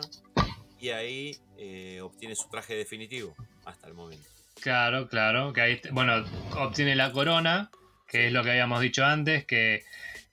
y 0.79 0.89
ahí 0.89 1.37
eh, 1.57 2.01
obtiene 2.01 2.35
su 2.35 2.49
traje 2.49 2.75
definitivo 2.75 3.35
hasta 3.65 3.87
el 3.87 3.93
momento. 3.93 4.27
Claro, 4.59 5.07
claro, 5.07 5.53
que 5.53 5.61
ahí, 5.61 5.81
bueno, 5.91 6.25
obtiene 6.57 6.95
la 6.95 7.11
corona, 7.11 7.71
que 8.07 8.27
es 8.27 8.33
lo 8.33 8.43
que 8.43 8.51
habíamos 8.51 8.81
dicho 8.81 9.05
antes, 9.05 9.45
que 9.45 9.83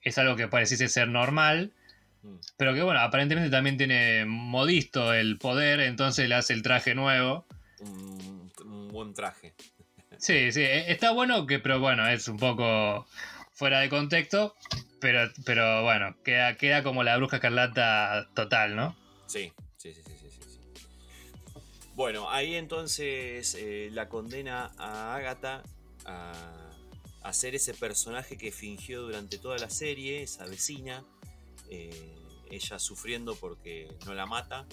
es 0.01 0.17
algo 0.17 0.35
que 0.35 0.47
pareciese 0.47 0.87
ser 0.87 1.07
normal, 1.07 1.71
Mm. 2.21 2.35
pero 2.57 2.73
que 2.73 2.81
bueno, 2.81 2.99
aparentemente 2.99 3.49
también 3.49 3.77
tiene 3.77 4.25
modisto 4.25 5.13
el 5.13 5.37
poder, 5.37 5.79
entonces 5.79 6.27
le 6.27 6.35
hace 6.35 6.53
el 6.53 6.61
traje 6.61 6.93
nuevo. 6.93 7.45
Un, 7.81 8.51
un 8.65 8.87
buen 8.89 9.13
traje. 9.13 9.53
Sí, 10.17 10.51
sí, 10.51 10.61
e- 10.61 10.91
está 10.91 11.11
bueno, 11.11 11.45
que, 11.47 11.59
pero 11.59 11.79
bueno, 11.79 12.07
es 12.07 12.27
un 12.27 12.37
poco 12.37 13.07
fuera 13.53 13.79
de 13.79 13.89
contexto, 13.89 14.55
pero, 14.99 15.31
pero 15.45 15.83
bueno, 15.83 16.15
queda, 16.23 16.55
queda 16.55 16.83
como 16.83 17.03
la 17.03 17.15
bruja 17.17 17.37
escarlata 17.37 18.27
total, 18.33 18.75
¿no? 18.75 18.95
Sí, 19.27 19.51
sí, 19.77 19.93
sí, 19.93 20.01
sí, 20.05 20.13
sí, 20.19 20.29
sí, 20.29 20.41
sí. 20.49 20.59
Bueno, 21.95 22.29
ahí 22.29 22.55
entonces 22.55 23.55
eh, 23.59 23.89
la 23.91 24.07
condena 24.09 24.71
a 24.77 25.15
Agatha 25.15 25.63
a, 26.05 26.33
a 27.23 27.33
ser 27.33 27.55
ese 27.55 27.73
personaje 27.73 28.37
que 28.37 28.51
fingió 28.51 29.01
durante 29.01 29.37
toda 29.37 29.57
la 29.57 29.69
serie, 29.69 30.23
esa 30.23 30.45
vecina, 30.45 31.03
eh, 31.69 32.15
ella 32.49 32.79
sufriendo 32.79 33.35
porque 33.35 33.89
no 34.05 34.13
la 34.13 34.25
mata 34.25 34.65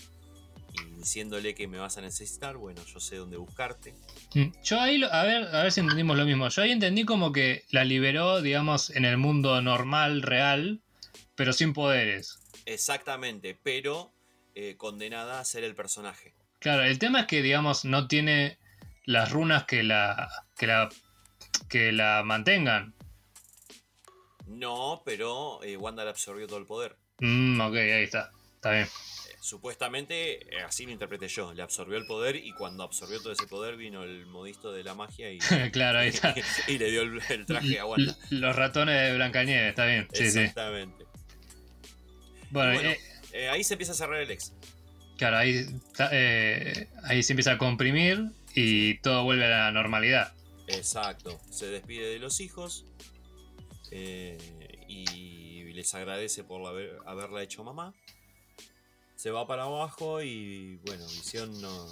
y 0.72 0.98
diciéndole 0.98 1.55
que 1.55 1.66
me 1.68 1.78
vas 1.78 1.97
a 1.98 2.01
necesitar, 2.01 2.56
bueno, 2.56 2.82
yo 2.84 3.01
sé 3.01 3.16
dónde 3.16 3.36
buscarte. 3.36 3.94
Mm, 4.34 4.52
Yo 4.62 4.80
ahí, 4.80 5.02
a 5.10 5.22
ver, 5.24 5.55
a 5.55 5.62
ver 5.62 5.72
si 5.72 5.80
entendimos 5.80 6.16
lo 6.16 6.24
mismo. 6.24 6.48
Yo 6.48 6.62
ahí 6.62 6.72
entendí 6.72 7.05
como 7.05 7.32
que 7.32 7.64
la 7.70 7.84
liberó, 7.84 8.43
digamos, 8.43 8.90
en 8.90 9.05
el 9.05 9.16
mundo 9.16 9.60
normal, 9.62 10.22
real, 10.22 10.80
pero 11.34 11.52
sin 11.52 11.72
poderes. 11.72 12.38
Exactamente, 12.66 13.59
pero 13.62 14.12
eh, 14.55 14.76
condenada 14.76 15.40
a 15.40 15.44
ser 15.44 15.64
el 15.64 15.74
personaje. 15.74 16.34
Claro, 16.59 16.82
el 16.82 16.98
tema 16.98 17.20
es 17.20 17.26
que, 17.26 17.43
digamos, 17.43 17.84
no 17.84 18.09
tiene 18.09 18.59
las 19.05 19.30
runas 19.30 19.64
que 19.64 19.82
la. 19.82 20.28
que 20.56 20.66
la. 20.66 20.88
que 21.68 21.93
la 21.93 22.22
mantengan. 22.24 22.94
No, 24.47 25.02
pero 25.05 25.62
eh, 25.62 25.76
Wanda 25.76 26.05
le 26.05 26.10
absorbió 26.10 26.47
todo 26.47 26.59
el 26.59 26.66
poder. 26.66 26.97
Mm, 27.20 27.60
ok, 27.60 27.74
ahí 27.74 28.05
está. 28.05 28.30
Está 28.55 28.70
bien. 28.72 28.88
Supuestamente, 29.47 30.56
eh, 30.56 30.62
así 30.66 30.86
lo 30.86 30.90
interpreté 30.90 31.28
yo, 31.28 31.55
le 31.55 31.62
absorbió 31.62 31.97
el 31.98 32.05
poder 32.06 32.35
y 32.35 32.51
cuando 32.51 32.82
absorbió 32.82 33.23
todo 33.23 33.32
ese 33.32 33.47
poder 33.47 33.77
vino 33.77 34.02
el 34.02 34.27
modisto 34.27 34.73
de 34.73 34.82
la 34.82 34.97
magia 34.97 35.31
y, 35.31 35.39
claro, 35.73 36.01
ahí 36.01 36.09
está. 36.09 36.35
y 36.66 36.78
le 36.78 36.90
dio 36.90 37.02
el, 37.02 37.20
el 37.28 37.47
traje 37.47 37.78
a 37.78 37.86
Wanda. 37.86 38.16
Los 38.31 38.56
ratones 38.56 39.01
de 39.01 39.14
Blancanieves, 39.14 39.68
está 39.68 39.86
bien. 39.86 40.09
Sí, 40.12 40.28
sí. 40.32 40.40
Exactamente. 40.40 41.05
Bueno, 42.51 42.73
Bueno, 42.74 42.90
eh, 42.90 42.98
eh, 43.35 43.48
ahí 43.48 43.62
se 43.62 43.74
empieza 43.74 43.93
a 43.93 43.94
cerrar 43.94 44.20
el 44.20 44.32
ex. 44.32 44.52
claro, 45.16 45.36
ahí, 45.36 45.64
eh, 46.10 46.89
ahí 47.05 47.23
se 47.23 47.32
empieza 47.35 47.52
a 47.52 47.59
comprimir 47.59 48.24
y 48.52 48.98
todo 48.98 49.23
vuelve 49.23 49.44
a 49.44 49.48
la 49.48 49.70
normalidad. 49.70 50.32
Exacto. 50.66 51.39
Se 51.51 51.66
despide 51.66 52.09
de 52.09 52.18
los 52.18 52.40
hijos 52.40 52.85
y 53.93 55.62
les 55.73 55.94
agradece 55.94 56.43
por 56.43 56.66
haber- 56.66 56.98
haberla 57.06 57.44
hecho 57.44 57.62
mamá. 57.62 57.94
Se 59.16 59.30
va 59.30 59.47
para 59.47 59.64
abajo 59.64 60.22
y 60.22 60.76
bueno, 60.84 61.05
Visión 61.09 61.60
no 61.60 61.88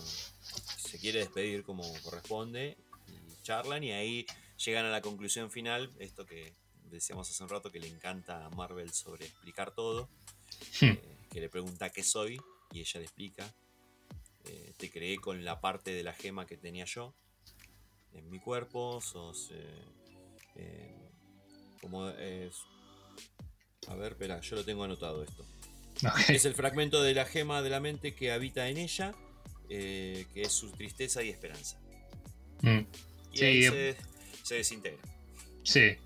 se 0.77 0.99
quiere 0.99 1.21
despedir 1.21 1.65
como 1.65 1.83
corresponde 2.03 2.77
y 3.09 3.43
charlan 3.43 3.83
y 3.83 3.93
ahí 3.93 4.27
llegan 4.65 4.85
a 4.85 4.91
la 4.91 5.01
conclusión 5.01 5.51
final, 5.51 5.93
esto 5.99 6.27
que 6.27 6.53
decíamos 6.91 7.29
hace 7.29 7.43
un 7.43 7.49
rato 7.49 7.73
que 7.73 7.81
le 7.81 7.89
encanta 7.89 8.45
a 8.45 8.51
Marvel 8.51 8.93
sobre 8.93 9.27
explicar 9.27 9.73
todo, 9.73 10.09
eh, 10.83 11.19
que 11.31 11.41
le 11.41 11.49
pregunta 11.49 11.91
qué 11.91 12.05
soy 12.05 12.41
y 12.73 12.81
ella 12.81 13.01
le 13.01 13.07
explica, 13.07 13.53
eh, 14.45 14.75
te 14.77 14.91
creé 14.91 15.17
con 15.17 15.45
la 15.45 15.61
parte 15.61 15.93
de 15.93 16.03
la 16.03 16.13
gema 16.13 16.47
que 16.47 16.57
tenía 16.57 16.85
yo 16.85 17.15
en 18.15 18.31
mi 18.31 18.39
cuerpo, 18.39 19.01
sos 19.01 19.51
eh, 19.53 19.85
eh, 20.57 21.11
como 21.81 22.09
es... 22.09 22.55
A 23.89 23.95
ver, 23.97 24.13
espera, 24.13 24.41
yo 24.41 24.57
lo 24.57 24.65
tengo 24.65 24.85
anotado 24.85 25.23
esto. 25.23 25.45
Es 26.29 26.45
el 26.45 26.55
fragmento 26.55 27.03
de 27.03 27.15
la 27.15 27.25
gema 27.25 27.63
de 27.63 27.71
la 27.71 27.81
mente 27.81 28.15
que 28.15 28.33
habita 28.33 28.69
en 28.69 28.79
ella, 28.79 29.13
eh, 29.71 30.27
que 30.35 30.43
es 30.43 30.53
su 30.53 30.71
tristeza 30.73 31.23
y 31.23 31.31
esperanza. 31.31 31.79
Mm, 32.63 32.81
Y 33.33 33.39
Sí, 33.39 33.45
ahí 33.45 33.65
eh. 33.65 33.71
se, 33.71 33.97
se 34.47 34.55
desintegra. 34.57 35.01
Sí. 35.63 35.97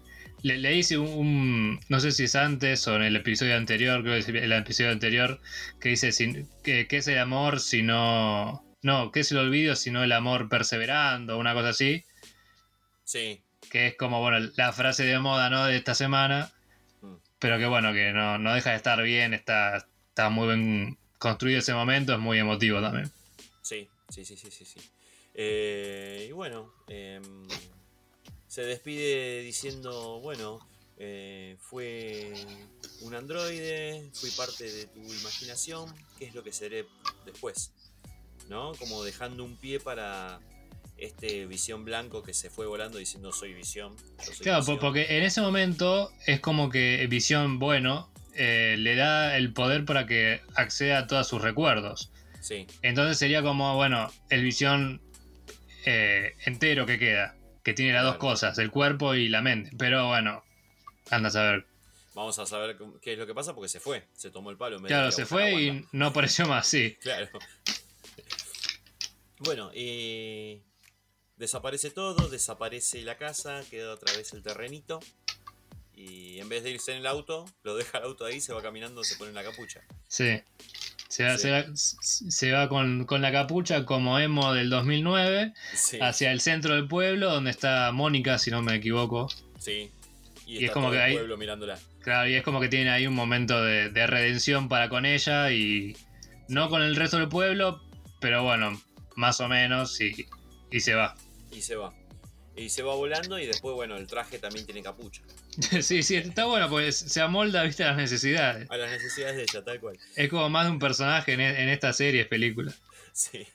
Le, 0.43 0.56
le 0.59 0.77
hice 0.77 0.98
un, 0.98 1.09
un- 1.09 1.81
No 1.89 1.98
sé 2.01 2.12
si 2.12 2.24
es 2.24 2.36
antes 2.36 2.86
o 2.86 2.94
en 2.97 3.02
el 3.02 3.16
episodio 3.16 3.56
anterior, 3.56 4.02
creo 4.02 4.15
que 4.15 4.20
es 4.20 4.28
el 4.28 4.52
episodio 4.52 4.90
anterior, 4.93 5.40
que 5.81 5.89
dice: 5.90 6.12
sin- 6.12 6.48
que, 6.62 6.86
¿Qué 6.86 6.98
es 6.98 7.09
el 7.09 7.19
amor 7.19 7.59
si 7.60 7.82
no.? 7.82 8.65
No, 8.82 9.10
¿qué 9.10 9.20
es 9.20 9.32
el 9.32 9.39
olvido 9.39 9.74
si 9.74 9.90
no 9.90 10.05
el 10.05 10.12
amor 10.12 10.48
perseverando? 10.48 11.36
Una 11.39 11.55
cosa 11.55 11.70
así. 11.70 12.05
Sí, 13.05 13.43
Que 13.70 13.89
es 13.89 13.97
como, 13.97 14.20
bueno, 14.20 14.48
la 14.56 14.73
frase 14.73 15.05
de 15.05 15.19
moda, 15.19 15.51
¿no? 15.51 15.65
De 15.65 15.77
esta 15.77 15.94
semana. 15.97 16.52
Pero 17.39 17.59
que 17.59 17.66
bueno, 17.66 17.93
que 17.93 18.12
no, 18.12 18.39
no 18.39 18.55
deja 18.55 18.70
de 18.70 18.77
estar 18.77 19.02
bien, 19.02 19.35
está, 19.35 19.77
está 20.09 20.28
muy 20.28 20.48
bien 20.48 20.98
construido 21.19 21.60
ese 21.60 21.74
momento, 21.74 22.12
es 22.12 22.19
muy 22.19 22.39
emotivo 22.39 22.81
también. 22.81 23.10
sí, 23.62 23.89
sí, 24.09 24.24
sí, 24.24 24.36
sí, 24.36 24.51
sí. 24.51 24.65
sí. 24.65 24.81
Eh, 25.40 26.27
y 26.28 26.32
bueno, 26.32 26.73
em, 26.89 27.47
se 28.48 28.62
despide 28.62 29.40
diciendo, 29.43 30.19
bueno, 30.20 30.59
eh, 30.97 31.56
fue 31.60 32.32
un 33.02 33.15
androide, 33.15 34.10
fui 34.15 34.31
parte 34.32 34.65
de 34.65 34.86
tu 34.86 35.01
imaginación, 35.01 35.94
¿qué 36.19 36.27
es 36.27 36.35
lo 36.35 36.43
que 36.43 36.52
seré 36.52 36.86
después? 37.24 37.70
¿No? 38.48 38.73
Como 38.81 39.05
dejando 39.05 39.44
un 39.44 39.56
pie 39.56 39.78
para 39.78 40.40
este 40.98 41.46
visión 41.46 41.84
blanco 41.84 42.22
que 42.22 42.34
se 42.34 42.50
fue 42.50 42.66
volando 42.66 42.98
diciendo 42.98 43.32
soy 43.32 43.54
visión. 43.54 43.94
Claro, 44.42 44.58
po- 44.64 44.72
Visión". 44.72 44.78
porque 44.80 45.16
en 45.16 45.22
ese 45.22 45.40
momento 45.40 46.12
es 46.26 46.40
como 46.40 46.68
que 46.70 47.06
Visión, 47.08 47.58
bueno, 47.58 48.10
eh, 48.34 48.76
le 48.78 48.94
da 48.96 49.36
el 49.36 49.52
poder 49.52 49.84
para 49.84 50.06
que 50.06 50.40
acceda 50.54 50.98
a 50.98 51.06
todos 51.06 51.26
sus 51.28 51.40
recuerdos. 51.42 52.10
Sí, 52.40 52.66
Entonces 52.82 53.18
sería 53.18 53.42
como, 53.42 53.74
bueno, 53.76 54.10
el 54.30 54.42
Visión 54.44 55.00
eh, 55.86 56.34
entero 56.44 56.86
que 56.86 56.98
queda, 56.98 57.34
que 57.64 57.74
tiene 57.74 57.92
las 57.92 58.04
dos 58.04 58.16
cosas, 58.16 58.58
el 58.58 58.70
cuerpo 58.70 59.14
y 59.14 59.28
la 59.28 59.40
mente. 59.42 59.70
Pero 59.78 60.06
bueno, 60.08 60.42
anda 61.10 61.28
a 61.28 61.32
saber. 61.32 61.66
vamos 62.14 62.38
a 62.38 62.46
saber 62.46 62.76
qué 63.02 63.12
es 63.14 63.18
lo 63.18 63.26
que 63.26 63.34
pasa 63.34 63.54
porque 63.54 63.68
se 63.68 63.80
fue, 63.80 64.04
se 64.14 64.30
tomó 64.30 64.50
el 64.50 64.56
palo. 64.56 64.80
Claro, 64.82 65.10
se 65.12 65.26
fue 65.26 65.52
y 65.62 65.84
no 65.92 66.06
apareció 66.06 66.46
más, 66.46 66.66
sí. 66.66 66.96
Claro. 67.02 67.28
Bueno, 69.40 69.70
eh, 69.72 70.60
desaparece 71.39 71.90
todo, 71.90 72.28
desaparece 72.28 73.02
la 73.02 73.16
casa, 73.16 73.62
queda 73.70 73.93
otra 73.94 74.12
vez 74.16 74.32
el 74.32 74.43
terrenito. 74.43 75.01
Y 75.94 76.39
en 76.39 76.48
vez 76.48 76.62
de 76.62 76.70
irse 76.70 76.93
en 76.93 76.98
el 76.98 77.06
auto, 77.06 77.44
lo 77.65 77.77
deja 77.77 77.98
el 77.98 78.05
auto 78.05 78.24
ahí, 78.24 78.40
se 78.40 78.52
va 78.52 78.62
caminando, 78.62 79.02
se 79.02 79.16
pone 79.16 79.32
la 79.32 79.43
capucha. 79.43 79.81
Sí. 80.06 80.40
Se 81.09 81.24
va, 81.24 81.36
Sí. 81.36 81.43
se 81.43 81.51
va- 81.51 81.66
se 81.74 82.52
va 82.52 82.69
con, 82.69 83.05
con 83.06 83.23
la 83.23 83.32
capucha 83.32 83.85
como 83.86 84.19
emo 84.19 84.52
del 84.52 84.69
2009 84.70 85.55
Sí, 85.74 85.98
hacia 86.01 86.31
el 86.32 86.40
centro 86.40 86.74
del 86.74 86.86
pueblo 86.86 87.31
donde 87.32 87.51
está 87.51 87.90
Mónica, 87.93 88.39
si 88.39 88.51
no 88.51 88.62
me 88.62 88.74
equivoco. 88.77 89.28
sí. 89.59 89.90
Y, 90.47 90.65
es 90.65 90.70
como 90.70 90.86
todo 90.86 90.93
que 90.93 90.98
el 90.98 91.05
ahí- 91.05 91.12
pueblo 91.15 91.36
mirándola. 91.36 91.78
Claro, 92.01 92.27
y 92.31 92.35
es 92.35 92.43
como 92.43 92.59
que 92.59 92.69
tiene 92.69 92.89
ahí 92.89 93.06
un 93.06 93.12
momento 93.15 93.60
de, 93.62 93.90
de 93.90 94.06
redención 94.06 94.69
para 94.70 94.89
con 94.89 95.05
ella 95.05 95.51
y 95.52 95.94
no 96.48 96.70
con 96.70 96.81
el 96.82 96.97
resto 96.97 97.19
del 97.19 97.28
pueblo, 97.28 97.82
pero 98.19 98.43
bueno, 98.44 98.81
más 99.15 99.40
o 99.43 99.48
menos 99.48 100.01
y, 100.01 100.27
y 100.70 100.81
se 100.81 100.94
va. 100.94 101.15
Y 101.50 101.62
se 101.62 101.76
va. 101.76 101.92
Y 102.56 102.70
se 102.70 102.82
va 102.82 102.94
volando 102.94 103.38
y 103.38 103.46
después, 103.46 103.74
bueno, 103.76 103.96
el 103.96 104.06
traje 104.08 104.38
también 104.38 104.66
tiene 104.66 104.82
capucha. 104.82 105.22
sí, 105.82 106.02
sí, 106.02 106.16
está 106.16 106.44
bueno, 106.46 106.68
pues 106.68 106.96
se 106.96 107.20
amolda, 107.20 107.62
viste, 107.62 107.84
a 107.84 107.88
las 107.88 107.96
necesidades. 107.96 108.68
A 108.70 108.76
las 108.76 108.90
necesidades 108.90 109.36
de 109.36 109.42
ella, 109.42 109.64
tal 109.64 109.80
cual. 109.80 109.96
Es 110.16 110.28
como 110.28 110.48
más 110.50 110.66
de 110.66 110.72
un 110.72 110.78
personaje 110.80 111.34
en, 111.34 111.40
e- 111.40 111.62
en 111.62 111.68
esta 111.68 111.92
serie, 111.92 112.24
película. 112.24 112.72
Sí. 113.12 113.46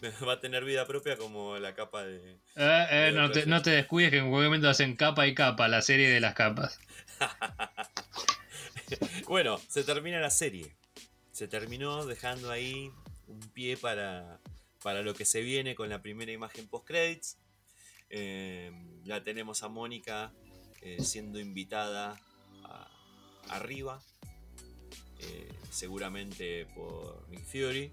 Va 0.26 0.32
a 0.32 0.40
tener 0.40 0.64
vida 0.64 0.84
propia 0.86 1.16
como 1.16 1.58
la 1.58 1.74
capa 1.74 2.02
de... 2.04 2.32
Eh, 2.56 2.86
eh, 2.90 3.12
no, 3.14 3.30
te, 3.30 3.46
no 3.46 3.62
te 3.62 3.70
descuides 3.70 4.10
que 4.10 4.18
en 4.18 4.30
cualquier 4.30 4.48
momento 4.48 4.68
hacen 4.68 4.96
capa 4.96 5.26
y 5.28 5.34
capa, 5.34 5.68
la 5.68 5.80
serie 5.82 6.08
de 6.08 6.18
las 6.20 6.34
capas. 6.34 6.80
Bueno, 9.28 9.60
se 9.68 9.84
termina 9.84 10.18
la 10.18 10.30
serie. 10.30 10.74
Se 11.30 11.46
terminó 11.46 12.04
dejando 12.04 12.50
ahí 12.50 12.90
un 13.28 13.40
pie 13.52 13.76
para, 13.76 14.40
para 14.82 15.02
lo 15.02 15.14
que 15.14 15.24
se 15.24 15.40
viene 15.42 15.74
con 15.74 15.88
la 15.88 16.02
primera 16.02 16.32
imagen 16.32 16.68
post-credits. 16.68 17.38
Eh, 18.10 18.72
ya 19.04 19.22
tenemos 19.22 19.62
a 19.62 19.68
Mónica 19.68 20.32
eh, 20.82 20.98
siendo 21.02 21.38
invitada 21.38 22.18
a- 22.64 22.90
arriba. 23.48 24.02
eh, 25.22 25.52
seguramente 25.70 26.64
por 26.74 27.28
Nick 27.28 27.44
Fury. 27.44 27.92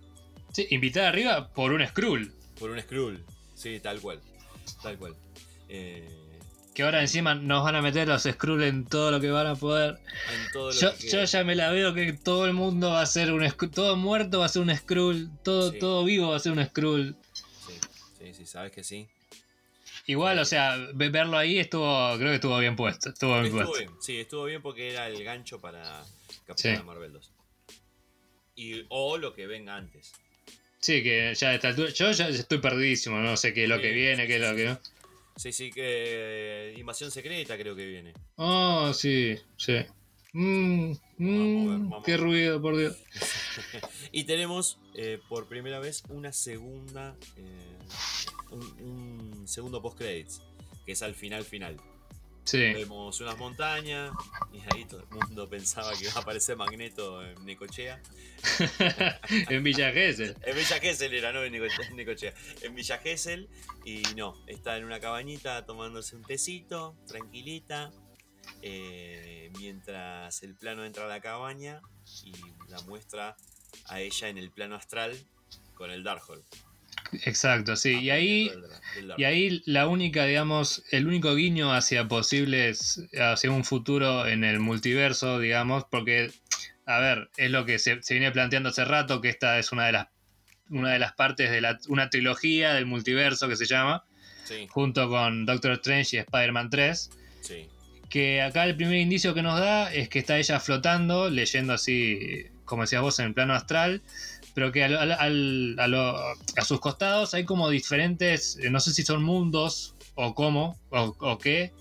Sí, 0.54 0.66
invitada 0.70 1.10
arriba 1.10 1.54
por 1.54 1.74
un 1.74 1.86
Skrull. 1.86 2.34
Por 2.58 2.72
un 2.72 2.80
Skrull. 2.82 3.24
Sí, 3.54 3.80
tal 3.82 4.00
cual. 4.00 4.22
Tal 4.82 4.98
cual. 4.98 5.14
Eh, 5.68 6.08
Que 6.78 6.84
ahora 6.84 7.02
encima 7.02 7.34
nos 7.34 7.64
van 7.64 7.74
a 7.76 7.82
meter 7.82 8.08
los 8.08 8.22
Skrull 8.22 8.62
en 8.62 8.86
todo 8.86 9.10
lo 9.10 9.20
que 9.20 9.32
van 9.32 9.48
a 9.48 9.56
poder. 9.56 9.98
en 10.32 10.52
todo 10.54 10.72
lo 10.72 10.80
Yo, 10.80 11.24
ya 11.24 11.44
me 11.44 11.56
la 11.56 11.72
veo 11.72 11.92
que 11.96 12.14
todo 12.14 12.46
el 12.46 12.54
mundo 12.54 12.92
va 12.92 13.02
a 13.02 13.06
ser 13.08 13.34
un 13.34 13.50
Skrull. 13.50 13.72
Todo 13.72 13.96
muerto 13.96 14.38
va 14.38 14.46
a 14.46 14.50
ser 14.50 14.62
un 14.62 14.76
Skrull. 14.76 15.28
Todo, 15.44 15.72
Sí. 15.72 15.80
todo 15.80 16.04
vivo 16.04 16.30
va 16.30 16.36
a 16.36 16.40
ser 16.40 16.52
un 16.52 16.64
Skrull. 16.64 17.16
Sí, 17.34 17.74
sí, 18.20 18.34
sí, 18.36 18.46
sabes 18.46 18.72
que 18.72 18.84
sí. 18.84 19.08
Igual, 20.06 20.38
o 20.38 20.46
sea, 20.46 20.78
ve- 20.94 21.10
verlo 21.10 21.36
ahí 21.40 21.58
estuvo. 21.58 22.16
Creo 22.18 22.30
que 22.30 22.36
estuvo 22.36 22.60
bien 22.60 22.76
puesto. 22.76 23.10
Estuvo 23.10 23.34
bien 23.34 23.46
Estuvo 23.48 23.62
puesto. 23.72 23.80
bien, 23.80 23.92
sí, 24.00 24.18
estuvo 24.20 24.44
bien 24.46 24.62
porque 24.62 24.92
era 24.92 25.08
el 25.08 25.24
gancho 25.24 25.60
para 25.60 26.04
Capitana 26.46 26.78
Sí. 26.78 26.84
Marvel 26.84 27.12
2. 27.14 27.32
Y, 28.56 28.86
o 28.90 29.18
lo 29.18 29.34
que 29.34 29.48
venga 29.48 29.76
antes. 29.78 30.12
Sí, 30.80 31.02
que 31.02 31.34
ya 31.36 31.50
a 31.50 31.56
esta 31.56 31.70
altura. 31.70 31.90
Yo 31.90 32.12
ya 32.12 32.28
estoy 32.30 32.60
perdidísimo. 32.60 33.18
No 33.18 33.36
sé 33.36 33.52
qué 33.52 33.64
es 33.64 33.70
lo 33.70 33.78
Sí, 33.78 33.82
que 33.82 33.92
viene, 33.94 34.28
qué 34.28 34.36
es 34.36 34.42
lo 34.42 34.56
que 34.56 34.66
no. 34.66 34.80
Sí, 35.38 35.52
sí, 35.54 35.72
que 35.72 36.74
Invasión 36.78 37.12
Secreta 37.12 37.58
creo 37.58 37.76
que 37.76 37.86
viene. 37.86 38.14
Oh, 38.36 38.92
sí, 38.94 39.38
sí. 39.56 39.78
Mm, 40.34 40.92
mm, 40.92 40.98
Vamos 41.20 41.68
a 41.68 41.72
ver, 41.72 41.80
vamos 41.80 42.04
a 42.04 42.06
qué 42.06 42.18
ruido, 42.18 42.62
por 42.62 42.78
Dios. 42.78 42.98
Y 44.12 44.24
tenemos 44.26 44.80
eh, 44.96 45.20
por 45.30 45.48
primera 45.48 45.80
vez 45.80 46.04
una 46.10 46.34
segunda. 46.34 47.16
eh, 47.38 47.78
un, 48.52 48.62
un 48.82 49.48
segundo 49.48 49.82
post-credits. 49.82 50.42
Que 50.86 50.94
es 50.94 51.02
al 51.02 51.16
final 51.16 51.44
final. 51.44 51.78
Sí. 52.48 52.60
Vemos 52.60 53.20
unas 53.20 53.38
montañas. 53.38 54.14
Y 54.54 54.62
ahí 54.74 54.86
todo 54.86 55.02
el 55.02 55.08
mundo 55.10 55.50
pensaba 55.50 55.92
que 55.94 56.06
iba 56.06 56.14
a 56.16 56.20
aparecer 56.20 56.56
Magneto 56.56 57.22
en 57.22 57.46
Necochea. 57.46 58.02
en 59.50 59.64
Villa 59.64 59.92
Gesell. 59.92 60.34
En 60.44 60.56
Villa 60.56 60.80
Gesell 60.80 61.14
era, 61.14 61.34
no 61.34 61.44
en 61.44 61.52
Necochea. 61.52 62.34
En 62.62 62.74
Villa 62.74 63.00
Gesell. 63.00 63.50
Y 63.84 64.02
no, 64.16 64.42
está 64.48 64.78
en 64.78 64.86
una 64.86 65.02
cabañita 65.02 65.66
tomándose 65.66 66.16
un 66.16 66.24
tecito, 66.24 66.96
tranquilita. 67.06 67.92
eh, 68.62 69.52
mientras 69.60 70.42
el 70.42 70.56
plano 70.56 70.86
entra 70.86 71.04
a 71.04 71.08
la 71.08 71.20
cabaña 71.20 71.82
y 72.24 72.32
la 72.70 72.82
muestra 72.84 73.36
a 73.88 74.00
ella 74.00 74.30
en 74.30 74.38
el 74.38 74.52
plano 74.52 74.76
astral 74.76 75.18
con 75.74 75.92
el 75.92 76.02
Darkhold. 76.02 76.46
Exacto, 77.26 77.76
sí. 77.76 78.00
Y 78.00 78.10
ahí, 78.10 78.48
Dar- 78.50 78.58
del 78.96 79.14
y 79.18 79.24
ahí 79.24 79.64
la 79.66 79.88
única, 79.88 80.26
digamos, 80.26 80.84
el 80.92 81.08
único 81.08 81.36
guiño 81.36 81.74
hacia 81.74 82.08
posibles, 82.08 83.02
hacia 83.20 83.52
un 83.52 83.64
futuro 83.64 84.28
en 84.28 84.44
el 84.44 84.60
multiverso, 84.60 85.40
digamos, 85.40 85.86
porque, 85.90 86.32
a 86.86 87.00
ver, 87.00 87.30
es 87.38 87.52
lo 87.52 87.66
que 87.66 87.80
se, 87.80 88.02
se 88.04 88.14
viene 88.16 88.32
planteando 88.32 88.70
hace 88.70 88.86
rato, 88.86 89.22
que 89.22 89.30
esta 89.30 89.58
es 89.60 89.72
una 89.72 89.86
de 89.88 89.92
las, 89.94 90.08
una 90.70 90.92
de 90.92 91.00
las 91.00 91.14
partes 91.14 91.50
de 91.52 91.62
la, 91.62 91.78
una 91.88 92.10
trilogía 92.10 92.74
del 92.74 92.86
multiverso 92.86 93.48
que 93.48 93.56
se 93.56 93.66
llama, 93.66 94.04
Sí, 94.46 94.66
junto 94.70 95.10
con 95.10 95.46
Doctor 95.46 95.74
Strange 95.74 96.16
y 96.16 96.20
Spider-Man 96.20 96.70
3. 96.70 97.10
sí, 97.42 97.68
que 98.10 98.42
acá 98.42 98.64
el 98.64 98.78
primer 98.78 98.96
indicio 99.00 99.34
que 99.34 99.42
nos 99.42 99.60
da 99.60 99.94
es 99.94 100.08
que 100.08 100.20
está 100.20 100.38
ella 100.38 100.62
flotando, 100.62 101.30
leyendo 101.30 101.74
así, 101.74 102.46
como 102.64 102.84
decías 102.84 103.02
vos, 103.02 103.20
en 103.20 103.26
el 103.26 103.34
plano 103.34 103.54
astral, 103.54 104.02
pero 104.58 104.72
que 104.72 104.84
al- 104.84 104.96
al- 104.98 105.12
al- 105.12 105.76
a, 105.78 105.88
lo- 105.88 106.18
a 106.18 106.62
sus 106.66 106.80
costados 106.80 107.36
hay 107.36 107.46
como 107.46 107.70
diferentes, 107.70 108.58
eh, 108.58 108.72
no 108.72 108.80
sé 108.80 108.92
si 108.92 109.04
son 109.04 109.22
mundos 109.22 109.94
o 110.16 110.34
cómo, 110.34 110.80
o, 110.90 111.16
o 111.20 111.38
qué, 111.38 111.74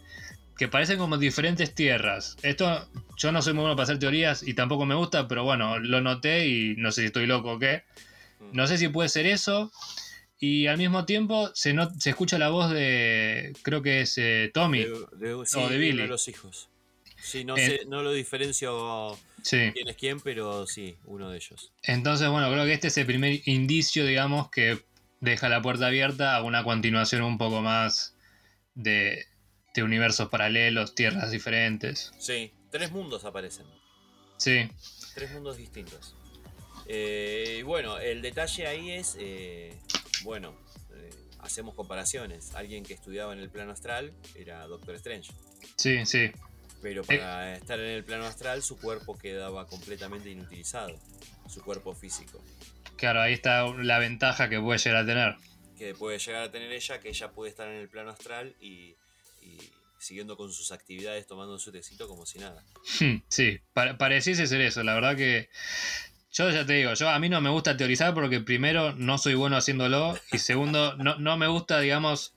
que 0.59 0.69
parecen 0.69 0.99
como 0.99 1.17
diferentes 1.17 1.75
tierras. 1.75 2.37
Esto 2.43 2.87
yo 3.17 3.33
no 3.33 3.41
soy 3.41 3.55
muy 3.55 3.63
bueno 3.63 3.77
para 3.77 3.85
hacer 3.85 3.99
teorías 3.99 4.43
y 4.47 4.53
tampoco 4.53 4.85
me 4.85 4.95
gusta, 4.95 5.27
pero 5.27 5.43
bueno, 5.43 5.79
lo 5.79 6.03
noté 6.03 6.49
y 6.49 6.75
no 6.77 6.93
sé 6.93 7.01
si 7.01 7.07
estoy 7.07 7.27
loco 7.27 7.53
o 7.53 7.59
qué. 7.59 7.85
No 8.53 8.67
sé 8.67 8.77
si 8.77 8.89
puede 8.89 9.09
ser 9.09 9.25
eso. 9.25 9.73
Y 10.39 10.67
al 10.67 10.77
mismo 10.77 11.07
tiempo 11.07 11.51
se, 11.55 11.73
no- 11.73 11.89
se 11.99 12.11
escucha 12.11 12.37
la 12.37 12.51
voz 12.51 12.71
de, 12.71 13.55
creo 13.63 13.81
que 13.81 14.03
es 14.03 14.19
eh, 14.19 14.51
Tommy. 14.53 14.81
De, 14.81 14.91
de- 15.17 15.47
sí, 15.47 15.57
O 15.59 15.61
de 15.61 15.67
uno 15.69 15.79
Billy. 15.79 16.07
los 16.07 16.29
hijos. 16.29 16.69
Sí, 17.27 17.45
no, 17.45 17.57
sé, 17.57 17.81
no 17.89 18.03
lo 18.03 18.13
diferencio 18.13 19.19
Sí. 19.43 19.71
quién 19.73 19.89
es 19.89 19.97
quién, 19.97 20.21
pero 20.21 20.67
sí, 20.67 20.97
uno 21.07 21.29
de 21.31 21.37
ellos. 21.39 21.73
Entonces, 21.83 22.29
bueno, 22.29 22.49
creo 22.53 22.65
que 22.65 22.73
este 22.73 22.87
es 22.89 22.97
el 22.99 23.07
primer 23.07 23.41
indicio, 23.49 24.07
digamos, 24.07 24.49
que 24.51 24.85
deja 25.21 25.49
la 25.49 25.61
puerta 25.61 25.89
abierta 25.89 26.37
a 26.37 26.43
una 26.43 26.63
continuación 26.63 27.23
un 27.23 27.37
poco 27.37 27.63
más 27.63 28.15
de, 28.75 29.27
de 29.75 29.83
universos 29.83 30.29
paralelos, 30.29 30.95
tierras 30.95 31.31
diferentes. 31.33 32.13
Sí, 32.19 32.53
tres 32.71 32.93
mundos 32.93 33.25
aparecen. 33.25 33.67
Sí, 34.37 34.69
Tres 35.15 35.33
mundos 35.33 35.57
distintos. 35.57 36.15
Eh, 36.87 37.57
y 37.61 37.63
bueno, 37.63 37.99
el 37.99 38.23
detalle 38.23 38.67
ahí 38.67 38.91
es, 38.93 39.17
eh, 39.19 39.75
bueno, 40.23 40.55
eh, 40.95 41.11
hacemos 41.41 41.75
comparaciones. 41.75 42.55
Alguien 42.55 42.85
que 42.85 42.95
estudiaba 42.95 43.33
en 43.33 43.41
el 43.41 43.49
plano 43.51 43.73
astral 43.73 44.13
era 44.37 44.67
Doctor 44.67 44.95
Strange. 44.97 45.33
sí, 45.77 46.05
sí. 46.07 46.31
Pero 46.87 47.03
para 47.03 47.57
estar 47.57 47.81
en 47.81 47.87
el 47.91 48.05
plano 48.05 48.27
astral 48.27 48.63
su 48.63 48.79
cuerpo 48.79 49.19
quedaba 49.19 49.67
completamente 49.67 50.31
inutilizado. 50.31 50.97
Su 51.49 51.61
cuerpo 51.63 51.95
físico. 51.95 52.41
Claro, 52.97 53.21
ahí 53.21 53.33
está 53.33 53.67
la 53.75 53.99
ventaja 53.99 54.49
que 54.49 54.61
puede 54.61 54.79
llegar 54.79 55.03
a 55.03 55.07
tener. 55.07 55.35
Que 55.77 55.95
puede 55.95 56.19
llegar 56.21 56.45
a 56.45 56.51
tener 56.53 56.71
ella, 56.73 57.01
que 57.01 57.09
ella 57.09 57.31
puede 57.33 57.51
estar 57.51 57.67
en 57.69 57.75
el 57.77 57.89
plano 57.89 58.11
astral 58.11 58.55
y, 58.61 58.95
y 59.43 59.59
siguiendo 59.99 60.37
con 60.37 60.53
sus 60.53 60.71
actividades, 60.71 61.27
tomando 61.27 61.59
su 61.59 61.73
tecito 61.73 62.07
como 62.07 62.25
si 62.25 62.39
nada. 62.39 62.63
Hmm, 63.01 63.17
Sí, 63.29 63.59
pa- 63.73 63.99
pareciese 63.99 64.47
ser 64.47 64.61
eso. 64.61 64.83
La 64.85 64.95
verdad 64.95 65.17
que 65.17 65.49
yo 66.33 66.49
ya 66.51 66.65
te 66.65 66.75
digo, 66.75 66.95
yo 66.95 67.09
a 67.09 67.19
mí 67.19 67.29
no 67.29 67.41
me 67.41 67.51
gusta 67.51 67.77
teorizar 67.77 68.15
porque 68.15 68.41
primero 68.41 68.95
no 68.95 69.19
soy 69.19 69.35
bueno 69.35 69.57
haciéndolo 69.57 70.17
y 70.31 70.39
segundo 70.39 70.97
no, 70.97 71.19
no 71.19 71.37
me 71.37 71.49
gusta, 71.49 71.81
digamos, 71.81 72.35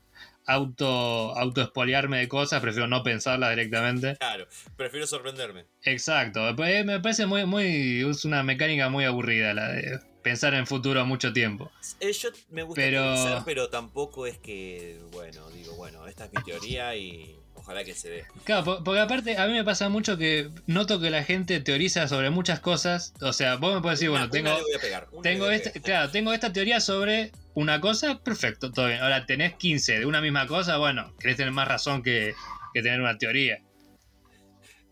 auto 0.50 1.38
auto 1.38 1.72
de 2.20 2.28
cosas, 2.28 2.62
prefiero 2.62 2.88
no 2.88 3.04
pensarlas 3.04 3.52
directamente. 3.52 4.16
Claro, 4.18 4.48
prefiero 4.76 5.08
sorprenderme. 5.08 5.66
Exacto, 5.84 6.56
pues, 6.56 6.86
me 6.86 7.00
parece 7.00 7.26
muy, 7.26 7.46
muy, 7.46 8.02
es 8.10 8.26
una 8.26 8.44
mecánica 8.44 8.90
muy 8.90 9.06
aburrida 9.06 9.54
la 9.54 9.70
de 9.70 10.00
pensar 10.24 10.54
en 10.54 10.68
futuro 10.68 11.06
mucho 11.06 11.32
tiempo. 11.34 11.72
Eh, 12.00 12.12
yo 12.12 12.30
me 12.50 12.64
gusta 12.64 12.82
Pero- 12.82 13.02
teorizar, 13.04 13.44
pero 13.46 13.70
tampoco 13.70 14.26
es 14.28 14.38
que, 14.38 15.00
bueno, 15.12 15.50
digo, 15.52 15.76
bueno, 15.76 16.06
esta 16.08 16.26
es 16.26 16.32
mi 16.34 16.44
teoría 16.44 16.96
y 16.96 17.36
ojalá 17.56 17.84
que 17.84 17.94
se 17.94 18.10
dé. 18.10 18.26
Claro, 18.44 18.64
po- 18.66 18.84
porque 18.84 19.00
aparte 19.00 19.38
a 19.38 19.48
mí 19.48 19.54
me 19.54 19.64
pasa 19.64 19.88
mucho 19.90 20.18
que 20.18 20.50
noto 20.68 21.00
que 21.00 21.10
la 21.10 21.24
gente 21.24 21.60
teoriza 21.62 22.08
sobre 22.08 22.30
muchas 22.32 22.60
cosas. 22.60 23.14
O 23.22 23.32
sea, 23.34 23.56
vos 23.56 23.74
me 23.76 23.82
puedes 23.82 24.00
decir, 24.00 24.10
bueno, 24.10 24.30
tengo, 24.30 24.52
voy 24.52 24.74
a 24.76 24.80
pegar, 24.80 25.08
tengo 25.24 25.50
este, 25.52 25.80
claro, 25.82 26.10
tengo 26.12 26.34
esta 26.34 26.52
teoría 26.52 26.80
sobre 26.82 27.32
una 27.54 27.82
cosa, 27.82 28.20
perfecto, 28.20 28.72
todo 28.72 28.88
bien. 28.88 29.02
Ahora 29.02 29.26
tenés 29.26 29.56
15 29.56 30.00
de 30.00 30.06
una 30.06 30.22
misma 30.22 30.48
cosa, 30.48 30.78
bueno, 30.78 31.14
querés 31.20 31.38
tener 31.38 31.52
más 31.52 31.68
razón 31.68 32.04
que, 32.04 32.34
que 32.74 32.82
tener 32.82 33.02
una 33.02 33.18
teoría. 33.18 33.60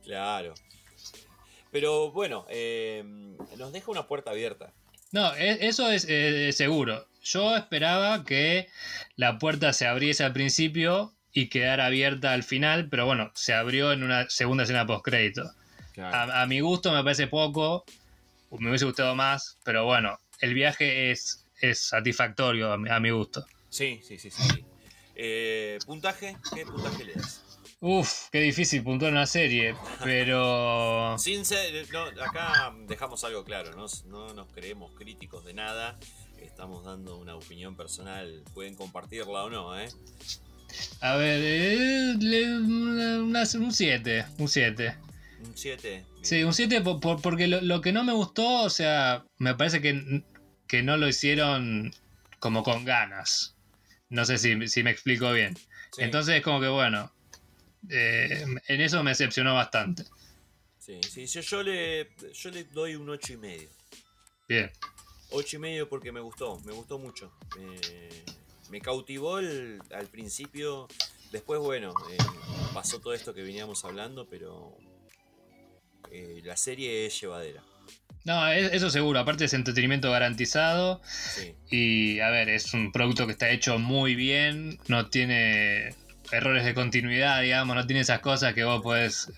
Claro. 0.04 0.54
Pero 1.72 2.12
bueno, 2.12 2.46
eh, 2.50 3.04
nos 3.58 3.72
deja 3.74 3.92
una 3.92 4.08
puerta 4.08 4.32
abierta. 4.32 4.74
No, 5.12 5.34
e- 5.36 5.68
eso 5.68 5.90
es 5.92 6.06
eh, 6.10 6.52
seguro. 6.54 7.08
yo 7.24 7.56
esperaba 7.56 8.24
que 8.24 8.68
la 9.16 9.38
puerta 9.38 9.74
se 9.74 9.86
abriese 9.86 10.24
al 10.24 10.34
principio 10.34 11.14
y 11.34 11.50
quedara 11.50 11.86
abierta 11.86 12.34
al 12.34 12.44
final, 12.44 12.88
pero 12.90 13.06
bueno, 13.06 13.32
se 13.36 13.54
abrió 13.54 13.92
en 13.92 14.04
una 14.04 14.30
segunda 14.30 14.64
escena 14.64 14.86
post-crédito. 14.86 15.44
Claro. 15.94 16.32
A, 16.34 16.42
a 16.42 16.48
mi 16.48 16.60
gusto 16.62 16.92
me 16.92 17.04
parece 17.04 17.28
poco, 17.28 17.86
me 18.52 18.70
hubiese 18.70 18.86
gustado 18.86 19.14
más, 19.16 19.58
pero 19.64 19.86
bueno, 19.86 20.18
el 20.40 20.54
viaje 20.54 21.12
es, 21.12 21.46
es 21.62 21.80
satisfactorio 21.80 22.72
a 22.72 22.78
mi, 22.78 22.90
a 22.90 23.00
mi 23.00 23.10
gusto. 23.12 23.46
Sí, 23.70 24.00
sí, 24.04 24.18
sí, 24.18 24.30
sí. 24.32 24.66
Eh, 25.16 25.80
¿Puntaje? 25.86 26.38
¿Qué 26.54 26.66
puntaje 26.66 27.04
le 27.06 27.14
das? 27.16 27.44
Uf, 27.80 28.30
qué 28.32 28.40
difícil 28.42 28.84
puntuar 28.84 29.12
una 29.12 29.28
serie, 29.28 29.76
pero... 30.04 31.16
Sin 31.20 31.46
ser- 31.46 31.88
no, 31.92 32.04
acá 32.24 32.74
dejamos 32.88 33.24
algo 33.24 33.44
claro, 33.44 33.76
¿no? 33.76 33.86
no 34.08 34.34
nos 34.34 34.48
creemos 34.52 34.94
críticos 34.96 35.46
de 35.46 35.54
nada, 35.54 35.98
estamos 36.42 36.86
dando 36.86 37.18
una 37.18 37.36
opinión 37.36 37.76
personal, 37.76 38.44
pueden 38.54 38.76
compartirla 38.76 39.44
o 39.44 39.50
no, 39.50 39.80
¿eh? 39.80 39.90
A 41.02 41.16
ver, 41.18 41.40
eh, 41.44 42.16
le- 42.20 42.58
una- 42.58 43.20
un 43.60 43.72
7, 43.72 44.26
un 44.40 44.48
7. 44.48 44.96
Un 45.46 45.56
7. 45.56 46.06
Sí, 46.24 46.44
un 46.44 46.54
7 46.54 46.82
por- 46.82 47.00
por- 47.00 47.22
porque 47.22 47.48
lo, 47.48 47.62
lo 47.62 47.80
que 47.82 47.92
no 47.92 48.04
me 48.04 48.12
gustó, 48.14 48.64
o 48.64 48.70
sea, 48.72 49.24
me 49.38 49.54
parece 49.56 49.82
que, 49.82 50.24
que 50.68 50.84
no 50.84 50.98
lo 50.98 51.07
hicieron 51.07 51.94
como 52.39 52.64
con 52.64 52.85
ganas. 52.85 53.56
No 54.10 54.26
sé 54.26 54.38
si, 54.38 54.68
si 54.68 54.84
me 54.84 54.91
explico 54.91 55.31
bien. 55.31 55.57
Entonces 55.98 56.35
es 56.35 56.41
como 56.44 56.61
que 56.61 56.68
bueno, 56.68 57.11
eh, 57.89 58.45
en 58.68 58.81
eso 58.81 59.03
me 59.03 59.11
decepcionó 59.11 59.53
bastante. 59.53 60.03
Sí, 60.80 60.99
sí, 61.03 61.26
yo, 61.26 61.41
yo 61.41 61.64
le, 61.64 62.10
yo 62.34 62.49
le 62.52 62.64
doy 62.65 62.95
un 62.95 63.10
8 63.10 63.34
y 63.34 63.38
medio. 63.38 63.69
Bien. 64.48 64.72
8 65.31 65.57
y 65.57 65.60
medio 65.60 65.89
porque 65.89 66.11
me 66.11 66.22
gustó, 66.22 66.60
me 66.61 66.72
gustó 66.72 66.98
mucho. 66.99 67.31
Me, 67.57 68.10
me 68.69 68.80
cautivó 68.80 69.39
el- 69.39 69.81
al 69.94 70.07
principio. 70.07 70.88
Después, 71.31 71.60
bueno, 71.60 71.94
eh, 72.10 72.18
pasó 72.73 72.99
todo 73.02 73.14
esto 73.14 73.34
que 73.34 73.41
veníamos 73.41 73.84
hablando, 73.84 74.26
pero 74.30 74.77
eh, 76.11 76.41
la 76.45 76.56
serie 76.56 77.06
es 77.06 77.19
llevadera. 77.19 77.61
No, 78.26 78.48
es- 78.52 78.73
eso 78.73 78.89
seguro, 78.89 79.19
aparte 79.19 79.45
es 79.45 79.53
entretenimiento 79.53 80.11
garantizado 80.11 81.02
Sí, 81.03 81.56
y 81.69 82.19
a 82.19 82.30
ver, 82.30 82.49
es 82.49 82.73
un 82.73 82.91
producto 82.91 83.26
que 83.26 83.31
está 83.34 83.49
hecho 83.49 83.80
muy 83.80 84.15
bien, 84.15 84.77
no 84.88 85.10
tiene 85.10 85.95
errores 86.31 86.65
de 86.65 86.73
continuidad, 86.73 87.41
digamos, 87.41 87.76
no 87.76 87.85
tiene 87.88 88.02
esas 88.02 88.19
cosas 88.19 88.53
que 88.53 88.64
vos 88.64 88.81
podés 88.81 89.31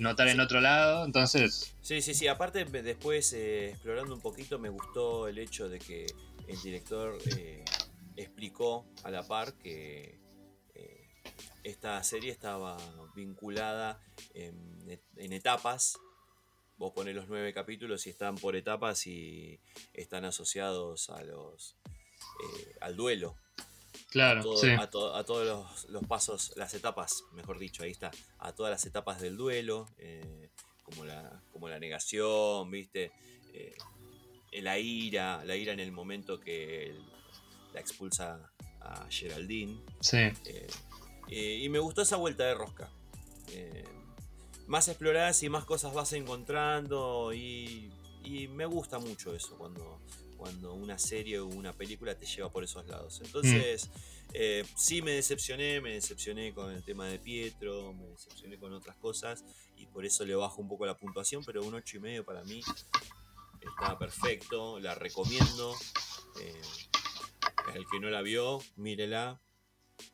notar 0.00 0.28
en 0.28 0.40
otro 0.40 0.60
lado, 0.60 1.04
entonces, 1.04 1.74
sí, 1.82 2.00
sí. 2.02 2.14
sí. 2.14 2.28
Aparte, 2.28 2.64
después, 2.64 3.32
eh, 3.32 3.70
explorando 3.70 4.14
un 4.14 4.20
poquito, 4.20 4.58
me 4.58 4.68
gustó 4.68 5.26
el 5.28 5.38
hecho 5.38 5.68
de 5.68 5.78
que 5.78 6.06
el 6.48 6.60
director 6.62 7.18
eh, 7.36 7.64
explicó 8.16 8.86
a 9.04 9.10
la 9.10 9.26
par 9.26 9.54
que 9.54 10.18
eh, 10.74 11.08
esta 11.64 12.02
serie 12.04 12.30
estaba 12.30 12.76
vinculada 13.14 14.00
en, 14.34 15.00
en 15.16 15.32
etapas. 15.32 15.98
Vos 16.78 16.92
ponés 16.92 17.14
los 17.14 17.28
nueve 17.28 17.52
capítulos 17.54 18.06
y 18.06 18.10
están 18.10 18.34
por 18.36 18.54
etapas 18.56 19.06
y 19.06 19.58
están 19.94 20.24
asociados 20.24 21.08
a 21.10 21.22
los 21.24 21.76
eh, 22.42 22.76
al 22.80 22.96
duelo. 22.96 23.34
claro, 24.10 24.42
todo- 24.42 24.58
sí. 24.58 24.68
a, 24.70 24.88
to- 24.90 25.14
a 25.14 25.24
todos 25.24 25.46
los, 25.46 25.88
los 25.90 26.04
pasos, 26.06 26.52
las 26.56 26.74
etapas, 26.74 27.24
mejor 27.32 27.58
dicho, 27.58 27.82
ahí 27.82 27.90
está, 27.90 28.10
a 28.38 28.52
todas 28.52 28.70
las 28.70 28.84
etapas 28.84 29.20
del 29.20 29.36
duelo, 29.36 29.86
eh, 29.98 30.50
como, 30.82 31.04
la, 31.04 31.42
como 31.50 31.68
la 31.68 31.78
negación, 31.78 32.70
¿viste? 32.70 33.10
Eh, 33.54 33.74
la 34.60 34.78
ira, 34.78 35.44
la 35.44 35.56
ira 35.56 35.72
en 35.72 35.80
el 35.80 35.92
momento 35.92 36.38
que 36.40 36.94
la 37.72 37.80
expulsa 37.80 38.50
a 38.80 39.06
Geraldine. 39.10 39.80
Sí. 40.00 40.18
eh, 40.44 40.66
y 41.62 41.68
me 41.70 41.78
gustó 41.78 42.02
esa 42.02 42.16
vuelta 42.16 42.44
de 42.44 42.54
rosca. 42.54 42.88
Eh, 43.48 43.84
más 44.66 44.88
exploradas 44.88 45.42
y 45.42 45.48
más 45.48 45.64
cosas 45.64 45.94
vas 45.94 46.12
encontrando 46.12 47.32
y, 47.32 47.92
me 48.50 48.66
gusta 48.66 48.98
mucho 48.98 49.34
eso 49.36 49.56
cuando, 49.56 50.00
cuando 50.36 50.74
una 50.74 50.98
serie 50.98 51.38
o 51.38 51.46
una 51.46 51.72
película 51.72 52.16
te 52.16 52.26
lleva 52.26 52.50
por 52.50 52.64
esos 52.64 52.84
lados. 52.88 53.20
Entonces, 53.24 53.88
eh, 54.32 54.64
sí 54.74 55.00
me 55.00 55.12
decepcioné, 55.12 55.80
me 55.80 55.92
decepcioné 55.92 56.52
con 56.52 56.72
el 56.72 56.82
tema 56.82 57.06
de 57.06 57.20
Pietro, 57.20 57.92
me 57.92 58.08
decepcioné 58.08 58.58
con 58.58 58.72
otras 58.72 58.96
cosas 58.96 59.44
y 59.76 59.86
por 59.86 60.04
eso 60.04 60.24
le 60.24 60.34
bajo 60.34 60.60
un 60.60 60.68
poco 60.68 60.86
la 60.86 60.96
puntuación, 60.96 61.44
pero 61.44 61.64
un 61.64 61.74
8 61.74 61.98
y 61.98 62.00
medio 62.00 62.24
para 62.24 62.42
mí 62.42 62.60
está 63.60 63.96
perfecto, 63.96 64.80
la 64.80 64.94
recomiendo. 64.96 65.76
Eh, 66.40 66.62
el 67.74 67.86
que 67.86 68.00
no 68.00 68.10
la 68.10 68.22
vio, 68.22 68.60
mírela. 68.76 69.40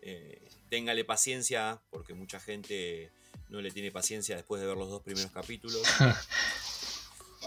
Eh, 0.01 0.49
téngale 0.69 1.05
paciencia, 1.05 1.83
porque 1.91 2.15
mucha 2.15 2.41
gente 2.41 3.13
no 3.53 3.61
le 3.61 3.71
tiene 3.71 3.93
paciencia 3.93 4.35
después 4.35 4.61
de 4.61 4.67
ver 4.67 4.77
los 4.77 4.89
dos 4.89 5.03
primeros 5.03 5.31
capítulos. 5.31 5.83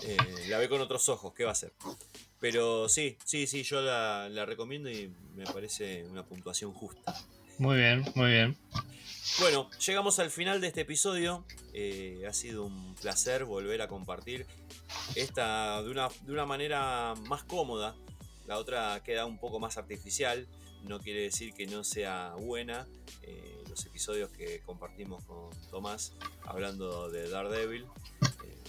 Eh, 0.03 0.17
la 0.49 0.57
ve 0.57 0.67
con 0.67 0.81
otros 0.81 1.07
ojos, 1.07 1.33
¿qué 1.33 1.45
va 1.45 1.51
a 1.51 1.53
hacer? 1.53 1.71
Pero 2.41 2.89
sí, 2.89 3.17
sí, 3.23 3.47
sí, 3.47 3.63
yo 3.63 3.81
la, 3.81 4.27
la 4.29 4.45
recomiendo 4.45 4.89
y 4.89 5.09
me 5.35 5.45
parece 5.45 6.03
una 6.03 6.23
puntuación 6.25 6.73
justa. 6.73 7.15
Muy 7.57 7.77
bien, 7.77 8.03
muy 8.13 8.29
bien. 8.29 8.57
Bueno, 9.39 9.69
llegamos 9.85 10.19
al 10.19 10.31
final 10.31 10.59
de 10.59 10.67
este 10.67 10.81
episodio. 10.81 11.45
Eh, 11.73 12.23
ha 12.27 12.33
sido 12.33 12.65
un 12.65 12.93
placer 12.95 13.45
volver 13.45 13.81
a 13.81 13.87
compartir 13.87 14.45
esta 15.15 15.81
de 15.81 15.89
una, 15.89 16.09
de 16.23 16.31
una 16.33 16.45
manera 16.45 17.13
más 17.27 17.43
cómoda. 17.43 17.95
La 18.47 18.57
otra 18.57 19.01
queda 19.01 19.25
un 19.25 19.39
poco 19.39 19.59
más 19.59 19.77
artificial. 19.77 20.45
No 20.83 20.99
quiere 20.99 21.21
decir 21.21 21.53
que 21.53 21.67
no 21.67 21.85
sea 21.85 22.33
buena. 22.37 22.85
Eh, 23.23 23.54
los 23.75 23.85
episodios 23.87 24.29
que 24.29 24.61
compartimos 24.61 25.21
con 25.25 25.49
Tomás 25.69 26.13
hablando 26.45 27.09
de 27.09 27.29
Daredevil. 27.29 27.83
eh, 28.45 28.63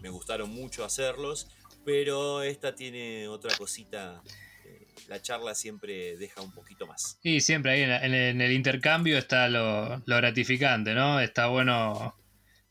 me 0.00 0.08
gustaron 0.08 0.48
mucho 0.50 0.84
hacerlos. 0.86 1.48
Pero 1.84 2.42
esta 2.42 2.74
tiene 2.74 3.28
otra 3.28 3.54
cosita. 3.58 4.22
eh, 4.64 4.86
la 5.08 5.20
charla 5.20 5.54
siempre 5.54 6.16
deja 6.16 6.40
un 6.40 6.52
poquito 6.52 6.86
más. 6.86 7.18
Y 7.22 7.40
siempre 7.40 7.72
ahí 7.72 7.82
en, 7.82 7.90
la- 7.90 8.04
en 8.04 8.40
el, 8.40 8.52
intercambio 8.52 9.18
está 9.18 9.48
lo, 9.48 9.98
lo 10.06 10.16
gratificante, 10.16 10.94
¿no? 10.94 11.20
Está 11.20 11.46
bueno, 11.48 12.14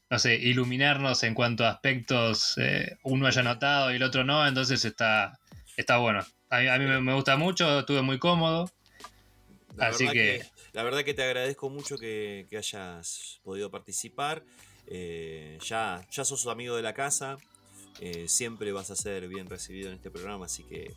no 0.09 0.19
sé, 0.19 0.35
iluminarnos 0.35 1.21
en 1.23 1.33
cuanto 1.35 1.63
a 1.65 1.69
aspectos 1.69 2.57
eh, 2.57 2.97
uno 3.03 3.27
haya 3.27 3.43
notado 3.43 3.91
y 3.91 3.95
el 3.97 4.03
otro 4.03 4.23
no, 4.23 4.47
entonces 4.47 4.83
está, 4.83 5.39
está 5.77 5.97
bueno. 5.97 6.25
A 6.49 6.59
mí, 6.59 6.67
a 6.67 6.77
mí 6.79 6.85
me, 7.01 7.13
gusta 7.13 7.37
mucho, 7.37 7.79
estuve 7.79 8.01
muy 8.01 8.17
cómodo. 8.19 8.71
La 9.75 9.87
Así 9.87 10.07
que- 10.09 10.43
La 10.77 10.83
verdad 10.83 11.03
que 11.03 11.15
te 11.15 11.23
agradezco 11.23 11.71
mucho 11.71 11.97
que, 11.97 12.47
hayas 12.55 13.39
podido 13.43 13.71
participar. 13.71 14.43
Eh, 14.85 15.57
ya, 15.65 16.05
ya 16.11 16.23
sos 16.23 16.45
amigo 16.45 16.75
de 16.75 16.83
la 16.83 16.93
casa. 16.93 17.39
eh, 17.99 18.25
siempre 18.27 18.71
vas 18.71 18.91
a 18.91 18.95
ser 18.95 19.27
bien 19.27 19.49
recibido 19.49 19.89
en 19.89 19.95
este 19.95 20.11
programa, 20.11 20.45
así 20.45 20.61
que 20.65 20.93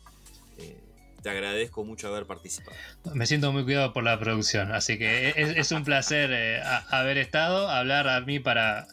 eh, 0.59 0.77
te 1.23 1.29
agradezco 1.31 1.83
mucho 1.83 2.09
haber 2.09 2.27
participado. 2.27 2.77
Me 3.15 3.25
siento 3.25 3.51
muy 3.51 3.63
cuidado 3.63 3.91
por 3.91 4.03
la 4.03 4.19
producción, 4.19 4.71
así 4.71 4.99
que 4.99 5.29
es, 5.29 5.57
es 5.57 5.71
un 5.71 5.83
placer 5.83 6.61
haber 6.91 7.17
estado. 7.17 7.67
Hablar 7.67 8.07
a 8.07 8.21
mí 8.21 8.37
para, 8.37 8.85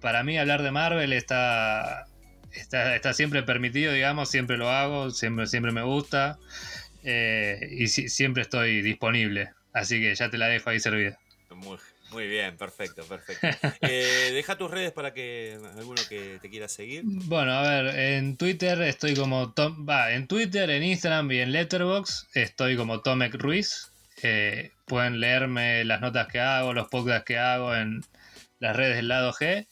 para 0.00 0.22
mí 0.22 0.38
hablar 0.38 0.62
de 0.62 0.70
Marvel 0.70 1.12
está, 1.12 2.06
está, 2.52 2.94
está 2.94 3.12
siempre 3.12 3.42
permitido, 3.42 3.92
digamos, 3.92 4.30
siempre 4.30 4.56
lo 4.56 4.70
hago, 4.70 5.10
siempre, 5.10 5.48
siempre 5.48 5.72
me 5.72 5.82
gusta 5.82 6.38
y 7.02 7.88
si- 7.88 8.08
siempre 8.08 8.42
estoy 8.42 8.82
disponible. 8.82 9.50
Así 9.72 10.00
que 10.00 10.14
ya 10.14 10.30
te 10.30 10.38
la 10.38 10.48
dejo 10.48 10.70
ahí 10.70 10.80
servida. 10.80 11.18
Muy, 11.50 11.78
muy 12.12 12.28
bien, 12.28 12.56
perfecto, 12.56 13.04
perfecto. 13.04 13.46
Eh, 13.82 14.30
deja 14.32 14.56
tus 14.56 14.70
redes 14.70 14.92
para 14.92 15.12
que 15.12 15.58
alguno 15.76 16.00
que 16.08 16.38
te 16.40 16.50
quiera 16.50 16.68
seguir. 16.68 17.02
Bueno, 17.04 17.52
a 17.52 17.62
ver, 17.62 17.98
en 17.98 18.36
Twitter 18.36 18.80
estoy 18.82 19.14
como 19.14 19.52
Tom, 19.52 19.86
va, 19.88 20.12
en 20.12 20.26
Twitter, 20.26 20.68
en 20.70 20.82
Instagram 20.82 21.30
y 21.32 21.38
en 21.38 21.52
Letterboxd 21.52 22.28
estoy 22.34 22.76
como 22.76 23.00
Tomek 23.00 23.34
Ruiz. 23.34 23.90
Eh, 24.22 24.72
pueden 24.86 25.20
leerme 25.20 25.84
las 25.84 26.00
notas 26.00 26.28
que 26.28 26.40
hago, 26.40 26.72
los 26.74 26.88
podcasts 26.88 27.24
que 27.24 27.38
hago 27.38 27.74
en 27.74 28.02
las 28.58 28.76
redes 28.76 28.96
del 28.96 29.08
lado 29.08 29.32
G. 29.32 29.66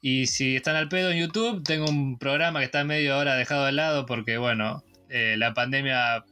Y 0.00 0.26
si 0.26 0.56
están 0.56 0.76
al 0.76 0.88
pedo 0.88 1.12
en 1.12 1.18
YouTube, 1.18 1.62
tengo 1.62 1.88
un 1.88 2.18
programa 2.18 2.58
que 2.58 2.64
está 2.64 2.82
medio 2.84 3.14
ahora 3.14 3.36
dejado 3.36 3.66
de 3.66 3.72
lado 3.72 4.04
porque, 4.06 4.36
bueno, 4.36 4.82
eh, 5.08 5.36
la 5.38 5.54
pandemia 5.54 6.24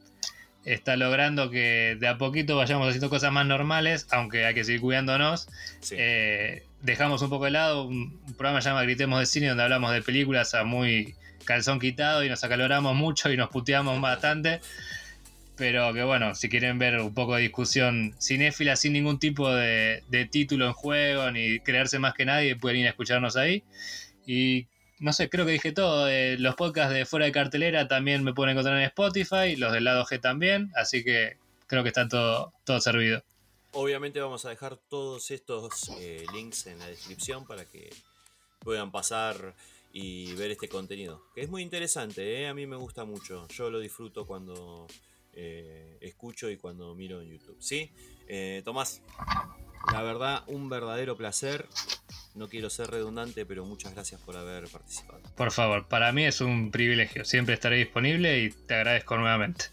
está 0.65 0.95
logrando 0.95 1.49
que 1.49 1.97
de 1.99 2.07
a 2.07 2.17
poquito 2.17 2.55
vayamos 2.55 2.87
haciendo 2.87 3.09
cosas 3.09 3.31
más 3.31 3.45
normales, 3.45 4.07
aunque 4.11 4.45
hay 4.45 4.53
que 4.53 4.63
seguir 4.63 4.81
cuidándonos. 4.81 5.47
Sí. 5.79 5.95
Eh, 5.97 6.63
dejamos 6.81 7.21
un 7.21 7.29
poco 7.29 7.45
de 7.45 7.51
lado 7.51 7.85
un, 7.85 8.19
un 8.25 8.33
programa 8.33 8.59
que 8.59 8.63
se 8.63 8.69
llama 8.69 8.83
Gritemos 8.83 9.19
de 9.19 9.25
Cine, 9.25 9.47
donde 9.49 9.63
hablamos 9.63 9.91
de 9.93 10.01
películas 10.01 10.53
a 10.53 10.63
muy 10.63 11.15
calzón 11.45 11.79
quitado 11.79 12.23
y 12.23 12.29
nos 12.29 12.43
acaloramos 12.43 12.95
mucho 12.95 13.31
y 13.31 13.37
nos 13.37 13.49
puteamos 13.49 13.99
bastante. 14.01 14.61
Pero 15.57 15.93
que 15.93 16.03
bueno, 16.03 16.33
si 16.33 16.49
quieren 16.49 16.79
ver 16.79 16.99
un 16.99 17.13
poco 17.13 17.35
de 17.35 17.43
discusión 17.43 18.15
cinéfila 18.19 18.75
sin 18.75 18.93
ningún 18.93 19.19
tipo 19.19 19.53
de, 19.53 20.03
de 20.09 20.25
título 20.25 20.65
en 20.65 20.73
juego 20.73 21.29
ni 21.31 21.59
creerse 21.59 21.99
más 21.99 22.13
que 22.13 22.25
nadie, 22.25 22.55
pueden 22.55 22.79
ir 22.79 22.87
a 22.87 22.91
escucharnos 22.91 23.35
ahí. 23.35 23.63
Y 24.25 24.67
no 25.01 25.13
sé, 25.13 25.29
creo 25.29 25.45
que 25.47 25.53
dije 25.53 25.71
todo. 25.71 26.07
Eh, 26.07 26.37
los 26.37 26.55
podcasts 26.55 26.93
de 26.93 27.05
fuera 27.05 27.25
de 27.25 27.31
cartelera 27.31 27.87
también 27.87 28.23
me 28.23 28.33
pueden 28.33 28.51
encontrar 28.51 28.77
en 28.77 28.83
Spotify, 28.83 29.55
los 29.55 29.73
del 29.73 29.83
lado 29.83 30.05
G 30.05 30.21
también, 30.21 30.71
así 30.75 31.03
que 31.03 31.37
creo 31.65 31.81
que 31.81 31.89
está 31.89 32.07
todo, 32.07 32.53
todo 32.63 32.79
servido. 32.79 33.23
Obviamente 33.71 34.21
vamos 34.21 34.45
a 34.45 34.49
dejar 34.49 34.77
todos 34.77 35.31
estos 35.31 35.89
eh, 35.97 36.25
links 36.33 36.67
en 36.67 36.77
la 36.77 36.85
descripción 36.85 37.47
para 37.47 37.65
que 37.65 37.89
puedan 38.59 38.91
pasar 38.91 39.55
y 39.91 40.33
ver 40.35 40.51
este 40.51 40.69
contenido. 40.69 41.23
Que 41.33 41.41
es 41.41 41.49
muy 41.49 41.63
interesante, 41.63 42.43
¿eh? 42.43 42.47
a 42.47 42.53
mí 42.53 42.67
me 42.67 42.75
gusta 42.75 43.03
mucho. 43.03 43.47
Yo 43.47 43.71
lo 43.71 43.79
disfruto 43.79 44.27
cuando 44.27 44.85
escucho 45.33 46.49
y 46.49 46.57
cuando 46.57 46.93
miro 46.93 47.21
en 47.21 47.29
YouTube. 47.29 47.57
¿Sí? 47.59 47.89
Tomás, 48.63 49.01
la 49.91 50.01
verdad, 50.01 50.43
un 50.47 50.69
verdadero 50.69 51.15
placer. 51.17 51.67
No 52.33 52.47
quiero 52.47 52.69
ser 52.69 52.89
redundante, 52.89 53.45
pero 53.45 53.65
muchas 53.65 53.93
gracias 53.93 54.21
por 54.21 54.37
haber 54.37 54.67
participado. 54.69 55.21
Por 55.35 55.51
favor, 55.51 55.87
para 55.87 56.11
mí 56.13 56.25
es 56.25 56.39
un 56.39 56.71
privilegio. 56.71 57.25
Siempre 57.25 57.55
estaré 57.55 57.77
disponible 57.77 58.39
y 58.39 58.51
te 58.51 58.75
agradezco 58.75 59.17
nuevamente. 59.17 59.65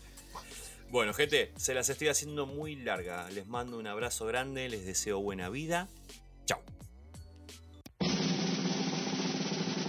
Bueno, 0.90 1.12
gente, 1.12 1.52
se 1.56 1.74
las 1.74 1.88
estoy 1.88 2.08
haciendo 2.08 2.46
muy 2.46 2.74
larga. 2.74 3.30
Les 3.30 3.46
mando 3.46 3.78
un 3.78 3.86
abrazo 3.86 4.26
grande, 4.26 4.68
les 4.68 4.86
deseo 4.86 5.20
buena 5.20 5.50
vida. 5.50 5.86
Chao. 6.46 6.62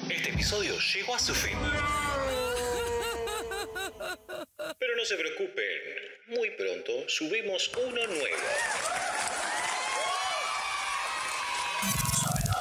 Este 0.09 0.30
episodio 0.30 0.77
llegó 0.93 1.15
a 1.15 1.19
su 1.19 1.33
fin. 1.33 1.57
Pero 4.77 4.95
no 4.95 5.06
se 5.06 5.15
preocupen, 5.15 5.80
muy 6.27 6.51
pronto 6.51 6.91
subimos 7.07 7.72
uno 7.75 8.06
nuevo. 8.07 8.38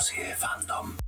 Sobre 0.08 0.22
dosis 0.22 0.28
de 0.28 0.36
fandom. 0.36 1.07